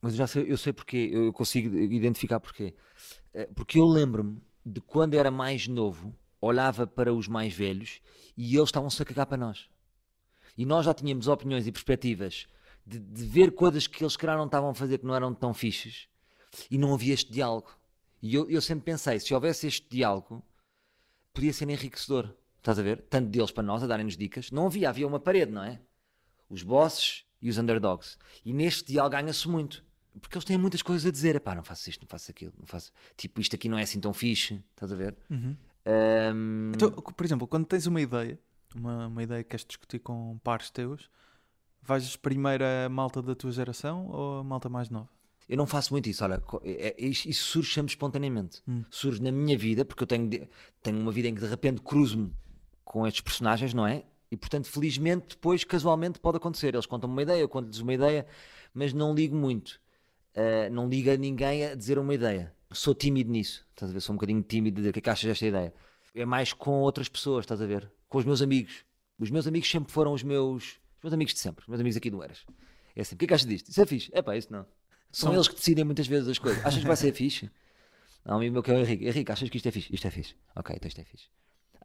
Mas 0.00 0.12
eu 0.14 0.18
já 0.18 0.26
sei, 0.26 0.50
eu 0.50 0.56
sei 0.58 0.72
porquê, 0.72 1.10
eu 1.12 1.32
consigo 1.32 1.76
identificar 1.76 2.40
porquê. 2.40 2.74
Eh, 3.32 3.48
Porque 3.54 3.78
eu 3.78 3.86
lembro-me 3.86 4.42
de 4.64 4.80
quando 4.80 5.14
era 5.14 5.30
mais 5.30 5.68
novo, 5.68 6.14
olhava 6.40 6.86
para 6.86 7.12
os 7.14 7.28
mais 7.28 7.54
velhos 7.54 8.00
e 8.36 8.56
eles 8.56 8.68
estavam-se 8.68 9.00
a 9.00 9.04
cagar 9.04 9.26
para 9.26 9.36
nós. 9.36 9.68
E 10.56 10.66
nós 10.66 10.84
já 10.84 10.92
tínhamos 10.94 11.28
opiniões 11.28 11.66
e 11.66 11.72
perspectivas 11.72 12.46
de, 12.86 12.98
de 12.98 13.24
ver 13.24 13.52
coisas 13.52 13.86
que 13.86 14.02
eles, 14.02 14.16
calhar, 14.16 14.36
não 14.36 14.46
estavam 14.46 14.70
a 14.70 14.74
fazer 14.74 14.98
que 14.98 15.06
não 15.06 15.14
eram 15.14 15.32
tão 15.34 15.54
fixes 15.54 16.08
e 16.70 16.76
não 16.76 16.92
havia 16.94 17.14
este 17.14 17.32
diálogo. 17.32 17.70
E 18.20 18.34
eu, 18.34 18.48
eu 18.50 18.60
sempre 18.60 18.84
pensei, 18.84 19.18
se 19.20 19.32
houvesse 19.34 19.66
este 19.66 19.86
diálogo, 19.88 20.44
podia 21.32 21.52
ser 21.52 21.68
enriquecedor. 21.70 22.34
Estás 22.62 22.78
a 22.78 22.82
ver? 22.82 23.02
Tanto 23.10 23.28
deles 23.28 23.50
para 23.50 23.62
nós, 23.64 23.82
a 23.82 23.86
darem-nos 23.88 24.16
dicas. 24.16 24.50
Não 24.52 24.66
havia, 24.66 24.88
havia 24.88 25.06
uma 25.06 25.18
parede, 25.18 25.50
não 25.50 25.64
é? 25.64 25.80
Os 26.48 26.62
bosses 26.62 27.24
e 27.40 27.50
os 27.50 27.58
underdogs. 27.58 28.16
E 28.44 28.52
neste 28.52 28.92
diálogo 28.92 29.16
ganha-se 29.16 29.48
muito. 29.48 29.84
Porque 30.20 30.36
eles 30.36 30.44
têm 30.44 30.56
muitas 30.56 30.80
coisas 30.82 31.04
a 31.04 31.10
dizer. 31.10 31.34
Epá, 31.34 31.54
não 31.56 31.64
faço 31.64 31.90
isto, 31.90 32.02
não 32.02 32.08
faço 32.08 32.30
aquilo. 32.30 32.52
Não 32.58 32.66
faço... 32.66 32.92
Tipo, 33.16 33.40
isto 33.40 33.56
aqui 33.56 33.68
não 33.68 33.76
é 33.78 33.82
assim 33.82 33.98
tão 33.98 34.12
fixe. 34.12 34.62
Estás 34.74 34.92
a 34.92 34.94
ver? 34.96 35.16
Ahm, 35.84 36.72
Então, 36.74 36.90
por 36.92 37.24
exemplo, 37.26 37.46
quando 37.48 37.66
tens 37.66 37.86
uma 37.86 38.00
ideia, 38.00 38.38
uma, 38.74 39.06
uma 39.08 39.22
ideia 39.22 39.42
que 39.42 39.50
queres 39.50 39.64
discutir 39.66 39.98
com 39.98 40.38
pares 40.44 40.70
teus, 40.70 41.10
vais 41.82 42.14
primeiro 42.16 42.62
a 42.64 42.88
malta 42.88 43.20
da 43.20 43.34
tua 43.34 43.50
geração 43.50 44.06
ou 44.06 44.38
a 44.40 44.44
malta 44.44 44.68
mais 44.68 44.88
nova? 44.88 45.08
Eu 45.48 45.56
não 45.56 45.66
faço 45.66 45.92
muito 45.92 46.08
isso, 46.08 46.22
olha, 46.22 46.38
co- 46.38 46.62
é- 46.64 46.94
é- 46.96 47.00
isso 47.04 47.42
surge 47.44 47.74
sempre 47.74 47.90
espontaneamente. 47.90 48.62
Hum. 48.68 48.84
Surge 48.88 49.20
na 49.20 49.32
minha 49.32 49.58
vida, 49.58 49.84
porque 49.84 50.02
eu 50.04 50.06
tenho, 50.06 50.30
tenho 50.82 50.98
uma 51.00 51.10
vida 51.10 51.26
em 51.28 51.34
que 51.34 51.40
de 51.40 51.46
repente 51.48 51.82
cruzo-me 51.82 52.32
com 52.84 53.06
estes 53.06 53.20
personagens, 53.22 53.72
não 53.74 53.86
é? 53.86 54.04
E 54.30 54.36
portanto, 54.36 54.66
felizmente, 54.68 55.28
depois, 55.30 55.62
casualmente, 55.64 56.18
pode 56.18 56.38
acontecer. 56.38 56.74
Eles 56.74 56.86
contam-me 56.86 57.14
uma 57.14 57.22
ideia, 57.22 57.40
eu 57.40 57.48
conto-lhes 57.48 57.78
uma 57.80 57.92
ideia, 57.92 58.26
mas 58.72 58.92
não 58.92 59.14
ligo 59.14 59.36
muito. 59.36 59.80
Ah, 60.34 60.70
não 60.70 60.88
ligo 60.88 61.10
a 61.10 61.16
ninguém 61.16 61.66
a 61.66 61.74
dizer 61.74 61.98
uma 61.98 62.14
ideia. 62.14 62.54
Sou 62.72 62.94
tímido 62.94 63.30
nisso, 63.30 63.66
estás 63.70 63.90
a 63.90 63.94
ver? 63.94 64.00
Sou 64.00 64.14
um 64.14 64.16
bocadinho 64.16 64.42
tímido 64.42 64.76
de 64.76 64.80
dizer 64.80 64.90
o 64.90 64.92
que 64.94 64.98
é 65.00 65.02
que 65.02 65.10
achas 65.10 65.24
desta 65.28 65.44
ideia. 65.46 65.74
É 66.14 66.24
mais 66.24 66.52
com 66.54 66.80
outras 66.80 67.08
pessoas, 67.08 67.42
estás 67.44 67.60
a 67.60 67.66
ver? 67.66 67.90
Com 68.08 68.18
os 68.18 68.24
meus 68.24 68.40
amigos. 68.40 68.84
Os 69.18 69.30
meus 69.30 69.46
amigos 69.46 69.70
sempre 69.70 69.92
foram 69.92 70.12
os 70.14 70.22
meus, 70.22 70.64
os 70.96 71.02
meus 71.02 71.12
amigos 71.12 71.34
de 71.34 71.40
sempre, 71.40 71.62
os 71.62 71.68
meus 71.68 71.80
amigos 71.80 71.96
aqui 71.98 72.10
do 72.10 72.22
Eras. 72.22 72.44
É 72.96 73.02
assim, 73.02 73.14
o 73.14 73.18
que 73.18 73.26
é 73.26 73.28
que 73.28 73.34
achas 73.34 73.46
disto? 73.46 73.68
Isso 73.68 73.80
é 73.82 73.86
fixe? 73.86 74.10
É 74.14 74.22
pá, 74.22 74.34
isso 74.36 74.50
não. 74.50 74.62
São, 75.10 75.28
São- 75.28 75.34
eles 75.34 75.48
que 75.48 75.54
decidem 75.54 75.84
muitas 75.84 76.06
vezes 76.06 76.26
as 76.28 76.38
coisas. 76.38 76.64
Achas 76.64 76.80
que 76.80 76.86
vai 76.86 76.96
ser 76.96 77.12
fixe? 77.14 77.50
Um 78.24 78.34
amigo 78.34 78.52
meu 78.54 78.62
que 78.62 78.70
é 78.70 78.74
o 78.74 78.78
Henrique. 78.78 79.06
Henrique, 79.06 79.30
achas 79.30 79.50
que 79.50 79.56
isto 79.58 79.68
é 79.68 79.70
fixe? 79.70 79.94
Isto 79.94 80.06
é 80.06 80.10
fixe. 80.10 80.34
Ok, 80.56 80.74
então 80.74 80.88
isto 80.88 81.00
é 81.00 81.04
fixe. 81.04 81.26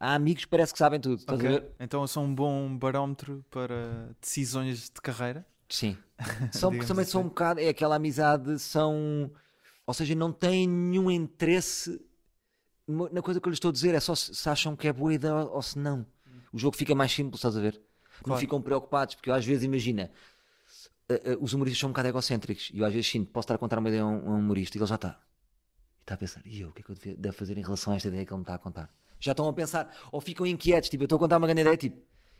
Há 0.00 0.14
amigos 0.14 0.44
que 0.44 0.50
parece 0.50 0.72
que 0.72 0.78
sabem 0.78 1.00
tudo. 1.00 1.18
Estás 1.18 1.40
a 1.40 1.42
ver? 1.42 1.64
Então 1.80 2.00
eu 2.02 2.06
sou 2.08 2.22
um 2.24 2.34
bom 2.34 2.76
barómetro 2.76 3.44
para 3.50 4.10
decisões 4.20 4.84
de 4.90 5.00
carreira. 5.00 5.44
Sim. 5.68 5.96
São, 6.52 6.70
Digamos 6.70 6.88
também 6.88 7.04
são 7.04 7.20
um 7.20 7.24
assim. 7.24 7.28
bocado. 7.28 7.60
É 7.60 7.68
aquela 7.68 7.96
amizade, 7.96 8.58
são. 8.58 9.30
Ou 9.86 9.94
seja, 9.94 10.14
não 10.14 10.32
têm 10.32 10.66
nenhum 10.68 11.10
interesse 11.10 12.00
na 12.86 13.20
coisa 13.22 13.40
que 13.40 13.46
eu 13.46 13.50
lhes 13.50 13.56
estou 13.56 13.68
a 13.68 13.72
dizer. 13.72 13.94
É 13.94 14.00
só 14.00 14.14
se, 14.14 14.34
se 14.34 14.48
acham 14.48 14.74
que 14.76 14.88
é 14.88 14.92
boa 14.92 15.12
ideia 15.12 15.34
ou, 15.34 15.62
se 15.62 15.78
não. 15.78 16.06
O 16.52 16.58
jogo 16.58 16.76
fica 16.76 16.94
mais 16.94 17.12
simples, 17.12 17.38
estás 17.40 17.56
a 17.56 17.60
ver? 17.60 17.74
Não 17.74 18.24
Claro. 18.24 18.40
ficam 18.40 18.60
preocupados, 18.62 19.14
porque 19.14 19.30
eu 19.30 19.34
às 19.34 19.44
vezes 19.44 19.62
imagina. 19.64 20.10
eh, 21.08 21.22
eh, 21.32 21.38
os 21.40 21.52
humoristas 21.52 21.80
são 21.80 21.88
um 21.90 21.92
bocado 21.92 22.08
egocêntricos 22.08 22.70
e 22.72 22.78
eu 22.78 22.84
às 22.86 22.92
vezes 22.92 23.08
sinto, 23.10 23.30
posso 23.30 23.44
estar 23.46 23.54
a 23.54 23.58
contar 23.58 23.78
uma 23.78 23.88
ideia 23.88 24.02
a 24.02 24.06
um, 24.06 24.28
a 24.28 24.34
um 24.34 24.38
humorista 24.38 24.76
e 24.76 24.80
ele 24.80 24.86
já 24.86 24.94
está. 24.96 25.20
E 25.98 26.02
está 26.02 26.14
a 26.14 26.18
pensar, 26.18 26.42
e 26.46 26.60
eu, 26.60 26.68
o 26.70 26.72
que 26.72 26.80
é 26.82 26.84
que 26.84 26.90
eu 27.10 27.16
devo 27.16 27.36
fazer 27.36 27.56
em 27.58 27.62
relação 27.62 27.92
a 27.92 27.96
esta 27.96 28.08
ideia 28.08 28.24
que 28.26 28.32
ele 28.32 28.38
me 28.38 28.42
está 28.42 28.54
a 28.54 28.58
contar? 28.58 28.90
Já 29.20 29.32
estão 29.32 29.48
a 29.48 29.52
pensar, 29.52 29.92
ou 30.12 30.20
ficam 30.20 30.46
inquietos, 30.46 30.88
tipo, 30.88 31.02
eu 31.02 31.06
estou 31.06 31.16
a 31.16 31.20
contar 31.20 31.38
uma 31.38 31.46
grande 31.46 31.62
ideia, 31.62 31.76
tipo, 31.76 31.96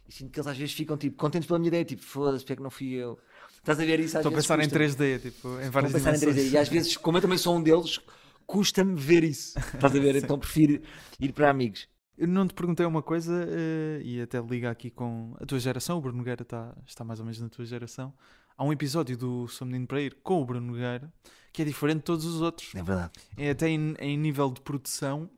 e 0.09 0.13
sinto 0.13 0.31
que 0.31 0.39
eles 0.39 0.47
às 0.47 0.57
vezes 0.57 0.75
ficam 0.75 0.97
tipo, 0.97 1.17
contentes 1.17 1.47
pela 1.47 1.59
minha 1.59 1.69
ideia, 1.69 1.85
tipo, 1.85 2.03
foda-se, 2.03 2.45
porque 2.45 2.53
é 2.55 2.57
que 2.57 2.63
não 2.63 2.71
fui 2.71 2.93
eu? 2.93 3.19
Estás 3.59 3.79
a 3.81 3.85
ver 3.85 4.01
isso 4.01 4.17
às 4.17 4.25
Estou 4.25 4.33
a 4.33 4.35
pensar 4.35 4.59
em 4.61 4.69
custa-me. 4.69 4.87
3D, 4.87 5.21
tipo, 5.21 5.49
em 5.49 5.53
Estou 5.55 5.67
a 5.67 5.71
várias 5.71 5.93
pensar 5.93 6.11
em 6.11 6.15
3D. 6.15 6.21
dimensões. 6.21 6.53
E 6.53 6.59
às 6.59 6.69
vezes, 6.69 6.97
como 6.97 7.19
eu 7.19 7.23
também 7.23 7.37
sou 7.37 7.57
um 7.57 7.63
deles, 7.63 8.01
custa-me 8.47 8.95
ver 8.99 9.25
isso. 9.25 9.59
Estás 9.59 9.95
a 9.95 9.99
ver? 9.99 10.17
Então 10.23 10.39
prefiro 10.39 10.81
ir 11.21 11.33
para 11.33 11.51
amigos. 11.51 11.89
Eu 12.17 12.27
não 12.27 12.47
te 12.47 12.55
perguntei 12.55 12.87
uma 12.87 13.03
coisa 13.03 13.47
eh, 13.49 14.01
e 14.03 14.21
até 14.21 14.41
liga 14.41 14.71
aqui 14.71 14.91
com 14.91 15.37
a 15.41 15.45
tua 15.47 15.61
geração. 15.61 15.99
O 15.99 16.01
Bruno 16.01 16.19
Nogueira 16.19 16.43
está, 16.43 16.77
está 16.87 17.05
mais 17.05 17.21
ou 17.21 17.27
menos 17.27 17.41
na 17.41 17.49
tua 17.49 17.65
geração. 17.65 18.13
Há 18.57 18.65
um 18.65 18.73
episódio 18.73 19.17
do 19.17 19.47
Sou 19.47 19.67
Menino 19.67 19.87
para 19.87 20.01
Ir 20.01 20.17
com 20.23 20.41
o 20.43 20.45
Bruno 20.45 20.67
Nogueira 20.73 21.13
que 21.53 21.63
é 21.63 21.65
diferente 21.65 21.99
de 21.99 22.05
todos 22.05 22.25
os 22.25 22.41
outros. 22.41 22.73
É 22.75 22.83
verdade. 22.83 23.13
É 23.37 23.51
até 23.51 23.69
em, 23.69 23.95
em 23.99 24.17
nível 24.17 24.51
de 24.51 24.61
produção, 24.61 25.29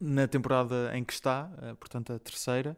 na 0.00 0.26
temporada 0.28 0.90
em 0.96 1.04
que 1.04 1.12
está, 1.12 1.50
eh, 1.62 1.74
portanto 1.74 2.12
a 2.12 2.18
terceira, 2.18 2.76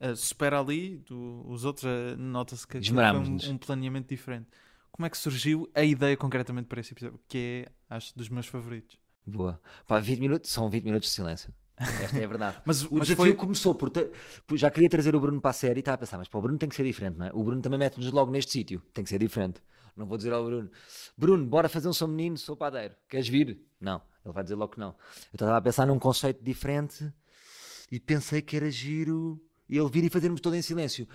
eh, 0.00 0.14
supera 0.14 0.58
ali 0.60 0.98
do- 0.98 1.44
os 1.48 1.64
outros. 1.64 1.84
eh, 1.86 2.16
Nota-se 2.16 2.66
que 2.66 2.80
foi 2.82 2.94
um, 3.50 3.54
um 3.54 3.58
planeamento 3.58 4.08
diferente. 4.08 4.46
Como 4.92 5.06
é 5.06 5.10
que 5.10 5.18
surgiu 5.18 5.68
a 5.74 5.82
ideia 5.82 6.16
concretamente 6.16 6.68
para 6.68 6.80
esse 6.80 6.92
episódio? 6.92 7.20
Que 7.28 7.66
é, 7.66 7.94
acho, 7.94 8.16
dos 8.16 8.28
meus 8.28 8.46
favoritos. 8.46 8.98
Boa. 9.26 9.60
Pá, 9.86 9.98
20 10.00 10.20
minutos, 10.20 10.50
são 10.50 10.70
20 10.70 10.84
minutos 10.84 11.08
de 11.08 11.14
silêncio. 11.14 11.52
Esta 11.78 12.18
é 12.18 12.24
a 12.24 12.28
verdade. 12.28 12.56
Mas, 12.64 12.82
O 12.84 12.94
mas 12.96 13.08
desafio 13.08 13.16
foi. 13.16 13.34
começou 13.34 13.74
por, 13.74 13.90
ter- 13.90 14.10
por- 14.46 14.56
Já 14.56 14.70
queria 14.70 14.88
trazer 14.88 15.14
o 15.14 15.20
Bruno 15.20 15.40
para 15.40 15.50
a 15.50 15.54
série 15.54 15.78
e 15.78 15.80
estava 15.80 15.96
a 15.96 15.98
pensar, 15.98 16.16
mas 16.16 16.26
para 16.28 16.38
o 16.38 16.42
Bruno 16.42 16.56
tem 16.58 16.68
que 16.68 16.74
ser 16.74 16.84
diferente, 16.84 17.18
não 17.18 17.26
é? 17.26 17.30
O 17.34 17.42
Bruno 17.44 17.60
também 17.60 17.78
mete-nos 17.78 18.10
logo 18.10 18.30
neste 18.32 18.52
sítio. 18.52 18.80
Tem 18.94 19.04
que 19.04 19.10
ser 19.10 19.18
diferente. 19.18 19.60
Não 19.94 20.06
vou 20.06 20.16
dizer 20.16 20.32
ao 20.32 20.42
Bruno, 20.44 20.70
Bruno, 21.16 21.44
bora 21.46 21.68
fazer 21.68 21.88
um 21.88 21.92
som 21.92 22.06
menino, 22.06 22.36
sou 22.38 22.56
padeiro. 22.56 22.94
Queres 23.08 23.28
vir? 23.28 23.60
Não. 23.80 24.00
Ele 24.26 24.32
vai 24.34 24.42
dizer 24.42 24.54
logo 24.56 24.72
que 24.72 24.80
não. 24.80 24.88
Eu 24.88 25.34
estava 25.34 25.56
a 25.56 25.60
pensar 25.60 25.86
num 25.86 25.98
conceito 25.98 26.42
diferente 26.42 27.12
e 27.90 28.00
pensei 28.00 28.42
que 28.42 28.56
era 28.56 28.70
giro 28.70 29.40
ele 29.68 29.88
vir 29.88 30.04
e 30.04 30.10
fazermos 30.10 30.40
todo 30.40 30.54
em 30.54 30.62
silêncio. 30.62 31.08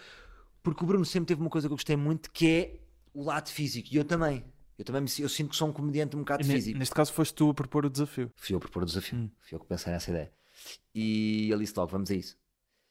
Porque 0.64 0.84
o 0.84 0.88
Bruno 0.88 1.06
sempre 1.06 1.28
teve 1.28 1.42
uma 1.42 1.50
coisa 1.50 1.68
que 1.68 1.72
eu 1.74 1.78
gostei 1.78 1.96
muito 1.96 2.32
que 2.32 2.48
é 2.50 2.80
o 3.14 3.24
lado 3.24 3.50
físico. 3.50 3.90
E 3.92 3.98
eu 3.98 4.06
também. 4.06 4.46
Eu 4.78 4.86
também 4.86 5.02
me, 5.02 5.10
eu 5.20 5.30
sinto 5.30 5.50
que 5.52 5.56
sou 5.56 5.68
um 5.68 5.74
comediante 5.74 6.16
um 6.16 6.20
bocado 6.20 6.46
ne- 6.48 6.54
físico. 6.54 6.78
Neste 6.80 6.96
caso, 6.96 7.14
foste 7.14 7.34
tu 7.36 7.50
a 7.50 7.54
propor 7.54 7.86
o 7.86 7.90
desafio. 7.90 8.32
Fui 8.36 8.54
eu 8.54 8.58
a 8.58 8.62
propor 8.62 8.84
o 8.84 8.86
desafio. 8.86 9.18
Hum. 9.18 9.30
Fui 9.40 9.56
eu 9.56 9.60
que 9.60 9.68
pensei 9.68 9.92
nessa 9.94 10.10
ideia. 10.10 10.32
E 10.96 11.50
ele 11.52 11.60
disse 11.64 11.74
logo: 11.78 11.92
vamos 11.92 12.10
a 12.10 12.16
isso. 12.16 12.38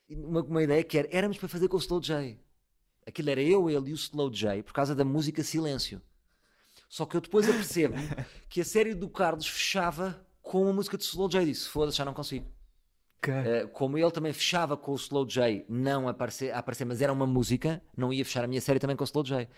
E 0.08 0.14
Uma, 0.14 0.42
uma 0.42 0.62
ideia 0.62 0.82
que 0.84 0.98
era: 0.98 1.08
éramos 1.10 1.38
para 1.38 1.48
fazer 1.48 1.68
com 1.68 1.76
o 1.76 1.80
Slow 1.80 2.00
J. 2.00 2.38
Aquilo 3.06 3.30
era 3.30 3.42
eu, 3.42 3.68
ele 3.70 3.90
e 3.90 3.92
o 3.92 3.96
Slow 3.96 4.30
J 4.30 4.62
por 4.62 4.72
causa 4.72 4.94
da 4.94 5.04
música 5.04 5.42
Silêncio. 5.42 6.00
Só 6.90 7.06
que 7.06 7.16
eu 7.16 7.20
depois 7.20 7.48
apercebo 7.48 7.94
que 8.50 8.60
a 8.60 8.64
série 8.64 8.94
do 8.94 9.08
Carlos 9.08 9.46
fechava 9.46 10.26
com 10.42 10.68
a 10.68 10.72
música 10.72 10.98
de 10.98 11.04
Slow 11.04 11.30
J. 11.30 11.46
Disse: 11.46 11.68
foda-se, 11.68 11.96
já 11.96 12.04
não 12.04 12.12
consigo. 12.12 12.46
Uh, 13.28 13.68
como 13.68 13.96
ele 13.96 14.10
também 14.10 14.32
fechava 14.32 14.76
com 14.76 14.90
o 14.90 14.96
Slow 14.96 15.24
J, 15.24 15.64
não 15.68 16.08
a 16.08 16.10
aparecer, 16.10 16.52
a 16.52 16.58
aparecer, 16.58 16.84
mas 16.84 17.00
era 17.00 17.12
uma 17.12 17.26
música, 17.26 17.80
não 17.96 18.12
ia 18.12 18.24
fechar 18.24 18.42
a 18.42 18.46
minha 18.48 18.60
série 18.60 18.80
também 18.80 18.96
com 18.96 19.04
o 19.04 19.06
Slow 19.06 19.22
J. 19.22 19.48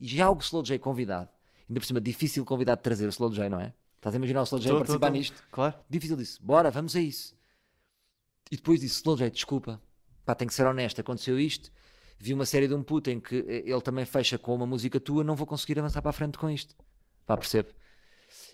E 0.00 0.08
já 0.08 0.28
o 0.28 0.38
Slow 0.38 0.64
J 0.64 0.78
convidado, 0.80 1.28
ainda 1.68 1.78
por 1.78 1.86
cima, 1.86 2.00
difícil 2.00 2.44
convidado 2.44 2.78
de 2.80 2.82
trazer 2.82 3.06
o 3.06 3.10
Slow 3.10 3.30
J, 3.30 3.48
não 3.48 3.60
é? 3.60 3.72
Estás 3.96 4.14
a 4.14 4.18
imaginar 4.18 4.40
o 4.40 4.44
Slow 4.44 4.60
J 4.60 4.70
a 4.70 4.72
Tô, 4.72 4.74
tô, 4.74 4.78
participar 4.78 5.06
tô. 5.08 5.12
nisto? 5.12 5.44
Claro. 5.52 5.74
Difícil 5.88 6.16
disse, 6.16 6.42
bora, 6.42 6.70
vamos 6.72 6.96
a 6.96 7.00
isso. 7.00 7.36
E 8.50 8.56
depois 8.56 8.80
disse, 8.80 8.96
Slow 8.96 9.16
J, 9.16 9.30
desculpa, 9.30 9.80
pá, 10.24 10.34
tenho 10.34 10.48
que 10.48 10.54
ser 10.54 10.66
honesto, 10.66 11.00
aconteceu 11.00 11.38
isto, 11.38 11.70
vi 12.20 12.34
uma 12.34 12.44
série 12.46 12.68
de 12.68 12.74
um 12.74 12.82
puto 12.82 13.10
em 13.10 13.18
que 13.18 13.36
eh, 13.48 13.62
ele 13.66 13.80
também 13.80 14.04
fecha 14.04 14.38
com 14.38 14.54
uma 14.54 14.66
música 14.66 15.00
tua, 15.00 15.24
não 15.24 15.34
vou 15.34 15.46
conseguir 15.46 15.78
avançar 15.78 16.02
para 16.02 16.10
a 16.10 16.12
frente 16.12 16.36
com 16.38 16.50
isto. 16.50 16.76
Pá, 17.26 17.36
percebe? 17.36 17.70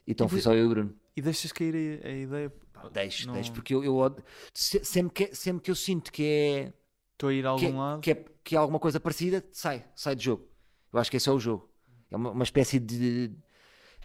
Então 0.07 0.27
E 0.27 0.31
fui 0.31 0.39
de- 0.39 0.45
só 0.45 0.55
eu 0.55 0.63
e 0.63 0.67
o 0.67 0.69
Bruno. 0.71 0.95
E 1.17 1.21
deixas 1.21 1.51
cair 1.53 2.01
a, 2.05 2.09
a 2.09 2.13
ideia. 2.13 2.51
pá, 2.73 2.89
Deixo, 2.89 3.27
não- 3.27 3.35
deixo, 3.35 3.53
porque 3.53 3.75
eu, 3.75 3.83
eu 3.85 4.17
se- 4.55 4.85
sempre, 4.85 5.13
que, 5.27 5.35
sempre 5.35 5.63
que 5.63 5.71
eu 5.71 5.75
sinto 5.75 6.13
que 6.13 6.23
é, 6.23 6.73
Estou 7.13 7.29
a 7.31 7.35
ir 7.35 7.45
a 7.47 7.51
algum 7.51 7.61
que, 7.61 7.67
é, 7.67 7.77
lado. 7.77 8.01
que, 8.03 8.11
é, 8.11 8.25
que 8.45 8.55
é 8.55 8.59
alguma 8.59 8.79
coisa 8.79 9.01
parecida, 9.01 9.45
sai, 9.53 9.85
sai 9.95 10.15
do 10.15 10.23
jogo. 10.23 10.49
Eu 10.93 10.99
acho 11.01 11.11
que 11.11 11.17
esse 11.17 11.29
é 11.29 11.33
o 11.33 11.41
jogo. 11.41 11.69
É 12.11 12.17
uma, 12.17 12.31
uma 12.31 12.45
espécie 12.45 12.79
de, 12.79 13.29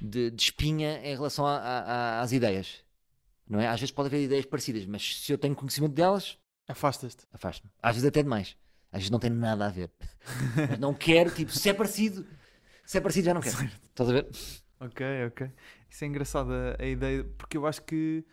de, 0.02 0.32
de 0.32 0.42
espinha 0.44 1.00
em 1.04 1.14
relação 1.14 1.46
a- 1.46 1.58
a- 1.60 2.22
às 2.22 2.32
ideias. 2.32 2.84
Não 3.48 3.60
é? 3.60 3.68
Às 3.68 3.80
vezes 3.82 3.92
pode 3.92 4.08
haver 4.08 4.24
ideias 4.24 4.46
parecidas, 4.46 4.86
mas 4.86 5.18
se 5.18 5.32
eu 5.32 5.38
tenho 5.38 5.54
conhecimento 5.56 5.94
delas, 5.94 6.38
Afastas-te. 6.68 7.26
afasto-me. 7.34 7.70
Às 7.84 7.96
vezes 7.98 8.08
até 8.08 8.24
demais. 8.24 8.56
Às 8.92 9.00
vezes 9.00 9.10
não 9.12 9.20
tem 9.20 9.30
nada 9.30 9.66
a 9.66 9.70
ver. 9.70 9.92
Mas 10.68 10.80
não 10.80 10.94
quero, 10.94 11.32
tipo, 11.32 11.52
se 11.52 11.70
é 11.70 11.74
parecido, 11.74 12.26
se 12.86 12.98
é 12.98 13.02
parecido 13.02 13.26
já 13.26 13.34
não 13.34 13.42
quero. 13.42 13.60
Estás 13.90 14.10
a 14.10 14.14
ver? 14.14 14.28
Ok, 14.80 15.02
ok. 15.28 15.52
Isso 15.90 16.04
é 16.04 16.08
engraçado 16.08 16.52
a, 16.52 16.82
a 16.82 16.86
ideia, 16.88 17.24
porque 17.38 17.58
eu 17.58 17.68
acho 17.68 17.82
que 17.84 18.26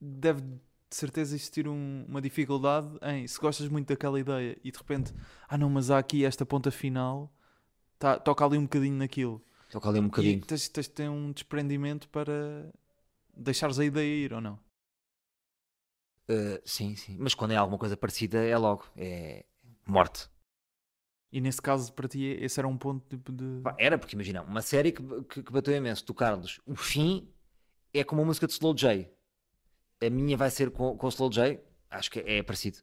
deve 0.00 0.42
de 0.42 0.96
certeza 0.96 1.34
existir 1.36 1.68
um- 1.68 2.04
uma 2.08 2.20
dificuldade 2.22 2.88
em 3.02 3.26
se 3.26 3.38
gostas 3.40 3.68
muito 3.68 3.88
daquela 3.88 4.20
ideia 4.20 4.58
e 4.64 4.70
de 4.72 4.78
repente, 4.78 5.14
ah 5.48 5.58
não, 5.58 5.70
mas 5.70 5.90
há 5.90 5.98
aqui 5.98 6.24
esta 6.24 6.46
ponta 6.46 6.70
final, 6.70 7.32
tá, 7.98 8.18
toca 8.18 8.44
ali 8.44 8.58
um 8.58 8.64
bocadinho 8.64 8.96
naquilo. 8.96 9.42
Toca 9.70 9.88
ali 9.88 10.00
um 10.00 10.04
E 10.04 10.06
bocadinho. 10.08 10.40
tens, 10.46 10.68
tens 10.68 10.86
de 10.88 10.92
ter 10.94 11.08
um 11.10 11.32
desprendimento 11.32 12.08
para 12.10 12.72
deixares 13.36 13.78
a 13.78 13.84
ideia 13.84 14.24
ir 14.26 14.32
ou 14.34 14.40
não? 14.40 14.58
Uh, 16.28 16.60
sim, 16.64 16.94
sim. 16.94 17.16
Mas 17.18 17.34
quando 17.34 17.52
é 17.52 17.56
alguma 17.56 17.78
coisa 17.78 17.96
parecida, 17.96 18.38
é 18.44 18.56
logo. 18.56 18.84
É 18.96 19.44
morte. 19.90 20.28
E 21.32 21.40
nesse 21.40 21.62
caso, 21.62 21.92
para 21.92 22.08
ti, 22.08 22.24
esse 22.40 22.58
era 22.58 22.66
um 22.66 22.76
ponto 22.76 23.04
tipo 23.08 23.30
de. 23.30 23.60
Pá, 23.62 23.74
era 23.78 23.96
porque 23.98 24.16
imagina, 24.16 24.42
uma 24.42 24.62
série 24.62 24.90
que, 24.90 25.02
que, 25.24 25.42
que 25.42 25.52
bateu 25.52 25.74
imenso 25.76 26.04
do 26.04 26.12
Carlos, 26.14 26.60
o 26.66 26.74
fim 26.74 27.28
é 27.94 28.02
como 28.02 28.20
uma 28.22 28.26
música 28.26 28.46
de 28.46 28.52
Slow 28.52 28.74
J. 28.74 29.08
A 30.02 30.10
minha 30.10 30.36
vai 30.36 30.50
ser 30.50 30.70
com, 30.70 30.96
com 30.96 31.08
Slow 31.08 31.30
J, 31.30 31.60
acho 31.90 32.10
que 32.10 32.20
é 32.20 32.42
parecido. 32.42 32.78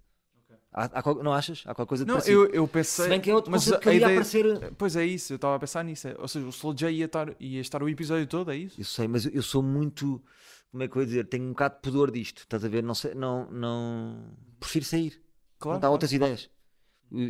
Há- 0.71 0.83
há 0.99 1.01
qual- 1.03 1.23
não 1.23 1.33
achas? 1.33 1.63
Há 1.65 1.73
qualquer 1.73 1.89
coisa 1.89 2.05
de 2.05 2.09
Não, 2.09 2.15
parecido. 2.17 2.45
eu, 2.45 2.51
eu 2.53 2.67
pensei. 2.67 3.03
Se 3.05 3.09
bem 3.09 3.19
que 3.19 3.29
é 3.31 3.33
outro 3.35 3.51
mas 3.51 3.65
que 3.65 3.73
a 3.73 3.77
ali 3.77 3.85
ia 3.89 3.95
ideia- 3.95 4.11
aparecer. 4.11 4.73
Pois 4.77 4.95
é 4.95 5.05
isso, 5.05 5.33
eu 5.33 5.37
estava 5.37 5.55
a 5.55 5.59
pensar 5.59 5.83
nisso. 5.83 6.07
é- 6.07 6.15
Ou 6.19 6.27
seja, 6.27 6.45
o 6.45 6.49
Slow 6.49 6.73
J 6.73 6.91
ia 6.91 7.05
estar, 7.05 7.35
ia 7.41 7.59
estar 7.59 7.81
o 7.83 7.89
episódio 7.89 8.27
todo, 8.27 8.51
é 8.51 8.55
isso? 8.57 8.79
Eu 8.79 8.85
sei, 8.85 9.07
mas 9.07 9.25
eu- 9.25 9.41
sou 9.41 9.63
muito. 9.63 10.23
Como 10.71 10.83
é 10.83 10.87
que 10.87 10.95
eu 10.95 11.01
ia 11.01 11.05
dizer? 11.07 11.23
Tenho 11.27 11.45
um 11.45 11.49
bocado 11.49 11.75
de 11.75 11.81
pudor 11.81 12.11
disto. 12.11 12.39
Estás 12.39 12.63
a 12.63 12.67
ver? 12.69 12.83
Não 12.83 12.93
sei, 12.93 13.13
não. 13.15 13.49
não... 13.51 14.37
Prefiro 14.59 14.85
sair. 14.85 15.21
Claro. 15.59 15.77
não 15.77 15.81
dá 15.81 15.89
outras 15.89 16.11
ideias. 16.13 16.49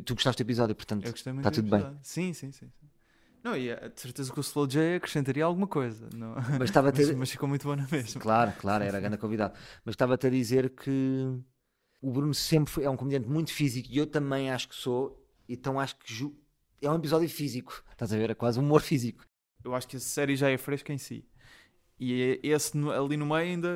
Tu 0.06 0.14
gostaste 0.16 0.42
do 0.44 0.46
episódio, 0.48 0.76
portanto. 0.76 1.06
Eu 1.06 1.12
gostei 1.12 1.32
muito 1.34 1.48
Está 1.48 1.50
do 1.52 1.56
tudo 1.64 1.70
bem. 1.70 1.80
episódio. 1.80 2.00
Sim, 2.04 2.34
sim, 2.34 2.52
sim. 2.52 2.68
sim. 2.80 2.88
Não, 3.44 3.56
e 3.56 3.70
é 3.70 3.88
de 3.90 4.02
certeza 4.02 4.32
que 4.34 4.40
o 4.40 4.42
Slow 4.42 4.68
J 4.68 4.96
acrescentaria 4.96 5.46
alguma 5.46 5.68
coisa. 5.68 6.10
Não... 6.14 6.34
Mas 6.60 6.70
estava 6.70 6.90
a 6.90 6.92
Mas, 6.96 7.08
ter. 7.08 7.16
mas 7.16 7.32
ficou 7.32 7.48
muito 7.48 7.64
bom 7.68 7.76
na 7.76 7.88
mesma. 7.90 8.20
Claro, 8.20 8.52
claro, 8.60 8.84
era 8.84 9.00
grande 9.00 9.18
convidado. 9.18 9.54
Mas 9.86 9.94
estava-te 9.94 10.28
a 10.28 10.30
dizer 10.30 10.72
que 10.72 11.40
o 12.02 12.12
Bruno 12.12 12.34
sempre 12.34 12.74
foi, 12.74 12.84
é 12.84 12.90
um 12.90 12.98
comediante 12.98 13.28
muito 13.30 13.52
físico 13.54 13.88
e 13.92 13.98
eu 13.98 14.06
também 14.08 14.52
acho 14.52 14.68
que 14.70 14.76
sou, 14.76 15.24
então 15.48 15.80
acho 15.80 15.96
que 15.98 16.14
ju- 16.14 16.36
é 16.82 16.90
um 16.92 16.96
episódio 16.96 17.30
físico. 17.30 17.84
Estás 17.92 18.12
a 18.12 18.18
ver? 18.18 18.32
É 18.32 18.36
quase 18.36 18.60
um 18.60 18.64
humor 18.64 18.82
físico. 18.82 19.24
Eu 19.64 19.74
acho 19.76 19.88
que 19.88 19.96
a 19.98 20.00
série 20.00 20.36
já 20.36 20.50
é 20.50 20.58
fresca 20.58 20.92
em 20.92 20.98
si. 20.98 21.24
E 22.00 22.40
é- 22.44 22.48
esse 22.48 22.78
ali 22.90 23.18
no 23.18 23.26
meio 23.26 23.40
ainda 23.42 23.70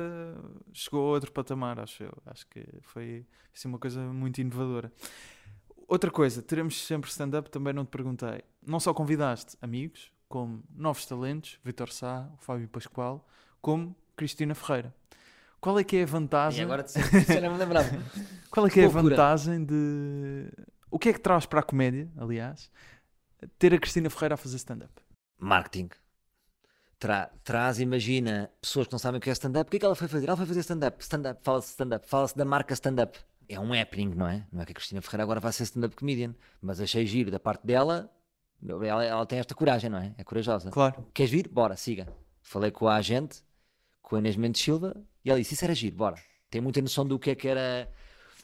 chegou 0.72 1.00
a 1.08 1.10
outro 1.14 1.32
patamar, 1.32 1.78
acho 1.80 2.02
eu. 2.04 2.12
Acho 2.26 2.46
que 2.48 2.64
foi 2.82 3.24
assim, 3.54 3.68
uma 3.68 3.78
coisa 3.78 4.00
muito 4.12 4.40
inovadora. 4.40 4.92
Outra 5.92 6.10
coisa, 6.10 6.40
teremos 6.40 6.86
sempre 6.86 7.10
stand-up, 7.10 7.50
também 7.50 7.74
não 7.74 7.84
te 7.84 7.90
perguntei. 7.90 8.42
Não 8.66 8.80
só 8.80 8.94
convidaste 8.94 9.58
amigos, 9.60 10.10
como 10.26 10.64
novos 10.74 11.04
talentos, 11.04 11.58
Vitor 11.62 11.92
Sá, 11.92 12.30
o 12.32 12.38
Fábio 12.38 12.66
Pascoal, 12.66 13.28
como 13.60 13.94
Cristina 14.16 14.54
Ferreira. 14.54 14.94
Qual 15.60 15.78
é 15.78 15.84
que 15.84 15.98
é 15.98 16.04
a 16.04 16.06
vantagem? 16.06 16.60
E 16.60 16.64
agora 16.64 16.88
você 16.88 17.40
não 17.42 17.52
me 17.52 17.58
lembrava. 17.58 17.90
Qual 18.50 18.66
é 18.66 18.70
que 18.70 18.80
é 18.80 18.86
a 18.86 18.88
vantagem 18.88 19.66
de. 19.66 20.50
O 20.90 20.98
que 20.98 21.10
é 21.10 21.12
que 21.12 21.20
traz 21.20 21.44
para 21.44 21.60
a 21.60 21.62
comédia, 21.62 22.10
aliás, 22.16 22.70
ter 23.58 23.74
a 23.74 23.78
Cristina 23.78 24.08
Ferreira 24.08 24.36
a 24.36 24.38
fazer 24.38 24.56
stand-up? 24.56 24.94
Marketing. 25.38 25.90
Tra- 26.98 27.30
traz, 27.44 27.80
imagina, 27.80 28.50
pessoas 28.62 28.86
que 28.86 28.92
não 28.94 28.98
sabem 28.98 29.18
o 29.18 29.20
que 29.20 29.28
é 29.28 29.32
stand-up. 29.34 29.68
O 29.68 29.70
que 29.70 29.76
é 29.76 29.80
que 29.80 29.84
ela 29.84 29.94
foi 29.94 30.08
fazer? 30.08 30.26
Ela 30.26 30.38
foi 30.38 30.46
fazer 30.46 30.60
stand-up. 30.60 31.02
Stand-up, 31.02 31.44
fala-se 31.44 31.68
stand-up, 31.68 32.08
fala-se 32.08 32.34
da 32.34 32.46
marca 32.46 32.72
stand-up. 32.72 33.18
É 33.48 33.58
um 33.60 33.72
happening, 33.78 34.14
não 34.14 34.26
é? 34.26 34.46
Não 34.52 34.62
é 34.62 34.64
que 34.66 34.72
a 34.72 34.74
Cristina 34.74 35.00
Ferreira 35.02 35.22
agora 35.24 35.40
vai 35.40 35.52
ser 35.52 35.64
stand-up 35.64 35.94
comedian. 35.96 36.34
Mas 36.60 36.80
achei 36.80 37.04
giro 37.06 37.30
da 37.30 37.38
parte 37.40 37.66
dela. 37.66 38.10
Ela, 38.66 39.04
ela 39.04 39.26
tem 39.26 39.38
esta 39.38 39.54
coragem, 39.54 39.90
não 39.90 39.98
é? 39.98 40.14
É 40.16 40.24
corajosa. 40.24 40.70
Claro. 40.70 41.06
Queres 41.12 41.30
vir? 41.32 41.48
Bora, 41.48 41.76
siga. 41.76 42.06
Falei 42.40 42.70
com 42.70 42.86
a 42.88 42.96
agente, 42.96 43.42
com 44.00 44.16
a 44.16 44.18
Inês 44.20 44.36
Mendes 44.36 44.62
Silva, 44.62 44.96
e 45.24 45.30
ela 45.30 45.38
disse: 45.38 45.54
Isso 45.54 45.64
era 45.64 45.74
giro, 45.74 45.96
bora. 45.96 46.16
Tem 46.50 46.60
muita 46.60 46.80
noção 46.80 47.04
do 47.06 47.18
que 47.18 47.30
é 47.30 47.34
que 47.34 47.48
era. 47.48 47.90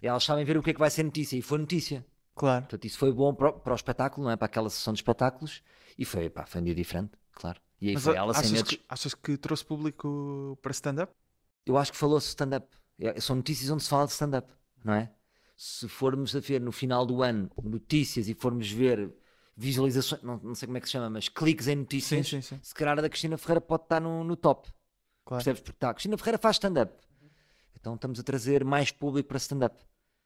Elas 0.02 0.24
sabem 0.24 0.44
ver 0.44 0.56
o 0.56 0.62
que 0.62 0.70
é 0.70 0.72
que 0.74 0.78
vai 0.80 0.90
ser 0.90 1.02
notícia, 1.04 1.36
e 1.36 1.42
foi 1.42 1.58
notícia. 1.58 2.04
Claro. 2.34 2.62
Portanto, 2.62 2.84
isso 2.84 2.98
foi 2.98 3.12
bom 3.12 3.34
para, 3.34 3.48
o- 3.50 3.52
para 3.54 3.72
o 3.72 3.76
espetáculo, 3.76 4.24
não 4.26 4.30
é? 4.32 4.36
Para 4.36 4.46
aquela 4.46 4.70
sessão 4.70 4.92
de 4.92 4.98
espetáculos, 5.00 5.62
e 5.98 6.04
foi, 6.04 6.30
pá, 6.30 6.46
foi 6.46 6.60
um 6.60 6.64
dia 6.64 6.74
diferente, 6.74 7.10
claro. 7.32 7.60
E 7.80 7.88
aí 7.88 7.94
Mas 7.94 8.04
foi 8.04 8.14
ela 8.16 8.32
sem 8.34 8.52
medos. 8.52 8.70
que, 8.70 8.80
achas 8.88 9.14
que 9.14 9.36
trouxe 9.36 9.64
público 9.64 10.56
para 10.62 10.70
stand-up? 10.72 11.12
Eu 11.66 11.76
acho 11.76 11.90
que 11.92 11.98
falou-se 11.98 12.28
stand-up. 12.28 12.66
É- 13.00 13.20
São 13.20 13.34
notícias 13.36 13.70
onde 13.70 13.82
se 13.82 13.88
fala 13.88 14.06
de 14.06 14.12
stand-up, 14.12 14.48
não 14.84 14.94
é? 14.94 15.10
Se 15.56 15.88
formos 15.88 16.34
a 16.36 16.40
ver 16.40 16.60
no 16.60 16.72
final 16.72 17.04
do 17.04 17.22
ano 17.22 17.50
notícias 17.62 18.28
e 18.28 18.34
formos 18.34 18.70
ver 18.70 19.10
visualizações, 19.56 20.22
não, 20.22 20.38
não 20.38 20.54
sei 20.54 20.66
como 20.66 20.78
é 20.78 20.80
que 20.80 20.86
se 20.86 20.92
chama, 20.92 21.10
mas 21.10 21.28
cliques 21.28 21.66
em 21.66 21.72
Sim, 21.72 21.76
notícias, 21.80 22.28
sim, 22.28 22.40
sim. 22.42 22.58
se 22.62 22.74
calhar 22.74 22.96
a 22.98 23.02
da 23.02 23.08
Cristina 23.08 23.36
Ferreira 23.36 23.60
pode 23.60 23.82
estar 23.84 24.00
no, 24.00 24.22
no 24.22 24.36
top. 24.36 24.68
Claro. 25.24 25.42
Percebes? 25.44 25.60
Porque 25.62 25.78
tá, 25.78 25.90
a 25.90 25.94
Cristina 25.94 26.16
Ferreira 26.16 26.38
faz 26.38 26.56
stand-up. 26.56 26.92
Então 27.74 27.94
estamos 27.94 28.18
a 28.20 28.22
trazer 28.22 28.64
mais 28.64 28.90
público 28.90 29.28
para 29.28 29.38
stand-up. 29.38 29.76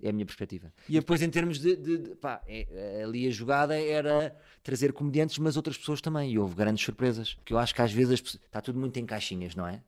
É 0.03 0.09
a 0.09 0.13
minha 0.13 0.27
perspectiva. 0.27 0.73
E 0.89 0.95
depois, 0.95 1.23
em 1.23 1.31
termos 1.31 1.59
de. 1.61 1.77
de- 1.77 1.99
de- 1.99 2.15
pá, 2.17 2.43
é- 2.47 3.03
ali 3.05 3.27
a 3.27 3.31
jogada 3.31 3.79
era 3.81 4.37
trazer 4.63 4.93
comediantes, 4.93 5.39
mas 5.39 5.57
outras 5.57 5.79
pessoas 5.79 6.01
também. 6.01 6.33
E 6.33 6.39
houve 6.39 6.55
grandes 6.57 6.85
surpresas. 6.85 7.35
Porque 7.35 7.53
eu 7.53 7.59
acho 7.59 7.73
que 7.75 7.81
às 7.83 7.93
vezes 7.93 8.21
está 8.21 8.61
tudo 8.61 8.79
muito 8.81 8.99
em 8.99 9.07
caixinhas, 9.07 9.55
não 9.55 9.67
é? 9.67 9.83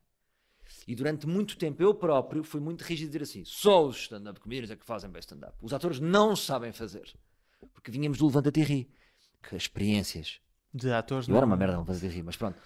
E 0.86 0.94
durante 0.94 1.26
muito 1.26 1.56
tempo 1.56 1.82
eu 1.82 1.94
próprio 1.94 2.42
fui 2.44 2.60
muito 2.60 2.82
rígido 2.82 3.08
a 3.08 3.12
dizer 3.12 3.22
assim: 3.22 3.42
só 3.44 3.86
os 3.86 3.96
stand-up 4.02 4.38
comedians 4.40 4.70
é 4.70 4.76
que 4.76 4.84
fazem 4.84 5.10
bem 5.10 5.20
stand-up. 5.20 5.54
Os 5.62 5.72
atores 5.72 5.98
não 6.00 6.34
sabem 6.36 6.72
fazer. 6.72 7.12
Porque 7.72 7.90
vinhamos 7.90 8.18
do 8.18 8.26
Levanta-te 8.26 8.60
e 8.60 8.64
Ri. 8.64 8.90
Que 9.42 9.56
experiências. 9.56 10.40
De 10.72 10.90
atores. 10.92 11.28
Eu 11.28 11.32
não- 11.32 11.36
era 11.38 11.46
uma 11.46 11.56
merda, 11.56 11.76
não 11.76 11.84
fazia 11.84 12.10
rir, 12.10 12.22
mas 12.22 12.36
pronto. 12.36 12.58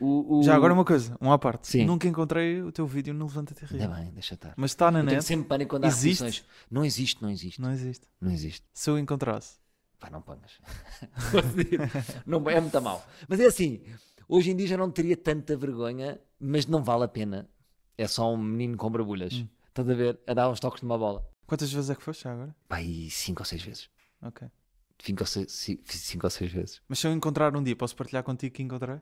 O, 0.00 0.40
o- 0.40 0.42
Já 0.42 0.54
agora 0.54 0.72
uma 0.74 0.84
coisa, 0.84 1.16
um 1.20 1.30
à 1.32 1.38
parte. 1.38 1.66
Sim. 1.68 1.84
Nunca 1.86 2.06
encontrei 2.08 2.60
o 2.60 2.70
teu 2.72 2.86
vídeo 2.86 3.14
no 3.14 3.24
Levanta-te 3.26 3.62
e 3.64 3.66
Ri. 3.66 3.80
Ainda 3.82 3.94
bem, 3.94 4.10
deixa 4.12 4.34
estar. 4.34 4.52
Mas 4.56 4.72
está 4.72 4.90
na 4.90 4.98
Eu 5.00 5.04
tenho 5.04 5.16
net. 5.16 5.24
sempre 5.24 5.48
pânico 5.48 5.70
quando 5.70 5.84
há 5.84 5.88
Existe? 5.88 6.44
Não 6.70 6.84
existe, 6.84 7.22
não 7.22 7.30
existe. 7.30 7.60
Não 7.60 7.72
existe. 7.72 8.06
Não 8.20 8.30
existe. 8.32 8.66
Se 8.74 8.90
eu 8.90 8.98
encontrasse. 8.98 9.56
Pá, 9.98 10.10
não 10.10 10.20
dizer, 10.20 11.80
não, 12.26 12.48
é 12.50 12.60
muito 12.60 12.80
mal. 12.82 13.06
Mas 13.28 13.40
é 13.40 13.46
assim, 13.46 13.80
hoje 14.28 14.50
em 14.50 14.56
dia 14.56 14.66
já 14.66 14.76
não 14.76 14.90
teria 14.90 15.16
tanta 15.16 15.56
vergonha, 15.56 16.20
mas 16.38 16.66
não 16.66 16.82
vale 16.82 17.04
a 17.04 17.08
pena. 17.08 17.48
É 17.96 18.06
só 18.06 18.32
um 18.32 18.36
menino 18.36 18.76
com 18.76 18.90
barbulhas. 18.90 19.32
Hum. 19.34 19.48
Estás 19.68 19.88
a 19.88 19.94
ver? 19.94 20.18
A 20.26 20.34
dar 20.34 20.48
uns 20.50 20.60
toques 20.60 20.82
numa 20.82 20.98
bola. 20.98 21.24
Quantas 21.46 21.72
vezes 21.72 21.90
é 21.90 21.94
que 21.94 22.02
foste 22.02 22.24
já 22.24 22.32
agora? 22.32 22.54
E 22.80 23.10
cinco 23.10 23.42
ou 23.42 23.44
seis 23.44 23.62
vezes. 23.62 23.88
Ok. 24.22 24.48
Cinco 25.02 25.22
ou 25.22 25.26
seis, 25.26 25.52
ci- 25.52 25.80
cinco 25.86 26.26
ou 26.26 26.30
seis 26.30 26.50
vezes. 26.52 26.80
Mas 26.88 26.98
se 26.98 27.06
eu 27.06 27.12
encontrar 27.12 27.54
um 27.56 27.62
dia, 27.62 27.76
posso 27.76 27.94
partilhar 27.96 28.22
contigo 28.22 28.54
que 28.54 28.62
encontrei? 28.62 29.00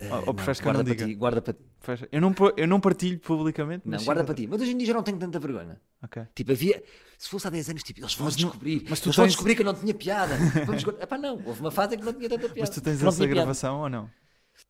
Eh, 0.00 0.08
ou 0.26 0.32
preferes 0.32 0.60
que 0.60 0.68
eu 0.68 0.72
não 0.72 0.78
guarda 0.80 0.84
para 0.84 0.94
diga? 0.94 1.06
ti, 1.06 1.14
guarda 1.16 1.42
para 1.42 1.52
ti. 1.54 2.08
Eu 2.12 2.20
não, 2.20 2.34
eu 2.56 2.68
não 2.68 2.80
partilho 2.80 3.18
publicamente. 3.18 3.86
Não, 3.88 4.02
guarda 4.04 4.22
para 4.24 4.34
ti. 4.34 4.46
Mas 4.46 4.60
hoje 4.62 4.70
em 4.70 4.78
dia 4.78 4.86
já 4.86 4.94
não 4.94 5.02
tenho 5.02 5.18
tanta 5.18 5.40
vergonha. 5.40 5.80
Ok. 6.02 6.24
Tipo, 6.34 6.52
havia. 6.52 6.82
Se 7.18 7.28
fosse 7.28 7.46
há 7.48 7.50
10 7.50 7.70
anos, 7.70 7.82
tipo, 7.82 8.00
eles 8.00 8.14
vão 8.14 8.26
Mas 8.26 8.36
descobrir. 8.36 8.86
mas 8.88 9.00
tu 9.00 9.08
eles 9.08 9.16
vão 9.16 9.24
tens- 9.24 9.32
descobrir 9.32 9.56
que 9.56 9.62
eu 9.62 9.66
não 9.66 9.74
tinha 9.74 9.92
piada. 9.94 10.36
Vamos. 10.64 10.84
Epá, 10.84 11.18
não. 11.18 11.34
Houve 11.44 11.60
uma 11.60 11.70
fase 11.72 11.96
em 11.96 11.98
que 11.98 12.04
não 12.04 12.12
tinha 12.12 12.28
tanta 12.28 12.42
piada. 12.48 12.60
Mas 12.60 12.70
tu 12.70 12.80
tens 12.80 13.02
Não 13.02 13.08
essa 13.08 13.16
tinha 13.16 13.26
piada. 13.28 13.40
gravação 13.40 13.80
ou 13.80 13.88
não? 13.90 14.08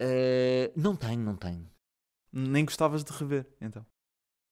Eh, 0.01 0.73
não 0.75 0.97
tenho, 0.97 1.21
não 1.23 1.37
tenho. 1.37 1.69
Nem 2.33 2.64
gostavas 2.64 3.03
de 3.05 3.12
rever, 3.12 3.47
então. 3.61 3.85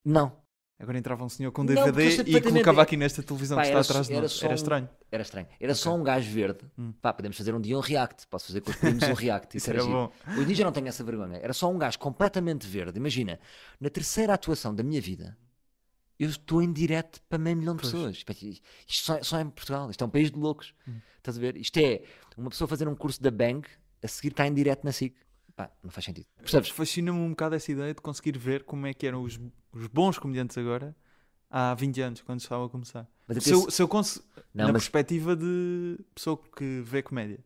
Não. 0.04 0.44
Agora 0.78 0.98
entrava 0.98 1.24
um 1.24 1.28
senhor 1.28 1.50
com 1.52 1.64
Não, 1.64 1.74
DVD 1.74 2.10
sei 2.10 2.24
e 2.36 2.40
colocava 2.40 2.82
aqui 2.82 2.98
nesta 2.98 3.22
televisão 3.22 3.56
Pá, 3.56 3.62
que 3.62 3.68
está 3.68 3.78
era 3.78 3.86
atrás 3.86 4.08
de 4.08 4.12
nós. 4.14 4.42
Era 4.42 4.52
um- 4.52 4.54
estranho. 4.54 4.88
Era 5.10 5.22
estranho. 5.22 5.46
Era 5.58 5.74
só 5.74 5.94
um 5.94 6.02
gajo 6.02 6.30
verde. 6.30 6.60
Hum. 6.76 6.92
Pá, 7.00 7.14
podemos 7.14 7.34
fazer 7.36 7.54
um 7.54 7.60
dia 7.60 7.78
um 7.78 7.80
react. 7.80 8.26
Posso 8.26 8.48
fazer 8.48 8.60
com 8.60 8.70
os 8.70 8.76
primos 8.76 9.02
um 9.04 9.14
react. 9.14 9.56
Isso 9.56 9.70
era 9.70 9.78
era 9.78 9.86
giro. 9.86 9.96
bom. 9.98 10.12
Hoje 10.38 10.50
em 10.50 10.54
dia 10.54 10.64
não 10.66 10.72
tenho 10.72 10.86
essa 10.88 11.02
vergonha. 11.02 11.38
Era 11.38 11.54
só 11.54 11.70
um 11.70 11.78
gajo 11.78 11.98
completamente 11.98 12.66
verde. 12.66 12.98
Imagina, 12.98 13.40
na 13.80 13.88
terceira 13.88 14.34
atuação 14.34 14.74
da 14.74 14.82
minha 14.82 15.00
vida, 15.00 15.38
eu 16.18 16.28
estou 16.28 16.62
em 16.62 16.70
direto 16.70 17.22
para 17.26 17.38
meio 17.38 17.56
milhão 17.56 17.74
de 17.74 17.80
Pois. 17.80 17.92
pessoas. 17.94 18.24
Isto 18.86 19.04
só, 19.06 19.22
só 19.22 19.38
é 19.38 19.42
em 19.42 19.48
Portugal. 19.48 19.90
Isto 19.90 20.04
é 20.04 20.06
um 20.06 20.10
país 20.10 20.30
de 20.30 20.38
loucos. 20.38 20.74
Hum. 20.86 20.98
Estás 21.16 21.38
a 21.38 21.40
ver? 21.40 21.56
Isto 21.56 21.78
é 21.78 22.02
uma 22.36 22.50
pessoa 22.50 22.68
fazer 22.68 22.86
um 22.86 22.94
curso 22.94 23.22
da 23.22 23.30
Bang, 23.30 23.66
a 24.02 24.08
seguir 24.08 24.28
está 24.32 24.46
em 24.46 24.52
direto 24.52 24.84
na 24.84 24.92
SIC. 24.92 25.16
Pá, 25.56 25.70
não 25.82 25.90
faz 25.90 26.04
sentido. 26.04 26.26
Percebes? 26.38 26.68
Fascina-me 26.68 27.18
um 27.18 27.30
bocado 27.30 27.54
essa 27.54 27.72
ideia 27.72 27.94
de 27.94 28.00
conseguir 28.02 28.36
ver 28.38 28.62
como 28.64 28.86
é 28.86 28.92
que 28.94 29.06
eram 29.06 29.22
os, 29.22 29.40
os 29.72 29.86
bons 29.88 30.18
comediantes 30.18 30.56
agora 30.58 30.94
Há 31.48 31.74
20 31.74 32.00
anos, 32.02 32.22
quando 32.22 32.40
estava 32.40 32.66
a 32.66 32.68
começar. 32.68 33.08
Mas 33.26 33.42
Se 33.44 33.52
eu, 33.52 33.70
se 33.70 33.80
eu 33.80 33.86
cons- 33.86 34.20
Não, 34.52 34.66
na 34.66 34.72
mas 34.72 34.82
perspectiva 34.82 35.36
de 35.36 35.96
pessoa 36.12 36.36
que 36.56 36.80
vê 36.84 37.02
comédia. 37.04 37.38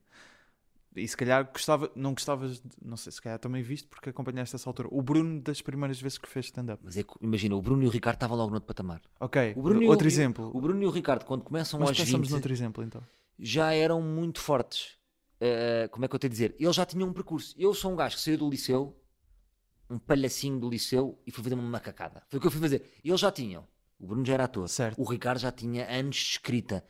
E 0.97 1.07
se 1.07 1.15
calhar 1.17 1.45
gostava, 1.53 1.93
não 1.95 2.15
gostavas, 2.15 2.63
não 2.83 2.97
sei, 2.97 3.13
se 3.13 3.21
calhar 3.21 3.39
também 3.39 3.63
viste 3.63 3.87
porque 3.87 4.09
acompanhaste 4.09 4.57
essa 4.57 4.69
altura. 4.69 4.89
O 4.91 5.03
Bruno 5.03 5.41
das 5.43 5.61
primeiras 5.61 6.01
vezes 6.01 6.17
que 6.17 6.27
fez 6.29 6.47
stand-up. 6.47 6.83
Mas 6.83 6.97
é 6.97 7.03
que, 7.03 7.13
imagina, 7.21 7.55
o 7.55 7.61
Bruno 7.63 7.85
e 7.85 7.87
o 7.87 7.91
Ricardo 7.91 8.17
estavam 8.17 8.37
logo 8.39 8.49
no 8.49 8.55
outro 8.57 8.67
patamar. 8.67 9.03
Ok, 9.21 9.53
O 9.55 9.63
Bruno 9.63 9.83
o- 9.87 9.89
outro 9.91 10.07
e- 10.07 10.11
exemplo. 10.11 10.51
O 10.53 10.61
Bruno 10.61 10.83
e 10.83 10.87
o 10.87 10.91
Ricardo, 10.91 11.25
quando 11.27 11.43
começam 11.45 11.79
Mas 11.79 11.91
aos 11.91 11.99
pensamos 11.99 12.27
20, 12.27 12.31
noutro 12.33 12.53
exemplo 12.53 12.83
então. 12.83 13.03
já 13.39 13.73
eram 13.75 14.01
muito 14.03 14.41
fortes. 14.41 14.99
Eh, 15.41 15.89
como 15.91 16.05
é 16.05 16.09
que 16.09 16.15
eu 16.15 16.19
tenho 16.19 16.31
a 16.31 16.33
dizer? 16.33 16.55
Eles 16.59 16.77
já 16.77 16.85
tinham 16.85 17.09
um 17.09 17.13
percurso. 17.13 17.55
Eu 17.59 17.73
sou 17.73 17.93
um 17.93 17.97
gajo 17.97 18.17
que 18.17 18.23
saiu 18.23 18.37
do 18.37 18.49
liceu, 18.49 18.97
um 19.89 19.99
palhacinho 19.99 20.61
do 20.61 20.69
liceu, 20.69 21.19
e 21.27 21.31
fui 21.31 21.43
fazer 21.43 21.55
uma 21.55 21.63
macacada. 21.63 22.23
Foi 22.29 22.39
o 22.39 22.41
que 22.41 22.47
eu 22.47 22.51
fui 22.51 22.61
fazer. 22.61 22.85
Eles 23.03 23.21
já 23.21 23.33
tinham. 23.33 23.67
O 23.99 24.07
Bruno 24.07 24.25
já 24.25 24.35
era 24.35 24.45
ator. 24.45 24.69
Certo. 24.69 25.01
O 25.01 25.05
Ricardo 25.05 25.39
já 25.39 25.51
tinha 25.51 25.91
anos 25.91 26.17
de 26.17 26.23
escrita. 26.23 26.85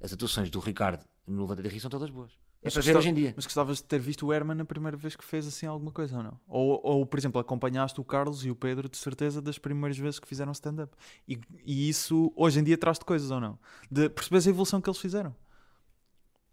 As 0.00 0.12
atuações 0.12 0.50
do 0.50 0.58
Ricardo 0.60 1.04
no 1.26 1.42
Levanta 1.42 1.62
de 1.62 1.68
Rio 1.68 1.80
são 1.80 1.90
todas 1.90 2.10
boas. 2.10 2.32
É 2.62 2.66
Mas 2.66 2.74
para 2.74 2.82
ver 2.82 2.96
hoje 2.96 3.08
em 3.08 3.14
dia. 3.14 3.32
Mas 3.34 3.46
gostavas 3.46 3.78
de 3.78 3.84
ter 3.84 3.98
visto 3.98 4.26
o 4.26 4.32
Herman 4.32 4.54
na 4.54 4.66
primeira 4.66 4.94
vez 4.94 5.16
que 5.16 5.24
fez 5.24 5.46
assim 5.46 5.64
alguma 5.64 5.90
coisa 5.90 6.18
ou 6.18 6.22
não? 6.22 6.40
Ou, 6.46 6.80
ou 6.84 7.06
por 7.06 7.18
exemplo, 7.18 7.40
acompanhaste 7.40 7.98
o 7.98 8.04
Carlos 8.04 8.44
e 8.44 8.50
o 8.50 8.56
Pedro 8.56 8.86
de 8.86 8.98
certeza 8.98 9.40
das 9.40 9.58
primeiras 9.58 9.96
vezes 9.96 10.18
que 10.18 10.28
fizeram 10.28 10.52
stand-up. 10.52 10.94
E, 11.26 11.38
e 11.64 11.88
isso 11.88 12.30
hoje 12.36 12.60
em 12.60 12.64
dia 12.64 12.76
traz-te 12.76 13.04
coisas 13.04 13.30
ou 13.30 13.40
não? 13.40 13.58
De 13.90 14.10
perceberes 14.10 14.46
a 14.46 14.50
evolução 14.50 14.80
que 14.80 14.90
eles 14.90 15.00
fizeram. 15.00 15.34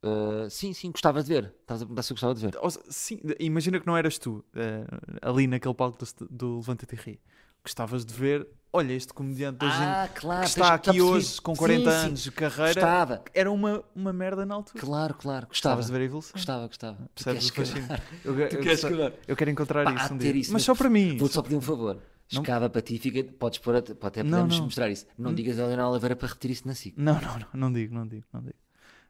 Uh, 0.07 0.49
sim, 0.49 0.73
sim, 0.73 0.91
gostava 0.91 1.21
de 1.21 1.29
ver. 1.29 1.53
Estavas 1.61 1.81
a 1.81 1.85
perguntar 1.85 2.03
se 2.03 2.11
eu 2.13 2.15
gostava 2.15 2.33
de 2.35 2.41
ver. 2.41 2.57
Ou 2.61 2.69
sim, 2.89 3.19
imagina 3.39 3.79
que 3.79 3.87
não 3.87 3.95
eras 3.97 4.17
tu 4.17 4.43
eh, 4.55 4.85
ali 5.21 5.47
naquele 5.47 5.73
palco 5.73 5.97
do, 5.97 6.27
do 6.29 6.55
Levanta-te 6.57 6.95
e 6.95 6.97
Ri. 6.97 7.19
Gostavas 7.63 8.05
de 8.05 8.13
ver, 8.13 8.47
olha, 8.71 8.93
este 8.93 9.13
comediante 9.13 9.65
hoje 9.65 9.75
Ah, 9.77 10.07
claro. 10.15 10.41
que 10.41 10.47
está 10.47 10.73
aqui 10.75 11.01
hoje 11.01 11.41
com 11.41 11.53
40 11.53 11.91
Sim, 11.91 11.97
sim. 11.99 12.05
anos 12.07 12.23
de 12.23 12.31
carreira 12.31 12.73
Gostava. 12.75 13.23
era 13.33 13.51
uma, 13.51 13.83
uma 13.93 14.13
merda 14.13 14.45
na 14.45 14.55
altura. 14.55 14.79
Claro, 14.79 15.13
claro. 15.15 15.47
Gostava. 15.47 15.75
Gostavas 15.75 15.85
de 15.87 15.91
ver 15.91 16.01
a 16.01 16.03
evolução. 16.05 16.31
Gostava, 16.33 16.67
gostava. 16.67 17.09
Percebes 17.13 17.49
o 17.49 17.53
fascínio? 17.53 17.87
Eu, 18.23 18.33
Tu 18.49 18.55
eu, 18.55 18.61
queres 18.61 18.81
cagar. 18.81 19.13
eu 19.27 19.35
quero 19.35 19.51
encontrar 19.51 19.83
Pá, 19.83 19.93
isso 19.95 20.13
um 20.13 20.17
dia. 20.17 20.29
isso, 20.31 20.53
mas 20.53 20.61
mas 20.61 20.63
só 20.63 20.75
para 20.75 20.89
mim. 20.89 21.17
Vou-te 21.17 21.33
só 21.33 21.41
pedir 21.41 21.55
um 21.57 21.61
favor. 21.61 21.95
Não- 22.31 22.41
Escava 22.41 22.69
para 22.69 22.81
ti, 22.81 22.97
fica, 22.99 23.23
podes 23.33 23.59
pôr, 23.59 23.75
até 23.77 23.93
Não, 24.23 24.29
podemos 24.31 24.57
não. 24.57 24.65
mostrar 24.65 24.89
isso. 24.89 25.05
Não 25.17 25.33
digas 25.33 25.59
a 25.59 25.63
Helena 25.63 25.89
Oliveira 25.89 26.15
para 26.15 26.27
repetir 26.27 26.51
isso 26.51 26.67
na 26.67 26.73
SIC. 26.75 26.93
Não, 26.97 27.13
não, 27.21 27.39
não, 27.39 27.47
não 27.53 27.73
digo, 27.73 27.93
não 27.95 28.07
digo, 28.07 28.25
não 28.33 28.41
digo. 28.41 28.55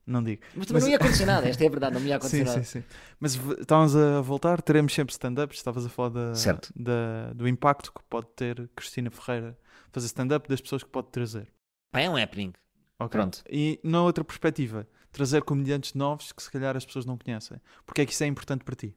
Não 0.08 0.24
digo. 0.24 0.42
Mas 0.56 0.66
também 0.68 0.82
não 0.84 0.90
ia 0.90 0.96
acontecer 0.96 1.26
nada, 1.26 1.46
esta 1.50 1.62
é 1.64 1.68
a 1.68 1.70
verdade, 1.70 1.94
não 1.94 2.00
me 2.02 2.08
ia 2.08 2.16
acontecer 2.16 2.38
Sim, 2.38 2.44
nada. 2.46 2.64
sim, 2.64 2.80
sim. 2.80 2.88
Mas 3.20 3.36
estávamos 3.60 3.94
a 3.96 4.22
voltar, 4.22 4.62
teremos 4.62 4.94
sempre 4.94 5.12
stand-up. 5.12 5.54
Estavas 5.54 5.86
a 5.86 5.90
falar 5.90 6.10
da, 6.10 6.34
Certo. 6.34 6.72
da- 6.74 7.34
do 7.34 7.46
impacto 7.48 7.92
que 7.94 8.02
pode 8.10 8.28
ter 8.36 8.70
Cristina 8.74 9.12
Ferreira 9.12 9.58
fazer 9.92 10.06
stand-up, 10.08 10.48
das 10.48 10.62
pessoas 10.62 10.82
que 10.82 10.90
pode 10.90 11.10
trazer. 11.10 11.48
Pá, 11.92 12.00
é 12.00 12.10
um 12.10 12.16
happening. 12.16 12.54
Ok. 13.00 13.20
Pronto. 13.20 13.44
E 13.50 13.80
na 13.84 14.02
outra 14.02 14.24
perspectiva, 14.24 14.88
trazer 15.12 15.44
comediantes 15.44 15.94
novos 15.94 16.32
que 16.32 16.42
se 16.42 16.50
calhar 16.50 16.76
as 16.78 16.86
pessoas 16.86 17.06
não 17.06 17.18
conhecem. 17.18 17.60
Porque 17.86 18.02
é 18.02 18.06
que 18.06 18.14
isso 18.14 18.24
é 18.24 18.28
importante 18.28 18.64
para 18.64 18.76
ti? 18.76 18.96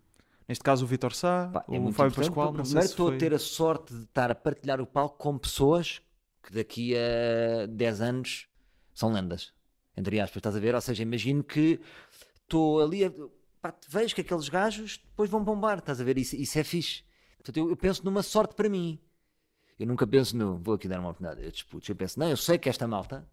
Neste 0.48 0.62
caso, 0.64 0.84
o 0.84 0.86
Vitor 0.88 1.12
Sá, 1.14 1.48
Pá, 1.52 1.64
é 1.68 1.78
o 1.78 1.92
Fábio 1.92 2.14
Pascoal. 2.14 2.52
Não 2.52 2.64
sei 2.64 2.72
Primeiro 2.72 2.86
se 2.88 2.92
estou 2.92 3.06
foi... 3.08 3.16
a 3.16 3.18
ter 3.18 3.34
a 3.34 3.38
sorte 3.38 3.94
de 3.94 4.02
estar 4.04 4.30
a 4.30 4.34
partilhar 4.34 4.80
o 4.80 4.86
palco 4.86 5.16
com 5.18 5.36
pessoas 5.38 6.00
que 6.42 6.52
daqui 6.54 6.94
a 6.96 7.66
10 7.66 8.00
anos 8.00 8.46
são 8.94 9.12
lendas. 9.12 9.52
Entre 9.96 10.20
aspas, 10.20 10.36
estás 10.36 10.56
a 10.56 10.60
ver? 10.60 10.74
Ou 10.74 10.80
seja, 10.80 11.02
imagino 11.02 11.42
que 11.42 11.80
estou 12.42 12.80
ali 12.80 13.04
a. 13.04 13.12
Pá, 13.60 13.74
vejo 13.88 14.14
que 14.14 14.20
aqueles 14.22 14.48
gajos 14.48 14.98
depois 14.98 15.28
vão 15.28 15.44
bombar, 15.44 15.78
estás 15.78 16.00
a 16.00 16.04
ver? 16.04 16.16
Isso, 16.18 16.36
isso 16.36 16.58
é 16.58 16.64
fixe. 16.64 17.02
Portanto, 17.36 17.56
eu, 17.56 17.70
eu 17.70 17.76
penso 17.76 18.04
numa 18.04 18.22
sorte 18.22 18.54
para 18.54 18.68
mim. 18.68 18.98
Eu 19.78 19.86
nunca 19.86 20.06
penso 20.06 20.36
no. 20.36 20.58
Vou 20.58 20.74
aqui 20.74 20.88
dar 20.88 21.00
uma 21.00 21.10
oportunidade 21.10 21.44
a 21.44 21.48
estes 21.48 21.62
putos. 21.64 21.88
Eu 21.88 21.96
penso, 21.96 22.18
não, 22.18 22.28
eu 22.28 22.36
sei 22.36 22.58
que 22.58 22.68
esta 22.68 22.86
malta. 22.86 23.28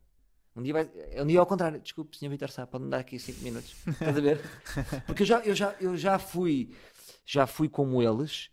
Um 0.56 0.64
dia 0.64 0.74
vai. 0.74 0.90
É 1.12 1.24
um 1.24 1.28
dia 1.28 1.40
ao 1.40 1.46
contrário. 1.46 1.80
Desculpe, 1.80 2.18
senhor 2.18 2.32
Vitor 2.32 2.50
Sá, 2.50 2.66
pode-me 2.66 2.90
dar 2.90 3.00
aqui 3.00 3.20
5 3.20 3.44
minutos. 3.44 3.76
Estás 3.88 4.18
a 4.18 4.22
ver? 4.22 4.42
Porque 5.06 5.24
eu 5.24 5.28
já, 5.28 5.40
eu 5.42 5.56
já, 5.56 5.76
eu 5.80 5.98
já 5.98 6.20
fui. 6.20 6.72
Já 7.26 7.46
fui 7.46 7.68
como 7.68 8.02
eles 8.02 8.50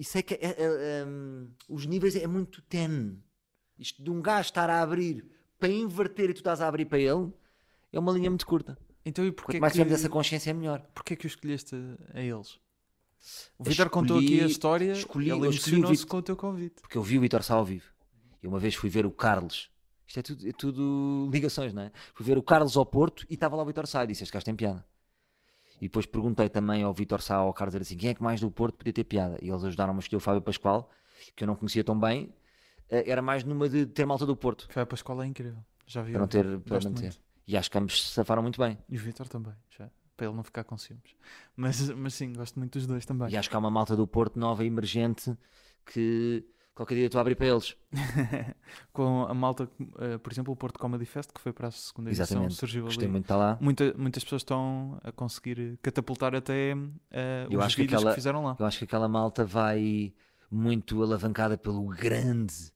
e 0.00 0.04
sei 0.04 0.22
que 0.22 0.34
é, 0.34 0.56
é, 0.56 1.04
hum, 1.04 1.50
os 1.68 1.84
níveis 1.86 2.16
é 2.16 2.26
muito 2.26 2.62
tenue. 2.62 3.18
Isto 3.78 4.02
de 4.02 4.10
um 4.10 4.22
gajo 4.22 4.48
estar 4.48 4.70
a 4.70 4.80
abrir 4.80 5.30
para 5.60 5.68
inverter 5.68 6.30
e 6.30 6.34
tu 6.34 6.38
estás 6.38 6.60
a 6.60 6.66
abrir 6.66 6.86
para 6.86 6.98
ele 6.98 7.30
é 7.92 7.98
uma 7.98 8.12
linha 8.12 8.30
muito 8.30 8.46
curta. 8.46 8.76
Então 9.04 9.24
e 9.24 9.30
porquê 9.30 9.52
Quanto 9.52 9.60
mais 9.60 9.72
que... 9.72 9.78
tivermos 9.78 10.00
essa 10.00 10.08
consciência 10.08 10.50
é 10.50 10.52
melhor. 10.52 10.80
Porquê 10.94 11.14
que 11.14 11.26
o 11.26 11.28
escolheste 11.28 11.76
a 12.14 12.20
eles? 12.20 12.58
O 13.58 13.64
Vitor 13.64 13.90
contou 13.90 14.18
aqui 14.18 14.40
a 14.40 14.46
história, 14.46 14.92
escolhi- 14.92 15.30
ele 15.30 15.46
emocionou-se 15.46 16.06
com 16.06 16.16
o 16.16 16.22
teu 16.22 16.36
convite. 16.36 16.80
Porque 16.80 16.96
eu 16.96 17.02
vi 17.02 17.18
o 17.18 17.20
Vitor 17.20 17.42
Sá 17.42 17.54
ao 17.54 17.64
vivo. 17.64 17.84
E 18.42 18.46
uma 18.46 18.58
vez 18.58 18.74
fui 18.74 18.88
ver 18.88 19.04
o 19.04 19.10
Carlos. 19.10 19.70
Isto 20.06 20.20
é 20.20 20.22
tudo, 20.22 20.48
é 20.48 20.52
tudo 20.52 21.28
ligações, 21.30 21.72
não 21.74 21.82
é? 21.82 21.92
Fui 22.14 22.24
ver 22.24 22.38
o 22.38 22.42
Carlos 22.42 22.76
ao 22.76 22.86
Porto 22.86 23.26
e 23.28 23.34
estava 23.34 23.54
lá 23.56 23.62
o 23.62 23.66
Vitor 23.66 23.86
Sá 23.86 24.04
e 24.04 24.06
disse: 24.08 24.22
Este 24.22 24.32
gajo 24.32 24.44
tem 24.44 24.56
piada. 24.56 24.84
E 25.80 25.84
depois 25.84 26.04
perguntei 26.04 26.48
também 26.48 26.82
ao 26.82 26.92
Vitor 26.92 27.22
Sá, 27.22 27.36
ao 27.36 27.52
Carlos, 27.54 27.74
era 27.74 27.82
assim: 27.82 27.96
quem 27.96 28.10
é 28.10 28.14
que 28.14 28.22
mais 28.22 28.40
do 28.40 28.50
Porto 28.50 28.76
podia 28.76 28.92
ter 28.92 29.04
piada? 29.04 29.38
E 29.42 29.48
eles 29.48 29.64
ajudaram-me 29.64 29.98
a 29.98 30.00
escolher 30.00 30.16
o 30.18 30.20
Fábio 30.20 30.42
Pascoal, 30.42 30.90
que 31.36 31.44
eu 31.44 31.46
não 31.46 31.54
conhecia 31.54 31.84
tão 31.84 31.98
bem. 31.98 32.32
Eh, 32.90 33.04
Era 33.10 33.22
mais 33.22 33.44
numa 33.44 33.68
de 33.68 33.86
ter 33.86 34.04
malta 34.06 34.26
do 34.26 34.36
Porto. 34.36 34.66
Foi 34.70 34.84
para 34.84 34.94
a 34.94 34.98
escola 34.98 35.24
é 35.24 35.26
incrível. 35.28 35.62
Já 35.86 36.02
vi. 36.02 36.12
Para 36.12 36.20
não 36.20 36.28
ter. 36.28 36.44
Para 36.60 36.76
Gosto 36.76 36.88
não 36.88 36.94
ter. 36.94 37.02
muito. 37.02 37.20
E 37.46 37.56
acho 37.56 37.70
que 37.70 37.78
ambos 37.78 38.02
se 38.02 38.12
safaram 38.12 38.42
muito 38.42 38.60
bem. 38.60 38.78
E 38.88 38.96
o 38.96 39.00
Vitor 39.00 39.26
também, 39.28 39.54
já. 39.76 39.90
Para 40.16 40.26
ele 40.26 40.36
não 40.36 40.44
ficar 40.44 40.64
com 40.64 40.76
ciúmes. 40.76 41.16
Mas, 41.56 41.88
mas 41.90 42.14
sim, 42.14 42.32
gosto 42.32 42.58
muito 42.58 42.78
dos 42.78 42.86
dois 42.86 43.04
também. 43.06 43.28
E 43.30 43.36
acho 43.36 43.48
que 43.50 43.56
há 43.56 43.58
uma 43.58 43.70
malta 43.70 43.96
do 43.96 44.06
Porto 44.06 44.38
nova, 44.38 44.64
emergente, 44.64 45.36
que 45.84 46.44
qualquer 46.74 46.94
dia 46.96 47.06
estou 47.06 47.18
a 47.18 47.22
abrir 47.22 47.34
para 47.34 47.46
eles. 47.46 47.74
com 48.92 49.22
a 49.26 49.34
malta, 49.34 49.68
eh, 49.98 50.18
por 50.18 50.32
exemplo, 50.32 50.52
o 50.52 50.56
Porto 50.56 50.78
Comedy 50.78 51.04
Fest, 51.06 51.32
que 51.32 51.40
foi 51.40 51.52
para 51.52 51.68
a 51.68 51.70
segunda 51.70 52.10
edição, 52.10 52.24
Exatamente. 52.24 52.54
surgiu 52.54 52.84
Gostei 52.84 53.04
ali. 53.06 53.12
muito 53.12 53.24
de 53.24 53.26
estar 53.26 53.36
lá. 53.36 53.58
Muita- 53.60 53.94
muitas 53.96 54.22
pessoas 54.22 54.40
estão 54.42 54.98
a 55.02 55.10
conseguir 55.10 55.78
catapultar 55.82 56.34
até 56.34 56.72
eh, 57.10 57.46
Eu 57.50 57.58
os 57.58 57.64
acho 57.64 57.76
que 57.76 57.82
vídeos 57.82 57.98
aquela- 58.00 58.12
que 58.12 58.20
fizeram 58.20 58.44
lá. 58.44 58.56
Eu 58.58 58.66
acho 58.66 58.78
que 58.78 58.84
aquela 58.84 59.08
malta 59.08 59.44
vai 59.44 60.12
muito 60.50 61.02
alavancada 61.02 61.56
pelo 61.56 61.86
grande 61.88 62.70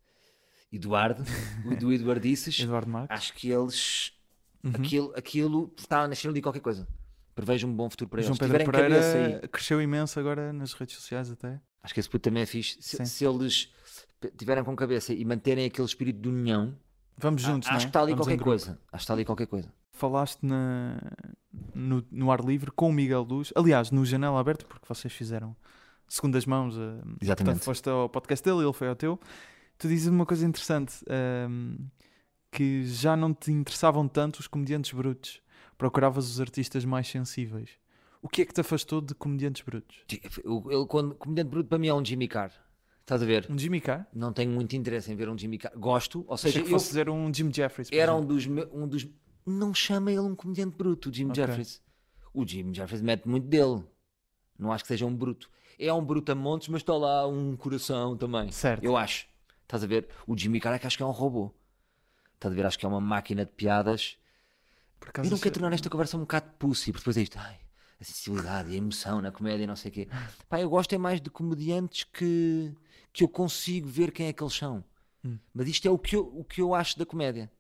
Eduardo, 0.77 1.23
o 1.65 1.77
do 1.77 1.93
Eduardices. 1.93 2.59
Eduardo 2.61 2.91
Marques. 2.91 3.17
Acho 3.17 3.35
que 3.35 3.51
eles. 3.51 4.13
Uhum. 4.63 4.73
Aquilo, 4.75 5.13
aquilo 5.17 5.75
está 5.77 6.03
a 6.03 6.09
nascer 6.09 6.29
ali 6.29 6.41
qualquer 6.41 6.61
coisa. 6.61 6.87
Prevejo 7.35 7.67
um 7.67 7.73
bom 7.75 7.91
futuro 7.91 8.09
para 8.11 8.23
João 8.23 8.37
eles. 8.41 8.51
Pedro 8.51 8.73
Pereira 8.73 9.41
aí. 9.43 9.49
cresceu 9.49 9.81
imenso 9.83 10.19
agora 10.21 10.53
nas 10.53 10.73
redes 10.73 10.97
sociais 10.97 11.31
até. 11.31 11.61
Acho 11.83 11.93
que 11.93 12.01
esse 12.01 12.09
puto 12.09 12.23
também 12.23 12.43
é 12.43 12.47
fixe. 12.47 12.79
Se, 12.81 13.05
se 13.05 13.25
eles 13.25 13.69
tiverem 14.39 14.65
com 14.65 14.75
cabeça 14.75 15.13
e 15.13 15.25
manterem 15.25 15.67
aquele 15.67 15.87
espírito 15.87 16.21
de 16.21 16.29
união, 16.29 16.75
Vamos 17.19 17.43
juntos, 17.43 17.69
é? 17.69 17.73
acho 17.73 17.87
que 17.87 17.91
está 17.91 18.01
ali 18.01 18.13
Vamos 18.13 18.25
qualquer 18.27 18.37
grupo. 18.37 18.51
coisa. 18.51 18.71
Acho 18.73 18.79
que 18.93 18.97
está 19.05 19.13
ali 19.15 19.25
qualquer 19.25 19.47
coisa. 19.47 19.73
Falaste 19.93 20.39
na, 20.45 20.99
no, 21.75 22.05
no 22.11 22.33
ar 22.33 22.41
livre 22.45 22.71
com 22.73 22.89
o 22.89 22.93
Miguel 22.93 23.23
Luz, 23.23 23.53
aliás, 23.55 23.91
no 23.91 24.05
Janela 24.05 24.41
Aberta, 24.41 24.65
porque 24.67 24.85
vocês 24.89 25.13
fizeram 25.13 25.55
segundas 26.09 26.47
mãos. 26.47 26.75
eh, 26.77 26.81
Exatamente. 27.21 27.37
Portanto, 27.59 27.63
foste 27.65 27.89
ao 27.89 28.09
podcast 28.09 28.45
dele, 28.45 28.65
ele 28.65 28.73
foi 28.73 28.89
ao 28.89 28.97
teu. 28.97 29.21
Tu 29.79 29.89
dizes 29.89 30.07
uma 30.09 30.25
coisa 30.25 30.47
interessante, 30.47 30.95
ehm, 31.09 31.77
que 32.51 32.85
já 32.87 33.17
não 33.17 33.35
te 33.35 33.51
interessavam 33.51 34.07
tanto 34.09 34.39
os 34.41 34.47
comediantes 34.47 34.93
brutos, 34.93 35.41
procuravas 35.77 36.29
os 36.31 36.41
artistas 36.41 36.85
mais 36.85 37.09
sensíveis. 37.09 37.71
O 38.23 38.29
que 38.29 38.43
é 38.43 38.45
que 38.47 38.55
te 38.55 38.61
afastou 38.61 39.01
de 39.01 39.15
comediantes 39.15 39.63
brutos? 39.63 39.99
Quando, 40.89 41.15
comediante 41.17 41.51
bruto 41.51 41.69
para 41.69 41.79
mim 41.79 41.89
é 41.89 41.95
um 41.95 42.05
Jimmy 42.05 42.29
Carr. 42.29 42.53
Estás 43.01 43.23
a 43.23 43.27
ver? 43.27 43.47
Um 43.51 43.59
Jimmy 43.59 43.81
Carr? 43.83 44.07
Não 44.15 44.33
tenho 44.33 44.51
muito 44.51 44.75
interesse 44.75 45.13
em 45.13 45.17
ver 45.17 45.29
um 45.29 45.37
Jimmy 45.37 45.59
Carr. 45.59 45.77
Gosto, 45.79 46.25
ou 46.27 46.39
seja, 46.39 46.53
Achei 46.61 46.63
que 46.63 46.69
eu 46.69 46.79
fosse 46.79 46.87
dizer 46.89 47.11
um 47.11 47.33
Jim 47.35 47.53
Jeffries. 47.53 47.91
era 47.93 48.15
um 48.15 48.25
dos, 48.25 48.47
me- 48.47 48.67
um 48.73 48.89
dos. 48.89 49.07
Não 49.45 49.75
chama 49.75 50.11
ele 50.11 50.21
um 50.21 50.35
comediante 50.35 50.75
bruto, 50.75 51.11
o 51.11 51.13
Jim 51.13 51.27
Ok. 51.29 51.35
Jeffries. 51.45 51.83
O 52.33 52.47
Jim 52.47 52.73
Jeffries 52.73 53.03
mete 53.03 53.29
muito 53.29 53.47
dele. 53.47 53.85
Não 54.59 54.73
acho 54.73 54.85
que 54.85 54.89
seja 54.89 55.05
um 55.05 55.15
bruto. 55.15 55.51
É 55.79 55.93
um 55.93 56.03
bruto 56.03 56.33
a 56.33 56.35
montes, 56.35 56.69
mas 56.69 56.81
está 56.81 56.97
lá 56.97 57.27
um 57.29 57.55
coração 57.57 58.17
também. 58.17 58.51
Certo. 58.51 58.83
Eu 58.83 58.97
acho. 58.97 59.27
Estás 59.75 59.83
a 59.83 59.87
ver? 59.89 60.09
O 60.25 60.39
Jimmy 60.39 60.61
Carr 60.61 60.75
é 60.75 60.79
que 60.79 60.87
acho 60.87 60.97
que 60.97 61.03
é 61.03 61.07
um 61.07 61.11
robô. 61.11 61.53
Estás 62.37 62.53
a 62.53 62.55
ver? 62.57 62.65
Acho 62.65 62.79
que 62.79 62.87
é 62.87 62.89
uma 62.89 63.01
máquina 63.01 63.45
de 63.45 63.51
piadas. 63.51 64.17
Eu 65.01 65.07
não 65.25 65.31
quero 65.31 65.35
achei- 65.35 65.51
tornar 65.51 65.73
esta 65.73 65.91
conversa 65.91 66.17
um 66.17 66.21
bocado 66.21 66.49
pussy, 66.61 66.93
porque 66.93 67.01
depois 67.01 67.17
é 67.17 67.23
isto. 67.23 67.37
Ai, 67.41 67.59
a 68.01 68.05
sensibilidade 68.05 68.71
e 68.71 68.75
a 68.75 68.77
emoção 68.77 69.21
na 69.21 69.33
comédia 69.33 69.65
e 69.65 69.67
não 69.67 69.75
sei 69.75 69.91
o 69.91 69.95
quê. 69.95 70.09
Pá, 70.49 70.61
eu 70.61 70.71
gosto 70.71 70.93
é 70.95 70.99
mais 70.99 71.21
de 71.21 71.29
comediantes 71.29 72.05
que, 72.05 72.73
que 73.13 73.25
eu 73.25 73.29
consigo 73.29 73.89
ver 73.89 74.13
quem 74.13 74.29
é 74.29 74.33
que 74.33 74.45
eles 74.45 74.55
são. 74.55 74.85
Hum. 75.25 75.39
Mas 75.53 75.67
isto 75.67 75.89
é 75.89 75.91
o 75.91 75.99
que 75.99 76.15
eu, 76.15 76.23
o 76.39 76.45
que 76.45 76.61
eu 76.63 76.73
acho 76.73 76.97
da 76.97 77.05
comédia. 77.05 77.51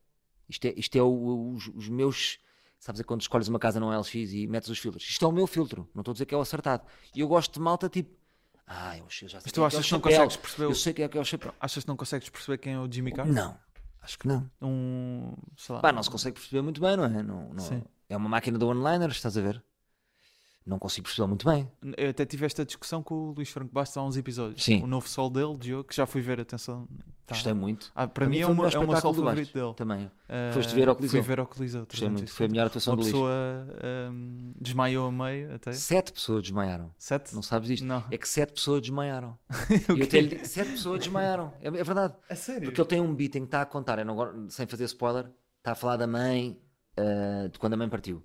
Isto 0.48 0.66
é, 0.66 0.74
isto 0.76 0.94
é 0.96 1.02
o- 1.02 1.52
os, 1.52 1.66
os 1.74 1.88
meus. 1.88 2.38
Sabes, 2.78 3.00
é 3.00 3.04
quando 3.04 3.22
escolhes 3.22 3.48
uma 3.48 3.58
casa 3.58 3.80
no 3.80 3.90
LX 3.92 4.14
e 4.14 4.46
metes 4.46 4.68
os 4.68 4.78
filtros. 4.78 5.02
Isto 5.02 5.24
é 5.24 5.28
o 5.28 5.32
meu 5.32 5.48
filtro. 5.48 5.88
Não 5.92 6.02
estou 6.02 6.12
a 6.12 6.14
dizer 6.14 6.26
que 6.26 6.34
é 6.34 6.38
o 6.38 6.40
acertado. 6.40 6.84
E 7.12 7.18
eu 7.18 7.26
gosto 7.26 7.54
de 7.54 7.60
malta 7.60 7.88
tipo. 7.88 8.22
Ah, 8.66 8.96
eu, 8.96 9.04
já 9.10 9.28
sei 9.28 9.40
Mas 9.44 9.52
tu 9.52 9.54
quem 9.54 9.62
é 9.64 9.66
achas 9.66 9.80
que 9.84 9.88
que 9.88 9.94
é 9.94 9.98
não 9.98 10.00
chapéu. 10.02 10.10
consegues 10.24 10.36
perceber 10.36 10.64
Eu 10.64 10.74
sei 10.74 10.92
quem 10.94 11.04
é 11.04 11.08
que 11.08 11.18
é 11.18 11.20
o 11.20 11.24
chapéu. 11.24 11.54
Achas 11.60 11.84
que 11.84 11.88
não 11.88 11.96
consegues 11.96 12.28
perceber 12.30 12.58
quem 12.58 12.72
é 12.74 12.78
o 12.78 12.90
Jimmy 12.90 13.12
Carr? 13.12 13.26
Não, 13.26 13.56
acho 14.00 14.18
que 14.18 14.26
não. 14.26 14.50
Um, 14.62 15.34
sei 15.56 15.74
lá, 15.74 15.80
Pá, 15.82 15.92
não 15.92 16.02
se 16.02 16.10
consegue 16.10 16.34
perceber 16.38 16.62
muito 16.62 16.80
bem, 16.80 16.96
não 16.96 17.04
é? 17.04 17.22
Não, 17.22 17.50
não- 17.52 17.58
Sim. 17.64 17.82
é 18.08 18.16
uma 18.16 18.28
máquina 18.28 18.58
de 18.58 18.64
one-liners, 18.64 19.16
estás 19.16 19.36
a 19.36 19.40
ver? 19.42 19.62
Não 20.66 20.78
consigo 20.78 21.04
perceber 21.06 21.28
muito 21.28 21.44
bem. 21.48 21.70
Eu 21.96 22.10
até 22.10 22.24
tive 22.24 22.46
esta 22.46 22.64
discussão 22.64 23.02
com 23.02 23.14
o 23.14 23.32
Luís 23.32 23.50
Franco 23.50 23.72
Bastos 23.72 23.96
há 23.98 24.02
uns 24.02 24.16
episódios. 24.16 24.62
Sim. 24.64 24.82
O 24.82 24.86
novo 24.86 25.06
sol 25.08 25.28
dele, 25.28 25.56
Diogo, 25.58 25.84
que 25.84 25.94
já 25.94 26.06
fui 26.06 26.22
ver, 26.22 26.40
atenção. 26.40 26.88
tá. 27.26 27.34
Gostei 27.34 27.52
muito. 27.52 27.92
Ah, 27.94 28.06
para, 28.06 28.24
Para 28.24 28.26
mim 28.28 28.38
é 28.38 28.46
o 28.46 28.50
uma, 28.52 28.68
é 28.68 28.78
o 28.78 28.86
meu 28.88 28.96
sol 28.96 29.12
favorito 29.12 29.52
dele. 29.52 29.74
Também. 29.74 30.10
Ah, 30.28 30.52
Foste 30.54 30.74
ver 30.74 30.88
ao 30.88 30.96
Coliseu? 30.96 31.22
Fui 31.22 31.28
ver 31.28 31.38
ao 31.40 31.46
Coliseu. 31.46 31.84
Gostei 31.84 32.08
muito. 32.08 32.24
360. 32.24 32.36
Foi 32.36 32.46
a 32.46 32.48
melhor 32.48 32.66
atuação 32.68 32.94
Uma 32.94 32.96
do 32.96 33.02
Luís. 33.02 33.12
pessoa 33.12 33.76
ahm, 33.82 34.52
desmaiou 34.58 35.08
a 35.08 35.12
meio 35.12 35.54
até. 35.54 35.72
Sete 35.72 36.12
pessoas 36.12 36.42
desmaiaram. 36.42 36.90
Sete? 36.96 37.34
Não 37.34 37.42
sabes 37.42 37.68
disto? 37.68 37.84
Não. 37.84 38.02
É 38.10 38.16
que 38.16 38.26
sete 38.28 38.54
pessoas 38.54 38.80
desmaiaram. 38.80 39.38
Eu 39.88 40.02
até 40.02 40.20
lhe 40.20 40.28
digo, 40.28 40.46
sete 40.46 40.70
pessoas 40.70 40.98
desmaiaram. 41.00 41.52
É, 41.60 41.68
é 41.68 41.70
verdade. 41.84 42.14
A 42.30 42.34
sério? 42.34 42.62
Porque 42.64 42.80
ele 42.80 42.88
tem 42.88 43.00
um 43.02 43.14
beat 43.14 43.34
em 43.36 43.40
que 43.40 43.46
está 43.46 43.60
a 43.60 43.66
contar, 43.66 44.02
não 44.02 44.48
sem 44.48 44.66
fazer 44.66 44.84
spoiler, 44.84 45.30
está 45.58 45.72
a 45.72 45.74
falar 45.74 45.96
da 45.98 46.06
mãe, 46.06 46.58
ah, 46.96 47.48
de 47.52 47.58
quando 47.58 47.74
a 47.74 47.76
mãe 47.76 47.88
partiu. 47.88 48.22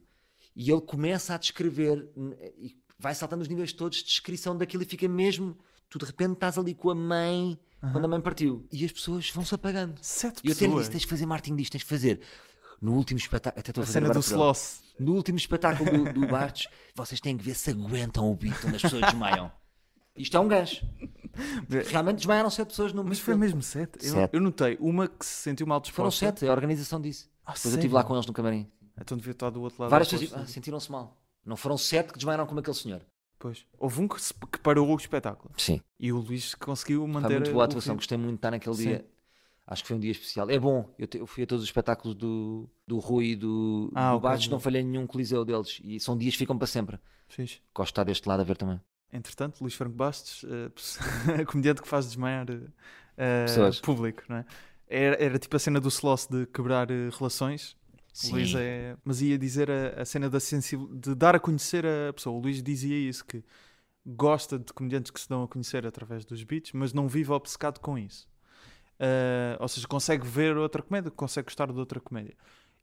E 0.55 0.71
ele 0.71 0.81
começa 0.81 1.33
a 1.35 1.37
descrever, 1.37 2.09
e 2.57 2.75
vai 2.97 3.15
saltando 3.15 3.41
os 3.41 3.47
níveis 3.47 3.71
todos 3.71 3.99
de 3.99 4.05
descrição 4.05 4.57
daquilo 4.57 4.83
e 4.83 4.85
fica 4.85 5.07
mesmo, 5.07 5.57
tu 5.89 5.97
de 5.99 6.05
repente 6.05 6.33
estás 6.33 6.57
ali 6.57 6.73
com 6.73 6.89
a 6.89 6.95
mãe 6.95 7.57
quando 7.93 8.05
a 8.05 8.07
mãe 8.09 8.19
partiu. 8.19 8.67
E 8.71 8.83
as 8.83 8.91
pessoas 8.91 9.29
vão-se 9.29 9.55
apagando. 9.55 9.97
Sete 10.01 10.41
E 10.43 10.49
eu 10.49 10.55
pessoas. 10.55 10.79
disse: 10.79 10.91
tens 10.91 11.01
de 11.01 11.07
fazer 11.07 11.25
Martin 11.25 11.55
disto, 11.55 11.71
tens 11.73 11.79
de 11.81 11.85
fazer. 11.87 12.19
No 12.81 12.93
último 12.93 13.17
espetáculo, 13.19 13.59
até 13.59 13.71
estou 13.71 13.83
a 13.83 13.87
cena 13.87 14.09
do. 14.09 14.19
Sloss. 14.19 14.81
No 14.99 15.13
último 15.15 15.37
espetáculo 15.37 15.89
do, 15.91 16.13
do 16.13 16.27
Bartos, 16.27 16.67
vocês 16.93 17.21
têm 17.21 17.37
que 17.37 17.43
ver 17.43 17.55
se 17.55 17.69
aguentam 17.71 18.29
o 18.29 18.35
beat 18.35 18.57
onde 18.65 18.75
as 18.77 18.81
pessoas 18.81 19.01
desmaiam. 19.03 19.49
Isto 20.15 20.35
é 20.35 20.39
um 20.41 20.47
gajo. 20.49 20.81
Realmente 21.87 22.17
desmaiaram 22.17 22.49
sete 22.49 22.67
pessoas 22.69 22.91
no 22.91 23.03
Mas 23.03 23.19
foi 23.19 23.35
mesmo 23.35 23.61
sete? 23.61 24.05
Eu, 24.05 24.13
Sete. 24.13 24.33
eu 24.33 24.41
notei 24.41 24.77
uma 24.79 25.07
que 25.07 25.25
se 25.25 25.41
sentiu 25.43 25.65
mal 25.65 25.79
Foram 25.79 26.09
disposta. 26.09 26.25
sete, 26.25 26.45
é 26.45 26.49
a 26.49 26.51
organização 26.51 26.99
disso. 26.99 27.29
Ah, 27.45 27.53
Depois 27.53 27.65
eu 27.65 27.71
sério? 27.71 27.79
estive 27.79 27.93
lá 27.93 28.03
com 28.03 28.13
eles 28.13 28.25
no 28.25 28.33
camarim. 28.33 28.69
Então 29.01 29.17
devia 29.17 29.31
estar 29.31 29.49
do 29.49 29.61
outro 29.61 29.81
lado. 29.81 29.89
Várias 29.91 30.09
pessoas 30.09 30.33
ah, 30.33 30.45
sentiram-se 30.45 30.91
mal. 30.91 31.15
Não 31.45 31.55
foram 31.55 31.77
sete 31.77 32.11
que 32.13 32.17
desmaiaram 32.19 32.45
como 32.45 32.59
aquele 32.59 32.75
senhor. 32.75 33.01
Pois. 33.37 33.65
Houve 33.77 34.01
um 34.01 34.07
que, 34.07 34.21
se- 34.21 34.33
que 34.33 34.59
parou 34.59 34.87
o 34.89 34.95
espetáculo. 34.97 35.53
Sim. 35.57 35.81
E 35.99 36.11
o 36.11 36.17
Luís 36.19 36.53
conseguiu 36.55 37.07
manter 37.07 37.27
Foi 37.27 37.35
muito 37.37 37.51
boa 37.51 37.63
a 37.63 37.65
atuação. 37.65 37.95
Gostei 37.95 38.17
muito 38.17 38.31
de 38.31 38.35
estar 38.35 38.51
naquele 38.51 38.75
Sim. 38.75 38.83
dia. 38.83 39.05
Acho 39.65 39.83
que 39.83 39.87
foi 39.87 39.97
um 39.97 39.99
dia 39.99 40.11
especial. 40.11 40.49
É 40.49 40.59
bom. 40.59 40.93
Eu, 40.99 41.07
te- 41.07 41.19
eu 41.19 41.25
fui 41.27 41.43
a 41.43 41.47
todos 41.47 41.63
os 41.63 41.69
espetáculos 41.69 42.15
do, 42.15 42.67
do 42.85 42.97
Rui 42.99 43.27
e 43.27 43.35
do, 43.35 43.89
Ah, 43.95 44.11
do 44.13 44.19
Bastos. 44.19 44.49
Não 44.49 44.59
falhei 44.59 44.83
nenhum 44.83 45.07
coliseu 45.07 45.45
deles. 45.45 45.79
E 45.83 45.99
são 45.99 46.17
dias 46.17 46.33
que 46.33 46.39
ficam 46.39 46.57
para 46.57 46.67
sempre. 46.67 46.99
Fixe. 47.27 47.59
Gosto 47.73 47.87
de 47.89 47.91
estar 47.91 48.03
deste 48.03 48.27
lado 48.27 48.41
a 48.41 48.43
ver 48.43 48.57
também. 48.57 48.81
Entretanto, 49.13 49.61
Luís 49.61 49.73
Franco 49.75 49.95
Bastos, 49.95 50.43
eh, 50.45 51.43
comediante 51.45 51.81
que 51.81 51.87
faz 51.87 52.05
desmaiar 52.07 52.45
Pessoas. 53.45 53.79
público, 53.79 54.23
não 54.27 54.37
é? 54.37 54.45
Era, 54.87 55.23
era 55.23 55.39
tipo 55.39 55.55
a 55.55 55.59
cena 55.59 55.79
do 55.79 55.87
Sloss 55.89 56.27
de 56.27 56.45
quebrar 56.47 56.89
eh, 56.91 57.09
relações. 57.17 57.75
O 58.13 58.17
Sim. 58.17 58.31
Luís 58.33 58.53
é. 58.55 58.97
Mas 59.03 59.21
ia 59.21 59.37
dizer 59.37 59.69
a, 59.69 60.01
a 60.01 60.05
cena 60.05 60.29
da 60.29 60.39
sensibilidade, 60.39 61.01
de 61.01 61.15
dar 61.15 61.35
a 61.35 61.39
conhecer 61.39 61.85
a 61.85 62.13
pessoa. 62.13 62.35
O 62.35 62.39
Luís 62.41 62.61
dizia 62.61 62.97
isso, 62.97 63.25
que 63.25 63.43
gosta 64.05 64.57
de 64.57 64.73
comediantes 64.73 65.11
que 65.11 65.19
se 65.19 65.29
dão 65.29 65.43
a 65.43 65.47
conhecer 65.47 65.85
através 65.85 66.25
dos 66.25 66.43
beats, 66.43 66.71
mas 66.73 66.93
não 66.93 67.07
vive 67.07 67.31
obcecado 67.31 67.79
com 67.79 67.97
isso. 67.97 68.27
Eh, 68.99 69.57
ou 69.59 69.67
seja, 69.67 69.87
consegue 69.87 70.27
ver 70.27 70.57
outra 70.57 70.81
comédia, 70.81 71.09
consegue 71.11 71.45
gostar 71.45 71.71
de 71.71 71.79
outra 71.79 71.99
comédia. 71.99 72.35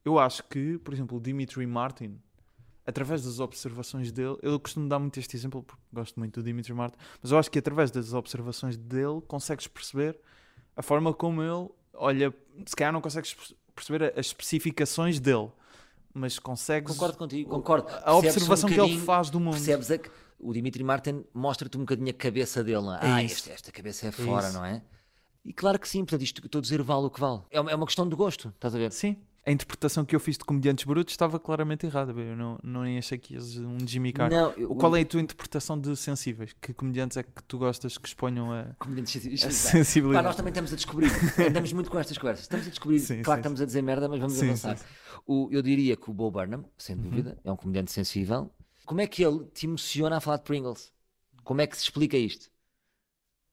Eu 0.04 0.18
acho 0.18 0.42
que, 0.44 0.78
por 0.78 0.94
exemplo, 0.94 1.18
o 1.18 1.20
Dimitri 1.20 1.66
Martin, 1.66 2.18
através 2.86 3.22
das 3.24 3.40
observações 3.40 4.10
dele, 4.12 4.36
eu 4.42 4.58
costumo 4.58 4.88
dar 4.88 4.98
muito 4.98 5.18
este 5.18 5.36
exemplo 5.36 5.62
porque 5.62 5.82
gosto 5.92 6.18
muito 6.18 6.40
do 6.40 6.44
Dimitri 6.44 6.72
Martin, 6.72 6.96
mas 7.20 7.32
eu 7.32 7.38
acho 7.38 7.50
que 7.50 7.58
através 7.58 7.90
das 7.90 8.14
observações 8.14 8.76
dele 8.76 9.20
consegues 9.26 9.66
perceber 9.66 10.18
a 10.74 10.82
forma 10.82 11.12
como 11.12 11.42
ele 11.42 11.68
olha. 11.92 12.34
Se 12.64 12.76
calhar 12.76 12.92
não 12.92 13.00
consegues 13.00 13.54
perceber 13.76 14.12
as 14.18 14.26
especificações 14.26 15.20
dele, 15.20 15.48
mas 16.12 16.38
consegues. 16.38 16.92
Concordo 16.92 17.16
contigo, 17.18 17.50
concordo. 17.50 17.88
A 17.88 18.20
Percebes 18.20 18.36
observação 18.36 18.68
um 18.68 18.72
que 18.72 18.80
ele 18.80 18.98
faz 19.00 19.30
do 19.30 19.38
mundo. 19.38 19.54
Percebes 19.54 19.90
a 19.90 19.98
que 19.98 20.10
o 20.40 20.52
Dimitri 20.52 20.82
Martin 20.82 21.24
mostra-te 21.32 21.76
um 21.76 21.80
bocadinho 21.80 22.10
a 22.10 22.14
cabeça 22.14 22.64
dele. 22.64 22.88
É? 22.88 23.06
É 23.06 23.12
ah, 23.12 23.22
este- 23.22 23.50
esta 23.50 23.70
cabeça 23.70 24.08
é 24.08 24.12
fora, 24.12 24.48
isso. 24.48 24.56
não 24.56 24.64
é? 24.64 24.82
E 25.44 25.52
claro 25.52 25.78
que 25.78 25.88
sim, 25.88 26.00
portanto, 26.00 26.22
isto 26.22 26.40
que 26.40 26.48
estou 26.48 26.58
a 26.58 26.62
dizer 26.62 26.82
vale 26.82 27.06
o 27.06 27.10
que 27.10 27.20
vale. 27.20 27.40
É 27.50 27.60
uma, 27.60 27.70
é 27.70 27.74
uma 27.74 27.86
questão 27.86 28.08
de 28.08 28.16
gosto, 28.16 28.48
estás 28.48 28.74
a 28.74 28.78
ver? 28.78 28.90
Sim. 28.90 29.16
A 29.46 29.52
interpretação 29.52 30.04
que 30.04 30.14
eu 30.16 30.18
fiz 30.18 30.36
de 30.36 30.44
comediantes 30.44 30.84
brutos 30.84 31.12
estava 31.14 31.38
claramente 31.38 31.86
errada. 31.86 32.10
Eu 32.20 32.36
não, 32.36 32.58
não 32.64 32.82
nem 32.82 32.98
achei 32.98 33.16
que 33.16 33.34
ias 33.34 33.56
um 33.56 33.76
desmicar. 33.76 34.28
Não, 34.28 34.50
eu- 34.54 34.74
Qual 34.74 34.96
é 34.96 35.02
a 35.02 35.06
tua 35.06 35.20
interpretação 35.20 35.78
de 35.80 35.94
sensíveis? 35.96 36.52
Que 36.60 36.74
comediantes 36.74 37.16
é 37.16 37.22
que 37.22 37.42
tu 37.44 37.56
gostas 37.56 37.96
que 37.96 38.08
exponham 38.08 38.52
a, 38.52 38.74
Comediantes 38.76 39.12
sensíveis. 39.12 39.42
a 39.44 39.46
Pá, 39.46 39.52
sensibilidade? 39.52 40.24
nós 40.26 40.34
também 40.36 40.50
estamos 40.50 40.72
a 40.72 40.76
descobrir. 40.76 41.10
Andamos 41.48 41.72
muito 41.72 41.88
com 41.88 41.98
estas 41.98 42.18
conversas. 42.18 42.44
Estamos 42.46 42.66
a 42.66 42.70
descobrir. 42.70 42.98
Sim, 42.98 43.22
claro 43.22 43.38
sim, 43.38 43.42
que 43.42 43.46
estamos 43.46 43.60
a 43.60 43.66
dizer 43.66 43.82
merda, 43.82 44.08
mas 44.08 44.18
vamos 44.18 44.34
Sim, 44.34 44.46
avançar. 44.46 44.76
Uhum. 45.28 45.46
O- 45.46 45.48
eu 45.52 45.62
diria 45.62 45.96
que 45.96 46.10
o 46.10 46.12
Bo 46.12 46.28
Burnham, 46.28 46.64
sem 46.76 46.96
dúvida, 46.96 47.38
é 47.44 47.52
um 47.52 47.56
comediante 47.56 47.92
sensível. 47.92 48.50
Como 48.84 49.00
é 49.00 49.06
que 49.06 49.22
ele 49.24 49.44
te 49.54 49.66
emociona 49.66 50.16
a 50.16 50.20
falar 50.20 50.38
de 50.38 50.42
Pringles? 50.42 50.92
Como 51.44 51.60
é 51.60 51.68
que 51.68 51.76
se 51.76 51.84
explica 51.84 52.16
isto? 52.16 52.50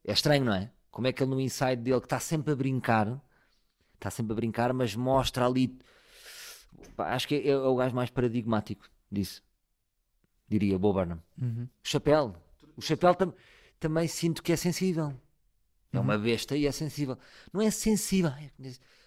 É 0.04 0.14
estranho, 0.14 0.44
não 0.46 0.54
é? 0.56 0.72
Como 0.90 1.06
é 1.06 1.14
que 1.14 1.22
ele 1.22 1.30
no 1.30 1.40
inside 1.40 1.78
dele, 1.78 2.00
que 2.00 2.08
está 2.08 2.20
sempre 2.20 2.52
a 2.52 2.56
brincar, 2.56 3.22
está 4.04 4.12
sempre 4.12 4.34
a 4.34 4.36
brincar, 4.36 4.74
mas 4.74 4.96
mostra 4.96 5.46
ali. 5.46 5.78
Pá, 6.96 7.14
acho 7.16 7.28
que 7.28 7.36
é, 7.36 7.48
é 7.50 7.58
o 7.58 7.76
gajo 7.76 7.96
mais 7.96 8.10
paradigmático 8.10 8.86
disso. 9.12 9.42
Diria, 10.50 10.78
Bo 10.78 10.92
Burnham. 10.94 11.22
Uhum. 11.42 11.64
O 11.84 11.88
chapéu. 11.88 12.36
O 12.76 12.82
chapéu 12.82 13.16
tam- 13.16 13.34
também 13.80 14.08
sinto 14.08 14.44
que 14.44 14.52
é 14.52 14.56
sensível. 14.56 15.14
É 15.92 16.00
uma 16.00 16.18
besta 16.18 16.58
e 16.58 16.66
é 16.66 16.72
sensível. 16.72 17.18
Não 17.54 17.62
é 17.62 17.70
sensível. 17.72 18.32
Ai, 18.36 18.52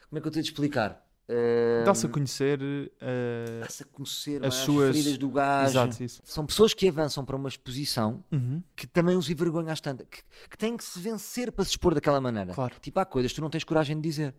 Como 0.09 0.19
é 0.19 0.21
que 0.21 0.29
eu 0.29 0.33
tenho 0.33 0.43
de 0.45 0.51
explicar? 0.51 1.05
Uh, 1.29 1.85
Dá-se 1.85 2.07
a 2.07 2.09
conhecer 2.09 2.61
eh, 3.01 3.59
Dá-se 3.61 3.83
a 3.83 3.87
conhecer 3.87 4.45
as 4.47 4.55
as 4.55 4.61
suas- 4.63 4.95
feridas 4.97 5.19
do 5.19 5.29
gajo. 5.29 5.71
Exato. 5.71 5.97
São 6.23 6.47
pessoas 6.47 6.73
que 6.73 6.89
avançam 6.89 7.25
para 7.25 7.35
uma 7.35 7.49
exposição 7.49 8.25
Uhum. 8.31 8.63
que 8.77 8.87
também 8.87 9.17
os 9.17 9.29
envergonha 9.29 9.67
bastante. 9.67 10.05
Que, 10.05 10.23
que 10.49 10.57
têm 10.57 10.77
que 10.77 10.85
se 10.85 11.01
vencer 11.01 11.51
para 11.51 11.65
se 11.65 11.73
expor 11.73 11.93
daquela 11.95 12.21
maneira. 12.21 12.55
Claro. 12.55 12.77
Tipo, 12.81 13.01
há 13.01 13.05
coisas 13.05 13.33
que 13.33 13.37
tu 13.37 13.43
não 13.43 13.51
tens 13.51 13.65
coragem 13.65 13.97
de 13.97 14.03
dizer. 14.09 14.35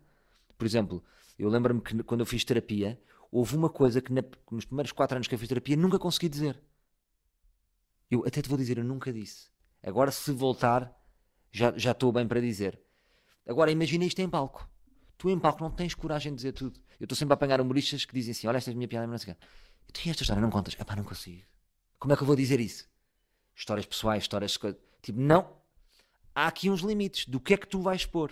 Por 0.58 0.66
exemplo, 0.66 1.04
eu 1.38 1.50
lembro-me 1.50 1.82
que 1.82 2.02
quando 2.04 2.22
eu 2.22 2.26
fiz 2.26 2.44
terapia, 2.44 3.00
houve 3.32 3.56
uma 3.56 3.70
coisa 3.70 4.02
que 4.02 4.12
na- 4.12 4.24
nos 4.52 4.66
primeiros 4.66 4.92
quatro 4.92 5.16
anos 5.16 5.28
que 5.28 5.36
eu 5.36 5.40
fiz 5.40 5.48
terapia 5.48 5.76
nunca 5.76 6.00
consegui 6.00 6.30
dizer. 6.30 6.62
Eu 8.10 8.24
até 8.26 8.42
te 8.42 8.50
vou 8.50 8.58
dizer, 8.58 8.78
eu 8.78 8.84
nunca 8.84 9.12
disse. 9.12 9.50
Agora, 9.84 10.12
se 10.12 10.32
voltar, 10.32 10.94
já 11.52 11.78
já 11.78 11.92
estou 11.92 12.12
bem 12.12 12.28
para 12.28 12.40
dizer. 12.42 12.80
Agora, 13.46 13.72
imagina 13.72 14.06
isto 14.06 14.20
em 14.20 14.30
palco. 14.30 14.68
Tu 15.18 15.30
em 15.30 15.40
palco 15.40 15.62
não 15.64 15.72
tens 15.72 15.94
coragem 15.94 16.32
de 16.32 16.38
dizer 16.38 16.52
tudo. 16.54 16.80
Eu 17.00 17.06
estou 17.06 17.16
sempre 17.16 17.34
a 17.34 17.36
apanhar 17.36 17.60
humoristas 17.62 18.06
que 18.06 18.14
dizem 18.14 18.32
assim: 18.32 18.48
Olha, 18.48 18.58
esta 18.58 18.72
é 18.72 18.74
a 18.74 18.76
minha 18.76 18.88
piada, 18.88 19.08
não 19.08 19.18
sei 19.18 19.34
o. 19.34 19.38
Eu 19.88 19.94
tenho 19.94 20.12
esta 20.12 20.24
história, 20.24 20.42
não 20.42 20.50
contas. 20.50 20.76
Epá, 20.80 20.96
não 20.96 21.04
consigo. 21.04 21.44
Como 22.00 22.14
é 22.14 22.16
que 22.18 22.24
eu 22.24 22.28
vou 22.28 22.36
dizer 22.36 22.60
isso? 22.60 22.88
Histórias 23.56 23.86
pessoais, 23.86 24.24
histórias. 24.24 24.58
Tipo, 25.02 25.20
não. 25.20 25.58
Há 26.36 26.48
aqui 26.48 26.70
uns 26.70 26.82
limites 26.82 27.26
do 27.28 27.40
que 27.40 27.54
é 27.54 27.58
que 27.58 27.68
tu 27.68 27.82
vais 27.82 28.02
expor. 28.02 28.32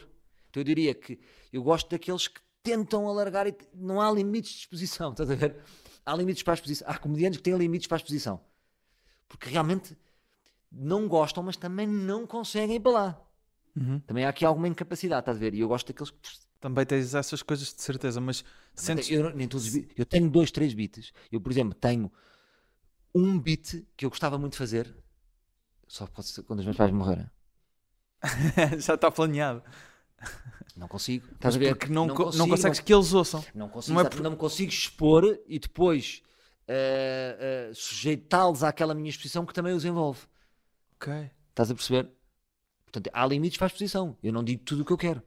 Eu 0.60 0.64
diria 0.64 0.94
que 0.94 1.20
eu 1.52 1.64
gosto 1.64 1.90
daqueles 1.90 2.28
que 2.28 2.42
tentam 2.64 3.08
alargar 3.08 3.48
e 3.48 3.56
não 3.74 4.02
há 4.02 4.12
limites 4.12 4.52
de 4.52 4.60
exposição, 4.60 5.12
estás 5.14 5.30
a 5.30 5.36
ver? 5.36 5.58
Há 6.06 6.16
limites 6.16 6.44
para 6.44 6.54
a 6.54 6.56
exposição. 6.56 6.88
Há 6.90 6.98
comediantes 6.98 7.38
que 7.38 7.44
têm 7.44 7.58
limites 7.58 7.88
para 7.88 7.96
a 7.96 8.00
exposição. 8.00 8.40
Porque 9.28 9.50
realmente 9.50 9.98
não 10.72 11.08
gostam, 11.08 11.44
mas 11.44 11.58
também 11.58 11.88
não 11.88 12.28
conseguem 12.28 12.76
ir 12.76 12.80
para 12.80 12.92
lá. 12.92 13.22
Uhum. 13.76 14.00
Também 14.02 14.26
há 14.26 14.30
aqui 14.30 14.46
alguma 14.46 14.68
incapacidade, 14.68 15.22
estás 15.22 15.38
a 15.38 15.40
ver? 15.40 15.54
E 15.54 15.60
eu 15.60 15.68
gosto 15.68 15.88
daqueles 15.88 16.12
que. 16.12 16.46
Também 16.60 16.86
tens 16.86 17.14
essas 17.14 17.44
coisas 17.44 17.74
de 17.74 17.82
certeza, 17.82 18.20
mas 18.20 18.44
sentes. 18.74 19.10
Eu, 19.12 19.36
nem 19.36 19.48
todos 19.48 19.68
os 19.68 19.86
eu 19.96 20.06
tenho 20.06 20.30
dois, 20.30 20.50
três 20.50 20.74
beats. 20.74 21.12
Eu, 21.32 21.40
por 21.40 21.52
exemplo, 21.52 21.76
tenho 21.76 22.12
um 23.14 23.40
beat 23.40 23.86
que 23.96 24.06
eu 24.06 24.10
gostava 24.10 24.38
muito 24.38 24.54
de 24.54 24.58
fazer. 24.58 24.96
Só 25.88 26.08
pode 26.08 26.28
ser 26.28 26.44
quando 26.44 26.60
os 26.60 26.66
meus 26.66 26.78
pais 26.78 26.92
morrerem. 26.92 27.30
Já 28.80 28.96
está 28.96 29.12
planeado. 29.12 29.62
Não 30.76 30.88
consigo. 30.90 31.26
Estás 31.34 31.56
a 31.56 31.60
ver? 31.60 31.76
porque 31.76 31.92
não, 31.94 32.08
co- 32.10 32.24
não 32.24 32.26
consigo, 32.32 32.50
consegues 32.50 32.80
não- 32.80 32.86
que 32.86 32.94
eles 32.94 33.14
ouçam. 33.14 33.46
Não 33.54 33.70
consigo, 33.70 33.94
Não 33.94 34.02
é 34.02 34.10
por- 34.10 34.22
não 34.22 34.32
me 34.32 34.38
consigo 34.38 34.70
expor 34.72 35.40
e 35.48 35.58
depois 35.58 36.22
eh, 36.68 37.70
eh, 37.70 37.72
sujeitá-los 37.74 38.62
àquela 38.64 38.94
minha 38.94 39.10
exposição 39.10 39.46
que 39.46 39.54
também 39.54 39.74
os 39.74 39.86
envolve. 39.86 40.22
Ok. 40.96 41.14
Estás 41.50 41.72
a 41.72 41.76
perceber? 41.76 42.10
Portanto, 42.86 43.10
há 43.14 43.26
limites 43.26 43.58
para 43.58 43.68
a 43.68 43.70
exposição. 43.70 44.18
Eu 44.22 44.34
não 44.34 44.44
digo 44.44 44.64
tudo 44.64 44.82
o 44.82 44.86
que 44.86 44.92
eu 44.92 44.98
quero. 44.98 45.22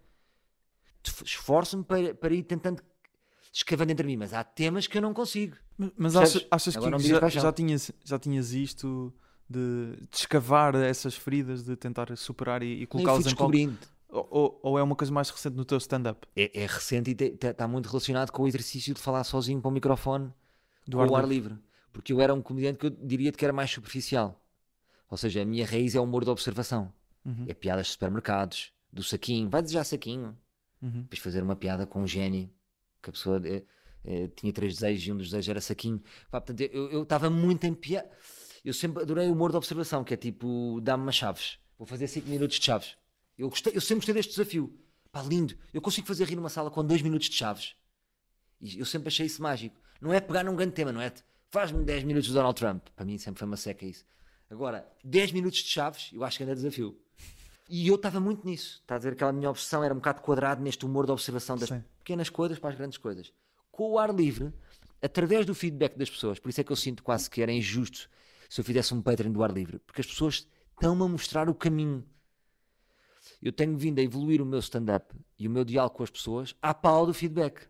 Esforço-me 1.24 1.84
para, 1.84 2.14
para 2.14 2.34
ir 2.34 2.42
tentando 2.42 2.82
escavando 3.52 3.90
entre 3.92 4.06
mim, 4.06 4.16
mas 4.16 4.34
há 4.34 4.44
temas 4.44 4.86
que 4.86 4.98
eu 4.98 5.02
não 5.02 5.14
consigo. 5.14 5.56
Mas- 5.76 5.92
Mas 5.96 6.16
achas, 6.16 6.46
achas 6.50 6.74
não 6.74 6.98
que 6.98 7.08
já, 7.08 7.28
já, 7.28 7.52
tinhas, 7.52 7.90
já 8.04 8.18
tinhas 8.18 8.52
isto 8.52 9.12
de, 9.48 9.96
de 9.96 10.16
escavar 10.16 10.74
essas 10.74 11.14
feridas, 11.14 11.62
de 11.64 11.74
tentar 11.76 12.14
superar 12.16 12.62
e, 12.62 12.82
e 12.82 12.86
colocá-las 12.86 13.26
em 13.26 13.34
palco? 13.34 13.52
Ou, 14.08 14.58
ou- 14.62 14.78
é 14.78 14.82
uma 14.82 14.96
coisa 14.96 15.12
mais 15.12 15.28
recente 15.30 15.54
no 15.56 15.64
teu 15.64 15.76
stand-up? 15.78 16.26
É, 16.34 16.62
é 16.62 16.66
recente 16.66 17.10
e 17.10 17.46
está 17.46 17.68
muito 17.68 17.86
relacionado 17.88 18.30
com 18.30 18.42
o 18.42 18.48
exercício 18.48 18.94
de 18.94 19.00
falar 19.00 19.22
sozinho 19.24 19.60
para 19.60 19.68
o 19.68 19.72
microfone 19.72 20.32
Do 20.86 21.00
ar 21.00 21.08
o 21.10 21.16
ar 21.16 21.28
livre. 21.28 21.50
livre. 21.54 21.64
Porque 21.92 22.12
eu 22.12 22.20
era 22.20 22.32
um 22.32 22.40
comediante 22.40 22.78
que 22.78 22.86
eu 22.86 22.90
diria 22.90 23.30
que 23.32 23.44
era 23.44 23.52
mais 23.52 23.70
superficial. 23.70 24.40
Ou 25.10 25.16
seja, 25.16 25.42
a 25.42 25.44
minha 25.44 25.66
raiz 25.66 25.94
é 25.94 26.00
o 26.00 26.04
humor 26.04 26.24
da 26.24 26.32
observação. 26.32 26.92
Uhum. 27.24 27.44
É 27.48 27.54
piadas 27.54 27.86
de 27.86 27.92
supermercados, 27.92 28.72
do 28.92 29.02
saquinho. 29.02 29.48
Vai 29.50 29.62
desejar 29.62 29.84
saquinho. 29.84 30.36
Uhum. 30.80 31.02
Depois 31.02 31.18
fazer 31.18 31.42
uma 31.42 31.56
piada 31.56 31.86
com 31.86 32.02
um 32.02 32.06
gênio. 32.06 32.48
Que 33.02 33.10
a 33.10 33.12
pessoa 33.12 33.40
eh, 33.44 33.62
eh, 34.04 34.28
tinha 34.36 34.52
três 34.52 34.74
desejos 34.74 35.06
e 35.06 35.12
um 35.12 35.16
dos 35.16 35.26
desejos 35.26 35.48
era 35.48 35.60
saquinho. 35.60 36.00
Pá, 36.30 36.40
portanto, 36.40 36.60
eu 36.60 37.02
estava 37.02 37.28
muito 37.28 37.64
em 37.64 37.74
piada. 37.74 38.08
Eu 38.64 38.72
sempre 38.74 39.02
adorei 39.02 39.28
o 39.28 39.32
humor 39.32 39.50
de 39.50 39.56
observação, 39.56 40.04
que 40.04 40.14
é 40.14 40.16
tipo, 40.16 40.80
dá-me 40.82 41.02
umas 41.02 41.14
chaves. 41.14 41.58
Vou 41.78 41.86
fazer 41.86 42.06
5 42.06 42.28
minutos 42.28 42.58
de 42.58 42.64
chaves. 42.64 42.96
Eu, 43.38 43.48
gostei, 43.48 43.74
eu 43.74 43.80
sempre 43.80 44.00
gostei 44.00 44.14
deste 44.14 44.30
desafio. 44.30 44.76
Pá, 45.12 45.22
lindo. 45.22 45.56
Eu 45.72 45.80
consigo 45.80 46.06
fazer 46.06 46.24
rir 46.24 46.36
numa 46.36 46.48
sala 46.48 46.70
com 46.70 46.84
2 46.84 47.02
minutos 47.02 47.28
de 47.28 47.36
chaves. 47.36 47.76
E 48.60 48.78
eu 48.78 48.84
sempre 48.84 49.08
achei 49.08 49.26
isso 49.26 49.40
mágico. 49.40 49.80
Não 50.00 50.12
é 50.12 50.20
pegar 50.20 50.44
num 50.44 50.56
grande 50.56 50.72
tema, 50.72 50.92
não 50.92 51.00
é? 51.00 51.12
Faz-me 51.50 51.84
10 51.84 52.04
minutos 52.04 52.28
do 52.28 52.34
Donald 52.34 52.58
Trump. 52.58 52.88
Para 52.94 53.06
mim 53.06 53.16
sempre 53.16 53.38
foi 53.38 53.46
uma 53.46 53.56
seca 53.56 53.86
isso. 53.86 54.04
Agora, 54.50 54.86
10 55.04 55.32
minutos 55.32 55.60
de 55.60 55.68
chaves, 55.68 56.10
eu 56.12 56.24
acho 56.24 56.36
que 56.36 56.42
ainda 56.42 56.52
é 56.52 56.56
desafio. 56.56 56.98
E 57.68 57.86
eu 57.86 57.96
estava 57.96 58.18
muito 58.18 58.46
nisso. 58.46 58.80
Está 58.80 58.94
a 58.94 58.98
dizer 58.98 59.10
que 59.10 59.16
aquela 59.16 59.32
minha 59.32 59.50
obsessão 59.50 59.84
era 59.84 59.92
um 59.92 59.98
bocado 59.98 60.22
quadrado 60.22 60.62
neste 60.62 60.84
humor 60.84 61.06
de 61.06 61.12
observação 61.12 61.56
das 61.56 61.68
Sim. 61.68 61.84
pequenas 61.98 62.30
coisas 62.30 62.58
para 62.58 62.70
as 62.70 62.76
grandes 62.76 62.98
coisas. 62.98 63.32
Com 63.70 63.92
o 63.92 63.98
ar 63.98 64.12
livre, 64.12 64.52
através 65.02 65.44
do 65.46 65.54
feedback 65.54 65.96
das 65.96 66.10
pessoas, 66.10 66.38
por 66.38 66.48
isso 66.48 66.60
é 66.60 66.64
que 66.64 66.72
eu 66.72 66.76
sinto 66.76 67.02
quase 67.02 67.28
que 67.28 67.42
era 67.42 67.52
injusto 67.52 68.08
se 68.48 68.60
eu 68.60 68.64
fizesse 68.64 68.94
um 68.94 69.02
Patreon 69.02 69.30
do 69.30 69.42
ar 69.42 69.52
livre, 69.52 69.78
porque 69.80 70.00
as 70.00 70.06
pessoas 70.06 70.46
estão-me 70.70 71.02
a 71.02 71.08
mostrar 71.08 71.48
o 71.50 71.54
caminho. 71.54 72.04
Eu 73.40 73.52
tenho 73.52 73.76
vindo 73.76 73.98
a 73.98 74.02
evoluir 74.02 74.42
o 74.42 74.46
meu 74.46 74.58
stand-up 74.58 75.14
e 75.38 75.46
o 75.46 75.50
meu 75.50 75.64
diálogo 75.64 75.96
com 75.96 76.02
as 76.02 76.10
pessoas 76.10 76.54
à 76.60 76.74
pau 76.74 77.06
do 77.06 77.14
feedback. 77.14 77.68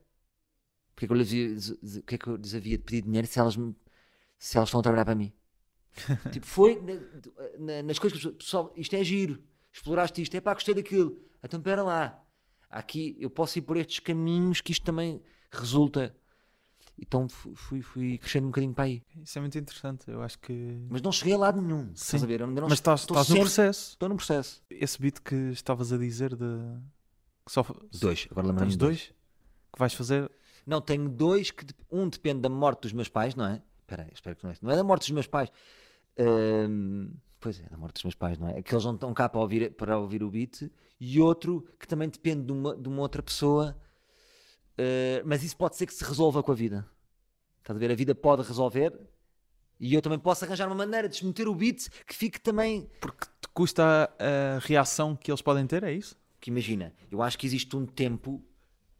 Porque 0.94 1.04
é 1.04 1.08
que 1.08 1.12
eu 1.14 1.16
lhes, 1.16 1.70
porque 2.00 2.14
é 2.14 2.18
que 2.18 2.26
eu 2.26 2.36
lhes 2.36 2.54
havia 2.54 2.78
de 2.78 2.84
pedir 2.84 3.02
dinheiro 3.02 3.26
se 3.26 3.38
elas, 3.38 3.56
me- 3.56 3.74
se 4.38 4.56
elas 4.56 4.68
estão 4.68 4.80
a 4.80 4.82
trabalhar 4.82 5.04
para 5.04 5.14
mim? 5.14 5.32
tipo, 6.32 6.46
foi 6.46 6.80
na- 6.80 7.58
na- 7.58 7.82
nas 7.82 7.98
coisas 7.98 8.18
que 8.20 8.30
pessoal, 8.32 8.72
isto 8.76 8.94
é 8.96 9.04
giro, 9.04 9.42
exploraste 9.72 10.22
isto, 10.22 10.34
é 10.34 10.40
pá, 10.40 10.54
gostei 10.54 10.74
daquilo. 10.74 11.20
Então, 11.42 11.58
espera 11.60 11.82
lá, 11.82 12.24
aqui 12.70 13.16
eu 13.20 13.30
posso 13.30 13.58
ir 13.58 13.62
por 13.62 13.76
estes 13.76 14.00
caminhos 14.00 14.60
que 14.60 14.72
isto 14.72 14.84
também 14.84 15.22
resulta. 15.52 16.16
Então 17.00 17.28
fu- 17.28 17.54
fui, 17.54 17.80
fui 17.80 18.18
crescendo 18.18 18.44
um 18.46 18.50
bocadinho 18.50 18.74
para 18.74 18.84
aí. 18.84 19.02
Isso 19.22 19.38
é 19.38 19.40
muito 19.40 19.56
interessante. 19.58 20.10
Eu 20.10 20.20
acho 20.22 20.38
que. 20.40 20.78
Mas 20.90 21.00
não 21.00 21.12
cheguei 21.12 21.34
a 21.34 21.38
lado 21.38 21.60
nenhum. 21.62 21.86
Sim. 21.88 21.92
Estás 21.94 22.24
a 22.24 22.26
ver? 22.26 22.40
Eu 22.40 22.46
ainda 22.48 22.60
não 22.60 22.68
Mas 22.68 22.78
estás, 22.78 23.00
estás 23.00 23.18
no 23.20 23.24
sempre- 23.24 23.40
processo. 23.42 23.90
Estou 23.90 24.08
no 24.08 24.16
processo. 24.16 24.62
Esse 24.68 25.00
beat 25.00 25.20
que 25.20 25.34
estavas 25.52 25.92
a 25.92 25.98
dizer 25.98 26.34
de. 26.34 26.44
Que 27.46 27.52
só... 27.52 27.64
Dois, 28.00 28.26
agora 28.30 28.46
lembrei-me 28.48 28.70
Tens 28.70 28.72
de 28.72 28.78
dois? 28.78 29.00
Que 29.72 29.78
vais 29.78 29.94
fazer? 29.94 30.30
Não, 30.66 30.80
tenho 30.80 31.08
dois 31.08 31.50
que 31.50 31.64
um 31.90 32.08
depende 32.08 32.40
da 32.40 32.48
morte 32.48 32.82
dos 32.82 32.92
meus 32.92 33.08
pais, 33.08 33.34
não 33.34 33.46
é? 33.46 33.62
Espera 33.80 34.02
aí, 34.02 34.10
espero 34.12 34.36
que 34.36 34.44
não 34.44 34.50
é. 34.50 34.54
Não 34.60 34.70
é 34.70 34.76
da 34.76 34.84
morte 34.84 35.02
dos 35.02 35.10
meus 35.12 35.26
pais. 35.26 35.50
Ahm, 36.18 37.12
pois 37.40 37.60
é, 37.60 37.68
da 37.68 37.76
morte 37.76 37.94
dos 37.94 38.04
meus 38.04 38.14
pais, 38.14 38.38
não 38.38 38.48
é? 38.48 38.60
Que 38.62 38.74
eles 38.74 38.84
não 38.84 38.94
estão 38.94 39.14
cá 39.14 39.28
para 39.28 39.40
ouvir, 39.40 39.72
para 39.74 39.98
ouvir 39.98 40.22
o 40.22 40.30
beat. 40.30 40.70
E 41.00 41.20
outro 41.20 41.64
que 41.78 41.86
também 41.86 42.08
depende 42.08 42.42
de 42.44 42.52
uma, 42.52 42.76
de 42.76 42.88
uma 42.88 43.00
outra 43.02 43.22
pessoa. 43.22 43.76
Ah, 44.78 45.22
mas 45.24 45.42
isso 45.42 45.56
pode 45.56 45.76
ser 45.76 45.86
que 45.86 45.94
se 45.94 46.04
resolva 46.04 46.42
com 46.42 46.52
a 46.52 46.54
vida. 46.54 46.86
Estás 47.58 47.76
a 47.76 47.80
ver? 47.80 47.90
A 47.90 47.94
vida 47.94 48.14
pode 48.14 48.42
resolver. 48.42 48.92
E 49.80 49.94
eu 49.94 50.02
também 50.02 50.18
posso 50.18 50.44
arranjar 50.44 50.66
uma 50.66 50.74
maneira 50.74 51.08
de 51.08 51.14
desmeter 51.14 51.48
o 51.48 51.54
beat 51.54 51.88
que 52.06 52.14
fique 52.14 52.40
também 52.40 52.90
Porque 53.00 53.26
te 53.40 53.48
custa 53.54 53.84
a, 54.18 54.56
a 54.56 54.58
reação 54.60 55.14
que 55.16 55.30
eles 55.30 55.42
podem 55.42 55.66
ter, 55.66 55.84
é 55.84 55.92
isso? 55.92 56.16
que 56.40 56.50
imagina, 56.50 56.94
eu 57.10 57.20
acho 57.20 57.36
que 57.36 57.46
existe 57.46 57.76
um 57.76 57.84
tempo 57.84 58.44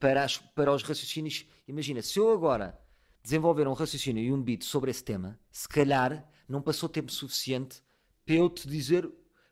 para, 0.00 0.24
as- 0.24 0.38
para 0.38 0.72
os 0.72 0.82
raciocínios. 0.82 1.46
Imagina, 1.68 2.02
se 2.02 2.18
eu 2.18 2.32
agora 2.32 2.76
desenvolver 3.22 3.68
um 3.68 3.72
raciocínio 3.74 4.22
e 4.22 4.32
um 4.32 4.42
beat 4.42 4.64
sobre 4.64 4.90
esse 4.90 5.04
tema, 5.04 5.38
se 5.50 5.68
calhar 5.68 6.28
não 6.48 6.60
passou 6.62 6.88
tempo 6.88 7.12
suficiente 7.12 7.80
para 8.26 8.34
eu 8.34 8.50
te 8.50 8.66
dizer, 8.68 9.08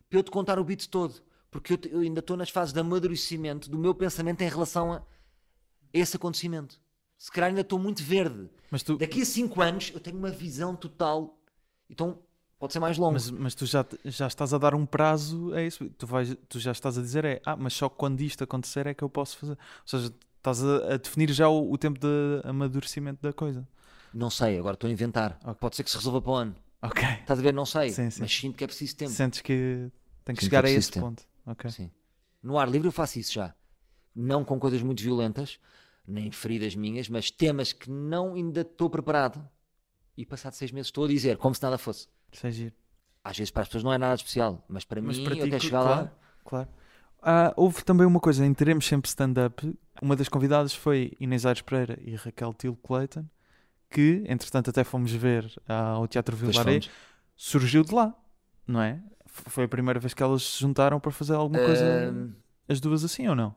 para 0.09 0.19
eu 0.19 0.23
te 0.23 0.31
contar 0.31 0.59
o 0.59 0.63
beat 0.65 0.87
todo. 0.87 1.21
Porque 1.49 1.73
eu, 1.73 1.77
te- 1.77 1.89
eu 1.91 1.99
ainda 2.01 2.19
estou 2.19 2.35
nas 2.35 2.49
fases 2.49 2.73
de 2.73 2.79
amadurecimento 2.81 3.69
do 3.69 3.77
meu 3.77 3.95
pensamento 3.95 4.41
em 4.41 4.49
relação 4.49 4.93
a 4.93 5.01
esse 5.93 6.15
acontecimento. 6.15 6.79
Se 7.17 7.31
calhar 7.31 7.49
ainda 7.49 7.61
estou 7.61 7.79
muito 7.79 8.03
verde. 8.03 8.49
Mas 8.69 8.83
tu, 8.83 8.97
Daqui 8.97 9.21
a 9.21 9.25
5 9.25 9.61
anos 9.61 9.91
eu 9.93 9.99
tenho 9.99 10.17
uma 10.17 10.29
visão 10.29 10.75
total. 10.75 11.37
Então 11.89 12.19
pode 12.59 12.73
ser 12.73 12.79
mais 12.79 12.97
longo. 12.97 13.13
mas, 13.13 13.29
mas 13.31 13.55
tu 13.55 13.65
já, 13.65 13.85
já 14.05 14.27
estás 14.27 14.53
a 14.53 14.57
dar 14.57 14.75
um 14.75 14.85
prazo 14.85 15.53
a 15.53 15.63
isso. 15.63 15.89
Tu, 15.97 16.05
vais, 16.05 16.35
tu 16.47 16.59
já 16.59 16.71
estás 16.71 16.97
a 16.97 17.01
dizer 17.01 17.25
é, 17.25 17.41
ah, 17.45 17.55
mas 17.55 17.73
só 17.73 17.89
quando 17.89 18.21
isto 18.21 18.43
acontecer 18.43 18.85
é 18.87 18.93
que 18.93 19.03
eu 19.03 19.09
posso 19.09 19.37
fazer. 19.37 19.53
Ou 19.53 19.57
seja, 19.87 20.13
estás 20.37 20.63
a, 20.63 20.93
a 20.93 20.97
definir 20.97 21.31
já 21.31 21.49
o, 21.49 21.71
o 21.71 21.77
tempo 21.77 21.99
de 21.99 22.07
amadurecimento 22.43 23.21
da 23.21 23.33
coisa. 23.33 23.67
Não 24.13 24.29
sei, 24.29 24.57
agora 24.59 24.75
estou 24.75 24.87
a 24.87 24.91
inventar. 24.91 25.39
Ok. 25.43 25.55
Pode 25.59 25.75
ser 25.75 25.83
que 25.83 25.89
se 25.91 25.97
resolva 25.97 26.21
para 26.21 26.31
o 26.31 26.35
ano. 26.35 26.55
Ok. 26.81 27.03
Estás 27.03 27.39
a 27.39 27.41
ver? 27.41 27.53
Não 27.53 27.65
sei. 27.65 27.89
Sim, 27.91 28.09
sim. 28.11 28.21
Mas 28.21 28.31
sinto 28.35 28.55
que 28.57 28.63
é 28.63 28.67
preciso 28.67 28.95
tempo. 28.95 29.11
Sentes 29.11 29.41
que 29.41 29.89
tem 30.23 30.35
que 30.35 30.41
Sim, 30.41 30.47
chegar 30.47 30.63
que 30.63 30.69
é 30.69 30.73
a 30.73 30.77
esse 30.77 30.91
tempo. 30.91 31.07
ponto. 31.07 31.23
Ok. 31.45 31.69
Sim. 31.71 31.89
No 32.43 32.57
ar 32.59 32.69
livre 32.69 32.87
eu 32.87 32.91
faço 32.91 33.17
isso 33.19 33.33
já. 33.33 33.53
Não 34.19 34.43
com 34.43 34.59
coisas 34.59 34.81
muito 34.81 35.03
violentas, 35.03 35.59
nem 36.07 36.31
feridas 36.31 36.75
minhas, 36.75 37.07
mas 37.07 37.29
temas 37.29 37.71
que 37.71 37.89
não 37.89 38.33
ainda 38.33 38.61
estou 38.61 38.89
preparado. 38.89 39.47
E 40.17 40.25
passado 40.25 40.53
seis 40.53 40.71
meses 40.71 40.87
estou 40.87 41.05
a 41.05 41.07
dizer, 41.07 41.37
como 41.37 41.53
se 41.53 41.61
nada 41.61 41.77
fosse. 41.77 42.07
É 42.43 42.51
giro. 42.51 42.73
Às 43.23 43.37
vezes 43.37 43.51
para 43.51 43.61
as 43.61 43.67
pessoas 43.67 43.83
não 43.83 43.93
é 43.93 43.97
nada 43.97 44.15
especial, 44.15 44.65
mas 44.67 44.83
para 44.85 45.01
Mas 45.01 45.17
mim, 45.17 45.23
para 45.25 45.35
ti, 45.35 45.41
cl- 45.49 45.59
chegar 45.59 45.81
claro, 45.83 46.01
lá. 46.05 46.11
claro. 46.43 46.69
Ah, 47.21 47.53
houve 47.55 47.83
também 47.83 48.05
uma 48.07 48.19
coisa 48.19 48.45
em 48.45 48.53
Teremos 48.53 48.85
Sempre 48.85 49.09
Stand-Up. 49.09 49.77
Uma 50.01 50.15
das 50.15 50.29
convidadas 50.29 50.73
foi 50.73 51.11
Inês 51.19 51.45
Aires 51.45 51.61
Pereira 51.61 51.99
e 52.01 52.15
Raquel 52.15 52.53
Tilo 52.53 52.75
Clayton, 52.77 53.25
que, 53.89 54.23
entretanto, 54.27 54.69
até 54.69 54.83
fomos 54.83 55.11
ver 55.11 55.51
ah, 55.67 55.89
ao 55.91 56.07
Teatro 56.07 56.35
Vilaré. 56.35 56.79
Surgiu 57.35 57.83
de 57.83 57.93
lá, 57.93 58.15
não 58.67 58.81
é? 58.81 58.99
Foi 59.25 59.65
a 59.65 59.67
primeira 59.67 59.99
vez 59.99 60.13
que 60.13 60.23
elas 60.23 60.41
se 60.43 60.59
juntaram 60.61 60.99
para 60.99 61.11
fazer 61.11 61.33
alguma 61.35 61.59
coisa, 61.59 61.85
Ahm, 61.85 62.33
as 62.67 62.79
duas 62.79 63.03
assim 63.03 63.27
ou 63.27 63.35
não? 63.35 63.53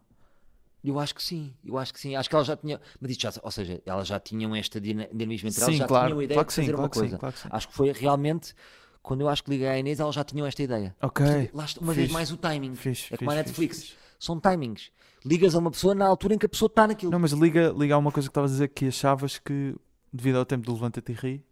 Eu 0.82 0.98
acho 0.98 1.14
que 1.14 1.22
sim, 1.22 1.52
eu 1.64 1.76
acho 1.78 1.92
que 1.92 2.00
sim. 2.00 2.16
Acho 2.16 2.28
que 2.28 2.34
elas 2.34 2.46
já 2.46 2.56
tinham. 2.56 2.80
Mas 3.00 3.16
já, 3.16 3.32
ou 3.42 3.50
seja, 3.50 3.82
elas 3.84 4.08
já 4.08 4.18
tinham 4.20 4.54
esta 4.56 4.80
dina- 4.80 5.08
dinamismo 5.12 5.48
entre 5.48 5.60
elas, 5.60 5.74
sim, 5.74 5.78
já 5.78 5.86
claro. 5.86 6.06
tinham 6.06 6.18
a 6.20 6.24
ideia 6.24 6.36
claro 6.36 6.46
de 6.46 6.48
que 6.48 6.54
sim, 6.54 6.62
fazer 6.62 6.72
claro 6.72 6.82
uma 6.82 6.88
que 6.90 6.94
sim, 6.96 7.00
coisa. 7.00 7.18
claro 7.18 7.34
que 7.34 7.40
sim. 7.40 7.48
Acho 7.50 7.68
que 7.68 7.74
foi 7.74 7.92
realmente 7.92 8.54
quando 9.02 9.22
eu 9.22 9.28
acho 9.28 9.42
que 9.44 9.50
liguei 9.50 9.66
à 9.68 9.78
Inês, 9.78 9.98
elas 10.00 10.14
já 10.14 10.24
tinham 10.24 10.46
esta 10.46 10.62
ideia. 10.62 10.94
Ok. 11.00 11.50
Lá 11.54 11.64
está, 11.64 11.80
uma 11.80 11.92
vez 11.92 12.10
mais 12.10 12.30
o 12.30 12.36
timing. 12.36 12.74
Fixe, 12.74 13.12
é 13.12 13.16
como 13.16 13.30
a 13.30 13.34
Netflix. 13.34 13.78
fixe. 13.82 13.94
São 14.18 14.38
timings. 14.38 14.90
Ligas 15.24 15.54
a 15.54 15.58
uma 15.58 15.70
pessoa 15.70 15.94
na 15.94 16.06
altura 16.06 16.34
em 16.34 16.38
que 16.38 16.46
a 16.46 16.48
pessoa 16.48 16.66
está 16.66 16.86
naquilo. 16.86 17.10
Não, 17.10 17.18
mas 17.18 17.32
liga, 17.32 17.74
liga 17.76 17.94
a 17.94 17.98
uma 17.98 18.12
coisa 18.12 18.28
que 18.28 18.30
estavas 18.30 18.50
a 18.52 18.54
dizer 18.54 18.68
que 18.68 18.86
achavas 18.88 19.38
que, 19.38 19.74
devido 20.12 20.36
ao 20.36 20.44
tempo 20.44 20.64
do 20.66 20.72
Levanta-te 20.72 21.12
e 21.12 21.14
Ri, 21.14 21.44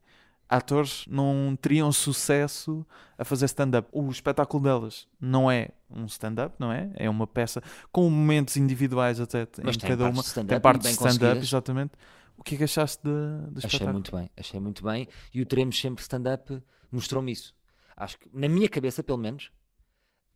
atores 0.48 1.04
não 1.08 1.56
teriam 1.60 1.90
sucesso 1.92 2.86
a 3.16 3.24
fazer 3.24 3.46
stand-up. 3.46 3.88
O 3.92 4.10
espetáculo 4.10 4.62
delas 4.62 5.06
não 5.20 5.50
é 5.50 5.70
um 5.90 6.04
stand-up, 6.06 6.54
não 6.58 6.70
é? 6.70 6.90
É 6.94 7.08
uma 7.08 7.26
peça 7.26 7.62
com 7.90 8.08
momentos 8.08 8.56
individuais 8.56 9.20
até 9.20 9.46
Mas 9.62 9.76
em 9.76 9.80
cada 9.80 10.08
uma. 10.08 10.22
Tem 10.22 10.60
partes 10.60 10.86
bem 10.86 10.96
de 10.96 11.08
stand-up, 11.08 11.40
exatamente. 11.40 11.92
O 12.36 12.42
que 12.44 12.54
é 12.54 12.58
que 12.58 12.64
achaste 12.64 13.02
de, 13.02 13.10
do 13.10 13.58
Achei 13.58 13.68
espetáculo? 13.68 13.92
muito 13.94 14.16
bem, 14.16 14.30
achei 14.36 14.60
muito 14.60 14.84
bem. 14.84 15.08
E 15.34 15.42
o 15.42 15.46
Teremos 15.46 15.78
Sempre 15.78 16.02
Stand-Up 16.02 16.62
mostrou-me 16.90 17.32
isso. 17.32 17.52
Acho 17.96 18.16
que, 18.16 18.30
na 18.32 18.48
minha 18.48 18.68
cabeça, 18.68 19.02
pelo 19.02 19.18
menos, 19.18 19.50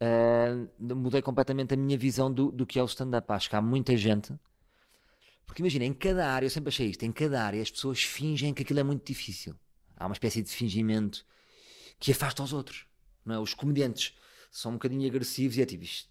ah, 0.00 0.66
mudei 0.80 1.22
completamente 1.22 1.74
a 1.74 1.76
minha 1.76 1.96
visão 1.96 2.32
do, 2.32 2.50
do 2.50 2.66
que 2.66 2.76
é 2.76 2.82
o 2.82 2.86
stand-up. 2.86 3.32
Acho 3.32 3.48
que 3.48 3.55
há 3.55 3.62
muita 3.62 3.96
gente. 3.96 4.34
Porque 5.46 5.62
imagina, 5.62 5.84
em 5.84 5.92
cada 5.92 6.28
área, 6.28 6.46
eu 6.46 6.50
sempre 6.50 6.70
achei 6.70 6.88
isto, 6.88 7.05
em 7.05 7.12
cada 7.12 7.44
área 7.44 7.62
as 7.62 7.70
pessoas 7.70 8.03
fingem 8.03 8.53
que 8.53 8.62
aquilo 8.62 8.80
é 8.80 8.82
muito 8.82 9.07
difícil. 9.07 9.55
Há 9.96 10.07
uma 10.07 10.14
espécie 10.14 10.42
de 10.42 10.50
fingimento 10.50 11.24
que 12.00 12.11
afasta 12.11 12.42
os 12.42 12.53
outros. 12.53 12.84
Não 13.24 13.36
é? 13.36 13.38
Os 13.38 13.55
comediantes 13.55 14.12
são 14.53 14.72
um 14.72 14.74
bocadinho 14.74 15.09
agressivos 15.09 15.57
e 15.57 15.62
é 15.62 15.66
tipo 15.66 15.82
isto. 15.82 16.09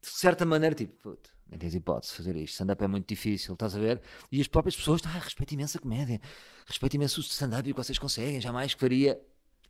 De 0.00 0.08
certa 0.08 0.44
maneira, 0.44 0.74
tipo, 0.74 0.94
puto, 1.02 1.30
nem 1.48 1.58
tens 1.58 1.74
hipótese 1.74 2.12
de 2.12 2.16
fazer 2.18 2.36
isto. 2.36 2.52
Stand-up 2.52 2.84
é 2.84 2.86
muito 2.86 3.08
difícil, 3.08 3.54
estás 3.54 3.74
a 3.74 3.78
ver? 3.80 4.00
E 4.30 4.40
as 4.40 4.46
próprias 4.46 4.76
pessoas, 4.76 5.00
ah, 5.06 5.18
respeito 5.18 5.54
imenso 5.54 5.78
a 5.78 5.80
comédia, 5.80 6.20
respeito 6.66 6.94
imenso 6.94 7.20
o 7.20 7.24
stand-up 7.24 7.66
e 7.66 7.72
o 7.72 7.74
que 7.74 7.82
vocês 7.82 7.98
conseguem, 7.98 8.40
jamais 8.40 8.74
que 8.74 8.80
faria. 8.80 9.20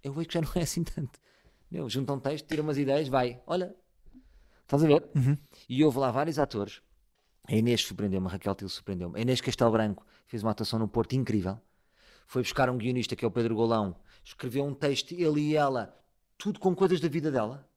Eu 0.03 0.13
vejo 0.13 0.29
que 0.29 0.35
já 0.35 0.41
não 0.43 0.53
é 0.57 0.63
assim 0.63 0.83
tanto. 0.83 1.19
Meu, 1.71 1.89
junta 1.89 2.13
um 2.13 2.21
texto, 2.21 2.47
tira 2.47 2.61
umas 2.61 2.77
ideias, 2.77 3.09
vai, 3.09 3.41
olha, 3.47 3.75
estás 4.63 4.83
a 4.83 4.87
ver? 4.87 5.09
Uhum. 5.15 5.37
E 5.69 5.85
houve 5.85 5.99
lá 5.99 6.11
vários 6.11 6.39
atores. 6.39 6.83
A 7.47 7.55
Inês 7.55 7.83
surpreendeu-me, 7.83 8.27
a 8.27 8.31
Raquel 8.31 8.55
Tilo 8.55 8.69
surpreendeu-me. 8.69 9.19
A 9.19 9.23
Inês 9.23 9.41
Castelo 9.41 9.71
Branco 9.71 10.05
fez 10.27 10.43
uma 10.43 10.51
atuação 10.51 10.79
no 10.79 10.89
Porto 10.89 11.15
incrível. 11.15 11.59
Foi 12.27 12.43
buscar 12.43 12.69
um 12.69 12.77
guionista 12.77 13.17
que 13.17 13.25
é 13.25 13.29
o 13.29 13.31
Pedro 13.31 13.55
Golão, 13.55 13.97
escreveu 14.23 14.65
um 14.65 14.75
texto, 14.75 15.13
ele 15.13 15.41
e 15.41 15.57
ela, 15.57 15.97
tudo 16.37 16.61
com 16.61 16.75
coisas 16.75 17.01
da 17.01 17.09
vida 17.09 17.31
dela. 17.31 17.68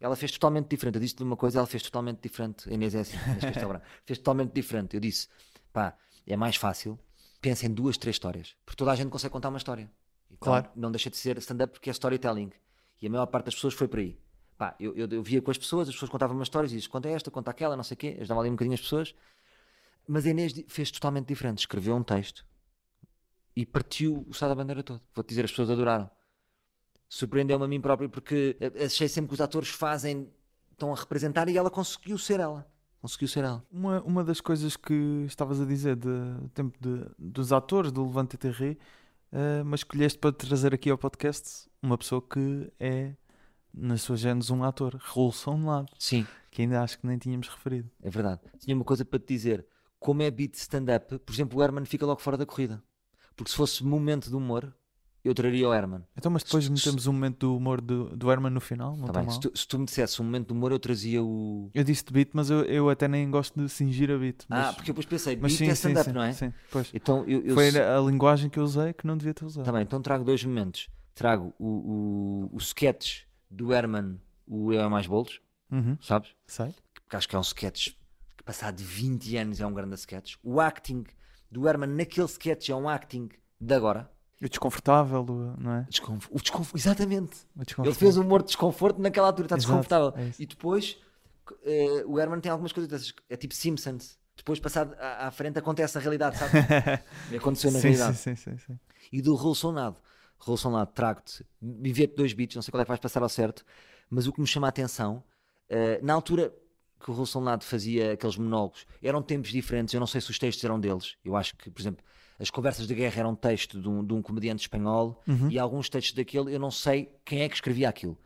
Ela 0.00 0.14
fez 0.14 0.30
totalmente 0.32 0.68
diferente. 0.68 0.96
Eu 0.96 1.00
disse-lhe 1.00 1.24
uma 1.24 1.36
coisa, 1.36 1.58
ela 1.58 1.66
fez 1.66 1.82
totalmente 1.82 2.20
diferente. 2.20 2.68
A 2.68 2.72
Inês 2.72 2.94
é 2.94 3.00
assim. 3.00 3.16
Fez 4.06 4.18
totalmente 4.18 4.52
diferente. 4.52 4.94
Eu 4.94 5.00
disse, 5.00 5.28
pá, 5.72 5.96
é 6.26 6.36
mais 6.36 6.56
fácil. 6.56 6.98
Pensa 7.40 7.66
em 7.66 7.72
duas, 7.74 7.96
três 7.98 8.14
histórias. 8.14 8.56
Porque 8.64 8.76
toda 8.76 8.92
a 8.92 8.94
gente 8.94 9.10
consegue 9.10 9.32
contar 9.32 9.48
uma 9.48 9.58
história. 9.58 9.90
Então, 10.30 10.38
Claro. 10.38 10.70
Não 10.76 10.90
deixa 10.90 11.10
de 11.10 11.16
ser 11.16 11.36
stand-up 11.38 11.72
porque 11.72 11.90
é 11.90 11.92
storytelling. 11.92 12.52
E 13.00 13.06
a 13.06 13.10
maior 13.10 13.26
parte 13.26 13.46
das 13.46 13.54
pessoas 13.54 13.74
foi 13.74 13.88
por 13.88 13.98
aí. 13.98 14.18
Pá, 14.56 14.74
eu, 14.78 14.94
eu, 14.96 15.08
eu 15.08 15.22
via 15.22 15.40
com 15.40 15.50
as 15.50 15.58
pessoas, 15.58 15.88
as 15.88 15.94
pessoas 15.94 16.10
contavam 16.10 16.36
umas 16.36 16.46
histórias 16.46 16.72
e 16.72 16.76
diziam, 16.76 16.90
conta 16.90 17.08
esta, 17.08 17.30
conta 17.30 17.50
aquela, 17.50 17.76
não 17.76 17.84
sei 17.84 17.94
o 17.94 17.98
quê. 17.98 18.16
Ajudava 18.20 18.40
ali 18.40 18.50
um 18.50 18.52
bocadinho 18.52 18.74
as 18.74 18.80
pessoas. 18.80 19.14
Mas 20.06 20.26
a 20.26 20.30
Inês 20.30 20.52
fez 20.68 20.90
totalmente 20.90 21.26
diferente. 21.26 21.58
Escreveu 21.58 21.94
um 21.96 22.02
texto 22.02 22.44
e 23.54 23.66
partiu 23.66 24.24
o 24.26 24.30
estado 24.30 24.50
da 24.50 24.54
bandeira 24.54 24.82
todo. 24.82 25.00
Vou-te 25.12 25.28
dizer, 25.28 25.44
as 25.44 25.50
pessoas 25.50 25.70
adoraram. 25.70 26.08
Surpreendeu-me 27.08 27.64
a 27.64 27.68
mim 27.68 27.80
próprio 27.80 28.08
porque 28.08 28.56
achei 28.84 29.08
sempre 29.08 29.28
que 29.28 29.34
os 29.34 29.40
atores 29.40 29.68
fazem, 29.70 30.28
estão 30.72 30.92
a 30.92 30.96
representar 30.96 31.48
e 31.48 31.56
ela 31.56 31.70
conseguiu 31.70 32.18
ser 32.18 32.40
ela. 32.40 32.70
Conseguiu 33.00 33.28
ser 33.28 33.44
ela. 33.44 33.64
Uma, 33.70 34.02
uma 34.02 34.24
das 34.24 34.40
coisas 34.40 34.76
que 34.76 35.24
estavas 35.26 35.60
a 35.60 35.64
dizer 35.64 35.96
de, 35.96 36.08
do 36.08 36.48
tempo 36.50 36.76
de, 36.80 37.06
dos 37.18 37.52
atores 37.52 37.92
do 37.92 38.04
Levante 38.04 38.36
TR 38.36 38.76
Uh, 39.30 39.62
mas 39.64 39.80
escolheste 39.80 40.18
para 40.18 40.32
trazer 40.32 40.72
aqui 40.72 40.88
ao 40.88 40.96
podcast 40.96 41.68
uma 41.82 41.98
pessoa 41.98 42.22
que 42.22 42.72
é, 42.80 43.14
na 43.74 43.98
sua 43.98 44.16
gênese, 44.16 44.50
um 44.50 44.64
ator, 44.64 44.96
Raul 44.98 45.32
Lado, 45.64 45.92
Sim, 45.98 46.26
que 46.50 46.62
ainda 46.62 46.82
acho 46.82 46.98
que 46.98 47.06
nem 47.06 47.18
tínhamos 47.18 47.48
referido. 47.48 47.90
é 48.02 48.08
verdade. 48.08 48.40
Tinha 48.58 48.74
uma 48.74 48.84
coisa 48.84 49.04
para 49.04 49.18
te 49.18 49.26
dizer. 49.26 49.66
Como 50.00 50.22
é 50.22 50.30
beat 50.30 50.54
stand-up, 50.54 51.18
por 51.18 51.32
exemplo, 51.32 51.58
o 51.58 51.62
Herman 51.62 51.84
fica 51.84 52.06
logo 52.06 52.20
fora 52.20 52.36
da 52.36 52.46
corrida. 52.46 52.82
Porque 53.36 53.50
se 53.50 53.56
fosse 53.56 53.84
momento 53.84 54.30
de 54.30 54.36
humor, 54.36 54.74
eu 55.28 55.34
traria 55.34 55.68
o 55.68 55.72
Herman. 55.74 56.02
Então, 56.16 56.30
mas 56.30 56.42
depois 56.42 56.68
metemos 56.68 57.06
um 57.06 57.12
momento 57.12 57.38
do 57.40 57.56
humor 57.56 57.80
do, 57.80 58.16
do 58.16 58.30
Herman 58.30 58.50
no 58.52 58.60
final, 58.60 58.96
não 58.96 59.06
Tá 59.06 59.20
bem? 59.20 59.30
Se, 59.30 59.40
tu, 59.40 59.52
se 59.54 59.66
tu 59.68 59.78
me 59.78 59.84
dissesse 59.84 60.20
um 60.20 60.24
momento 60.24 60.48
de 60.48 60.52
humor, 60.52 60.72
eu 60.72 60.78
trazia 60.78 61.22
o. 61.22 61.70
Eu 61.74 61.84
disse 61.84 62.04
de 62.04 62.12
beat, 62.12 62.30
mas 62.32 62.50
eu, 62.50 62.64
eu 62.64 62.88
até 62.90 63.06
nem 63.08 63.30
gosto 63.30 63.60
de 63.60 63.68
cingir 63.68 64.10
a 64.10 64.18
beat. 64.18 64.44
Mas, 64.48 64.66
Ah, 64.68 64.72
porque 64.72 64.90
eu 64.90 64.94
depois 64.94 65.06
pensei, 65.06 65.36
mas 65.36 65.52
beat 65.52 65.58
sim, 65.58 65.68
é 65.70 65.72
stand-up, 65.72 66.12
não 66.12 66.22
é? 66.22 66.32
sim, 66.32 66.52
pois. 66.70 66.90
Então 66.92 67.24
eu, 67.26 67.40
eu 67.44 67.54
Foi 67.54 67.68
a 67.68 67.98
linguagem 68.00 68.48
que 68.50 68.58
eu 68.58 68.64
usei 68.64 68.92
que 68.92 69.06
não 69.06 69.16
devia 69.16 69.34
ter 69.34 69.44
usado. 69.44 69.64
Tá 69.64 69.72
bem, 69.72 69.82
então 69.82 70.00
trago 70.02 70.24
dois 70.24 70.42
momentos. 70.44 70.88
Trago 71.14 71.52
o, 71.58 71.66
o, 71.66 72.50
o 72.54 72.58
sketch 72.58 73.22
do 73.50 73.72
Herman, 73.72 74.20
o 74.46 74.72
Eu 74.72 74.80
é 74.82 74.88
Mais 74.88 75.06
Bolos, 75.06 75.40
Uhum, 75.70 75.96
sabes? 76.00 76.30
sei. 76.46 76.74
Porque 77.04 77.16
acho 77.16 77.28
que 77.28 77.34
é 77.36 77.38
um 77.38 77.42
sketch 77.42 77.90
que 78.36 78.44
passado 78.44 78.78
20 78.80 79.36
anos 79.36 79.60
é 79.60 79.66
um 79.66 79.72
grande 79.74 79.94
sketch. 79.96 80.36
O 80.42 80.60
acting 80.60 81.04
do 81.50 81.66
Herman 81.68 81.88
naquele 81.90 82.26
sketch 82.26 82.68
é 82.68 82.74
um 82.74 82.88
acting 82.88 83.28
de 83.60 83.74
agora. 83.74 84.10
O 84.40 84.48
desconfortável, 84.48 85.24
não 85.58 85.72
é? 85.72 85.86
Desconf... 85.88 86.28
O 86.30 86.40
desconf... 86.40 86.72
Exatamente. 86.74 87.36
O 87.56 87.82
Ele 87.84 87.94
fez 87.94 88.16
um 88.16 88.22
humor 88.22 88.40
de 88.40 88.46
desconforto 88.46 89.00
naquela 89.00 89.26
altura, 89.26 89.46
está 89.46 89.56
Exato, 89.56 89.72
desconfortável. 89.72 90.14
é 90.16 90.30
e 90.38 90.46
depois 90.46 90.96
eh, 91.64 92.04
o 92.06 92.18
Herman 92.18 92.40
tem 92.40 92.50
algumas 92.50 92.72
coisas 92.72 92.88
dessas, 92.88 93.12
é 93.28 93.36
tipo 93.36 93.54
Simpsons. 93.54 94.18
Depois, 94.36 94.60
passado 94.60 94.94
à, 95.00 95.26
à 95.26 95.30
frente, 95.32 95.58
acontece 95.58 95.98
a 95.98 96.00
realidade, 96.00 96.38
sabe? 96.38 96.52
Aconteceu 97.36 97.72
na 97.72 97.80
sim, 97.80 97.88
realidade. 97.88 98.16
sim, 98.16 98.36
sim, 98.36 98.56
sim, 98.56 98.64
sim. 98.66 98.78
e 99.12 99.20
do 99.20 99.34
Rolsonado. 99.34 99.96
Rolsonado, 100.38 100.92
trago-te, 100.92 101.44
viver-te 101.60 102.14
dois 102.14 102.32
beats, 102.32 102.54
não 102.54 102.62
sei 102.62 102.70
qual 102.70 102.80
é 102.80 102.84
que 102.84 102.88
vais 102.88 103.00
passar 103.00 103.22
ao 103.24 103.28
certo, 103.28 103.64
mas 104.08 104.28
o 104.28 104.32
que 104.32 104.40
me 104.40 104.46
chama 104.46 104.68
a 104.68 104.70
atenção, 104.70 105.24
eh, 105.68 105.98
na 106.00 106.14
altura 106.14 106.54
que 107.00 107.10
o 107.10 107.14
Rolsonado 107.14 107.64
fazia 107.64 108.12
aqueles 108.12 108.36
monólogos, 108.36 108.86
eram 109.02 109.20
tempos 109.20 109.50
diferentes, 109.50 109.92
eu 109.92 109.98
não 109.98 110.06
sei 110.06 110.20
se 110.20 110.30
os 110.30 110.38
textos 110.38 110.64
eram 110.64 110.78
deles, 110.78 111.16
eu 111.24 111.34
acho 111.34 111.56
que, 111.56 111.68
por 111.68 111.80
exemplo, 111.80 112.04
as 112.38 112.50
conversas 112.50 112.86
de 112.86 112.94
guerra 112.94 113.20
eram 113.20 113.34
texto 113.34 113.80
de 113.80 113.88
um, 113.88 114.04
de 114.04 114.12
um 114.12 114.22
comediante 114.22 114.62
espanhol 114.62 115.22
e 115.50 115.58
alguns 115.58 115.88
textos 115.88 116.14
daquele, 116.14 116.54
eu 116.54 116.60
não 116.60 116.70
sei 116.70 117.12
quem 117.24 117.42
é 117.42 117.48
que 117.48 117.54
escrevia 117.54 117.88
aquilo. 117.88 118.18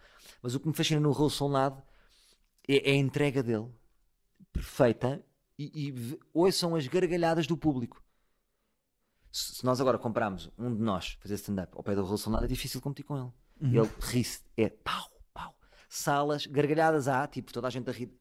Mas 0.43 0.55
o 0.55 0.61
que 0.61 0.69
me 0.69 0.75
fascina 0.75 1.01
no 1.01 1.13
Rolsonado 1.13 1.83
é, 2.69 2.91
é 2.91 2.93
a 2.93 2.97
entrega 2.97 3.43
dele, 3.43 3.69
perfeita, 4.53 5.25
e, 5.59 5.89
e 5.89 6.19
ouçam 6.35 6.75
as 6.75 6.87
gargalhadas 6.87 7.47
do 7.47 7.57
público 7.57 8.03
se 9.33 9.55
se 9.57 9.65
nós 9.65 9.81
agora 9.81 9.99
comprarmos 9.99 10.51
um 10.59 10.75
de 10.75 10.83
nós 10.83 11.17
fazer 11.21 11.35
stand-up 11.37 11.73
ao 11.75 11.83
pé 11.83 11.95
do 11.95 12.05
Rolsonado, 12.05 12.45
é 12.45 12.49
difícil 12.49 12.81
competir 12.81 13.05
com 13.05 13.17
ele. 13.17 13.33
Ele 13.79 13.89
ri-se, 14.01 14.43
é 14.57 14.69
pau, 14.69 15.11
pau. 15.33 15.57
Salas, 15.89 16.47
gargalhadas 16.47 17.09
há, 17.09 17.27
tipo, 17.27 17.53
toda 17.53 17.67
a 17.67 17.71
gente 17.71 17.89
a 17.89 17.93
rir. 17.93 18.13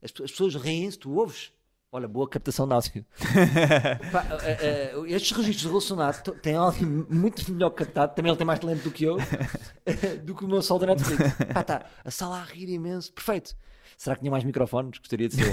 As, 0.00 0.12
as 0.22 0.30
pessoas 0.30 0.54
riem-se, 0.54 0.98
tu 0.98 1.12
ouves. 1.12 1.52
Olha, 1.92 2.06
boa 2.06 2.28
captação 2.28 2.68
de 2.68 2.74
áudio. 2.74 3.04
Pá, 4.12 4.24
eh, 4.44 4.92
eh, 4.94 4.94
estes 5.08 5.36
registros 5.36 5.92
to- 6.22 6.32
têm 6.34 6.54
áudio 6.54 6.86
muito 7.10 7.50
melhor 7.50 7.70
captado, 7.70 8.14
também 8.14 8.30
ele 8.30 8.38
tem 8.38 8.46
mais 8.46 8.60
talento 8.60 8.84
do 8.84 8.92
que 8.92 9.04
eu, 9.04 9.16
do 10.24 10.34
que 10.36 10.44
o 10.44 10.48
meu 10.48 10.62
sol 10.62 10.78
da 10.78 10.86
Netflix. 10.86 11.20
Pá, 11.52 11.64
tá, 11.64 11.84
a 12.04 12.10
sala 12.12 12.38
a 12.40 12.44
rir 12.44 12.68
imenso, 12.68 13.12
perfeito. 13.12 13.56
Será 13.98 14.14
que 14.14 14.20
tinha 14.20 14.30
mais 14.30 14.44
microfones? 14.44 14.98
Gostaria 15.00 15.28
de 15.28 15.34
ser. 15.34 15.52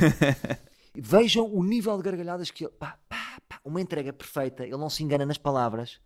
Vejam 0.96 1.52
o 1.52 1.64
nível 1.64 1.98
de 1.98 2.04
gargalhadas 2.04 2.52
que 2.52 2.66
ele. 2.66 2.74
Pá, 2.74 3.00
pá, 3.10 3.42
pá, 3.50 3.60
uma 3.66 3.82
entrega 3.82 4.14
perfeita, 4.14 4.64
ele 4.64 4.78
não 4.78 4.92
se 4.92 5.04
engana 5.04 5.26
nas 5.26 5.40
palavras. 5.40 6.00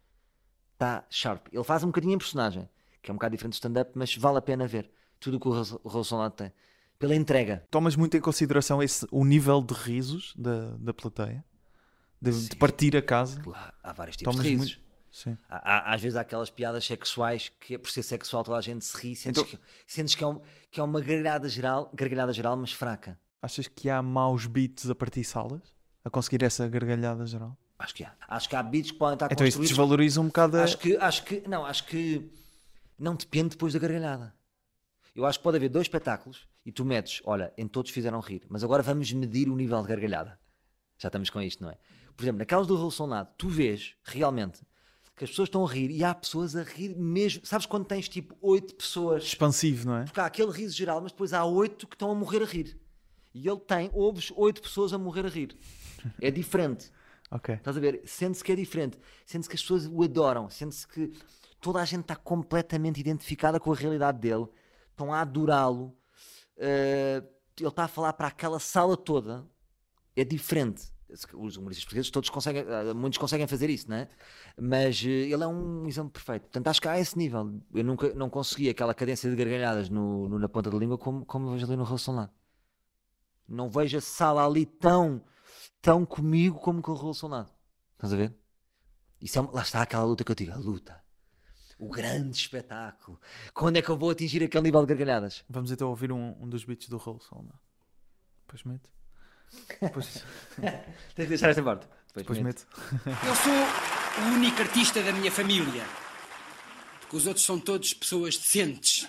Está 0.74 1.06
sharp. 1.10 1.48
Ele 1.52 1.64
faz 1.64 1.84
um 1.84 1.88
bocadinho 1.88 2.14
em 2.14 2.18
personagem, 2.18 2.70
que 3.02 3.12
é 3.12 3.14
um 3.14 3.18
bocado 3.18 3.34
diferente 3.34 3.52
do 3.52 3.56
stand-up, 3.56 3.92
mas 3.96 4.16
vale 4.16 4.38
a 4.38 4.42
pena 4.42 4.66
ver 4.66 4.90
tudo 5.20 5.36
o 5.36 5.40
que 5.42 5.48
o 5.50 5.52
Ros- 5.52 5.78
o 5.84 5.90
Rolsonado 5.90 6.34
tem. 6.36 6.54
Pela 7.02 7.16
entrega. 7.16 7.66
Tomas 7.72 7.96
muito 7.96 8.16
em 8.16 8.22
consideração 8.22 8.82
esse, 8.82 9.06
o 9.12 9.26
nível 9.26 9.62
de 9.62 9.74
risos 9.74 10.34
da, 10.38 10.70
da 10.78 10.94
plateia? 10.94 11.44
De, 12.22 12.50
de 12.50 12.56
partir 12.56 12.96
a 12.96 13.02
casa? 13.02 13.42
Lá, 13.46 13.74
há 13.84 13.92
vários 13.92 14.16
tipos 14.16 14.32
Tomas 14.36 14.46
de 14.46 14.52
risos. 14.54 14.76
muito. 14.76 14.92
Sim. 15.12 15.36
Há- 15.50 15.90
há- 15.90 15.94
às 15.96 16.02
vezes 16.02 16.16
há 16.16 16.22
aquelas 16.22 16.50
piadas 16.52 16.86
sexuais 16.86 17.52
que, 17.60 17.78
por 17.78 17.90
ser 17.90 18.04
sexual, 18.04 18.44
toda 18.44 18.58
a 18.58 18.62
gente 18.62 18.86
se 18.86 18.96
ri. 18.96 19.16
Sentes, 19.16 19.42
Então- 19.42 19.44
que, 19.46 19.60
sentes 19.88 20.14
que, 20.16 20.24
é 20.24 20.28
um- 20.28 20.40
que 20.70 20.80
é 20.80 20.84
uma 20.84 21.02
gargalhada 21.02 21.50
geral, 21.50 21.90
gargalhada 21.94 22.32
geral, 22.32 22.56
mas 22.56 22.72
fraca. 22.72 23.20
Achas 23.42 23.68
que 23.68 23.90
há 23.90 24.02
maus 24.04 24.46
beats 24.46 24.88
a 24.90 24.94
partir 24.96 25.24
salas? 25.24 25.62
A 26.06 26.10
conseguir 26.12 26.44
essa 26.44 26.68
gargalhada 26.70 27.26
geral? 27.26 27.58
Acho 27.80 27.96
que 27.96 28.04
há. 28.04 28.14
Acho 28.28 28.48
que 28.48 28.56
há 28.56 28.62
beats 28.62 28.92
que 28.92 28.98
podem 29.00 29.16
estar 29.16 29.26
Então 29.26 29.46
isso 29.48 29.58
construídos 29.58 29.70
desvaloriza 29.72 30.22
um 30.22 30.28
bocado 30.28 30.58
a... 30.58 30.64
Acho 30.64 30.78
que, 30.78 30.96
acho 30.96 31.24
que, 31.26 31.44
não, 31.50 31.66
acho 31.66 31.86
que 31.88 32.32
não 32.98 33.16
depende 33.16 33.50
depois 33.50 33.74
da 33.74 33.80
gargalhada. 33.80 34.34
Eu 35.16 35.26
acho 35.26 35.40
que 35.40 35.44
pode 35.44 35.58
haver 35.58 35.70
dois 35.70 35.86
espetáculos 35.86 36.48
e 36.66 36.72
tu 36.72 36.86
medes, 36.86 37.22
olha, 37.26 37.54
em 37.58 37.68
todos 37.68 37.92
fizeram 37.92 38.20
rir, 38.20 38.44
mas 38.50 38.64
agora 38.64 38.82
vamos 38.82 39.12
medir 39.12 39.50
o 39.50 39.56
nível 39.56 39.82
de 39.82 39.88
gargalhada. 39.88 40.40
Já 40.98 41.08
estamos 41.08 41.30
com 41.30 41.42
isto, 41.42 41.64
não 41.64 41.72
é? 41.72 41.78
Por 42.16 42.24
exemplo, 42.24 42.40
naquelas 42.40 42.68
do 42.68 42.76
Rolsonado, 42.76 43.30
tu 43.38 43.50
vês 43.50 43.96
realmente 44.04 44.62
que 45.16 45.26
as 45.26 45.30
pessoas 45.30 45.48
estão 45.48 45.66
a 45.66 45.70
rir 45.70 45.92
e 45.92 46.04
há 46.04 46.16
pessoas 46.16 46.56
a 46.56 46.64
rir 46.64 46.96
mesmo. 46.96 47.46
Sabes 47.46 47.66
quando 47.66 47.86
tens 47.86 48.08
tipo 48.08 48.36
oito 48.42 48.74
pessoas? 48.76 49.24
Expansivo, 49.24 49.88
não 49.88 49.98
é? 49.98 50.04
Porque 50.06 50.20
há 50.20 50.26
aquele 50.26 50.52
riso 50.52 50.76
geral, 50.76 51.02
mas 51.02 51.12
depois 51.12 51.34
há 51.34 51.44
oito 51.46 51.88
que 51.88 51.96
estão 51.96 52.12
a 52.12 52.16
morrer 52.16 52.42
a 52.42 52.46
rir. 52.46 52.80
E 53.34 53.48
ele 53.48 53.60
tem, 53.60 53.90
ouves 53.94 54.32
oito 54.36 54.62
pessoas 54.62 54.94
a 54.94 54.98
morrer 54.98 55.26
a 55.26 55.30
rir. 55.30 55.58
É 56.20 56.32
diferente. 56.32 56.92
Ok. 57.34 57.56
Estás 57.56 57.78
a 57.78 57.80
ver? 57.80 58.02
Sente-se 58.04 58.44
que 58.44 58.52
é 58.52 58.56
diferente. 58.58 59.00
Sente-se 59.26 59.48
que 59.48 59.56
as 59.56 59.62
pessoas 59.62 59.88
o 59.88 60.04
adoram. 60.04 60.50
Sente-se 60.50 60.86
que 60.86 61.14
toda 61.62 61.80
a 61.80 61.86
gente 61.86 62.02
está 62.02 62.14
completamente 62.14 63.00
identificada 63.00 63.58
com 63.58 63.72
a 63.72 63.76
realidade 63.76 64.20
dele. 64.20 64.48
Estão 65.02 65.14
a 65.14 65.22
adorá-lo. 65.22 65.98
Eh, 66.58 67.24
ele 67.60 67.68
está 67.70 67.86
a 67.86 67.88
falar 67.88 68.14
para 68.14 68.28
aquela 68.28 68.60
sala 68.60 68.96
toda. 68.96 69.48
É 70.16 70.24
diferente. 70.24 70.92
Os 71.34 71.58
humoristas 71.58 71.84
portugueses 71.84 72.12
todos 72.12 72.30
conseguem, 72.30 72.64
eh, 72.68 72.94
muitos 72.94 73.18
conseguem 73.18 73.48
fazer 73.48 73.70
isso, 73.70 73.90
não 73.90 73.98
é? 73.98 74.10
Mas 74.60 75.04
eh, 75.04 75.10
ele 75.10 75.44
é 75.44 75.48
um 75.48 75.88
exemplo 75.88 76.12
perfeito. 76.12 76.44
Portanto, 76.44 76.68
acho 76.68 76.82
que 76.82 76.88
há 76.88 77.00
esse 77.00 77.18
nível. 77.18 77.60
Eu 77.74 77.84
nunca 77.84 78.14
não 78.14 78.30
consegui 78.30 78.70
aquela 78.70 78.94
cadência 78.94 79.30
de 79.30 79.36
gargalhadas 79.36 79.90
no, 79.90 80.30
no- 80.30 80.38
na 80.40 80.48
ponta 80.48 80.70
da 80.70 80.78
língua 80.78 80.98
como, 81.00 81.26
como 81.26 81.50
vejo 81.52 81.66
ali 81.66 81.76
no 81.76 81.84
Relação 81.84 82.16
lá. 82.16 82.30
Não 83.48 83.70
vejo 83.70 83.98
a 83.98 84.02
sala 84.02 84.46
ali 84.46 84.66
tão, 84.66 85.24
tão 85.82 86.06
comigo 86.06 86.60
como 86.60 86.82
com 86.82 86.92
o 86.92 86.96
Relação 86.96 87.28
lá. 87.30 87.50
Estás 87.96 88.14
a 88.14 88.18
ver? 88.18 88.34
Isso 89.22 89.40
é 89.40 89.42
lá 89.42 89.62
está 89.64 89.82
aquela 89.82 90.06
luta 90.06 90.24
que 90.24 90.32
eu 90.32 90.36
digo, 90.36 90.52
a 90.54 90.58
luta. 90.58 91.01
O 91.82 91.90
grande 91.90 92.38
espetáculo. 92.38 93.20
Quando 93.56 93.78
é 93.78 93.82
que 93.82 93.90
eu 93.90 93.98
vou 93.98 94.12
atingir 94.12 94.44
aquele 94.44 94.66
nível 94.66 94.82
de 94.82 94.94
gargalhadas? 94.94 95.44
Vamos 95.50 95.72
então 95.72 95.90
ouvir 95.90 96.12
um, 96.12 96.36
um 96.40 96.48
dos 96.48 96.64
beats 96.64 96.88
do 96.88 96.98
Rolson. 96.98 97.44
é? 97.50 97.58
Depois 98.46 98.64
mete. 98.64 98.90
Depois, 99.82 100.24
Tens 100.62 100.76
que 101.16 101.26
deixar 101.26 101.50
esta 101.50 101.64
parte. 101.64 101.88
depois 102.16 102.38
mete. 102.38 102.68
Eu 103.26 103.36
sou 103.36 104.24
o 104.24 104.36
único 104.36 104.62
artista 104.62 105.02
da 105.02 105.12
minha 105.12 105.32
família. 105.32 105.84
Porque 107.00 107.16
os 107.16 107.26
outros 107.26 107.44
são 107.44 107.60
todos 107.60 107.96
pessoas 107.96 108.38
decentes. 108.38 109.08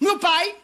Meu 0.00 0.18
pai 0.18 0.56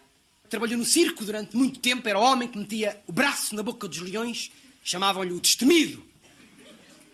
trabalhou 0.48 0.78
no 0.78 0.84
circo 0.86 1.26
durante 1.26 1.54
muito 1.54 1.78
tempo, 1.78 2.08
era 2.08 2.18
o 2.18 2.22
homem 2.22 2.48
que 2.48 2.56
metia 2.58 3.02
o 3.06 3.12
braço 3.12 3.54
na 3.54 3.62
boca 3.62 3.86
dos 3.86 3.98
leões, 3.98 4.50
chamavam-lhe 4.82 5.32
o 5.34 5.40
destemido. 5.40 6.02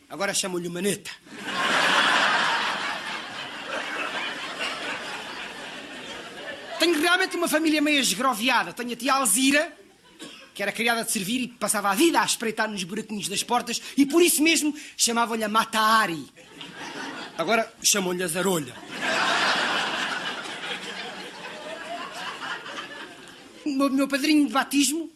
Agora 0.09 0.32
chamam-lhe 0.32 0.68
o 0.68 0.70
maneta. 0.70 1.11
Tenho 6.87 7.01
realmente 7.01 7.37
uma 7.37 7.49
família 7.49 7.82
meio 7.82 7.99
esgroviada. 7.99 8.72
Tenho 8.72 8.93
a 8.93 8.97
tia 8.97 9.14
Alzira, 9.14 9.76
que 10.55 10.62
era 10.62 10.70
criada 10.70 11.03
de 11.03 11.11
servir 11.11 11.41
e 11.41 11.49
passava 11.49 11.91
a 11.91 11.95
vida 11.97 12.20
a 12.20 12.24
espreitar 12.24 12.70
nos 12.70 12.84
buraquinhos 12.84 13.26
das 13.26 13.43
portas 13.43 13.82
e 13.97 14.07
por 14.07 14.22
isso 14.22 14.41
mesmo 14.41 14.72
chamavam-lhe 14.97 15.43
a 15.43 15.49
Mataari. 15.49 16.24
Agora 17.37 17.74
chamam-lhe 17.82 18.22
a 18.22 18.28
Zarolha. 18.28 18.72
O 23.64 23.89
meu, 23.89 24.07
padrinho 24.07 24.47
de 24.47 24.53
batismo 24.53 25.11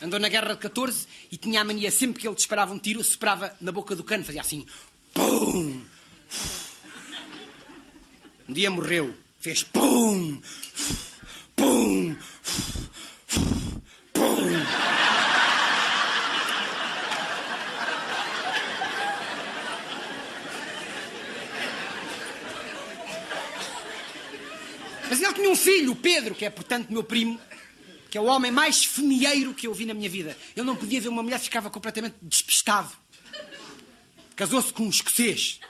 andou 0.00 0.20
na 0.20 0.28
guerra 0.28 0.54
de 0.54 0.60
14 0.60 1.08
e 1.32 1.36
tinha 1.36 1.62
a 1.62 1.64
mania 1.64 1.90
sempre 1.90 2.20
que 2.20 2.28
ele 2.28 2.36
disparava 2.36 2.72
um 2.72 2.78
tiro, 2.78 3.02
soprava 3.02 3.52
na 3.60 3.72
boca 3.72 3.96
do 3.96 4.04
cano, 4.04 4.24
fazia 4.24 4.42
assim. 4.42 4.64
Pum! 5.12 5.82
Um 8.48 8.52
dia 8.52 8.70
morreu, 8.70 9.12
fez 9.40 9.64
pum! 9.64 10.40
Pum! 11.60 12.16
Pum! 14.14 14.50
Mas 25.10 25.20
ele 25.20 25.32
tinha 25.34 25.50
um 25.50 25.54
filho, 25.54 25.92
o 25.92 25.96
Pedro, 25.96 26.34
que 26.34 26.46
é, 26.46 26.50
portanto, 26.50 26.90
meu 26.90 27.04
primo, 27.04 27.38
que 28.08 28.16
é 28.16 28.20
o 28.22 28.24
homem 28.24 28.50
mais 28.50 28.82
femieiro 28.82 29.52
que 29.52 29.66
eu 29.66 29.74
vi 29.74 29.84
na 29.84 29.92
minha 29.92 30.08
vida. 30.08 30.34
Ele 30.56 30.64
não 30.64 30.74
podia 30.74 30.98
ver 30.98 31.08
uma 31.08 31.22
mulher, 31.22 31.38
ficava 31.38 31.68
completamente 31.68 32.14
despistado. 32.22 32.90
Casou-se 34.34 34.72
com 34.72 34.84
um 34.84 34.88
escocês. 34.88 35.60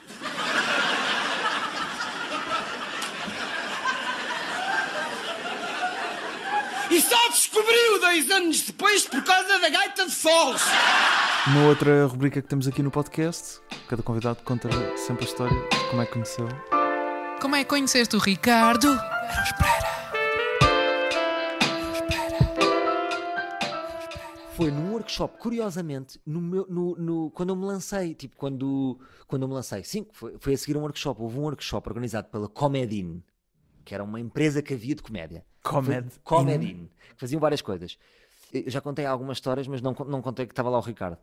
E 6.91 6.99
só 6.99 7.31
descobriu 7.51 7.99
dois 7.99 8.31
anos 8.31 8.61
depois 8.61 9.05
por 9.05 9.21
causa 9.23 9.59
da 9.59 9.69
gaita 9.69 10.05
de 10.05 10.15
foles. 10.15 10.61
Uma 11.47 11.67
outra 11.67 12.05
rubrica 12.05 12.41
que 12.41 12.47
temos 12.47 12.67
aqui 12.67 12.81
no 12.81 12.89
podcast, 12.91 13.59
cada 13.89 14.01
convidado 14.01 14.41
conta 14.43 14.69
sempre 14.97 15.25
a 15.25 15.27
história 15.27 15.53
de 15.69 15.89
como 15.89 16.01
é 16.01 16.05
que 16.05 16.13
conheceu. 16.13 16.47
Como 17.41 17.55
é 17.55 17.63
que 17.63 17.69
conheceste 17.69 18.15
o 18.15 18.19
Ricardo? 18.19 18.97
Foi 24.53 24.69
num 24.69 24.91
workshop, 24.91 25.37
curiosamente, 25.39 26.19
no 26.25 26.39
meu, 26.41 26.67
no, 26.69 26.95
no- 26.95 27.31
quando 27.31 27.49
eu 27.49 27.55
me 27.55 27.65
lancei, 27.65 28.13
tipo, 28.13 28.35
quando, 28.35 28.99
quando 29.27 29.43
eu 29.43 29.47
me 29.47 29.53
lancei, 29.55 29.83
sim, 29.83 30.05
foi, 30.11 30.35
foi 30.39 30.53
a 30.53 30.57
seguir 30.57 30.77
um 30.77 30.81
workshop, 30.81 31.19
houve 31.21 31.37
um 31.39 31.41
workshop 31.43 31.87
organizado 31.89 32.27
pela 32.27 32.47
Comedin, 32.47 33.23
que 33.83 33.93
era 33.93 34.03
uma 34.03 34.19
empresa 34.19 34.61
que 34.61 34.73
havia 34.73 34.95
de 34.95 35.01
comédia. 35.01 35.45
Comed. 35.63 36.09
Foi- 36.09 36.21
Comedin, 36.23 36.89
que 37.15 37.19
faziam 37.19 37.39
várias 37.39 37.61
coisas. 37.61 37.97
Eu 38.53 38.69
já 38.69 38.81
contei 38.81 39.05
algumas 39.05 39.37
histórias, 39.37 39.67
mas 39.67 39.81
não, 39.81 39.95
não 40.07 40.21
contei 40.21 40.45
que 40.45 40.51
estava 40.51 40.69
lá 40.69 40.77
o 40.77 40.81
Ricardo. 40.81 41.17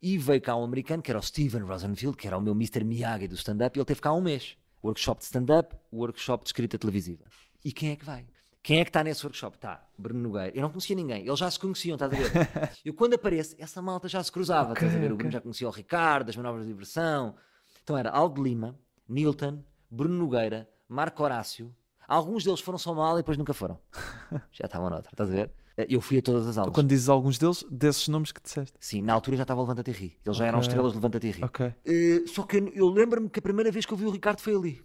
E 0.00 0.16
veio 0.18 0.40
cá 0.40 0.54
um 0.56 0.62
americano, 0.62 1.02
que 1.02 1.10
era 1.10 1.18
o 1.18 1.22
Steven 1.22 1.62
Rosenfield, 1.62 2.16
que 2.16 2.26
era 2.26 2.36
o 2.38 2.40
meu 2.40 2.52
Mr. 2.52 2.84
Miyagi 2.84 3.26
do 3.26 3.34
stand-up, 3.34 3.76
e 3.76 3.80
ele 3.80 3.84
teve 3.86 4.00
cá 4.00 4.12
um 4.12 4.20
mês. 4.20 4.56
Workshop 4.84 5.18
de 5.18 5.24
stand-up, 5.24 5.74
workshop 5.92 6.44
de 6.44 6.48
escrita 6.50 6.78
televisiva. 6.78 7.24
E 7.64 7.72
quem 7.72 7.90
é 7.90 7.96
que 7.96 8.04
vai? 8.04 8.24
Quem 8.62 8.80
é 8.80 8.84
que 8.84 8.90
está 8.90 9.02
nesse 9.02 9.24
workshop? 9.24 9.56
Está 9.56 9.84
Bruno 9.96 10.20
Nogueira. 10.20 10.54
Eu 10.54 10.62
não 10.62 10.68
conhecia 10.70 10.94
ninguém, 10.94 11.26
eles 11.26 11.38
já 11.38 11.50
se 11.50 11.58
conheciam, 11.58 11.94
estás 11.96 12.12
a 12.12 12.16
ver? 12.16 12.30
Eu 12.84 12.92
quando 12.94 13.14
apareço, 13.14 13.56
essa 13.58 13.80
malta 13.82 14.08
já 14.08 14.22
se 14.22 14.30
cruzava, 14.30 14.74
estás 14.74 14.94
a 14.94 14.98
ver? 14.98 15.10
O 15.10 15.16
Bruno 15.16 15.32
já 15.32 15.40
conhecia 15.40 15.66
o 15.66 15.70
Ricardo, 15.70 16.28
as 16.28 16.36
manobras 16.36 16.64
de 16.64 16.70
diversão. 16.70 17.34
Então 17.82 17.96
era 17.96 18.10
Aldo 18.10 18.42
Lima, 18.42 18.78
Nilton, 19.08 19.64
Bruno 19.90 20.14
Nogueira, 20.16 20.68
Marco 20.88 21.22
Horácio. 21.24 21.74
Alguns 22.08 22.42
deles 22.42 22.60
foram 22.60 22.78
só 22.78 22.90
aula 22.94 23.18
e 23.18 23.22
depois 23.22 23.36
nunca 23.36 23.52
foram. 23.52 23.78
Já 24.50 24.64
estavam 24.64 24.88
noutra, 24.88 25.10
estás 25.12 25.30
a 25.30 25.32
ver? 25.32 25.50
Eu 25.88 26.00
fui 26.00 26.18
a 26.18 26.22
todas 26.22 26.46
as 26.46 26.58
aulas. 26.58 26.74
Quando 26.74 26.88
dizes 26.88 27.08
alguns 27.08 27.38
deles, 27.38 27.64
desses 27.70 28.08
nomes 28.08 28.32
que 28.32 28.42
disseste. 28.42 28.76
Sim, 28.80 29.02
na 29.02 29.12
altura 29.12 29.36
já 29.36 29.42
estava 29.42 29.60
Levanta-te 29.60 29.90
e 29.92 29.94
Ri. 29.94 30.16
Eles 30.26 30.36
já 30.36 30.46
eram 30.46 30.58
estrelas 30.58 30.92
do 30.92 30.96
Levanta-te 30.96 31.28
e 31.28 31.30
Ri. 31.30 31.44
Ok. 31.44 31.72
Eh, 31.84 32.24
só 32.26 32.42
que 32.42 32.56
eu, 32.56 32.68
eu 32.74 32.88
lembro-me 32.88 33.28
que 33.28 33.38
a 33.38 33.42
primeira 33.42 33.70
vez 33.70 33.86
que 33.86 33.92
eu 33.92 33.96
vi 33.96 34.04
o 34.04 34.10
Ricardo 34.10 34.40
foi 34.40 34.56
ali. 34.56 34.82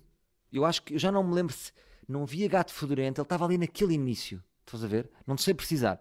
Eu 0.52 0.64
acho 0.66 0.84
que 0.84 0.94
eu 0.94 1.00
já 1.00 1.12
não 1.12 1.24
me 1.24 1.34
lembro 1.34 1.52
se 1.52 1.72
não 2.08 2.28
via 2.28 2.48
gato 2.48 2.72
fedorento, 2.72 3.22
ele 3.22 3.26
estava 3.26 3.44
ali 3.46 3.58
naquele 3.58 3.96
início. 3.96 4.44
Estás 4.66 4.84
a 4.84 4.88
ver? 4.88 5.10
Não 5.26 5.36
te 5.36 5.42
sei 5.42 5.56
precisar. 5.56 6.00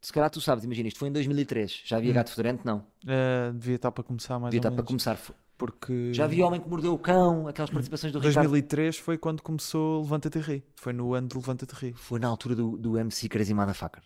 Se 0.00 0.12
calhar 0.12 0.28
tu 0.28 0.40
sabes, 0.40 0.64
imagina, 0.64 0.88
isto 0.88 0.98
foi 0.98 1.08
em 1.08 1.12
2003. 1.12 1.82
Já 1.84 1.98
havia 1.98 2.12
gato 2.12 2.30
fedorento? 2.30 2.62
Não. 2.66 2.84
Eh, 3.06 3.52
devia 3.54 3.76
estar 3.76 3.92
para 3.92 4.02
começar 4.02 4.40
mais 4.40 4.50
Devia 4.50 4.66
ou 4.68 4.72
estar 4.72 4.82
para 4.82 4.88
começar. 4.88 5.16
Porque 5.64 6.12
Já 6.12 6.24
havia 6.24 6.44
Homem 6.44 6.60
que 6.60 6.68
Mordeu 6.68 6.92
o 6.92 6.98
Cão, 6.98 7.46
aquelas 7.46 7.70
participações 7.70 8.12
do 8.12 8.18
Ricardo. 8.18 8.48
2003 8.48 8.96
foi 8.98 9.16
quando 9.16 9.42
começou 9.42 10.02
Levanta-te 10.02 10.40
Ri. 10.40 10.64
Foi 10.74 10.92
no 10.92 11.14
ano 11.14 11.28
do 11.28 11.36
Levanta-te 11.36 11.72
Ri. 11.74 11.92
Foi 11.92 12.18
na 12.18 12.26
altura 12.26 12.56
do, 12.56 12.76
do 12.76 12.98
MC 12.98 13.28
Crazy 13.28 13.54
Motherfucker. 13.54 14.02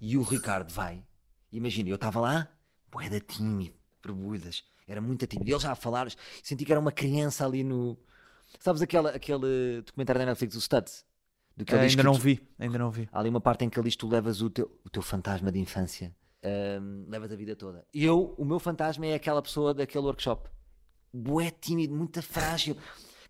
E 0.00 0.16
o 0.16 0.22
Ricardo 0.22 0.72
vai. 0.72 1.02
Imagina, 1.50 1.88
eu 1.88 1.96
estava 1.96 2.20
lá, 2.20 2.48
boeda 2.90 3.18
tímido, 3.18 3.74
perbuidas. 4.00 4.62
Era 4.86 5.00
muito 5.00 5.26
tímido. 5.26 5.50
E 5.50 5.52
ele 5.52 5.60
já 5.60 5.72
a 5.72 5.74
falar, 5.74 6.08
senti 6.44 6.64
que 6.64 6.70
era 6.72 6.80
uma 6.80 6.92
criança 6.92 7.44
ali 7.44 7.64
no. 7.64 7.98
Sabes 8.60 8.82
aquela, 8.82 9.10
aquele 9.10 9.82
documentário 9.84 10.20
da 10.20 10.26
Netflix, 10.26 10.54
o 10.54 10.60
Studs? 10.60 11.04
Do 11.56 11.64
que 11.64 11.72
diz 11.72 11.80
ainda 11.90 11.96
que 11.96 12.02
não 12.02 12.12
tu- 12.14 12.20
vi, 12.20 12.40
ainda 12.58 12.78
não 12.78 12.90
vi. 12.90 13.08
Há 13.12 13.18
ali 13.18 13.28
uma 13.28 13.40
parte 13.40 13.64
em 13.64 13.68
que 13.68 13.78
ele 13.78 13.88
diz 13.88 13.96
tu 13.96 14.08
levas 14.08 14.40
o 14.40 14.48
teu, 14.48 14.70
o 14.84 14.88
teu 14.88 15.02
fantasma 15.02 15.50
de 15.50 15.58
infância, 15.58 16.14
hum, 16.44 17.06
levas 17.08 17.32
a 17.32 17.36
vida 17.36 17.54
toda. 17.56 17.84
Eu, 17.92 18.34
o 18.38 18.44
meu 18.44 18.58
fantasma 18.58 19.06
é 19.06 19.14
aquela 19.14 19.42
pessoa 19.42 19.72
daquele 19.74 20.04
workshop. 20.04 20.48
Bué 21.12 21.50
tímido, 21.50 21.94
muito 21.94 22.22
frágil. 22.22 22.76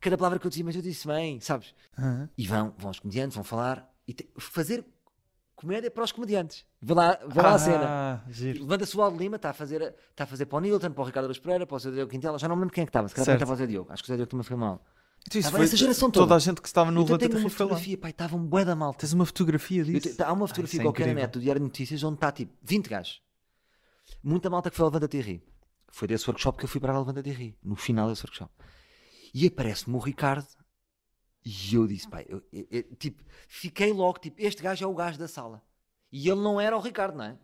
Cada 0.00 0.16
palavra 0.16 0.38
que 0.38 0.46
eu 0.46 0.48
dizia, 0.48 0.64
mas 0.64 0.74
eu 0.76 0.82
disse 0.82 1.06
bem, 1.06 1.40
sabes? 1.40 1.74
Aham. 1.98 2.28
E 2.36 2.46
vão, 2.46 2.74
vão 2.78 2.90
os 2.90 2.98
comediantes, 3.00 3.34
vão 3.34 3.44
falar 3.44 3.88
e 4.06 4.12
te- 4.12 4.28
fazer 4.38 4.84
comédia 5.54 5.90
para 5.90 6.02
os 6.02 6.10
comediantes. 6.10 6.64
Vê 6.80 6.92
lá, 6.94 7.18
vê 7.28 7.40
lá 7.40 7.54
a 7.54 7.58
cena. 7.58 7.84
Ah, 7.88 8.20
giro. 8.28 8.62
Levanta-se 8.62 8.96
o 8.96 9.02
Aldo 9.02 9.16
Lima, 9.16 9.36
está 9.36 9.50
a, 9.50 9.52
fazer, 9.52 9.94
está 10.10 10.24
a 10.24 10.26
fazer 10.26 10.46
para 10.46 10.58
o 10.58 10.60
Nilton, 10.60 10.90
para 10.90 11.02
o 11.02 11.06
Ricardo 11.06 11.26
Aruz 11.26 11.38
Pereira, 11.38 11.64
para 11.66 11.76
o 11.76 11.78
Zé 11.78 11.90
Diogo 11.92 12.10
Quintela, 12.10 12.36
já 12.38 12.48
não 12.48 12.56
me 12.56 12.62
lembro 12.62 12.74
quem 12.74 12.82
é 12.82 12.84
que 12.86 12.90
estava, 12.90 13.06
se 13.06 13.14
calhar 13.14 13.34
estava 13.34 13.52
o 13.52 13.56
Zé 13.56 13.66
Diogo, 13.66 13.92
acho 13.92 14.02
que 14.02 14.08
o 14.08 14.12
Zé 14.12 14.16
Diogo 14.16 14.30
também 14.30 14.42
foi 14.44 14.56
mal. 14.56 14.84
Então, 15.26 15.40
isso 15.40 15.50
foi 15.50 15.64
essa 15.64 15.76
geração 15.76 16.10
toda. 16.10 16.24
toda 16.26 16.34
a 16.36 16.38
gente 16.38 16.60
que 16.60 16.66
estava 16.66 16.90
no 16.90 17.02
então 17.02 17.16
tenho 17.16 17.38
uma 17.38 17.48
fotografia, 17.50 17.96
pai, 17.96 18.10
estava 18.10 18.36
um 18.36 18.44
bué 18.44 18.64
da 18.64 18.74
malta. 18.74 18.98
Tens 19.00 19.12
uma 19.12 19.24
fotografia 19.24 19.84
disso? 19.84 20.16
te- 20.16 20.22
há 20.22 20.32
uma 20.32 20.44
Ah, 20.44 20.48
fotografia 20.48 20.78
isso 20.78 20.80
é 20.80 20.84
qualquer 20.84 21.06
na 21.06 21.12
incrível. 21.12 21.22
net 21.28 21.32
do 21.32 21.40
Diário 21.40 21.60
de 21.60 21.64
Notícias 21.66 22.02
onde 22.02 22.14
está 22.16 22.32
tipo 22.32 22.52
20 22.62 22.88
gajos. 22.88 23.22
Muita 24.22 24.50
malta 24.50 24.70
que 24.70 24.76
foi 24.76 24.84
ao 24.84 24.90
Levanta-te 24.90 25.16
e 25.16 25.20
Ri. 25.20 25.42
Foi 25.90 26.08
desse 26.08 26.28
workshop 26.28 26.58
que 26.58 26.64
eu 26.64 26.68
fui 26.68 26.80
para 26.80 26.92
a 26.94 26.98
Levanta-te 26.98 27.28
e 27.30 27.32
Ri, 27.32 27.56
no 27.62 27.76
final 27.76 28.08
desse 28.08 28.22
workshop. 28.24 28.52
E 29.32 29.46
aparece-me 29.46 29.96
o 29.96 29.98
Ricardo 30.00 30.46
e 31.44 31.74
eu 31.74 31.86
disse, 31.86 32.08
pai, 32.08 32.26
eu- 32.28 32.42
eu- 32.52 32.66
eu, 32.70 32.82
tipo, 32.96 33.22
fiquei 33.48 33.92
logo, 33.92 34.18
tipo, 34.18 34.40
este 34.40 34.62
gajo 34.62 34.84
é 34.84 34.86
o 34.88 34.94
gajo 34.94 35.18
da 35.18 35.28
sala. 35.28 35.62
E 36.10 36.28
ele 36.28 36.40
não 36.40 36.60
era 36.60 36.76
o 36.76 36.80
Ricardo, 36.80 37.16
não 37.16 37.24
é? 37.24 37.38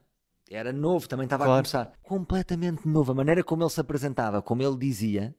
Era 0.51 0.73
novo, 0.73 1.09
também 1.09 1.25
estava 1.25 1.45
a 1.45 1.47
Claro. 1.47 1.63
começar. 1.63 1.93
Completamente 2.03 2.87
novo. 2.89 3.13
A 3.13 3.15
maneira 3.15 3.45
como 3.45 3.63
ele 3.63 3.71
se 3.71 3.81
apresentava, 3.81 4.41
como 4.43 4.63
ele 4.63 4.77
dizia, 4.77 5.35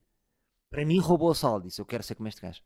para 0.70 0.86
mim 0.86 1.00
roubou 1.00 1.32
a 1.32 1.36
sala. 1.36 1.62
Disse, 1.62 1.82
eu 1.82 1.86
quero 1.86 2.04
ser 2.04 2.16
como 2.16 2.28
este 2.28 2.42
gajo. 2.42 2.62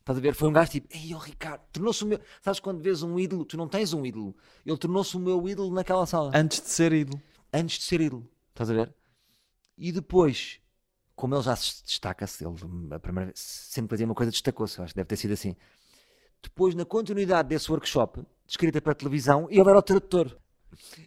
Estás 0.00 0.18
a 0.18 0.20
ver? 0.20 0.34
Foi 0.34 0.48
um 0.48 0.52
gajo 0.52 0.70
tipo, 0.70 0.88
ei, 0.90 1.14
o 1.14 1.18
Ricardo, 1.18 1.62
tornou-se 1.72 2.04
o 2.04 2.06
meu. 2.06 2.20
Sabes 2.40 2.60
quando 2.60 2.80
vês 2.80 3.02
um 3.02 3.18
ídolo, 3.18 3.44
tu 3.44 3.56
não 3.56 3.66
tens 3.66 3.92
um 3.92 4.06
ídolo. 4.06 4.36
Ele 4.64 4.76
tornou-se 4.76 5.16
o 5.16 5.20
meu 5.20 5.48
ídolo 5.48 5.74
naquela 5.74 6.06
sala. 6.06 6.30
Antes 6.34 6.60
de 6.60 6.68
ser 6.68 6.92
ídolo. 6.92 7.20
Antes 7.52 7.78
de 7.78 7.84
ser 7.84 8.00
ídolo. 8.00 8.28
Estás 8.50 8.70
a 8.70 8.74
ver? 8.74 8.94
E 9.76 9.90
depois, 9.90 10.60
como 11.14 11.34
ele 11.34 11.42
já 11.42 11.56
se 11.56 11.82
destaca-se, 11.84 12.44
ele 12.44 12.54
a 12.92 12.98
primeira 13.00 13.26
vez, 13.26 13.40
sempre 13.40 13.90
fazia 13.90 14.06
uma 14.06 14.14
coisa, 14.14 14.30
destacou-se. 14.30 14.80
Acho 14.80 14.92
que 14.92 14.96
deve 14.96 15.08
ter 15.08 15.16
sido 15.16 15.32
assim. 15.32 15.56
Depois, 16.40 16.74
na 16.74 16.84
continuidade 16.84 17.48
desse 17.48 17.68
workshop, 17.70 18.20
de 18.20 18.26
escrita 18.46 18.80
para 18.80 18.94
televisão, 18.94 19.48
ele 19.50 19.68
era 19.68 19.78
o 19.78 19.82
tradutor. 19.82 20.38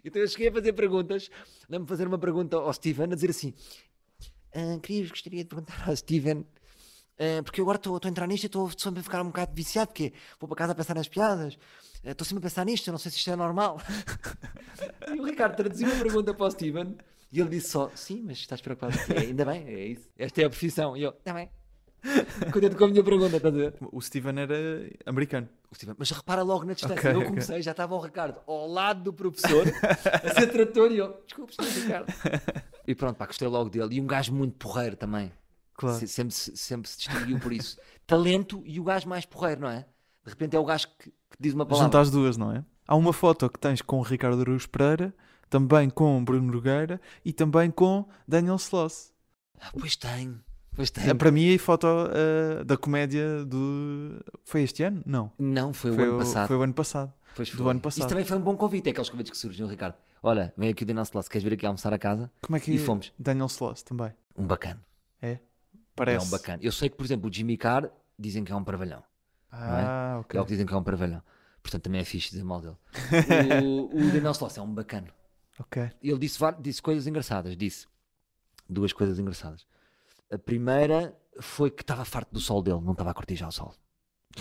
Então 0.03 0.21
eu 0.21 0.27
cheguei 0.27 0.49
a 0.49 0.51
fazer 0.51 0.73
perguntas. 0.73 1.29
Lembro-me 1.69 1.87
fazer 1.87 2.07
uma 2.07 2.17
pergunta 2.17 2.57
ao 2.57 2.73
Steven, 2.73 3.05
a 3.11 3.15
dizer 3.15 3.29
assim: 3.29 3.53
"Ah, 4.53 4.79
queria, 4.81 5.07
gostaria 5.09 5.43
de 5.43 5.49
perguntar 5.49 5.83
ao 5.87 5.95
Steven, 5.95 6.45
ah, 7.19 7.43
porque 7.43 7.59
eu 7.61 7.65
agora 7.65 7.77
estou 7.77 7.99
a 8.03 8.07
entrar 8.07 8.27
nisto 8.27 8.43
e 8.43 8.47
estou 8.47 8.69
sempre 8.77 9.01
a 9.01 9.03
ficar 9.03 9.21
um 9.21 9.27
bocado 9.27 9.51
viciado, 9.53 9.87
porque 9.87 10.13
vou 10.39 10.47
para 10.47 10.57
casa 10.57 10.71
a 10.71 10.75
pensar 10.75 10.95
nas 10.95 11.07
piadas, 11.07 11.57
ah, 12.05 12.11
estou 12.11 12.25
sempre 12.25 12.39
a 12.39 12.49
pensar 12.49 12.65
nisto, 12.65 12.87
eu 12.87 12.91
não 12.91 12.99
sei 12.99 13.11
se 13.11 13.17
isto 13.17 13.29
é 13.31 13.35
normal. 13.35 13.81
e 15.13 15.19
o 15.19 15.23
Ricardo 15.25 15.55
traduziu 15.55 15.87
uma 15.87 16.01
pergunta 16.01 16.33
para 16.33 16.45
o 16.45 16.51
Steven 16.51 16.95
e 17.31 17.39
ele 17.39 17.49
disse 17.49 17.69
só: 17.69 17.91
Sim, 17.93 18.23
mas 18.25 18.37
estás 18.37 18.61
preocupado? 18.61 18.97
"É, 19.13 19.19
ainda 19.19 19.45
bem, 19.45 19.63
é 19.67 19.85
isso. 19.87 20.07
Esta 20.17 20.41
é 20.41 20.45
a 20.45 20.49
profissão. 20.49 20.95
E 20.97 21.03
eu: 21.03 21.11
Está 21.11 21.33
bem. 21.33 21.49
Contente 22.53 22.75
com 22.75 22.85
a 22.85 22.87
minha 22.87 23.03
pergunta, 23.03 23.35
estás 23.35 23.53
a 23.53 23.57
ver? 23.57 23.73
O 23.91 24.01
Steven 24.01 24.39
era 24.39 24.55
americano. 25.05 25.49
O 25.69 25.75
Steven, 25.75 25.95
Mas 25.99 26.09
repara 26.11 26.41
logo 26.43 26.63
na 26.63 26.73
distância. 26.73 26.97
Ok, 26.97 27.11
eu 27.11 27.17
ok. 27.17 27.27
comecei, 27.29 27.61
já 27.61 27.71
estava 27.71 27.93
o 27.93 27.99
Ricardo 27.99 28.39
ao 28.47 28.67
lado 28.67 29.03
do 29.03 29.13
professor, 29.13 29.65
a 30.23 30.33
ser 30.33 30.47
trator, 30.47 30.91
e 30.91 30.97
eu, 30.97 31.21
desculpe, 31.25 31.53
Ricardo. 31.59 32.07
E 32.89 32.95
pronto, 32.95 33.17
pá, 33.17 33.27
gostei 33.27 33.47
logo 33.47 33.69
dele. 33.69 33.95
E 33.97 34.01
um 34.01 34.07
gajo 34.07 34.33
muito 34.33 34.55
porreiro 34.57 34.95
também. 34.95 35.31
Claro. 35.75 35.97
Se- 35.99 36.07
Sempre, 36.07 36.33
se- 36.33 36.57
sempre 36.57 36.89
se 36.89 36.97
distinguiu 36.97 37.39
por 37.39 37.53
isso. 37.53 37.77
Talento 38.07 38.63
e 38.65 38.79
o 38.79 38.83
gajo 38.83 39.07
mais 39.07 39.25
porreiro, 39.25 39.61
não 39.61 39.69
é? 39.69 39.85
De 40.23 40.29
repente 40.31 40.55
é 40.55 40.59
o 40.59 40.65
gajo 40.65 40.87
que, 40.97 41.09
que 41.11 41.37
diz 41.39 41.53
uma 41.53 41.65
palavra. 41.65 41.85
Junta 41.85 41.99
as 42.01 42.09
duas, 42.09 42.35
não 42.35 42.51
é? 42.51 42.65
Há 42.87 42.95
uma 42.95 43.13
foto 43.13 43.47
que 43.47 43.59
tens 43.59 43.81
com 43.83 43.99
o 43.99 44.01
Ricardo 44.01 44.41
Aruz 44.41 44.65
Pereira, 44.65 45.13
também 45.49 45.87
com 45.89 46.23
Bruno 46.25 46.51
Nogueira 46.51 46.99
e 47.23 47.31
também 47.31 47.69
com 47.69 48.07
Daniel 48.27 48.55
Sloss. 48.55 49.13
Ah, 49.61 49.69
pois 49.77 49.95
tem, 49.95 50.39
pois 50.75 50.89
tem. 50.89 51.07
É, 51.07 51.13
Para 51.13 51.29
mim, 51.31 51.53
a 51.53 51.59
foto 51.59 51.85
eh, 52.11 52.63
da 52.63 52.75
comédia 52.75 53.45
do. 53.45 54.19
Foi 54.43 54.63
este 54.63 54.81
ano? 54.81 55.03
Não. 55.05 55.31
Não, 55.37 55.71
foi, 55.73 55.93
Foi 55.93 56.07
o 56.09 56.13
ano 56.13 56.17
passado. 56.19 56.47
Foi 56.47 56.57
o 56.57 56.61
ano 56.63 56.73
passado. 56.73 57.13
Pois 57.35 57.49
do 57.51 57.57
foi. 57.57 57.69
ano 57.71 57.79
passado. 57.79 57.99
Isso 57.99 58.09
também 58.09 58.25
foi 58.25 58.37
um 58.37 58.41
bom 58.41 58.57
convite, 58.57 58.87
é 58.87 58.91
aqueles 58.91 59.09
convites 59.09 59.31
que 59.31 59.37
surgem, 59.37 59.67
Ricardo. 59.67 59.95
Olha, 60.21 60.53
vem 60.57 60.69
aqui 60.69 60.83
o 60.83 60.85
Daniel 60.85 61.03
Sloss, 61.03 61.27
queres 61.29 61.43
vir 61.43 61.53
aqui 61.53 61.65
almoçar 61.65 61.93
a 61.93 61.97
casa? 61.99 62.31
Como 62.41 62.55
é 62.57 62.59
que 62.59 62.71
E 62.71 62.77
fomos. 62.77 63.13
Daniel 63.17 63.47
Sloss 63.47 63.83
também. 63.83 64.13
Um 64.37 64.45
bacana. 64.45 64.81
Parece. 65.95 66.23
É 66.25 66.27
um 66.27 66.31
bacana. 66.31 66.59
Eu 66.61 66.71
sei 66.71 66.89
que, 66.89 66.95
por 66.95 67.05
exemplo, 67.05 67.29
o 67.29 67.33
Jimmy 67.33 67.57
Carr 67.57 67.89
dizem 68.17 68.43
que 68.45 68.51
é 68.51 68.55
um 68.55 68.63
parvalhão. 68.63 69.03
Ah, 69.51 70.13
É 70.15 70.19
ok. 70.19 70.39
o 70.39 70.43
que 70.45 70.51
dizem 70.51 70.65
que 70.65 70.73
é 70.73 70.77
um 70.77 70.83
parvalhão. 70.83 71.21
Portanto, 71.61 71.83
também 71.83 71.99
é 71.99 72.05
fixe 72.05 72.29
dizer 72.29 72.43
mal 72.43 72.61
dele. 72.61 72.77
o, 73.65 73.85
o 73.97 74.11
Daniel 74.11 74.31
Sloss 74.31 74.57
é 74.57 74.61
um 74.61 74.73
bacana. 74.73 75.07
Ok. 75.59 75.91
Ele 76.01 76.17
disse, 76.17 76.39
disse 76.61 76.81
coisas 76.81 77.05
engraçadas. 77.05 77.55
Disse 77.57 77.85
duas 78.69 78.93
coisas 78.93 79.19
engraçadas. 79.19 79.65
A 80.31 80.37
primeira 80.37 81.13
foi 81.41 81.69
que 81.69 81.81
estava 81.83 82.05
farto 82.05 82.31
do 82.31 82.39
sol 82.39 82.61
dele, 82.61 82.79
não 82.81 82.93
estava 82.93 83.11
a 83.11 83.13
curtir 83.13 83.35
já 83.35 83.47
o 83.47 83.51
sol. 83.51 83.73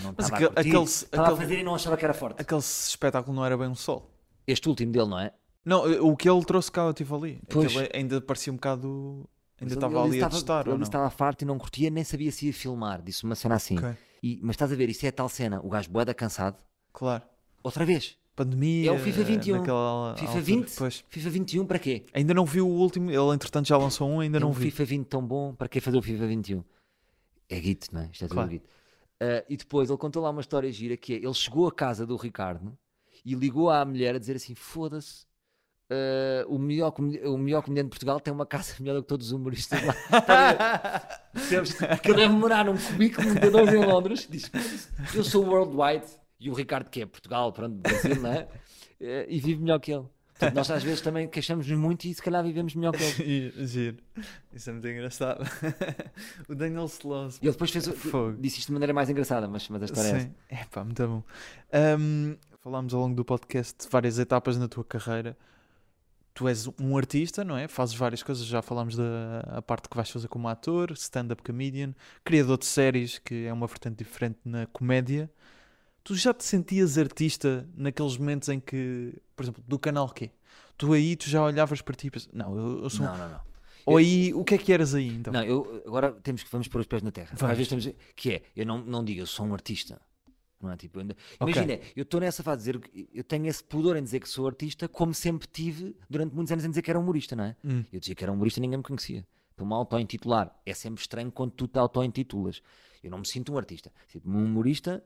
Não 0.02 0.14
Mas 0.16 0.26
estava 0.26 0.34
aquele- 0.36 0.50
a 0.50 0.54
curtir, 0.54 0.68
aquele- 0.68 0.84
estava 0.84 1.22
aquele- 1.24 1.34
a 1.38 1.40
fazer 1.42 1.58
e 1.58 1.62
não 1.64 1.74
achava 1.74 1.96
que 1.96 2.04
era 2.04 2.14
forte. 2.14 2.40
Aquele 2.40 2.60
espetáculo 2.60 3.34
não 3.34 3.44
era 3.44 3.56
bem 3.58 3.66
um 3.68 3.74
sol. 3.74 4.08
Este 4.46 4.68
último 4.68 4.92
dele, 4.92 5.06
não 5.08 5.18
é? 5.18 5.32
Não, 5.68 6.08
o 6.08 6.16
que 6.16 6.28
ele 6.28 6.44
trouxe 6.44 6.70
cá 6.72 6.82
eu 6.82 6.90
estive 6.90 7.14
ali. 7.14 7.40
Pois. 7.48 7.76
Aquele 7.76 7.90
ainda 7.94 8.20
parecia 8.20 8.52
um 8.52 8.56
bocado. 8.56 9.28
Ainda 9.60 9.64
Mas 9.64 9.72
estava 9.72 9.92
ele 9.94 10.00
ali 10.02 10.10
disse 10.12 10.24
a 10.24 10.28
testar, 10.30 10.60
Ele 10.62 10.70
ou 10.70 10.76
não? 10.78 10.82
estava 10.84 11.10
farto 11.10 11.42
e 11.42 11.44
não 11.44 11.58
curtia, 11.58 11.90
nem 11.90 12.04
sabia 12.04 12.30
se 12.30 12.46
ia 12.46 12.52
filmar. 12.52 13.02
Disse 13.02 13.24
uma 13.24 13.34
cena 13.34 13.56
assim. 13.56 13.76
Ok, 13.76 13.90
E- 14.22 14.38
mas 14.42 14.54
estás 14.54 14.70
a 14.72 14.76
ver, 14.76 14.88
isso 14.88 15.04
é 15.04 15.08
a 15.08 15.12
tal 15.12 15.28
cena. 15.28 15.60
O 15.64 15.68
gajo 15.68 15.90
boeda 15.90 16.14
cansado. 16.14 16.56
Claro. 16.92 17.22
Outra 17.62 17.84
vez. 17.84 18.16
pandemia. 18.36 18.90
É 18.90 18.92
o 18.92 18.98
FIFA 19.00 19.24
21. 19.24 19.56
naquela 19.58 20.14
FIFA 20.14 20.26
altura. 20.26 20.44
20? 20.44 20.76
Pois. 20.78 21.04
FIFA 21.08 21.30
21 21.30 21.66
para 21.66 21.78
quê? 21.80 22.04
Ainda 22.14 22.32
não 22.32 22.44
vi 22.46 22.60
o 22.60 22.68
último, 22.68 23.10
ele 23.10 23.34
entretanto 23.34 23.66
já 23.66 23.76
lançou 23.76 24.08
um, 24.08 24.20
ainda 24.20 24.36
É 24.38 24.40
não 24.40 24.50
um 24.50 24.52
vi. 24.52 24.70
FIFA 24.70 24.84
20 24.84 25.06
tão 25.08 25.26
bom, 25.26 25.52
para 25.56 25.66
que 25.68 25.80
fazer 25.80 25.96
o 25.98 26.02
FIFA 26.02 26.26
21? 26.28 26.62
É 27.50 27.56
Git, 27.60 27.92
não 27.92 28.02
é? 28.02 28.10
Isto 28.12 28.24
é 28.24 28.28
tudo 28.28 28.34
Claro. 28.36 28.50
Git. 28.52 28.64
Ah, 29.20 29.44
e 29.48 29.56
depois 29.56 29.88
ele 29.90 29.98
contou 29.98 30.22
lá 30.22 30.30
uma 30.30 30.40
história 30.40 30.70
gira 30.70 30.96
que 30.96 31.14
é, 31.14 31.16
ele 31.16 31.34
chegou 31.34 31.66
à 31.66 31.72
casa 31.72 32.06
do 32.06 32.14
Ricardo 32.14 32.78
e 33.24 33.34
ligou 33.34 33.70
à 33.70 33.84
mulher 33.84 34.14
a 34.14 34.18
dizer 34.20 34.36
assim, 34.36 34.54
foda-se, 34.54 35.26
ah, 35.90 36.44
o, 36.48 36.58
melhor, 36.58 36.92
o 36.98 37.38
melhor 37.38 37.62
comediante 37.62 37.86
de 37.86 37.90
Portugal 37.90 38.20
tem 38.20 38.32
uma 38.32 38.46
casa 38.46 38.74
melhor 38.80 38.94
do 38.96 39.02
que 39.02 39.08
todos 39.08 39.26
os 39.28 39.32
humoristas 39.32 39.80
lá. 39.84 39.94
Porque 41.96 42.10
ele 42.10 42.16
deve 42.16 42.34
morar 42.34 42.64
num 42.64 42.76
cubículo 42.76 43.34
de 43.34 43.50
dois 43.50 43.72
em 43.72 43.84
Londres, 43.84 44.26
diz, 44.30 44.48
"Foda-se, 44.48 44.88
eu 45.16 45.24
sou 45.24 45.44
worldwide, 45.46 46.06
e 46.40 46.50
o 46.50 46.54
Ricardo 46.54 46.88
que 46.90 47.02
é 47.02 47.06
Portugal, 47.06 47.52
pronto, 47.52 47.76
Brasil, 47.76 48.16
não 48.16 48.32
é? 48.32 48.48
Eh, 49.00 49.26
E 49.28 49.40
vive 49.40 49.60
melhor 49.62 49.78
que 49.80 49.92
ele. 49.92 50.04
Portanto, 50.38 50.54
nós 50.54 50.70
às 50.70 50.84
vezes 50.84 51.00
também 51.00 51.26
queixamos-nos 51.26 51.76
muito 51.76 52.04
e 52.04 52.14
se 52.14 52.22
calhar 52.22 52.44
vivemos 52.44 52.72
melhor 52.76 52.92
que 52.92 53.02
ele. 53.22 53.52
Giro. 53.66 53.96
Isso 54.52 54.70
é 54.70 54.72
muito 54.72 54.86
engraçado. 54.86 55.44
o 56.48 56.54
Daniel 56.54 56.84
Sloss. 56.84 57.38
E 57.42 57.46
ele 57.46 57.52
depois 57.52 57.72
fez, 57.72 57.88
o- 57.88 57.92
Fogo. 57.92 58.36
disse 58.40 58.60
isto 58.60 58.68
de 58.68 58.72
maneira 58.74 58.92
mais 58.94 59.10
engraçada, 59.10 59.48
mas, 59.48 59.68
mas 59.68 59.82
a 59.82 59.84
história 59.86 60.08
é 60.08 60.10
essa. 60.12 60.20
Sim, 60.26 60.34
é 60.48 60.64
pá, 60.70 60.84
muito 60.84 61.04
bom. 61.08 61.22
Ahm, 61.72 62.36
falámos 62.60 62.94
ao 62.94 63.00
longo 63.00 63.16
do 63.16 63.24
podcast 63.24 63.84
de 63.84 63.90
várias 63.90 64.16
etapas 64.20 64.56
na 64.56 64.68
tua 64.68 64.84
carreira. 64.84 65.36
Tu 66.38 66.46
és 66.46 66.68
um 66.78 66.96
artista, 66.96 67.42
não 67.42 67.56
é? 67.56 67.66
Fazes 67.66 67.96
várias 67.96 68.22
coisas, 68.22 68.46
já 68.46 68.62
falámos 68.62 68.94
da 68.94 69.60
parte 69.66 69.88
que 69.88 69.96
vais 69.96 70.08
fazer 70.08 70.28
como 70.28 70.46
ator, 70.46 70.92
stand-up 70.92 71.42
comedian, 71.42 71.92
criador 72.22 72.56
de 72.56 72.64
séries, 72.64 73.18
que 73.18 73.46
é 73.46 73.52
uma 73.52 73.66
vertente 73.66 73.96
diferente 73.96 74.38
na 74.44 74.64
comédia. 74.66 75.28
Tu 76.04 76.14
já 76.14 76.32
te 76.32 76.44
sentias 76.44 76.96
artista 76.96 77.68
naqueles 77.76 78.16
momentos 78.16 78.48
em 78.50 78.60
que, 78.60 79.20
por 79.34 79.42
exemplo, 79.42 79.64
do 79.66 79.80
canal 79.80 80.08
quê? 80.10 80.30
Tu 80.76 80.92
aí 80.92 81.16
tu 81.16 81.28
já 81.28 81.42
olhavas 81.42 81.82
para 81.82 81.96
ti 81.96 82.06
e 82.06 82.10
pensas, 82.12 82.28
não, 82.32 82.56
eu, 82.56 82.84
eu 82.84 82.90
sou 82.90 83.04
um 83.04 83.08
Não, 83.08 83.18
não, 83.18 83.28
não. 83.30 83.40
Ou 83.84 83.96
aí, 83.96 84.32
o 84.32 84.44
que 84.44 84.54
é 84.54 84.58
que 84.58 84.72
eras 84.72 84.94
aí 84.94 85.08
então? 85.08 85.32
Não, 85.32 85.42
eu, 85.42 85.82
agora 85.88 86.12
temos 86.22 86.44
que 86.44 86.52
vamos 86.52 86.68
pôr 86.68 86.82
os 86.82 86.86
pés 86.86 87.02
na 87.02 87.10
terra. 87.10 87.30
Vamos. 87.32 87.50
Às 87.50 87.56
vezes 87.56 87.68
temos, 87.68 87.98
que 88.14 88.34
é, 88.34 88.42
eu 88.54 88.64
não, 88.64 88.78
não 88.78 89.04
digo, 89.04 89.22
eu 89.22 89.26
sou 89.26 89.44
um 89.44 89.52
artista. 89.52 90.00
Não 90.60 90.70
é 90.72 90.76
tipo, 90.76 90.98
ainda- 90.98 91.16
imagina, 91.40 91.80
eu 91.94 92.02
estou 92.02 92.20
nessa 92.20 92.42
fase 92.42 92.64
de 92.64 92.72
dizer, 92.78 92.80
que- 92.90 93.08
eu 93.14 93.22
tenho 93.22 93.46
esse 93.46 93.62
pudor 93.62 93.96
em 93.96 94.02
dizer 94.02 94.18
que 94.20 94.28
sou 94.28 94.46
artista, 94.46 94.88
como 94.88 95.14
sempre 95.14 95.46
tive 95.46 95.96
durante 96.10 96.34
muitos 96.34 96.50
anos 96.52 96.64
em 96.64 96.68
dizer 96.68 96.82
que 96.82 96.90
era 96.90 96.98
humorista, 96.98 97.36
não 97.36 97.44
é? 97.44 97.56
Hum. 97.64 97.84
Eu 97.92 98.00
dizia 98.00 98.14
que 98.14 98.24
era 98.24 98.32
humorista 98.32 98.58
e 98.58 98.62
ninguém 98.62 98.78
me 98.78 98.82
conhecia. 98.82 99.24
Estou-me 99.52 99.72
a 99.72 99.76
auto-intitular. 99.76 100.52
É 100.66 100.74
sempre 100.74 101.00
estranho 101.00 101.30
quando 101.30 101.52
tu 101.52 101.68
te 101.68 101.78
auto-intitulas. 101.78 102.60
Eu 103.02 103.10
não 103.10 103.18
me 103.18 103.26
sinto 103.26 103.52
um 103.52 103.56
artista. 103.58 103.92
Sinto-me 104.08 104.36
um 104.36 104.44
humorista, 104.44 105.02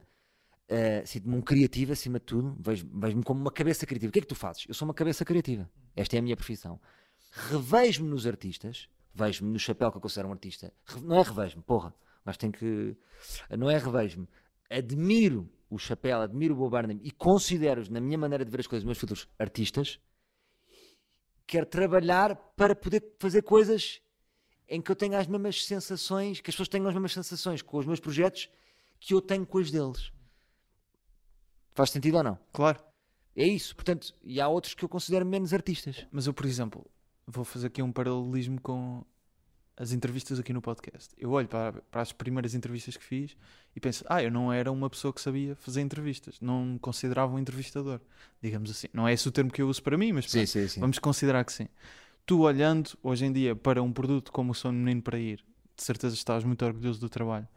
eh, 0.69 1.05
sinto-me 1.05 1.37
um 1.37 1.43
criativo 1.43 1.93
acima 1.93 2.19
de 2.19 2.25
tudo. 2.25 2.57
Vejo- 2.59 2.87
Vejo-me 2.93 3.23
como 3.23 3.41
uma 3.41 3.51
cabeça 3.53 3.85
criativa. 3.87 4.09
O 4.09 4.13
que 4.13 4.19
é 4.21 4.23
que 4.23 4.29
tu 4.29 4.35
fazes? 4.35 4.65
Eu 4.69 4.75
sou 4.75 4.87
uma 4.89 4.95
cabeça 4.95 5.23
criativa. 5.25 5.71
Esta 5.95 6.17
é 6.17 6.19
a 6.19 6.23
minha 6.23 6.37
profissão. 6.37 6.81
Revejo-me 7.51 8.09
nos 8.09 8.27
artistas, 8.27 8.89
vejo-me 9.15 9.51
no 9.53 9.59
chapéu 9.59 9.91
que 9.91 9.97
eu 9.97 10.01
considero 10.01 10.29
um 10.29 10.33
artista. 10.33 10.73
Não 11.03 11.17
é 11.19 11.23
revejo-me, 11.23 11.63
porra. 11.63 11.95
Mas 12.25 12.37
tem 12.37 12.51
que. 12.51 12.97
Não 13.59 13.69
é 13.71 13.77
revejo-me. 13.79 14.29
Admiro 14.73 15.51
o 15.69 15.79
chapéu, 15.79 16.21
admiro 16.21 16.55
o 16.55 16.57
Bob 16.57 16.71
Burnham 16.71 17.01
e 17.03 17.11
considero-os, 17.11 17.89
na 17.89 18.01
minha 18.01 18.17
maneira 18.17 18.45
de 18.45 18.51
ver 18.51 18.61
as 18.61 18.67
coisas, 18.67 18.85
meus 18.85 18.99
filhos, 18.99 19.29
artistas. 19.39 19.99
Quero 21.47 21.67
trabalhar 21.67 22.35
para 22.57 22.75
poder 22.75 23.15
fazer 23.19 23.43
coisas 23.43 24.01
em 24.69 24.81
que 24.81 24.91
eu 24.91 24.97
tenha 24.97 25.19
as 25.19 25.27
mesmas 25.27 25.65
sensações, 25.65 26.41
que 26.41 26.51
as 26.51 26.55
pessoas 26.55 26.69
tenham 26.69 26.89
as 26.89 26.95
mesmas 26.95 27.13
sensações 27.13 27.61
com 27.61 27.77
os 27.77 27.87
meus 27.87 28.01
projetos 28.01 28.49
que 28.99 29.13
eu 29.13 29.21
tenho 29.21 29.47
com 29.47 29.59
as 29.59 29.71
deles. 29.71 30.11
Faz 31.75 31.91
sentido 31.91 32.19
ou 32.19 32.23
não? 32.23 32.39
Claro. 32.53 32.83
É 33.35 33.47
isso. 33.47 33.75
Portanto, 33.75 34.15
e 34.23 34.41
há 34.41 34.49
outros 34.49 34.75
que 34.75 34.85
eu 34.85 34.89
considero 34.89 35.27
menos 35.27 35.53
artistas. 35.53 36.07
Mas 36.11 36.27
eu, 36.27 36.35
por 36.35 36.47
exemplo, 36.47 36.91
vou 37.27 37.45
fazer 37.45 37.69
aqui 37.69 37.83
um 37.83 37.93
paralelismo 37.93 38.61
com 38.61 39.05
as 39.77 39.93
entrevistas 39.93 40.39
aqui 40.39 40.53
no 40.53 40.61
podcast. 40.61 41.15
Eu 41.19 41.31
olho 41.31 41.49
para, 41.49 41.73
para 41.91 42.03
as 42.03 42.13
primeiras 42.13 42.55
entrevistas 42.55 42.97
que 42.97 43.05
fiz 43.05 43.37
e 43.75 43.81
penso, 43.81 44.05
ah, 44.09 44.23
eu 44.23 44.31
não 44.31 44.53
era 44.53 44.71
uma 44.71 44.89
pessoa 44.91 45.13
que 45.13 45.21
sabia 45.21 45.55
fazer 45.57 45.81
entrevistas. 45.81 46.41
Não 46.41 46.65
me 46.65 46.79
considerava 46.79 47.33
um 47.35 47.39
entrevistador, 47.39 48.01
digamos 48.41 48.71
assim. 48.71 48.89
Não 48.93 49.09
é 49.09 49.13
esse 49.13 49.27
o 49.27 49.33
termo 49.33 49.51
que 49.51 49.63
eu 49.63 49.69
uso 49.69 49.83
para 49.83 49.97
mim, 49.97 50.13
mas 50.13 50.27
pronto, 50.27 50.47
sim, 50.47 50.69
sim. 50.69 50.81
vamos 50.81 50.99
considerar 50.99 51.45
que 51.45 51.53
sim. 51.53 51.69
Tu 52.27 52.41
olhando 52.41 52.91
hoje 53.03 53.25
em 53.25 53.33
dia 53.33 53.57
para 53.57 53.83
um 53.83 53.93
produto 53.93 54.31
como 54.31 54.53
o 54.53 54.55
Sou 54.55 54.71
Menino 54.71 55.03
para 55.03 55.19
Ir, 55.19 55.43
de 55.77 55.83
certeza 55.83 56.15
estás 56.15 56.45
muito 56.45 56.65
orgulhoso 56.65 57.01
do 57.01 57.09
trabalho. 57.09 57.49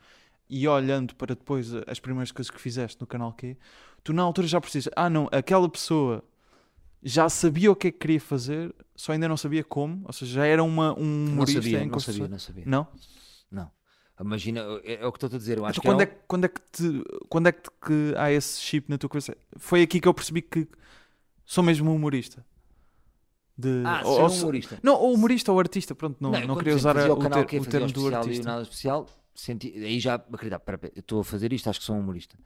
E 0.50 0.68
olhando 0.68 1.16
para 1.16 1.36
depois 1.36 1.74
as 1.88 2.00
primeiras 2.00 2.32
coisas 2.32 2.50
que 2.50 2.62
fizeste 2.62 3.00
no 3.02 3.08
canal 3.08 3.34
Q, 3.34 3.58
tu 4.04 4.14
na 4.14 4.24
altura 4.24 4.48
já 4.48 4.62
precisas, 4.62 4.92
ah 4.96 5.10
não, 5.10 5.28
aquela 5.32 5.68
pessoa 5.68 6.24
já 7.08 7.30
sabia 7.30 7.72
o 7.72 7.76
que 7.76 7.88
é 7.90 7.92
que 7.92 8.00
queria 8.00 8.20
fazer, 8.20 8.74
só 8.96 9.12
ainda 9.12 9.28
não 9.28 9.38
sabia 9.38 9.64
como, 9.64 10.02
ou 10.06 10.12
seja, 10.12 10.34
já 10.34 10.46
era 10.48 10.64
uma, 10.64 10.92
um 11.00 11.04
Não 11.06 11.34
humorista 11.34 11.62
sabia, 11.62 11.84
em 11.84 11.88
não 11.88 12.00
sabia, 12.00 12.28
não 12.28 12.40
sabia. 12.40 12.64
Não? 12.66 12.88
Não. 13.52 13.72
Imagina, 14.20 14.62
é, 14.84 14.96
é 14.96 15.06
o 15.06 15.12
que 15.12 15.18
estou 15.18 15.28
a 15.36 15.38
dizer. 15.38 15.58
Eu 15.60 15.66
acho 15.66 15.80
Então, 15.80 15.82
que 15.84 15.88
quando, 15.88 16.02
é, 16.02 16.04
é, 16.04 16.08
que- 16.08 16.22
quando 16.28 16.46
é 16.46 16.48
que 16.48 16.62
te, 16.72 17.04
quando 17.30 17.48
é 17.48 17.52
que, 17.52 17.62
te- 17.62 17.70
que 17.86 18.14
há 18.18 18.32
esse 18.32 18.60
chip 18.60 18.90
na 18.90 18.98
tua 18.98 19.08
cabeça? 19.10 19.38
Foi 19.58 19.84
aqui 19.84 20.00
que 20.00 20.08
eu 20.08 20.14
percebi 20.16 20.42
que 20.42 20.68
sou 21.46 21.64
mesmo 21.64 21.92
um 21.92 21.96
humorista. 21.96 22.44
De, 23.58 23.84
Ah, 23.86 24.02
ou- 24.04 24.28
um 24.30 24.34
humorista. 24.34 24.80
Não, 24.82 24.96
ou 24.96 25.14
humorista 25.14 25.52
ou 25.52 25.60
artista, 25.60 25.94
pronto, 25.94 26.18
não, 26.20 26.32
não, 26.32 26.42
quando, 26.42 26.58
queria 26.58 26.76
usar 26.76 26.98
a- 26.98 27.14
o, 27.14 27.18
ter- 27.30 27.46
que 27.46 27.60
o 27.60 27.66
termo 27.66 27.92
do 27.92 28.08
artista. 28.16 28.44
nada 28.44 28.64
especial, 28.64 29.08
senti, 29.34 29.68
aí 29.78 30.00
já, 30.00 30.16
acredito, 30.16 30.60
pera, 30.60 30.78
pera, 30.78 30.94
eu 30.96 31.00
estou 31.02 31.20
a 31.22 31.24
fazer 31.24 31.54
isto, 31.54 31.70
acho 31.70 31.80
que 31.80 31.86
sou 31.86 31.96
um 31.96 32.00
humorista. 32.00 32.38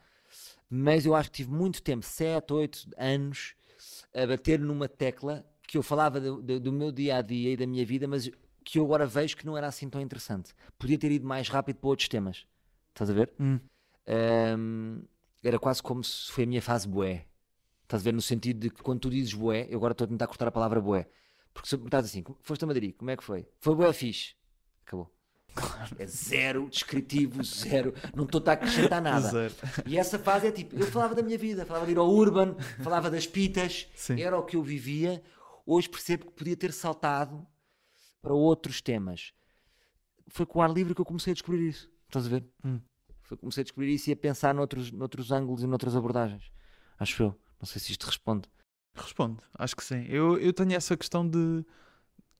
Mas 0.69 1.05
eu 1.05 1.15
acho 1.15 1.31
que 1.31 1.37
tive 1.37 1.51
muito 1.51 1.81
tempo, 1.81 2.05
7, 2.05 2.51
8 2.53 2.87
anos, 2.97 3.55
a 4.13 4.25
bater 4.27 4.59
numa 4.59 4.87
tecla 4.87 5.45
que 5.67 5.77
eu 5.77 5.83
falava 5.83 6.19
do, 6.19 6.41
do- 6.41 6.59
do 6.59 6.71
meu 6.71 6.91
dia 6.91 7.17
a 7.17 7.21
dia 7.21 7.53
e 7.53 7.57
da 7.57 7.67
minha 7.67 7.85
vida, 7.85 8.07
mas 8.07 8.29
que 8.63 8.79
eu 8.79 8.85
agora 8.85 9.05
vejo 9.05 9.37
que 9.37 9.45
não 9.45 9.57
era 9.57 9.67
assim 9.67 9.89
tão 9.89 10.01
interessante. 10.01 10.53
Podia 10.77 10.97
ter 10.97 11.11
ido 11.11 11.27
mais 11.27 11.47
rápido 11.49 11.77
para 11.77 11.89
outros 11.89 12.07
temas. 12.07 12.45
Estás 12.89 13.09
a 13.09 13.13
ver? 13.13 13.31
Hum. 13.39 13.59
Ahm, 14.07 15.03
era 15.43 15.59
quase 15.59 15.81
como 15.81 16.03
se 16.03 16.31
foi 16.31 16.43
a 16.43 16.47
minha 16.47 16.61
fase 16.61 16.87
boé. 16.87 17.25
Estás 17.83 18.01
a 18.01 18.05
ver? 18.05 18.13
No 18.13 18.21
sentido 18.21 18.59
de 18.59 18.69
que 18.69 18.81
quando 18.83 19.01
tu 19.01 19.09
dizes 19.09 19.33
boé, 19.33 19.67
eu 19.69 19.77
agora 19.77 19.93
estou 19.93 20.05
a 20.05 20.07
tentar 20.07 20.27
cortar 20.27 20.47
a 20.47 20.51
palavra 20.51 20.81
boé. 20.81 21.07
Porque 21.53 21.67
se 21.69 21.77
me 21.77 21.85
estás 21.85 22.05
assim, 22.05 22.21
"Como- 22.23 22.37
foste 22.41 22.63
a 22.63 22.67
Madrid, 22.67 22.95
como 22.97 23.09
é 23.11 23.17
que 23.17 23.23
foi? 23.23 23.47
Foi 23.59 23.75
boé 23.75 23.91
fixe. 23.93 24.35
Acabou. 24.85 25.11
É 25.97 26.05
zero 26.05 26.69
descritivo, 26.69 27.43
zero. 27.43 27.93
Não 28.15 28.25
estou 28.25 28.41
a 28.45 28.51
acrescentar 28.51 29.01
nada. 29.01 29.29
Zero. 29.29 29.53
E 29.85 29.97
essa 29.97 30.17
fase 30.19 30.47
é 30.47 30.51
tipo, 30.51 30.75
eu 30.77 30.87
falava 30.87 31.15
da 31.15 31.21
minha 31.21 31.37
vida, 31.37 31.65
falava 31.65 31.85
de 31.85 31.91
ir 31.91 31.97
ao 31.97 32.09
Urban, 32.09 32.55
falava 32.81 33.09
das 33.09 33.27
pitas, 33.27 33.87
Sim. 33.95 34.21
era 34.21 34.37
o 34.37 34.43
que 34.43 34.55
eu 34.55 34.63
vivia. 34.63 35.21
Hoje 35.65 35.89
percebo 35.89 36.25
que 36.25 36.31
podia 36.31 36.55
ter 36.55 36.73
saltado 36.73 37.45
para 38.21 38.33
outros 38.33 38.81
temas. 38.81 39.33
Foi 40.27 40.45
com 40.45 40.59
o 40.59 40.61
ar 40.61 40.71
livre 40.71 40.93
que 40.93 41.01
eu 41.01 41.05
comecei 41.05 41.31
a 41.31 41.33
descobrir 41.33 41.67
isso. 41.67 41.89
Estás 42.07 42.25
a 42.25 42.29
ver? 42.29 42.45
Hum. 42.63 42.79
Foi 43.21 43.37
que 43.37 43.41
comecei 43.41 43.61
a 43.61 43.63
descobrir 43.63 43.93
isso 43.93 44.09
e 44.09 44.13
a 44.13 44.15
pensar 44.15 44.53
noutros, 44.53 44.91
noutros 44.91 45.31
ângulos 45.31 45.61
e 45.61 45.67
noutras 45.67 45.95
abordagens. 45.95 46.51
Acho 46.97 47.23
eu. 47.23 47.39
Não 47.59 47.67
sei 47.67 47.79
se 47.79 47.91
isto 47.91 48.05
responde. 48.05 48.49
Responde, 48.95 49.37
acho 49.57 49.75
que 49.75 49.83
sim. 49.83 50.05
Eu, 50.07 50.37
eu 50.39 50.51
tenho 50.51 50.73
essa 50.73 50.97
questão 50.97 51.27
de 51.27 51.63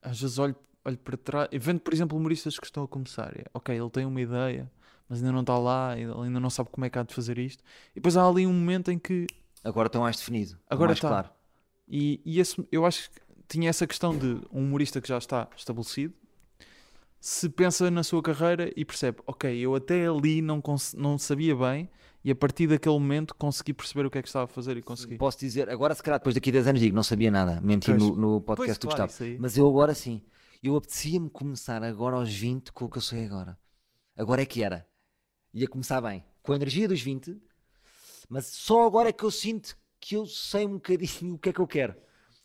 às 0.02 0.20
vezes 0.20 0.38
olho, 0.38 0.56
olho 0.84 0.98
para 0.98 1.16
trás 1.16 1.48
e 1.52 1.58
vendo, 1.58 1.80
por 1.80 1.92
exemplo, 1.92 2.16
humoristas 2.18 2.58
que 2.58 2.66
estão 2.66 2.84
a 2.84 2.88
começar. 2.88 3.36
É, 3.36 3.44
ok, 3.52 3.76
ele 3.76 3.90
tem 3.90 4.04
uma 4.04 4.20
ideia, 4.20 4.70
mas 5.08 5.18
ainda 5.18 5.32
não 5.32 5.40
está 5.40 5.58
lá, 5.58 5.98
ele 5.98 6.12
ainda 6.12 6.40
não 6.40 6.50
sabe 6.50 6.70
como 6.70 6.84
é 6.84 6.90
que 6.90 6.98
há 6.98 7.02
de 7.02 7.14
fazer 7.14 7.38
isto. 7.38 7.62
E 7.92 7.96
depois 7.96 8.16
há 8.16 8.26
ali 8.26 8.46
um 8.46 8.52
momento 8.52 8.90
em 8.90 8.98
que 8.98 9.26
Agora 9.62 9.88
está 9.88 9.98
mais 9.98 10.16
definido. 10.16 10.58
Agora 10.68 10.92
está. 10.92 11.08
claro. 11.08 11.28
E, 11.86 12.20
e 12.24 12.40
esse, 12.40 12.66
eu 12.70 12.86
acho 12.86 13.10
que 13.10 13.20
tinha 13.48 13.68
essa 13.68 13.86
questão 13.86 14.16
de 14.16 14.40
um 14.52 14.60
humorista 14.62 15.00
que 15.00 15.08
já 15.08 15.18
está 15.18 15.48
estabelecido 15.56 16.14
se 17.20 17.48
pensa 17.50 17.90
na 17.90 18.02
sua 18.02 18.22
carreira 18.22 18.72
e 18.74 18.84
percebe, 18.84 19.18
ok, 19.26 19.54
eu 19.58 19.74
até 19.74 20.06
ali 20.06 20.40
não, 20.40 20.62
não 20.96 21.18
sabia 21.18 21.54
bem 21.54 21.88
e 22.24 22.30
a 22.30 22.34
partir 22.34 22.66
daquele 22.66 22.94
momento 22.98 23.34
consegui 23.34 23.74
perceber 23.74 24.06
o 24.06 24.10
que 24.10 24.18
é 24.18 24.22
que 24.22 24.28
estava 24.28 24.44
a 24.44 24.48
fazer 24.48 24.76
e 24.76 24.82
consegui. 24.82 25.16
Posso 25.16 25.38
dizer, 25.38 25.68
agora 25.68 25.94
se 25.94 26.02
calhar 26.02 26.18
depois 26.18 26.34
daqui 26.34 26.48
a 26.48 26.52
10 26.54 26.68
anos 26.68 26.80
digo, 26.80 26.96
não 26.96 27.02
sabia 27.02 27.30
nada. 27.30 27.60
Menti 27.60 27.90
Pois. 27.90 28.02
no, 28.02 28.16
no 28.16 28.40
Pois, 28.40 28.56
podcast 28.56 28.80
do 28.80 28.88
claro, 28.88 29.06
Gustavo. 29.06 29.36
Mas 29.38 29.56
eu 29.56 29.68
agora 29.68 29.94
sim. 29.94 30.22
Eu 30.62 30.76
apetecia-me 30.76 31.30
começar 31.30 31.82
agora 31.82 32.16
aos 32.16 32.32
20 32.32 32.72
com 32.72 32.84
o 32.84 32.88
que 32.90 32.98
eu 32.98 33.02
sei 33.02 33.24
agora. 33.24 33.58
Agora 34.16 34.42
é 34.42 34.46
que 34.46 34.62
era. 34.62 34.86
Ia 35.54 35.66
começar 35.66 36.00
bem. 36.00 36.22
Com 36.42 36.52
a 36.52 36.56
energia 36.56 36.86
dos 36.86 37.00
20. 37.00 37.40
Mas 38.28 38.46
só 38.46 38.86
agora 38.86 39.08
é 39.08 39.12
que 39.12 39.24
eu 39.24 39.30
sinto 39.30 39.76
que 39.98 40.16
eu 40.16 40.26
sei 40.26 40.66
um 40.66 40.74
bocadinho 40.74 41.34
o 41.34 41.38
que 41.38 41.48
é 41.48 41.52
que 41.52 41.60
eu 41.60 41.66
quero. 41.66 41.94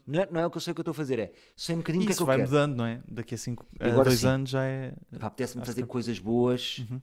Não 0.08 0.22
é, 0.22 0.30
não 0.32 0.40
é 0.40 0.46
o 0.46 0.52
que 0.52 0.58
eu 0.58 0.62
sei 0.62 0.72
o 0.72 0.76
que 0.76 0.80
eu 0.80 0.84
estou 0.84 0.92
a 0.92 0.96
fazer, 0.96 1.18
é 1.18 1.34
sei 1.56 1.74
um 1.74 1.80
bocadinho 1.80 2.04
o 2.04 2.06
que 2.06 2.12
é 2.12 2.14
que 2.14 2.18
Isso 2.18 2.22
eu 2.24 2.28
vai 2.28 2.38
quero. 2.38 2.48
mudando, 2.50 2.76
não 2.76 2.86
é? 2.86 3.02
Daqui 3.08 3.34
a, 3.34 3.38
cinco, 3.40 3.66
a 3.80 3.88
Agora 3.88 4.04
dois 4.10 4.20
sim. 4.20 4.28
anos 4.28 4.50
já 4.52 4.64
é. 4.64 4.94
Apetece-me 5.20 5.66
fazer 5.66 5.82
que- 5.82 5.88
coisas 5.88 6.20
boas. 6.20 6.78
Uhum. 6.90 7.02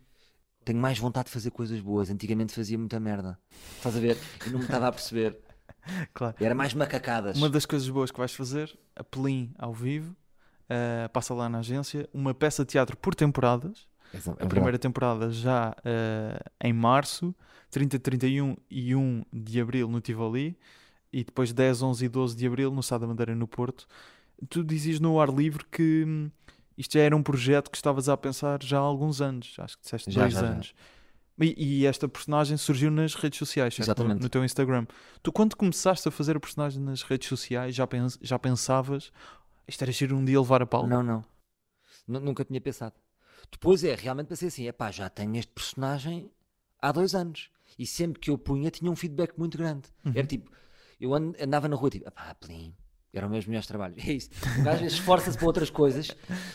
Tenho 0.64 0.78
mais 0.78 0.98
vontade 1.00 1.26
de 1.26 1.32
fazer 1.32 1.50
coisas 1.50 1.80
boas. 1.80 2.10
Antigamente 2.10 2.52
fazia 2.54 2.78
muita 2.78 3.00
merda. 3.00 3.36
Estás 3.76 3.96
a 3.96 3.98
ver? 4.00 4.16
E 4.46 4.50
não 4.50 4.60
me 4.60 4.64
estava 4.64 4.88
a 4.88 4.92
perceber. 4.92 5.38
Claro. 6.14 6.36
Era 6.38 6.54
mais 6.54 6.74
macacadas. 6.74 7.36
Uma 7.36 7.48
das 7.50 7.66
coisas 7.66 7.88
boas 7.88 8.12
que 8.12 8.18
vais 8.18 8.32
fazer, 8.32 8.78
a 8.94 9.02
Pelim 9.02 9.52
ao 9.58 9.72
vivo, 9.74 10.14
eh, 10.72 11.08
passa 11.08 11.34
lá 11.34 11.48
na 11.48 11.58
agência, 11.58 12.08
uma 12.12 12.32
peça 12.34 12.64
de 12.64 12.70
teatro 12.72 12.96
por 12.96 13.14
temporadas. 13.14 13.86
É 14.12 14.16
A 14.16 14.20
verdade. 14.20 14.48
primeira 14.48 14.78
temporada 14.78 15.30
já 15.30 15.74
eh, 15.84 16.38
em 16.64 16.72
março, 16.72 17.34
30, 17.70 17.98
31 17.98 18.56
e 18.70 18.94
1 18.94 19.24
de 19.32 19.60
abril 19.60 19.88
no 19.88 20.00
Tivoli. 20.00 20.56
e 21.12 21.22
depois 21.24 21.52
10, 21.52 21.82
11 21.82 22.04
e 22.04 22.08
12 22.08 22.34
de 22.36 22.46
abril 22.46 22.70
no 22.70 22.82
Sá 22.82 22.96
da 22.98 23.06
Madeira, 23.06 23.34
no 23.34 23.46
Porto. 23.46 23.86
Tu 24.48 24.64
dizias 24.64 24.98
no 24.98 25.20
ar 25.20 25.28
livre 25.28 25.64
que 25.70 26.04
hum, 26.06 26.30
isto 26.76 26.94
já 26.94 27.00
era 27.04 27.14
um 27.16 27.22
projeto 27.22 27.70
que 27.70 27.76
estavas 27.76 28.08
a 28.08 28.16
pensar 28.16 28.62
já 28.62 28.78
há 28.78 28.80
alguns 28.80 29.20
anos, 29.20 29.54
acho 29.58 29.76
que 29.76 29.82
disseste 29.84 30.10
Já, 30.10 30.22
dois 30.22 30.32
já, 30.34 30.40
já. 30.40 30.46
anos. 30.46 30.74
E, 31.40 31.80
e 31.80 31.86
esta 31.86 32.06
personagem 32.08 32.56
surgiu 32.56 32.90
nas 32.90 33.14
redes 33.14 33.38
sociais, 33.38 33.74
certo? 33.74 34.04
No, 34.04 34.14
no 34.14 34.28
teu 34.28 34.44
Instagram. 34.44 34.86
Tu, 35.22 35.32
quando 35.32 35.56
começaste 35.56 36.06
a 36.06 36.10
fazer 36.10 36.36
a 36.36 36.40
personagem 36.40 36.80
nas 36.82 37.02
redes 37.02 37.28
sociais, 37.28 37.74
já, 37.74 37.86
pens- 37.86 38.18
já 38.22 38.38
pensavas 38.38 39.10
isto 39.66 39.82
era 39.82 39.92
giro 39.92 40.16
um 40.16 40.24
dia 40.24 40.40
levar 40.40 40.62
a 40.62 40.66
Paulo? 40.66 40.88
Não, 40.88 41.02
não. 41.02 41.24
Nu- 42.06 42.20
Nunca 42.20 42.44
tinha 42.44 42.60
pensado. 42.60 42.94
Depois 43.50 43.82
é, 43.84 43.94
realmente 43.94 44.28
pensei 44.28 44.48
assim: 44.48 44.66
epá, 44.66 44.90
já 44.90 45.08
tenho 45.08 45.36
este 45.36 45.52
personagem 45.52 46.30
há 46.80 46.90
dois 46.92 47.14
anos. 47.14 47.50
E 47.78 47.86
sempre 47.86 48.20
que 48.20 48.30
eu 48.30 48.36
punha, 48.36 48.70
tinha 48.70 48.90
um 48.90 48.96
feedback 48.96 49.32
muito 49.38 49.56
grande. 49.56 49.88
Uhum. 50.04 50.12
Era 50.14 50.26
tipo, 50.26 50.50
eu 51.00 51.14
and- 51.14 51.34
andava 51.40 51.68
na 51.68 51.76
rua, 51.76 51.90
tipo, 51.90 52.06
epá, 52.06 52.34
plim. 52.34 52.74
Eram 53.14 53.28
meus 53.28 53.46
melhores 53.46 53.66
trabalhos. 53.66 53.96
É 54.06 54.12
isso. 54.12 54.30
O 54.58 54.62
gajo 54.62 54.84
esforça-se 54.84 55.36
para 55.38 55.46
outras 55.46 55.70
coisas 55.70 56.08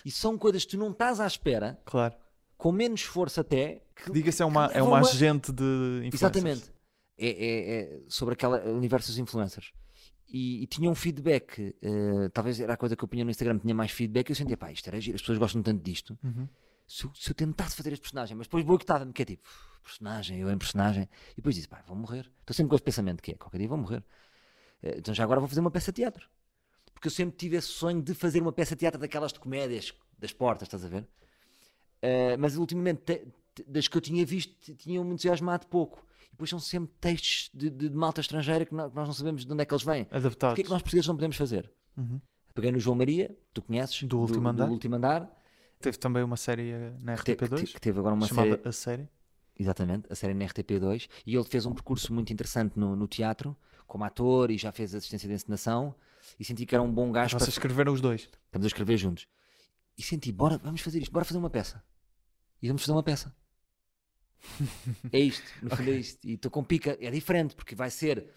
e 0.05 0.11
são 0.11 0.37
coisas 0.37 0.63
que 0.65 0.71
tu 0.71 0.77
não 0.77 0.91
estás 0.91 1.19
à 1.19 1.27
espera, 1.27 1.79
Claro. 1.85 2.15
com 2.57 2.71
menos 2.71 3.01
esforço 3.01 3.39
até. 3.41 3.81
Que, 3.95 4.11
Diga-se, 4.11 4.41
é 4.41 4.45
uma, 4.45 4.65
é 4.67 4.81
uma- 4.81 4.99
agente 4.99 5.51
de 5.51 5.63
influencers. 5.63 6.13
Exatamente. 6.13 6.71
É, 7.17 7.27
é- 7.29 7.81
é 7.81 7.99
sobre 8.07 8.33
aquele 8.35 8.55
universo 8.71 9.07
dos 9.09 9.17
influencers. 9.17 9.71
E, 10.29 10.63
e 10.63 10.67
tinha 10.67 10.89
um 10.89 10.95
feedback, 10.95 11.75
eh, 11.81 12.29
talvez 12.33 12.59
era 12.59 12.73
a 12.73 12.77
coisa 12.77 12.95
que 12.95 13.03
eu 13.03 13.07
punha 13.07 13.23
no 13.23 13.31
Instagram, 13.31 13.59
tinha 13.59 13.73
mais 13.73 13.91
feedback. 13.91 14.29
E 14.29 14.31
eu 14.31 14.35
sentia, 14.35 14.57
pá, 14.57 14.71
isto 14.71 14.87
era 14.87 14.99
giro, 14.99 15.15
as 15.15 15.21
pessoas 15.21 15.37
gostam 15.37 15.61
tanto 15.63 15.81
disto. 15.81 16.17
Uhum. 16.23 16.47
Se, 16.85 17.05
eu- 17.05 17.11
se 17.15 17.31
eu 17.31 17.35
tentasse 17.35 17.75
fazer 17.75 17.91
este 17.93 18.01
personagem, 18.01 18.35
mas 18.35 18.47
depois 18.47 18.63
boicotava-me, 18.65 19.13
que 19.13 19.21
é 19.21 19.25
tipo, 19.25 19.47
"Uf, 19.47 19.79
personagem, 19.83 20.39
eu 20.39 20.49
em 20.51 20.57
personagem. 20.57 21.03
E 21.31 21.35
depois 21.37 21.55
disse, 21.55 21.67
pá, 21.67 21.81
vou 21.87 21.95
morrer. 21.95 22.29
Estou 22.41 22.53
sempre 22.53 22.69
com 22.69 22.75
esse 22.75 22.83
pensamento 22.83 23.21
que 23.23 23.31
é, 23.31 23.35
qualquer 23.35 23.57
dia 23.59 23.67
vou 23.69 23.77
morrer. 23.77 24.03
Eh, 24.83 24.95
Então 24.97 25.13
já 25.13 25.23
agora 25.23 25.39
vou 25.39 25.47
fazer 25.47 25.61
uma 25.61 25.71
peça 25.71 25.91
de 25.91 25.95
teatro. 26.01 26.29
Porque 26.93 27.07
eu 27.07 27.11
sempre 27.11 27.37
tive 27.37 27.55
esse 27.57 27.67
sonho 27.67 28.01
de 28.01 28.13
fazer 28.13 28.41
uma 28.41 28.51
peça 28.51 28.75
de 28.75 28.79
teatro 28.79 28.99
daquelas 28.99 29.31
de 29.31 29.39
comédias, 29.39 29.93
das 30.19 30.33
portas, 30.33 30.67
estás 30.67 30.83
a 30.83 30.87
ver? 30.89 31.07
Eh, 32.01 32.37
mas 32.37 32.57
ultimamente, 32.57 33.01
te- 33.03 33.27
te- 33.55 33.63
das 33.67 33.87
que 33.87 33.97
eu 33.97 34.01
tinha 34.01 34.25
visto, 34.25 34.53
t- 34.59 34.75
tinham-me 34.75 35.13
entusiasmado 35.13 35.67
pouco. 35.67 36.05
Depois 36.37 36.49
são 36.51 36.59
sempre 36.59 36.93
textos 37.01 37.49
de, 37.51 37.69
de- 37.69 37.89
de 37.89 37.95
malta 37.95 38.21
estrangeira 38.21 38.63
que 38.63 38.73
nó- 38.75 38.89
que 38.89 38.95
nós 38.95 39.07
não 39.07 39.13
sabemos 39.13 39.43
de 39.43 39.51
onde 39.51 39.63
é 39.63 39.65
que 39.65 39.73
eles 39.73 39.83
vêm. 39.83 40.07
Adaptados. 40.11 40.51
Porquê 40.53 40.61
é 40.61 40.63
que 40.63 40.69
nós 40.69 40.81
portugueses 40.83 41.07
não 41.07 41.15
podemos 41.15 41.35
fazer? 41.35 41.71
Uhum. 41.97 42.21
Peguei 42.53 42.71
no 42.71 42.79
João 42.79 42.95
Maria, 42.95 43.35
tu 43.53 43.61
conheces, 43.63 44.03
Do 44.03 44.19
Último 44.19 44.47
Andar. 44.47 44.65
do 44.67 44.71
último 44.71 44.95
andar 44.95 45.31
Teve 45.79 45.97
também 45.97 46.23
uma 46.23 46.37
série 46.37 46.71
eh, 46.71 46.93
na 47.01 47.15
que, 47.15 47.23
te- 47.23 47.35
que 47.35 47.45
RTP2 47.45 47.57
te- 47.65 47.73
que 47.73 47.81
teve 47.81 47.99
agora 47.99 48.13
uma 48.15 48.25
chamada 48.27 48.49
série, 48.55 48.67
A 48.67 48.71
Série. 48.71 49.09
exatamente, 49.59 50.07
a 50.11 50.15
série 50.15 50.33
na 50.33 50.45
RTP2, 50.45 51.07
e 51.25 51.35
ele 51.35 51.43
fez 51.43 51.65
um 51.67 51.73
percurso 51.73 52.13
muito 52.13 52.31
interessante 52.33 52.77
no, 52.79 52.95
no 52.95 53.07
teatro, 53.07 53.55
como 53.85 54.03
ator, 54.03 54.49
e 54.51 54.57
já 54.57 54.71
fez 54.71 54.93
assistência 54.95 55.27
de 55.27 55.35
encenação, 55.35 55.93
e 56.39 56.43
senti 56.45 56.65
que 56.65 56.73
era 56.75 56.81
um 56.83 56.91
bom 56.91 57.11
gajo 57.11 57.31
Vocês 57.37 57.43
para... 57.43 57.49
escreveram 57.51 57.93
os 57.93 58.01
dois. 58.01 58.27
Estamos 58.45 58.65
a 58.65 58.67
escrever 58.67 58.97
juntos. 58.97 59.27
E 59.97 60.01
senti, 60.03 60.31
bora, 60.31 60.57
vamos 60.57 60.81
fazer 60.81 60.99
isto, 60.99 61.11
bora 61.11 61.25
fazer 61.25 61.37
uma 61.39 61.49
peça. 61.49 61.83
E 62.61 62.67
vamos 62.67 62.81
fazer 62.81 62.91
uma 62.93 63.03
peça. 63.03 63.35
é 65.11 65.19
isto, 65.19 65.43
no 65.61 65.75
fundo 65.75 65.89
é 65.89 65.95
isto. 65.95 66.25
E 66.27 66.33
estou 66.33 66.49
com 66.51 66.63
pica, 66.63 66.97
é 66.99 67.09
diferente, 67.11 67.55
porque 67.55 67.75
vai 67.75 67.89
ser 67.89 68.27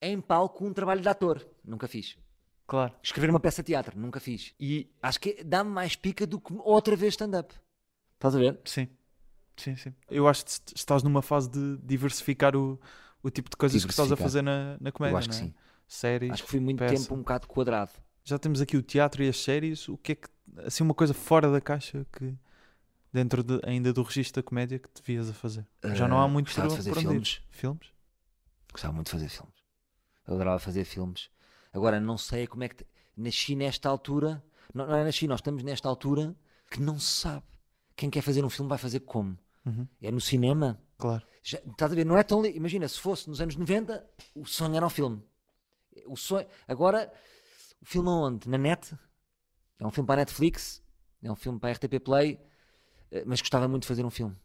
em 0.00 0.20
palco 0.20 0.64
um 0.66 0.72
trabalho 0.72 1.00
de 1.00 1.08
ator, 1.08 1.46
nunca 1.64 1.86
fiz. 1.86 2.16
Claro. 2.66 2.94
Escrever 3.02 3.30
uma 3.30 3.40
peça 3.40 3.62
de 3.62 3.66
teatro, 3.66 3.98
nunca 3.98 4.20
fiz. 4.20 4.54
E 4.58 4.88
Acho 5.02 5.20
que 5.20 5.42
dá-me 5.44 5.70
mais 5.70 5.96
pica 5.96 6.26
do 6.26 6.40
que 6.40 6.52
outra 6.58 6.94
vez 6.96 7.14
stand-up. 7.14 7.54
Estás 8.14 8.34
a 8.34 8.38
ver? 8.38 8.60
sim. 8.64 8.88
Sim, 9.56 9.76
sim. 9.76 9.92
Eu 10.10 10.26
acho 10.26 10.42
que 10.42 10.50
est- 10.52 10.72
estás 10.74 11.02
numa 11.02 11.20
fase 11.20 11.50
de 11.50 11.76
diversificar 11.82 12.56
o, 12.56 12.80
o 13.22 13.28
tipo 13.28 13.50
de 13.50 13.56
coisas 13.58 13.84
que 13.84 13.90
estás 13.90 14.10
a 14.10 14.16
fazer 14.16 14.40
na, 14.40 14.78
na 14.80 14.90
comédia, 14.90 15.12
Eu 15.14 15.18
acho 15.18 15.28
que 15.28 15.34
é? 15.34 15.38
sim. 15.38 15.54
Séries. 15.86 16.32
Acho 16.32 16.44
que 16.44 16.48
fui 16.50 16.60
muito 16.60 16.78
peça. 16.78 16.94
tempo 16.94 17.14
um 17.14 17.18
bocado 17.18 17.46
quadrado. 17.46 17.90
Já 18.24 18.38
temos 18.38 18.62
aqui 18.62 18.78
o 18.78 18.82
teatro 18.82 19.22
e 19.22 19.28
as 19.28 19.36
séries. 19.38 19.86
O 19.86 19.98
que 19.98 20.12
é 20.12 20.14
que. 20.14 20.28
Assim, 20.64 20.82
uma 20.82 20.94
coisa 20.94 21.12
fora 21.12 21.50
da 21.50 21.60
caixa 21.60 22.06
que. 22.10 22.34
Dentro 23.12 23.42
de- 23.42 23.60
ainda 23.64 23.92
do 23.92 24.02
registro 24.02 24.40
da 24.42 24.46
comédia 24.48 24.78
que 24.78 24.88
devias 24.94 25.28
a 25.28 25.32
fazer. 25.32 25.66
Já 25.94 26.06
não 26.06 26.18
há 26.20 26.24
Ah, 26.24 26.28
muito 26.28 26.46
gostava 26.46 26.68
por, 26.68 26.72
de 26.72 26.76
fazer 26.76 26.90
onde 26.92 27.00
filmes. 27.00 27.42
Filmes? 27.50 27.88
Gostava 28.72 28.92
muito 28.94 29.06
de 29.06 29.12
fazer 29.12 29.28
filmes. 29.28 29.54
Eu 30.26 30.34
adorava 30.34 30.58
fazer 30.60 30.84
filmes. 30.84 31.28
Agora, 31.72 31.98
não 32.00 32.16
sei 32.16 32.46
como 32.46 32.62
é 32.64 32.68
que. 32.68 32.76
te- 32.76 32.86
Nasci 33.16 33.54
nesta 33.56 33.88
altura. 33.88 34.42
Não, 34.72 34.86
não 34.86 34.94
é 34.94 35.04
nasci, 35.04 35.26
nós 35.26 35.40
estamos 35.40 35.62
nesta 35.64 35.88
altura 35.88 36.34
que 36.70 36.80
não 36.80 36.98
se 36.98 37.20
sabe. 37.20 37.44
Quem 37.96 38.08
quer 38.08 38.22
fazer 38.22 38.44
um 38.44 38.48
filme 38.48 38.68
vai 38.68 38.78
fazer 38.78 39.00
como? 39.00 39.36
Uhum. 39.66 39.86
É 40.00 40.10
no 40.10 40.20
cinema? 40.20 40.80
Claro. 40.96 41.26
Já, 41.42 41.58
estás 41.58 41.90
a 41.92 41.94
ver? 41.94 42.06
Não 42.06 42.16
é 42.16 42.22
tão. 42.22 42.40
li- 42.40 42.56
Imagina, 42.56 42.86
se 42.88 42.98
fosse 42.98 43.28
nos 43.28 43.40
anos 43.40 43.56
90, 43.56 44.08
o 44.34 44.46
sonho 44.46 44.76
era 44.76 44.86
o 44.86 44.90
filme. 44.90 45.22
O 46.06 46.16
sonho, 46.16 46.46
agora, 46.68 47.12
o 47.82 47.84
filme 47.84 48.08
aonde? 48.08 48.48
Na 48.48 48.56
net? 48.56 48.96
É 49.78 49.86
um 49.86 49.90
filme 49.90 50.06
para 50.06 50.14
a 50.14 50.24
Netflix? 50.24 50.80
É 51.22 51.30
um 51.30 51.36
filme 51.36 51.58
para 51.58 51.70
a 51.70 51.72
RTP 51.72 51.98
Play? 52.00 52.40
Eh, 53.10 53.24
Mas 53.26 53.40
gostava 53.40 53.66
muito 53.68 53.82
de 53.82 53.88
fazer 53.88 54.04
um 54.04 54.10
filme. 54.10 54.36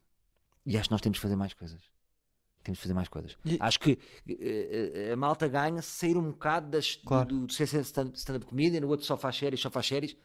E 0.65 0.77
acho 0.77 0.89
que 0.89 0.91
nós 0.93 1.01
temos 1.01 1.17
de 1.17 1.21
fazer 1.21 1.35
mais 1.35 1.53
coisas. 1.53 1.79
Temos 2.63 2.77
de 2.79 2.81
fazer 2.81 2.93
mais 2.95 3.07
coisas. 3.07 3.37
E- 3.45 3.57
Acho 3.59 3.79
que 3.79 3.99
eh, 4.27 5.11
a 5.13 5.15
malta 5.15 5.47
ganha 5.47 5.81
sair 5.81 6.17
um 6.17 6.31
bocado 6.31 6.69
das, 6.71 6.95
do- 6.95 7.03
Claro. 7.05 7.27
do, 7.27 7.45
do 7.47 7.51
stand-up 7.53 8.45
comedian, 8.45 8.81
no 8.81 8.87
outro 8.87 9.05
só 9.05 9.15
faz 9.15 9.35
séries, 9.37 9.59
só 9.59 9.69
faz 9.69 9.85
séries. 9.85 10.15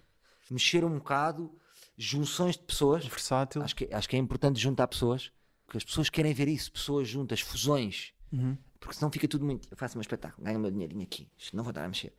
Mexer 0.50 0.84
um 0.84 0.94
bocado, 0.98 1.54
junções 1.98 2.56
de 2.56 2.62
pessoas. 2.64 3.04
Versátil. 3.06 3.62
Acho 3.62 3.76
que, 3.76 3.88
acho 3.92 4.08
que 4.08 4.16
é 4.16 4.18
importante 4.18 4.58
juntar 4.58 4.88
pessoas, 4.88 5.30
porque 5.66 5.76
as 5.78 5.84
pessoas 5.84 6.08
querem 6.08 6.32
ver 6.32 6.48
isso, 6.48 6.72
pessoas 6.72 7.06
juntas, 7.06 7.40
fusões, 7.40 8.12
Uhum. 8.32 8.56
porque 8.80 8.94
senão 8.96 9.10
fica 9.12 9.28
tudo 9.28 9.44
muito. 9.44 9.68
Eu 9.70 9.76
faço 9.76 9.98
um 9.98 10.00
espetáculo, 10.00 10.42
ganho 10.44 10.58
o 10.58 10.62
meu 10.62 10.70
dinheirinho 10.70 11.02
aqui, 11.02 11.28
não 11.52 11.62
vou 11.62 11.72
dar 11.72 11.84
a 11.84 11.88
mexer. 11.88 12.12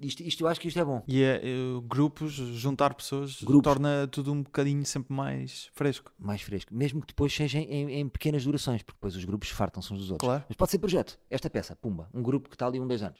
Isto, 0.00 0.22
isto, 0.22 0.40
eu 0.42 0.48
acho 0.48 0.60
que 0.60 0.68
isto 0.68 0.78
é 0.78 0.84
bom. 0.84 1.02
E 1.08 1.22
é, 1.22 1.40
eh, 1.42 1.80
grupos, 1.84 2.32
juntar 2.32 2.94
pessoas, 2.94 3.42
Grupos. 3.42 3.64
torna 3.64 4.06
tudo 4.06 4.32
um 4.32 4.42
bocadinho 4.42 4.84
sempre 4.86 5.12
mais 5.12 5.70
fresco. 5.74 6.12
Mais 6.18 6.40
fresco, 6.40 6.72
mesmo 6.74 7.00
que 7.00 7.08
depois 7.08 7.32
seja 7.34 7.58
em, 7.58 7.90
em 8.00 8.08
pequenas 8.08 8.44
durações, 8.44 8.82
porque 8.82 8.96
depois 8.96 9.16
os 9.16 9.24
grupos 9.24 9.48
fartam-se 9.50 9.92
uns 9.92 9.98
dos 9.98 10.10
outros. 10.12 10.26
Claro. 10.28 10.44
Mas 10.48 10.56
pode 10.56 10.70
ser 10.70 10.78
projeto, 10.78 11.18
esta 11.28 11.50
peça, 11.50 11.74
pumba, 11.74 12.08
um 12.14 12.22
grupo 12.22 12.48
que 12.48 12.54
está 12.54 12.66
ali 12.66 12.78
um, 12.78 12.86
dois 12.86 13.02
anos, 13.02 13.18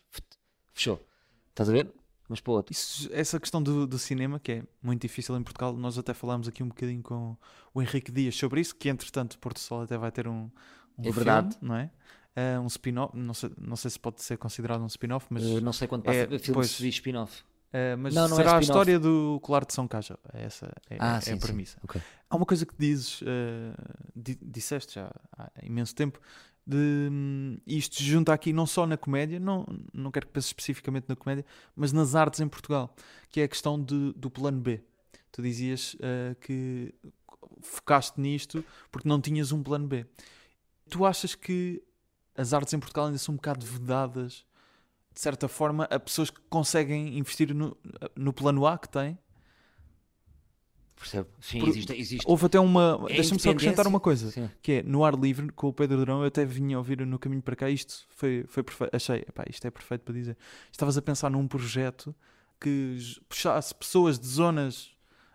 fechou. 0.72 1.04
Estás 1.50 1.68
a 1.68 1.72
ver? 1.72 1.90
Mas 2.28 2.40
para 2.40 2.52
outro. 2.52 2.72
Isso- 2.72 3.08
essa 3.12 3.40
questão 3.40 3.60
do, 3.62 3.86
do 3.86 3.98
cinema, 3.98 4.38
que 4.38 4.52
é 4.52 4.62
muito 4.82 5.02
difícil 5.02 5.36
em 5.36 5.42
Portugal, 5.42 5.72
nós 5.76 5.98
até 5.98 6.12
falámos 6.14 6.46
aqui 6.46 6.62
um 6.62 6.68
bocadinho 6.68 7.02
com 7.02 7.36
o 7.74 7.82
Henrique 7.82 8.12
Dias 8.12 8.36
sobre 8.36 8.60
isso, 8.60 8.76
que 8.76 8.88
entretanto 8.88 9.38
Porto 9.38 9.58
Sol 9.58 9.82
até 9.82 9.96
vai 9.98 10.12
ter 10.12 10.28
um, 10.28 10.42
um 10.42 10.50
É 10.98 11.02
filme, 11.04 11.12
verdade. 11.12 11.56
não 11.60 11.74
é? 11.74 11.90
Ah, 12.40 12.60
um 12.60 12.66
spin-off, 12.66 13.16
não 13.16 13.34
sei, 13.34 13.50
não 13.58 13.74
sei 13.76 13.90
se 13.90 13.98
pode 13.98 14.22
ser 14.22 14.36
considerado 14.38 14.82
um 14.82 14.86
spin-off, 14.86 15.26
mas, 15.30 15.42
Eh, 15.44 15.60
não 15.60 15.72
sei 15.72 15.88
quando 15.88 16.02
passa 16.02 16.18
é, 16.18 16.22
a 16.24 16.38
filme 16.38 16.52
pois. 16.54 16.70
se 16.70 16.82
diz 16.82 16.94
spin-off. 16.94 17.42
ah, 17.72 17.96
mas 17.96 18.14
Não, 18.14 18.28
não 18.28 18.36
é 18.36 18.38
será 18.38 18.50
a 18.56 18.60
spin-off. 18.60 18.64
história 18.64 18.98
do 19.00 19.40
Colar 19.42 19.64
de 19.64 19.72
São 19.72 19.88
Caja. 19.88 20.18
Essa 20.32 20.66
é, 20.90 20.96
Ah, 21.00 21.16
é 21.16 21.20
sim, 21.20 21.32
a 21.32 21.36
premissa. 21.38 21.78
Ok. 21.82 22.00
Há 22.30 22.36
uma 22.36 22.46
coisa 22.46 22.64
que 22.66 22.74
dizes, 22.78 23.20
eh, 23.22 23.74
di- 24.14 24.38
disseste 24.42 24.94
já 24.96 25.10
há 25.36 25.50
imenso 25.62 25.94
tempo, 25.94 26.20
de 26.66 26.76
hum, 27.10 27.56
isto 27.66 27.96
se 27.96 28.04
junta 28.04 28.32
aqui 28.32 28.52
não 28.52 28.66
só 28.66 28.86
na 28.86 28.96
comédia, 28.98 29.40
não, 29.40 29.66
não 29.92 30.10
quero 30.10 30.26
que 30.26 30.32
penses 30.34 30.48
especificamente 30.50 31.06
na 31.08 31.16
comédia, 31.16 31.44
mas 31.74 31.92
nas 31.92 32.14
artes 32.14 32.40
em 32.40 32.46
Portugal, 32.48 32.94
que 33.30 33.40
é 33.40 33.44
a 33.44 33.48
questão 33.48 33.82
de- 33.82 34.12
do 34.14 34.30
plano 34.30 34.60
B. 34.60 34.80
Tu 35.32 35.40
dizias 35.42 35.96
eh, 36.00 36.36
que 36.40 36.94
focaste 37.62 38.20
nisto 38.20 38.64
porque 38.92 39.08
não 39.08 39.20
tinhas 39.20 39.50
um 39.50 39.62
plano 39.62 39.86
B. 39.88 40.06
Tu 40.90 41.04
achas 41.04 41.34
que 41.34 41.82
as 42.38 42.54
artes 42.54 42.72
em 42.72 42.78
Portugal 42.78 43.06
ainda 43.06 43.18
são 43.18 43.34
um 43.34 43.36
bocado 43.36 43.66
vedadas, 43.66 44.44
de 45.12 45.20
certa 45.20 45.48
forma, 45.48 45.84
a 45.84 45.98
pessoas 45.98 46.30
que 46.30 46.40
conseguem 46.48 47.18
investir 47.18 47.52
no, 47.54 47.76
no 48.16 48.32
plano 48.32 48.66
A 48.66 48.78
que 48.78 48.88
têm? 48.88 49.18
Percebo? 50.96 51.28
Sim, 51.40 51.60
Por- 51.60 51.68
existe. 51.68 51.92
existe. 51.92 52.24
Houve 52.26 52.46
até 52.46 52.58
uma. 52.58 53.04
É 53.08 53.14
Deixa-me 53.14 53.40
só 53.40 53.50
acrescentar 53.50 53.86
uma 53.86 54.00
coisa. 54.00 54.30
Sim. 54.32 54.50
que 54.60 54.72
é 54.72 54.82
no 54.82 55.04
ar 55.04 55.14
livre 55.14 55.48
com 55.52 55.68
o 55.68 55.72
Pedro 55.72 55.96
Durão. 55.98 56.20
Eu 56.22 56.26
até 56.26 56.44
vinha 56.44 56.76
a 56.76 56.78
ouvir 56.78 57.06
no 57.06 57.18
caminho 57.20 57.40
para 57.42 57.54
cá. 57.54 57.70
Isto 57.70 58.04
foi, 58.08 58.44
foi 58.48 58.64
perfeito. 58.64 58.94
Achei, 58.96 59.18
epá, 59.28 59.44
isto 59.48 59.64
é 59.64 59.70
perfeito 59.70 60.02
para 60.02 60.14
dizer. 60.14 60.36
Estavas 60.72 60.96
a 60.98 61.02
pensar 61.02 61.30
num 61.30 61.46
projeto 61.46 62.12
que 62.60 62.98
puxasse 63.28 63.72
pessoas 63.76 64.18
de 64.18 64.26
zonas 64.26 64.90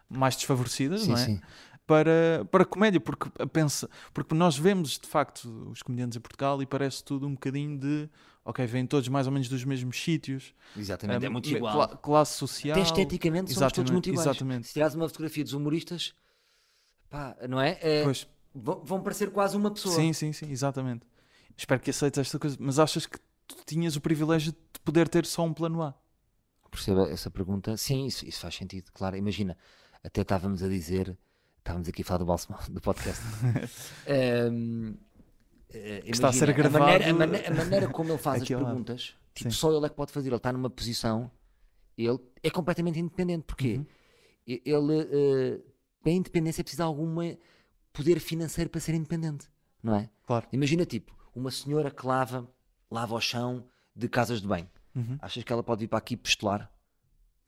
mais 0.10 0.36
desfavorecidas, 0.36 1.02
Sim, 1.04 1.08
não 1.12 1.18
é? 1.18 1.26
sim. 1.26 1.42
Para, 1.86 2.46
para 2.50 2.64
comédia, 2.64 3.00
porque, 3.00 3.30
pensa, 3.52 3.90
porque 4.14 4.34
nós 4.34 4.58
vemos 4.58 4.98
de 4.98 5.08
facto 5.08 5.46
os 5.70 5.82
comediantes 5.84 6.18
em 6.18 6.22
Portugal 6.22 6.62
e 6.62 6.66
parece 6.66 7.04
tudo 7.04 7.28
um 7.28 7.34
bocadinho 7.34 7.78
de 7.78 8.10
ok, 8.46 8.66
vêm 8.66 8.86
todos 8.86 9.08
mais 9.10 9.28
ou 9.28 9.34
menos 9.34 9.48
dos 9.48 9.64
mesmos 9.64 10.02
sítios, 10.02 10.54
Exatamente, 10.78 11.26
é 11.26 11.28
ah, 11.28 11.32
muito 11.32 11.50
igual. 11.50 11.88
cla- 11.88 11.98
classe 11.98 12.34
social. 12.38 12.78
Até 12.78 12.82
esteticamente 12.82 13.54
somos 13.54 13.74
todos 13.74 13.92
muito 13.92 14.10
iguais. 14.10 14.28
exatamente. 14.28 14.68
Se 14.68 14.74
tirares 14.74 14.96
uma 14.96 15.08
fotografia 15.08 15.44
dos 15.44 15.54
humoristas, 15.54 16.14
pá, 17.10 17.36
não 17.50 17.60
é? 17.60 17.78
É, 17.82 18.04
Pois, 18.04 18.28
vão, 18.54 19.02
parecer 19.02 19.32
quase 19.32 19.56
uma 19.56 19.72
pessoa. 19.72 19.96
Sim, 19.96 20.14
sim, 20.14 20.34
sim, 20.34 20.50
exatamente. 20.50 21.06
Espero 21.58 21.82
que 21.82 21.90
aceites 21.90 22.20
esta 22.20 22.40
coisa. 22.40 22.58
Mas 22.60 22.80
achas 22.80 23.06
que 23.06 23.18
tu 23.48 23.58
tinhas 23.66 23.96
o 23.96 24.02
privilégio 24.02 24.52
de 24.52 24.80
poder 24.84 25.08
ter 25.08 25.26
só 25.26 25.44
um 25.44 25.54
plano 25.54 25.82
A? 25.82 25.94
Perceba 26.70 27.08
essa 27.10 27.30
pergunta? 27.30 27.78
Sim, 27.78 28.06
isso, 28.08 28.26
isso 28.26 28.40
faz 28.40 28.56
sentido, 28.56 28.92
claro. 28.94 29.16
Imagina, 29.16 29.56
até 30.04 30.22
estávamos 30.22 30.64
a 30.64 30.68
dizer, 30.68 31.16
estávamos 31.64 31.88
aqui 31.88 32.02
a 32.02 32.06
falar 32.06 32.18
do 32.20 32.26
Balsemão, 32.26 32.60
do 32.70 32.82
podcast. 32.82 33.24
Ehm, 34.06 34.96
eh, 35.74 36.04
está 36.06 36.30
a 36.30 36.34
ser 36.34 36.50
imagina, 36.50 36.70
gravado 36.70 36.84
maneira, 36.86 37.10
a, 37.10 37.14
mane- 37.14 37.46
a 37.48 37.52
maneira 37.54 37.88
como 37.88 38.12
ele 38.12 38.18
faz 38.18 38.42
as 38.44 38.48
perguntas, 38.48 39.16
Tipo, 39.34 39.52
só 39.52 39.76
ele 39.76 39.86
é 39.86 39.90
que 39.90 39.96
pode 39.96 40.12
fazer. 40.12 40.30
Ele 40.30 40.36
está 40.36 40.54
numa 40.54 40.70
posição, 40.70 41.32
ele 41.98 42.20
é 42.44 42.52
completamente 42.52 43.00
independente. 43.00 43.44
Porquê? 43.46 43.78
Uhum. 43.78 43.86
Ele, 44.46 45.08
eh, 45.12 45.60
para 46.04 46.12
a 46.12 46.16
independência, 46.16 46.62
é 46.62 46.64
preciso 46.64 46.84
algum 46.84 47.16
poder 47.92 48.20
financeiro 48.20 48.70
para 48.70 48.80
ser 48.80 48.94
independente, 48.94 49.48
não 49.82 49.96
é? 49.96 50.10
Claro. 50.28 50.48
Imagina, 50.52 50.86
tipo, 50.86 51.16
uma 51.34 51.50
senhora 51.50 51.90
que 51.90 52.06
lava, 52.06 52.48
lava 52.92 53.16
o 53.16 53.22
chão 53.22 53.66
de 53.96 54.08
casas 54.08 54.40
de 54.42 54.48
banho. 54.48 54.70
Uhum. 54.96 55.18
Achas 55.20 55.44
que 55.44 55.52
ela 55.52 55.64
pode 55.64 55.80
vir 55.82 55.88
para 55.88 55.98
aqui 55.98 56.16
pistolar? 56.16 56.72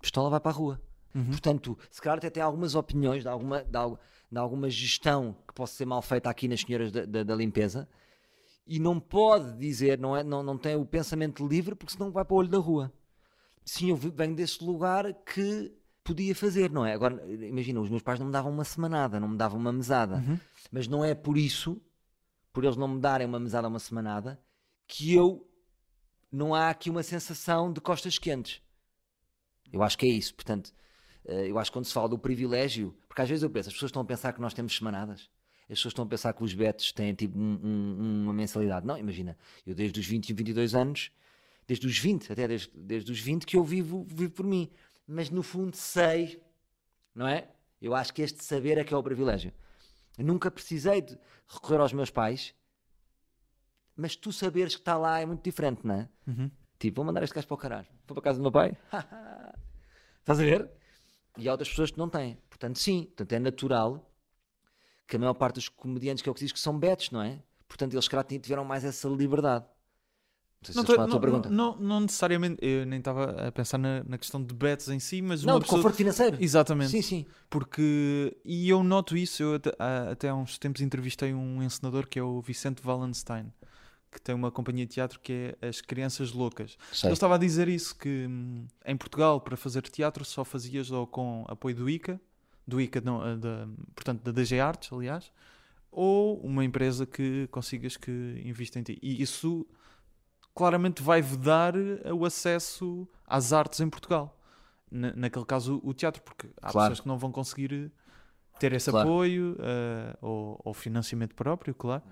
Pistola 0.02 0.30
vai 0.32 0.40
para 0.40 0.52
a 0.52 0.54
rua. 0.54 0.82
Portanto, 1.24 1.78
se 1.90 2.02
calhar 2.02 2.18
até 2.18 2.30
tem 2.30 2.44
algumas 2.44 2.76
opiniões 2.76 3.24
de 3.24 3.30
alguma, 3.30 3.64
de, 3.64 3.70
de 4.32 4.38
alguma 4.38 4.70
gestão 4.70 5.36
que 5.48 5.54
possa 5.54 5.74
ser 5.76 5.86
mal 5.86 6.02
feita 6.02 6.30
aqui 6.30 6.48
nas 6.48 6.62
senhoras 6.62 6.92
da, 6.92 7.06
da- 7.06 7.24
da 7.24 7.36
limpeza 7.36 7.88
e 8.68 8.80
não 8.80 9.00
pode 9.00 9.56
dizer, 9.58 9.98
não, 10.00 10.16
é, 10.18 10.24
não, 10.24 10.44
não 10.44 10.58
tem 10.58 10.76
o 10.76 10.86
pensamento 10.86 11.48
livre 11.48 11.74
porque 11.76 11.94
senão 11.94 12.12
vai 12.12 12.26
para 12.26 12.34
o 12.34 12.38
olho 12.38 12.50
da 12.50 12.58
rua. 12.58 12.92
Sim, 13.64 13.90
eu 13.92 13.96
venho 13.96 14.36
desse 14.36 14.64
lugar 14.64 15.14
que 15.24 15.72
podia 16.04 16.36
fazer, 16.36 16.70
não 16.70 16.86
é? 16.86 16.94
Agora, 16.94 17.24
imagina, 17.46 17.80
os 17.80 17.90
meus 17.90 18.02
pais 18.04 18.20
não 18.20 18.28
me 18.28 18.32
davam 18.34 18.52
uma 18.52 18.64
semanada, 18.64 19.20
não 19.20 19.30
me 19.30 19.38
davam 19.38 19.60
uma 19.60 19.72
mesada, 19.72 20.18
mas 20.72 20.88
não 20.88 21.04
é 21.04 21.16
por 21.16 21.38
isso, 21.38 21.82
por 22.52 22.64
eles 22.64 22.76
não 22.78 22.88
me 22.88 23.00
darem 23.00 23.26
uma 23.26 23.40
mesada, 23.40 23.68
uma 23.68 23.80
semanada, 23.80 24.40
que 24.88 25.14
eu 25.14 25.48
não 26.32 26.54
há 26.54 26.70
aqui 26.70 26.90
uma 26.90 27.02
sensação 27.04 27.72
de 27.72 27.80
costas 27.82 28.18
quentes. 28.20 28.62
Eu 29.72 29.82
acho 29.82 29.98
que 29.98 30.06
é 30.06 30.10
isso. 30.10 30.36
Portanto, 30.36 30.72
eu 31.28 31.58
acho 31.60 31.72
que 31.72 31.76
quando 31.76 31.86
se 31.86 31.94
fala 31.94 32.08
do 32.10 32.18
privilégio, 32.18 32.96
porque 33.08 33.22
às 33.22 33.30
vezes 33.30 33.44
eu 33.44 33.50
penso, 33.50 33.70
as 33.70 33.74
pessoas 33.74 33.90
estão 33.90 34.02
a 34.02 34.06
pensar 34.06 34.34
que 34.34 34.42
nós 34.42 34.54
temos 34.54 34.76
semanadas, 34.76 35.30
as 35.64 35.70
pessoas 35.70 35.92
estão 35.92 36.06
a 36.06 36.08
pensar 36.08 36.34
que 36.34 36.44
os 36.44 36.54
betos 36.54 36.92
têm 36.92 37.14
tipo 37.14 37.38
um- 37.38 37.60
um- 37.64 38.24
uma 38.26 38.34
mensalidade. 38.34 38.86
Não, 38.86 38.98
imagina, 38.98 39.36
eu 39.66 39.74
desde 39.74 40.00
os 40.00 40.06
20 40.06 40.30
e 40.30 40.34
22 40.34 40.76
anos, 40.76 41.12
desde 41.68 41.88
os 41.88 41.98
20, 41.98 42.32
até 42.32 42.48
desde, 42.48 42.70
desde 42.76 43.12
os 43.12 43.20
20 43.20 43.46
que 43.46 43.58
eu 43.58 43.64
vivo, 43.64 44.06
vivo 44.08 44.32
por 44.32 44.46
mim. 44.46 44.70
Mas 45.08 45.30
no 45.32 45.42
fundo 45.42 45.76
sei, 45.76 46.42
não 47.14 47.28
é? 47.28 47.48
Eu 47.82 47.96
acho 47.96 48.14
que 48.14 48.22
este 48.22 48.44
saber 48.44 48.78
é 48.78 48.84
que 48.84 48.94
é 48.94 48.98
o 48.98 49.02
privilégio. 49.04 49.52
Eu 50.18 50.26
nunca 50.26 50.50
precisei 50.52 51.02
de 51.02 51.18
recorrer 51.48 51.80
aos 51.80 51.92
meus 51.94 52.10
pais, 52.10 52.54
mas 53.96 54.16
tu 54.16 54.32
saberes 54.32 54.76
que 54.76 54.82
está 54.82 54.98
lá 54.98 55.20
é 55.20 55.26
muito 55.26 55.44
diferente, 55.44 55.82
não 55.86 55.96
é? 55.96 56.10
Tipo, 56.78 56.98
vou 56.98 57.06
mandar 57.06 57.24
este 57.24 57.34
gajo 57.34 57.48
para 57.48 57.56
o 57.56 57.58
caralho. 57.58 57.88
Vou 58.08 58.14
para 58.16 58.20
a 58.20 58.24
casa 58.24 58.38
do 58.38 58.42
meu 58.44 58.52
pai. 58.52 58.78
Estás 60.20 60.40
a 60.40 60.44
ver? 60.44 60.70
E 61.38 61.48
há 61.48 61.52
outras 61.52 61.70
pessoas 61.70 61.92
que 61.92 61.98
não 61.98 62.10
têm. 62.10 62.38
Portanto, 62.50 62.80
sim. 62.80 63.04
Portanto, 63.06 63.34
é 63.34 63.40
natural 63.40 64.12
que 65.08 65.16
a 65.16 65.20
maior 65.20 65.34
parte 65.34 65.56
dos 65.56 65.70
comediantes 65.70 66.22
que 66.22 66.30
é 66.30 66.32
o 66.32 66.36
que 66.36 66.42
diz 66.42 66.52
que 66.52 66.60
são 66.60 66.78
betos, 66.78 67.12
não 67.12 67.22
é? 67.22 67.40
Portanto, 67.68 67.94
eles, 67.94 68.08
calhar, 68.08 68.26
tiveram 68.26 68.64
mais 68.66 68.84
essa 68.84 69.08
liberdade. 69.08 69.66
Não 69.66 70.66
sei 70.66 70.74
se 70.74 70.78
Não, 70.78 70.84
tô- 70.86 70.94
à 70.94 70.96
tua 70.96 71.08
não, 71.08 71.20
pergunta. 71.20 71.50
não- 71.50 71.76
não 71.78 72.00
necessariamente, 72.00 72.58
eu 72.66 72.86
nem 72.88 72.98
estava 72.98 73.48
a 73.48 73.52
pensar 73.52 73.78
na, 73.78 74.04
na 74.04 74.18
questão 74.18 74.44
de 74.44 74.52
bets 74.54 74.88
em 74.90 75.00
si, 75.00 75.22
mas 75.22 75.44
Não, 75.44 75.56
de 75.60 75.66
pessoa- 75.66 75.78
conforto 75.78 75.96
financeiro. 75.96 76.38
Exatamente. 76.40 76.90
Sim, 76.90 77.02
sim. 77.04 77.26
Porque, 77.50 78.36
e 78.44 78.68
eu 78.68 78.84
noto 78.84 79.16
isso, 79.16 79.44
eu 79.44 79.56
até, 79.56 79.72
há- 79.78 80.12
até 80.12 80.30
há 80.30 80.36
uns 80.36 80.58
tempos 80.58 80.82
entrevistei 80.82 81.34
um 81.36 81.62
encenador 81.62 82.08
que 82.08 82.18
é 82.18 82.24
o 82.24 82.42
Vicente 82.42 82.82
Wallenstein, 82.84 83.52
que 84.12 84.22
tem 84.22 84.34
uma 84.34 84.50
companhia 84.52 84.86
de 84.86 84.94
teatro 84.94 85.20
que 85.20 85.56
é 85.62 85.68
As 85.68 85.82
Crianças 85.82 86.32
Loucas. 86.32 86.78
Sei. 86.92 87.10
Ele 87.10 87.14
estava 87.14 87.36
a 87.36 87.38
dizer 87.38 87.68
isso, 87.68 87.96
que 87.98 88.26
hum, 88.30 88.66
em 88.86 88.96
Portugal, 88.96 89.42
para 89.42 89.58
fazer 89.58 89.82
teatro, 89.84 90.24
só 90.24 90.44
fazias 90.46 90.90
ou 90.92 91.06
com 91.06 91.44
apoio 91.48 91.76
do 91.76 91.90
ICA, 91.90 92.20
do 92.68 92.80
ICA, 92.80 93.02
não, 93.02 93.26
eh, 93.26 93.36
da, 93.36 93.68
portanto, 93.94 94.22
da 94.24 94.32
DG 94.32 94.60
Artes, 94.60 94.92
aliás, 94.94 95.32
ou 95.92 96.40
uma 96.42 96.64
empresa 96.66 97.06
que 97.06 97.48
consigas 97.52 97.96
que 97.98 98.42
invista 98.46 98.80
em 98.80 98.84
ti. 98.84 98.98
E 99.02 99.22
isso 99.22 99.66
claramente 100.54 101.02
vai 101.04 101.22
vedar 101.22 101.74
o 102.14 102.26
acesso 102.26 103.08
às 103.28 103.52
artes 103.54 103.80
em 103.82 103.90
Portugal. 103.90 104.40
Na- 104.90 105.14
naquele 105.16 105.46
caso, 105.46 105.82
o 105.84 105.94
teatro, 105.94 106.22
porque 106.22 106.48
há 106.62 106.72
Claro. 106.72 106.90
pessoas 106.90 107.00
que 107.02 107.08
não 107.08 107.18
vão 107.18 107.32
conseguir 107.32 107.74
eh, 107.74 107.92
ter 108.60 108.74
esse 108.74 108.90
Claro. 108.90 109.08
apoio 109.10 109.56
eh, 109.60 110.18
ou, 110.22 110.60
ou 110.64 110.74
financiamento 110.74 111.36
próprio, 111.36 111.74
claro. 111.76 112.04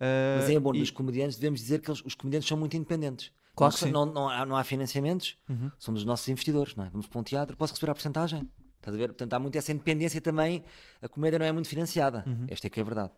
Eh, 0.00 0.36
Mas 0.40 0.50
é 0.50 0.58
bom, 0.58 0.74
e- 0.74 0.78
dos 0.80 0.90
comediantes, 0.90 1.36
devemos 1.36 1.60
dizer 1.60 1.80
que 1.80 1.90
eles- 1.90 2.02
os 2.04 2.14
comediantes 2.14 2.48
são 2.48 2.56
muito 2.58 2.76
independentes. 2.76 3.30
Claro 3.56 3.72
sim. 3.72 3.90
não, 3.92 4.04
não 4.04 4.28
há, 4.28 4.44
não 4.44 4.56
há 4.56 4.64
financiamentos, 4.64 5.36
Uhum. 5.48 5.70
são 5.78 5.94
dos 5.94 6.04
nossos 6.04 6.28
investidores, 6.28 6.74
não 6.74 6.84
é? 6.84 6.90
Vamos 6.90 7.06
para 7.06 7.20
um 7.20 7.22
teatro, 7.22 7.56
posso 7.56 7.72
receber 7.74 7.92
a 7.92 7.94
porcentagem. 7.94 8.50
Estás 8.78 8.94
a 8.94 8.98
ver? 8.98 9.08
Portanto, 9.08 9.32
há 9.32 9.38
muito 9.38 9.56
essa 9.56 9.70
independência 9.72 10.20
também. 10.20 10.62
A 11.00 11.08
comédia 11.08 11.38
não 11.38 11.46
é 11.46 11.52
muito 11.52 11.68
financiada. 11.68 12.22
Uhum. 12.26 12.46
Esta 12.48 12.66
é 12.66 12.70
que 12.70 12.80
é 12.80 12.82
a 12.82 12.84
verdade. 12.84 13.12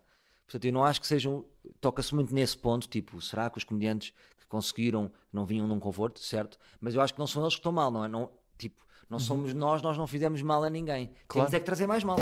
Portanto, 0.45 0.63
eu 0.63 0.71
não 0.71 0.85
acho 0.85 1.01
que 1.01 1.07
sejam. 1.07 1.43
Toca-se 1.81 2.15
muito 2.15 2.33
nesse 2.33 2.57
ponto, 2.57 2.87
tipo, 2.87 3.19
será 3.21 3.49
que 3.49 3.57
os 3.57 3.63
comediantes 3.65 4.13
que 4.39 4.45
conseguiram 4.47 5.11
não 5.33 5.45
vinham 5.45 5.67
num 5.67 5.77
conforto, 5.79 6.19
certo? 6.21 6.57
Mas 6.79 6.95
eu 6.95 7.01
acho 7.01 7.13
que 7.13 7.19
não 7.19 7.27
são 7.27 7.41
eles 7.43 7.55
que 7.55 7.59
estão 7.59 7.71
mal, 7.73 7.91
não 7.91 8.05
é? 8.05 8.07
Não, 8.07 8.29
tipo, 8.57 8.85
não 9.09 9.19
somos 9.19 9.53
nós, 9.53 9.81
nós 9.81 9.97
não 9.97 10.07
fizemos 10.07 10.41
mal 10.41 10.63
a 10.63 10.69
ninguém. 10.69 11.07
Uhum. 11.07 11.13
Claro. 11.27 11.47
Temos 11.49 11.53
é 11.55 11.59
que 11.59 11.65
trazer 11.65 11.85
mais 11.87 12.03
mal. 12.03 12.15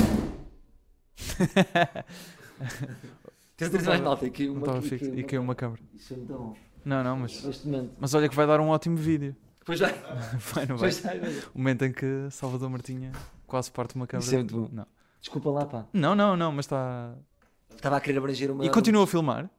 Tens 3.58 3.70
de 3.72 3.78
trazer 3.78 3.90
mais 3.90 4.02
mal. 4.02 4.18
Tem 4.18 4.30
aqui 4.30 4.48
Não 4.48 4.56
uma. 4.56 4.78
aqui- 4.78 4.96
aqui 4.96 5.06
E 5.06 5.24
caiu 5.24 5.42
uma 5.42 5.56
câmara. 5.56 5.82
Isso 5.94 6.14
é 6.14 6.18
muito 6.18 6.34
bom. 6.34 6.56
Não, 6.84 7.04
não, 7.04 7.18
mas, 7.18 7.66
mas 8.00 8.14
olha 8.14 8.30
que 8.30 8.36
vai 8.36 8.46
dar 8.46 8.60
um 8.60 8.68
ótimo 8.70 8.96
vídeo. 8.98 9.36
Depois 9.60 9.80
já. 9.80 9.88
Vai, 10.54 10.66
não 10.68 10.78
vai? 10.78 10.92
Depois 10.92 11.02
já. 11.02 11.48
O 11.56 11.58
momento 11.58 11.84
em 11.86 11.92
que 11.92 12.28
Salvador 12.30 12.70
Martinha 12.70 13.12
quase 13.48 13.72
parte 13.72 13.96
uma 13.96 14.06
câmara. 14.06 14.24
Isso 14.24 14.36
é 14.36 14.38
muito 14.38 14.56
bom. 14.56 14.70
Não. 14.72 14.86
Desculpa 15.20 15.50
lá, 15.50 15.66
pá. 15.66 15.88
não, 15.92 16.14
não, 16.14 16.38
não, 16.38 16.52
mas 16.52 16.66
está. 16.66 17.16
Estava 17.76 17.98
a 17.98 18.00
querer 18.02 18.20
abranger 18.20 18.52
uma. 18.52 18.64
E 18.64 18.70
continua 18.70 19.06
a 19.06 19.08
filmar? 19.08 19.50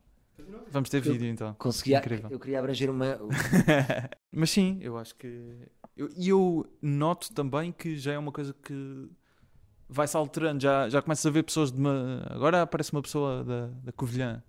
Vamos 0.70 0.89
ter 0.89 1.01
vídeo 1.01 1.27
então. 1.27 1.55
Conseguia. 1.59 1.99
Incrível. 1.99 2.31
Eu 2.31 2.39
queria 2.39 2.61
abranger 2.61 2.89
uma. 2.89 3.19
Mas 4.31 4.51
sim, 4.51 4.78
eu 4.81 4.97
acho 4.97 5.16
que. 5.16 5.27
eu- 5.97 6.09
E 6.16 6.28
eu, 6.28 6.65
noto 6.81 7.33
também 7.35 7.73
que 7.73 7.97
já 7.99 8.12
é 8.12 8.19
uma 8.19 8.31
coisa 8.31 8.55
que 8.62 9.09
vai-se 9.89 10.17
alterando. 10.17 10.63
Já, 10.63 10.89
já 10.89 11.03
começas 11.03 11.25
a 11.27 11.31
ver 11.31 11.43
pessoas 11.43 11.73
de 11.73 11.79
uma. 11.79 12.27
Agora 12.31 12.63
aparece 12.63 12.93
uma 12.93 13.03
pessoa 13.03 13.45
da, 13.45 13.67
da 13.83 13.93
Covilhã. 13.93 14.43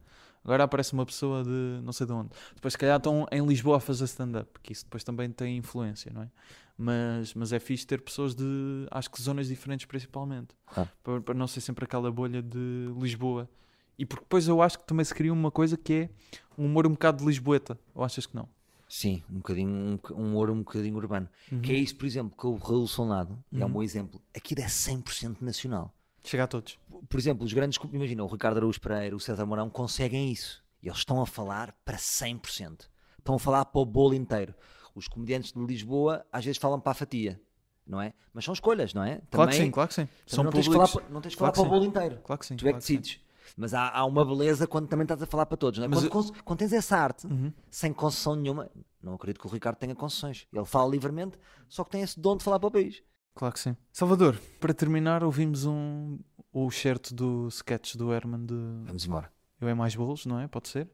Agora 0.44 0.64
aparece 0.64 0.94
uma 0.94 1.06
pessoa 1.06 1.44
de 1.44 1.82
não 1.84 1.92
sei 1.92 2.08
de 2.08 2.14
onde. 2.14 2.30
Depois, 2.56 2.74
se 2.74 2.78
calhar, 2.78 2.98
estão 2.98 3.28
em 3.32 3.46
Lisboa 3.46 3.78
a 3.78 3.80
fazer 3.82 4.06
stand-up, 4.06 4.50
que 4.64 4.72
isso 4.72 4.86
depois 4.86 5.04
também 5.04 5.30
tem 5.30 5.58
influência, 5.58 6.10
não 6.14 6.22
é? 6.22 6.30
Mas, 6.78 7.34
mas 7.34 7.52
é 7.52 7.60
fixe 7.60 7.86
ter 7.86 8.00
pessoas 8.00 8.34
de, 8.34 8.46
acho 8.92 9.12
que 9.12 9.22
zonas 9.22 9.48
diferentes, 9.48 9.86
principalmente. 9.86 10.56
Claro. 10.68 10.90
Para, 11.04 11.22
para 11.22 11.34
não 11.34 11.48
ser 11.48 11.60
sempre 11.60 11.84
aquela 11.84 12.10
bolha 12.10 12.42
de 12.42 12.94
Lisboa. 12.98 13.50
E 13.98 14.06
porque 14.06 14.24
depois 14.24 14.48
eu 14.48 14.62
acho 14.62 14.80
que 14.80 14.86
também 14.86 15.04
se 15.04 15.14
cria 15.14 15.34
uma 15.34 15.52
coisa 15.52 15.76
que 15.76 15.94
é 15.94 16.10
um 16.58 16.66
humor 16.66 16.88
um 16.88 16.92
bocado 16.92 17.18
de 17.18 17.26
Lisboeta. 17.26 17.78
Ou 17.94 18.04
achas 18.04 18.26
que 18.26 18.36
não? 18.36 18.48
Sim, 18.90 19.22
um 19.30 19.38
bocadinho, 19.38 20.00
um, 20.12 20.22
um 20.22 20.36
ouro 20.36 20.54
um 20.54 20.60
bocadinho 20.60 20.96
urbano. 20.96 21.28
Que 21.62 21.74
é 21.74 21.76
isso, 21.76 21.96
por 21.96 22.06
exemplo, 22.06 22.38
que 22.38 22.48
o 22.48 22.56
Raul 22.56 22.88
Solnado 22.88 23.38
é 23.54 23.66
um 23.66 23.70
bom 23.70 23.84
exemplo. 23.84 24.22
Aquilo 24.36 24.62
é 24.62 24.66
100% 24.68 25.38
nacional. 25.42 25.94
Chega 26.24 26.44
a 26.44 26.48
todos. 26.48 26.78
Por 27.10 27.20
exemplo, 27.20 27.46
os 27.46 27.54
grandes. 27.54 27.80
Imagina, 27.92 28.24
o 28.24 28.28
Ricardo 28.28 28.58
Araújo 28.58 28.80
Pereira, 28.82 29.16
o 29.16 29.20
César 29.20 29.46
Mourão 29.46 29.70
conseguem 29.70 30.32
isso. 30.32 30.64
E 30.82 30.88
eles 30.88 31.00
estão 31.00 31.22
a 31.22 31.26
falar 31.26 31.74
para 31.84 31.98
100%. 31.98 32.88
Estão 33.18 33.36
a 33.36 33.40
falar 33.40 33.66
para 33.66 33.82
o 33.82 33.86
bolo 33.86 34.14
inteiro. 34.14 34.54
Os 34.96 35.08
comediantes 35.08 35.52
de 35.52 35.60
Lisboa 35.64 36.26
às 36.32 36.44
vezes 36.46 36.58
falam 36.58 36.80
para 36.80 36.92
a 36.92 36.96
fatia, 36.96 37.40
não 37.86 38.02
é? 38.02 38.14
Mas 38.34 38.46
são 38.46 38.54
escolhas, 38.54 38.94
não 38.94 39.04
é? 39.04 39.22
Claro 39.30 39.50
que 39.52 39.56
Também- 39.56 39.66
sim, 39.68 39.72
claro 39.72 39.88
que 39.90 39.94
sim. 39.96 40.06
também 40.06 40.24
São 40.26 40.44
não 40.44 40.52
tens 40.52 40.66
que 40.68 40.74
públicos. 40.74 40.92
falar, 40.94 41.10
não 41.10 41.22
tens 41.22 41.32
que 41.34 41.38
Claro 41.38 41.56
falar 41.56 41.68
para 41.70 41.76
o 41.76 41.80
bolo 41.80 41.90
inteiro. 41.90 42.22
Claro 42.24 42.40
que 42.40 42.46
sim. 42.46 42.56
Tu 42.56 42.62
é 42.62 42.64
que 42.64 42.64
claro 42.72 42.82
que 42.84 42.88
decides. 42.94 43.20
Mas 43.56 43.74
há, 43.74 43.90
há 43.90 44.04
uma 44.06 44.26
beleza 44.26 44.68
quando 44.68 44.88
também 44.88 45.04
estás 45.04 45.22
a 45.22 45.26
falar 45.26 45.46
para 45.46 45.58
todos. 45.58 45.78
Não 45.80 45.86
é? 45.86 45.88
Mas 45.88 46.08
quando, 46.08 46.28
eu- 46.36 46.44
quando 46.44 46.60
tens 46.60 46.74
essa 46.74 46.98
arte, 46.98 47.28
Uhum. 47.28 47.52
sem 47.70 47.94
concessão 47.94 48.36
nenhuma, 48.36 48.70
não 49.02 49.14
acredito 49.14 49.40
que 49.42 49.48
o 49.48 49.50
Ricardo 49.50 49.78
tenha 49.78 49.96
concessões. 49.96 50.48
Ele 50.52 50.66
fala 50.66 50.90
livremente, 50.90 51.38
só 51.70 51.84
que 51.84 51.92
tem 51.92 52.02
esse 52.02 52.20
dom 52.20 52.36
de 52.38 52.44
falar 52.44 52.60
para 52.60 52.68
o 52.68 52.72
país. 52.72 53.02
Claro 53.36 53.54
que 53.54 53.60
sim. 53.60 53.76
Salvador, 53.94 54.40
para 54.60 54.74
terminar, 54.74 55.24
ouvimos 55.24 55.66
um, 55.66 56.18
o 56.52 56.72
certo 56.72 57.14
do 57.14 57.48
sketch 57.50 57.96
do 57.96 58.12
Herman 58.12 58.46
de 58.46 58.56
Vamos 58.86 59.06
embora. 59.06 59.32
Eu 59.62 59.68
é 59.68 59.74
Mais 59.74 59.96
Bolos, 59.96 60.26
não 60.26 60.40
é? 60.40 60.48
Pode 60.48 60.68
ser. 60.70 60.90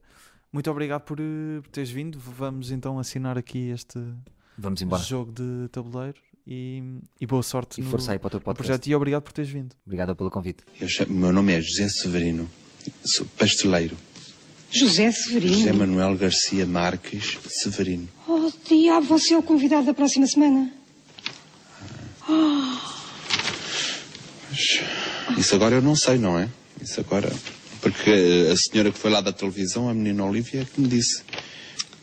Muito 0.51 0.69
obrigado 0.69 1.01
por, 1.03 1.19
eh, 1.19 1.61
por 1.61 1.69
teres 1.71 1.89
vindo. 1.89 2.19
Vamos 2.19 2.69
então 2.69 2.99
assinar 2.99 3.37
aqui 3.37 3.69
este 3.69 3.97
Vamos 4.57 4.81
embora. 4.81 5.01
jogo 5.01 5.31
de 5.31 5.67
tabuleiro 5.69 6.19
e, 6.45 6.83
e 7.21 7.25
boa 7.25 7.41
sorte 7.43 7.79
E 7.79 7.83
no, 7.83 7.89
força 7.89 8.11
aí 8.11 8.19
para 8.19 8.27
o 8.27 8.31
teu 8.31 8.41
podcast. 8.41 8.67
projeto 8.67 8.87
e 8.87 8.95
obrigado 8.95 9.21
por 9.23 9.31
teres 9.33 9.49
vindo. 9.51 9.75
Obrigado 9.85 10.15
pelo 10.15 10.29
convite. 10.31 10.63
Eu 10.79 10.87
chamo- 10.89 11.13
meu 11.13 11.31
nome 11.31 11.53
é 11.53 11.61
José 11.61 11.87
Severino, 11.89 12.49
sou 13.05 13.25
pasteleiro. 13.37 13.95
José 14.71 15.11
José 15.11 15.23
Severino. 15.23 15.73
Manuel 15.75 16.17
Garcia 16.17 16.65
Marques 16.65 17.37
Severino. 17.47 18.07
Oh, 18.27 18.51
diabo, 18.67 19.05
você 19.05 19.33
é 19.35 19.37
o 19.37 19.43
convidado 19.43 19.85
da 19.85 19.93
próxima 19.93 20.25
semana. 20.25 20.71
Isso 25.37 25.55
agora 25.55 25.75
eu 25.75 25.81
não 25.81 25.95
sei, 25.95 26.17
não 26.17 26.37
é? 26.37 26.49
Isso 26.81 26.99
agora. 26.99 27.31
Porque 27.81 28.47
a 28.51 28.55
senhora 28.55 28.91
que 28.91 28.97
foi 28.97 29.11
lá 29.11 29.19
da 29.21 29.33
televisão, 29.33 29.89
a 29.89 29.93
menina 29.93 30.23
Olivia, 30.23 30.61
é 30.61 30.65
que 30.65 30.79
me 30.79 30.87
disse 30.87 31.21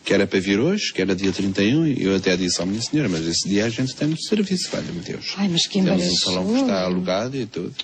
que 0.05 0.15
era 0.15 0.27
para 0.27 0.41
vir 0.41 0.59
hoje, 0.59 0.93
que 0.93 1.03
era 1.03 1.15
dia 1.15 1.33
31, 1.33 1.87
e 1.87 2.05
eu 2.05 2.17
até 2.17 2.37
disse 2.37 2.61
à 2.63 2.67
minha 2.67 2.81
senhora, 2.81 3.09
mas 3.09 3.27
esse 3.27 3.49
dia 3.49 3.67
a 3.67 3.69
gente 3.69 3.95
tem 3.95 4.09
muito 4.09 4.25
serviço, 4.25 4.71
valha-me 4.71 5.01
Deus. 5.01 5.35
Ai, 5.37 5.49
mas 5.49 5.67
que 5.67 5.83
Temos 5.83 6.07
um 6.07 6.17
salão 6.17 6.53
que 6.53 6.61
está 6.61 6.83
alugado 6.83 7.37
e 7.37 7.47
tudo. 7.47 7.75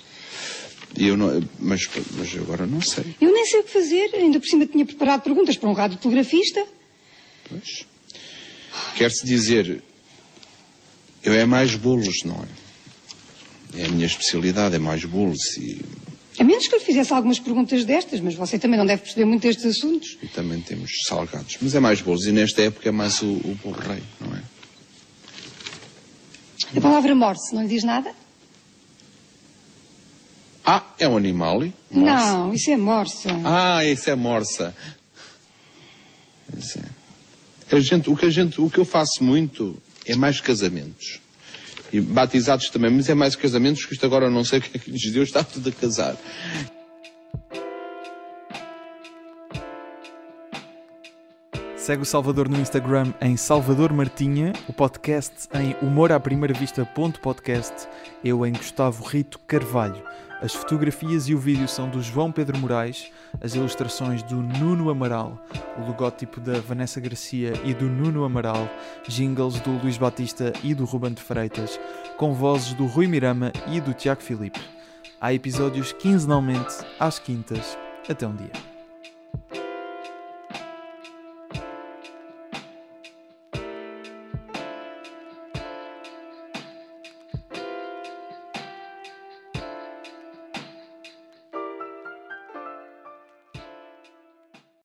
E 0.97 1.07
eu 1.07 1.17
não, 1.17 1.43
mas, 1.59 1.87
mas 2.17 2.35
agora 2.37 2.65
não 2.65 2.81
sei. 2.81 3.15
Eu 3.21 3.31
nem 3.31 3.45
sei 3.45 3.59
o 3.59 3.63
que 3.63 3.71
fazer. 3.71 4.09
Ainda 4.15 4.39
por 4.39 4.47
cima 4.47 4.65
tinha 4.65 4.85
preparado 4.85 5.21
perguntas 5.21 5.55
para 5.55 5.69
um 5.69 5.73
radiotelegrafista. 5.73 6.65
Pois. 7.49 7.85
quer-se 8.95 9.25
dizer, 9.25 9.81
eu 11.23 11.33
é 11.33 11.45
mais 11.45 11.75
bolos, 11.75 12.23
não 12.23 12.35
é? 12.35 13.81
É 13.81 13.85
a 13.85 13.89
minha 13.89 14.07
especialidade, 14.07 14.75
é 14.75 14.79
mais 14.79 15.05
bolos 15.05 15.55
e, 15.57 15.81
A 16.39 16.43
menos 16.43 16.67
que 16.67 16.75
eu 16.75 16.79
lhe 16.79 16.85
fizesse 16.85 17.11
algumas 17.13 17.39
perguntas 17.39 17.83
destas, 17.83 18.19
mas 18.19 18.35
você 18.35 18.59
também 18.59 18.77
não 18.77 18.85
deve 18.85 19.01
perceber 19.01 19.25
muito 19.25 19.41
destes 19.41 19.65
assuntos. 19.65 20.17
e 20.21 20.27
também 20.27 20.61
temos 20.61 20.91
salgados. 21.05 21.57
Mas 21.61 21.73
é 21.73 21.79
mais 21.79 22.01
bolos 22.01 22.25
e 22.27 22.31
nesta 22.31 22.61
época 22.61 22.89
é 22.89 22.91
mais 22.91 23.21
o, 23.21 23.25
o 23.25 23.57
bolo 23.63 23.75
rei, 23.79 24.03
não 24.21 24.35
é? 24.35 24.41
A 26.75 26.81
palavra 26.81 27.15
morse 27.15 27.55
não 27.55 27.63
lhe 27.63 27.69
diz 27.69 27.83
nada? 27.83 28.13
Ah, 30.65 30.83
é 30.99 31.07
um 31.07 31.15
animal? 31.15 31.63
e? 31.63 31.73
Morse. 31.89 32.25
Não, 32.25 32.53
isso 32.53 32.69
é 32.71 32.77
morsa. 32.77 33.29
Ah, 33.45 33.85
isso 33.85 34.09
é 34.09 34.15
morsa. 34.15 34.75
Isso 36.57 36.79
é. 36.79 37.75
A 37.75 37.79
gente, 37.79 38.09
o, 38.09 38.15
que 38.15 38.25
a 38.25 38.29
gente, 38.29 38.59
o 38.61 38.69
que 38.69 38.77
eu 38.77 38.85
faço 38.85 39.23
muito 39.23 39.81
é 40.05 40.15
mais 40.15 40.39
casamentos. 40.41 41.19
E 41.91 42.01
batizados 42.01 42.69
também, 42.69 42.91
mas 42.91 43.09
é 43.09 43.13
mais 43.13 43.35
casamentos, 43.35 43.85
que 43.85 43.93
isto 43.93 44.05
agora 44.05 44.29
não 44.29 44.43
sei 44.43 44.59
o 44.59 44.61
que 44.61 44.77
é 44.77 44.79
que 44.79 44.91
lhes 44.91 45.11
deu, 45.11 45.23
está 45.23 45.43
tudo 45.43 45.69
a 45.69 45.71
casar. 45.71 46.15
Segue 51.87 52.01
o 52.01 52.05
Salvador 52.05 52.49
no 52.49 52.59
Instagram 52.59 53.13
em 53.21 53.37
Salvador 53.37 53.93
Martinha, 53.93 54.51
o 54.67 54.73
podcast 54.73 55.47
em 55.53 55.73
humor 55.81 56.11
à 56.11 56.19
primeira 56.19 56.53
vista.podcast, 56.53 57.87
eu 58.21 58.45
em 58.45 58.51
Gustavo 58.51 59.05
Rito 59.05 59.39
Carvalho. 59.47 60.03
As 60.39 60.53
fotografias 60.53 61.27
e 61.27 61.33
o 61.33 61.39
vídeo 61.39 61.67
são 61.67 61.89
do 61.89 61.99
João 61.99 62.31
Pedro 62.31 62.57
Moraes, 62.59 63.11
as 63.41 63.55
ilustrações 63.55 64.21
do 64.21 64.35
Nuno 64.35 64.91
Amaral, 64.91 65.43
o 65.79 65.87
logótipo 65.87 66.39
da 66.39 66.59
Vanessa 66.59 67.01
Garcia 67.01 67.53
e 67.65 67.73
do 67.73 67.85
Nuno 67.85 68.23
Amaral, 68.23 68.69
jingles 69.07 69.59
do 69.61 69.71
Luís 69.71 69.97
Batista 69.97 70.53
e 70.63 70.75
do 70.75 70.85
Ruben 70.85 71.13
de 71.13 71.23
Freitas, 71.23 71.79
com 72.17 72.35
vozes 72.35 72.75
do 72.75 72.85
Rui 72.85 73.07
Mirama 73.07 73.51
e 73.71 73.81
do 73.81 73.95
Tiago 73.95 74.21
Filipe. 74.21 74.61
Há 75.19 75.33
episódios 75.33 75.91
quinzenalmente 75.93 76.75
às 76.99 77.17
quintas. 77.17 77.75
Até 78.07 78.27
um 78.27 78.35
dia. 78.35 79.66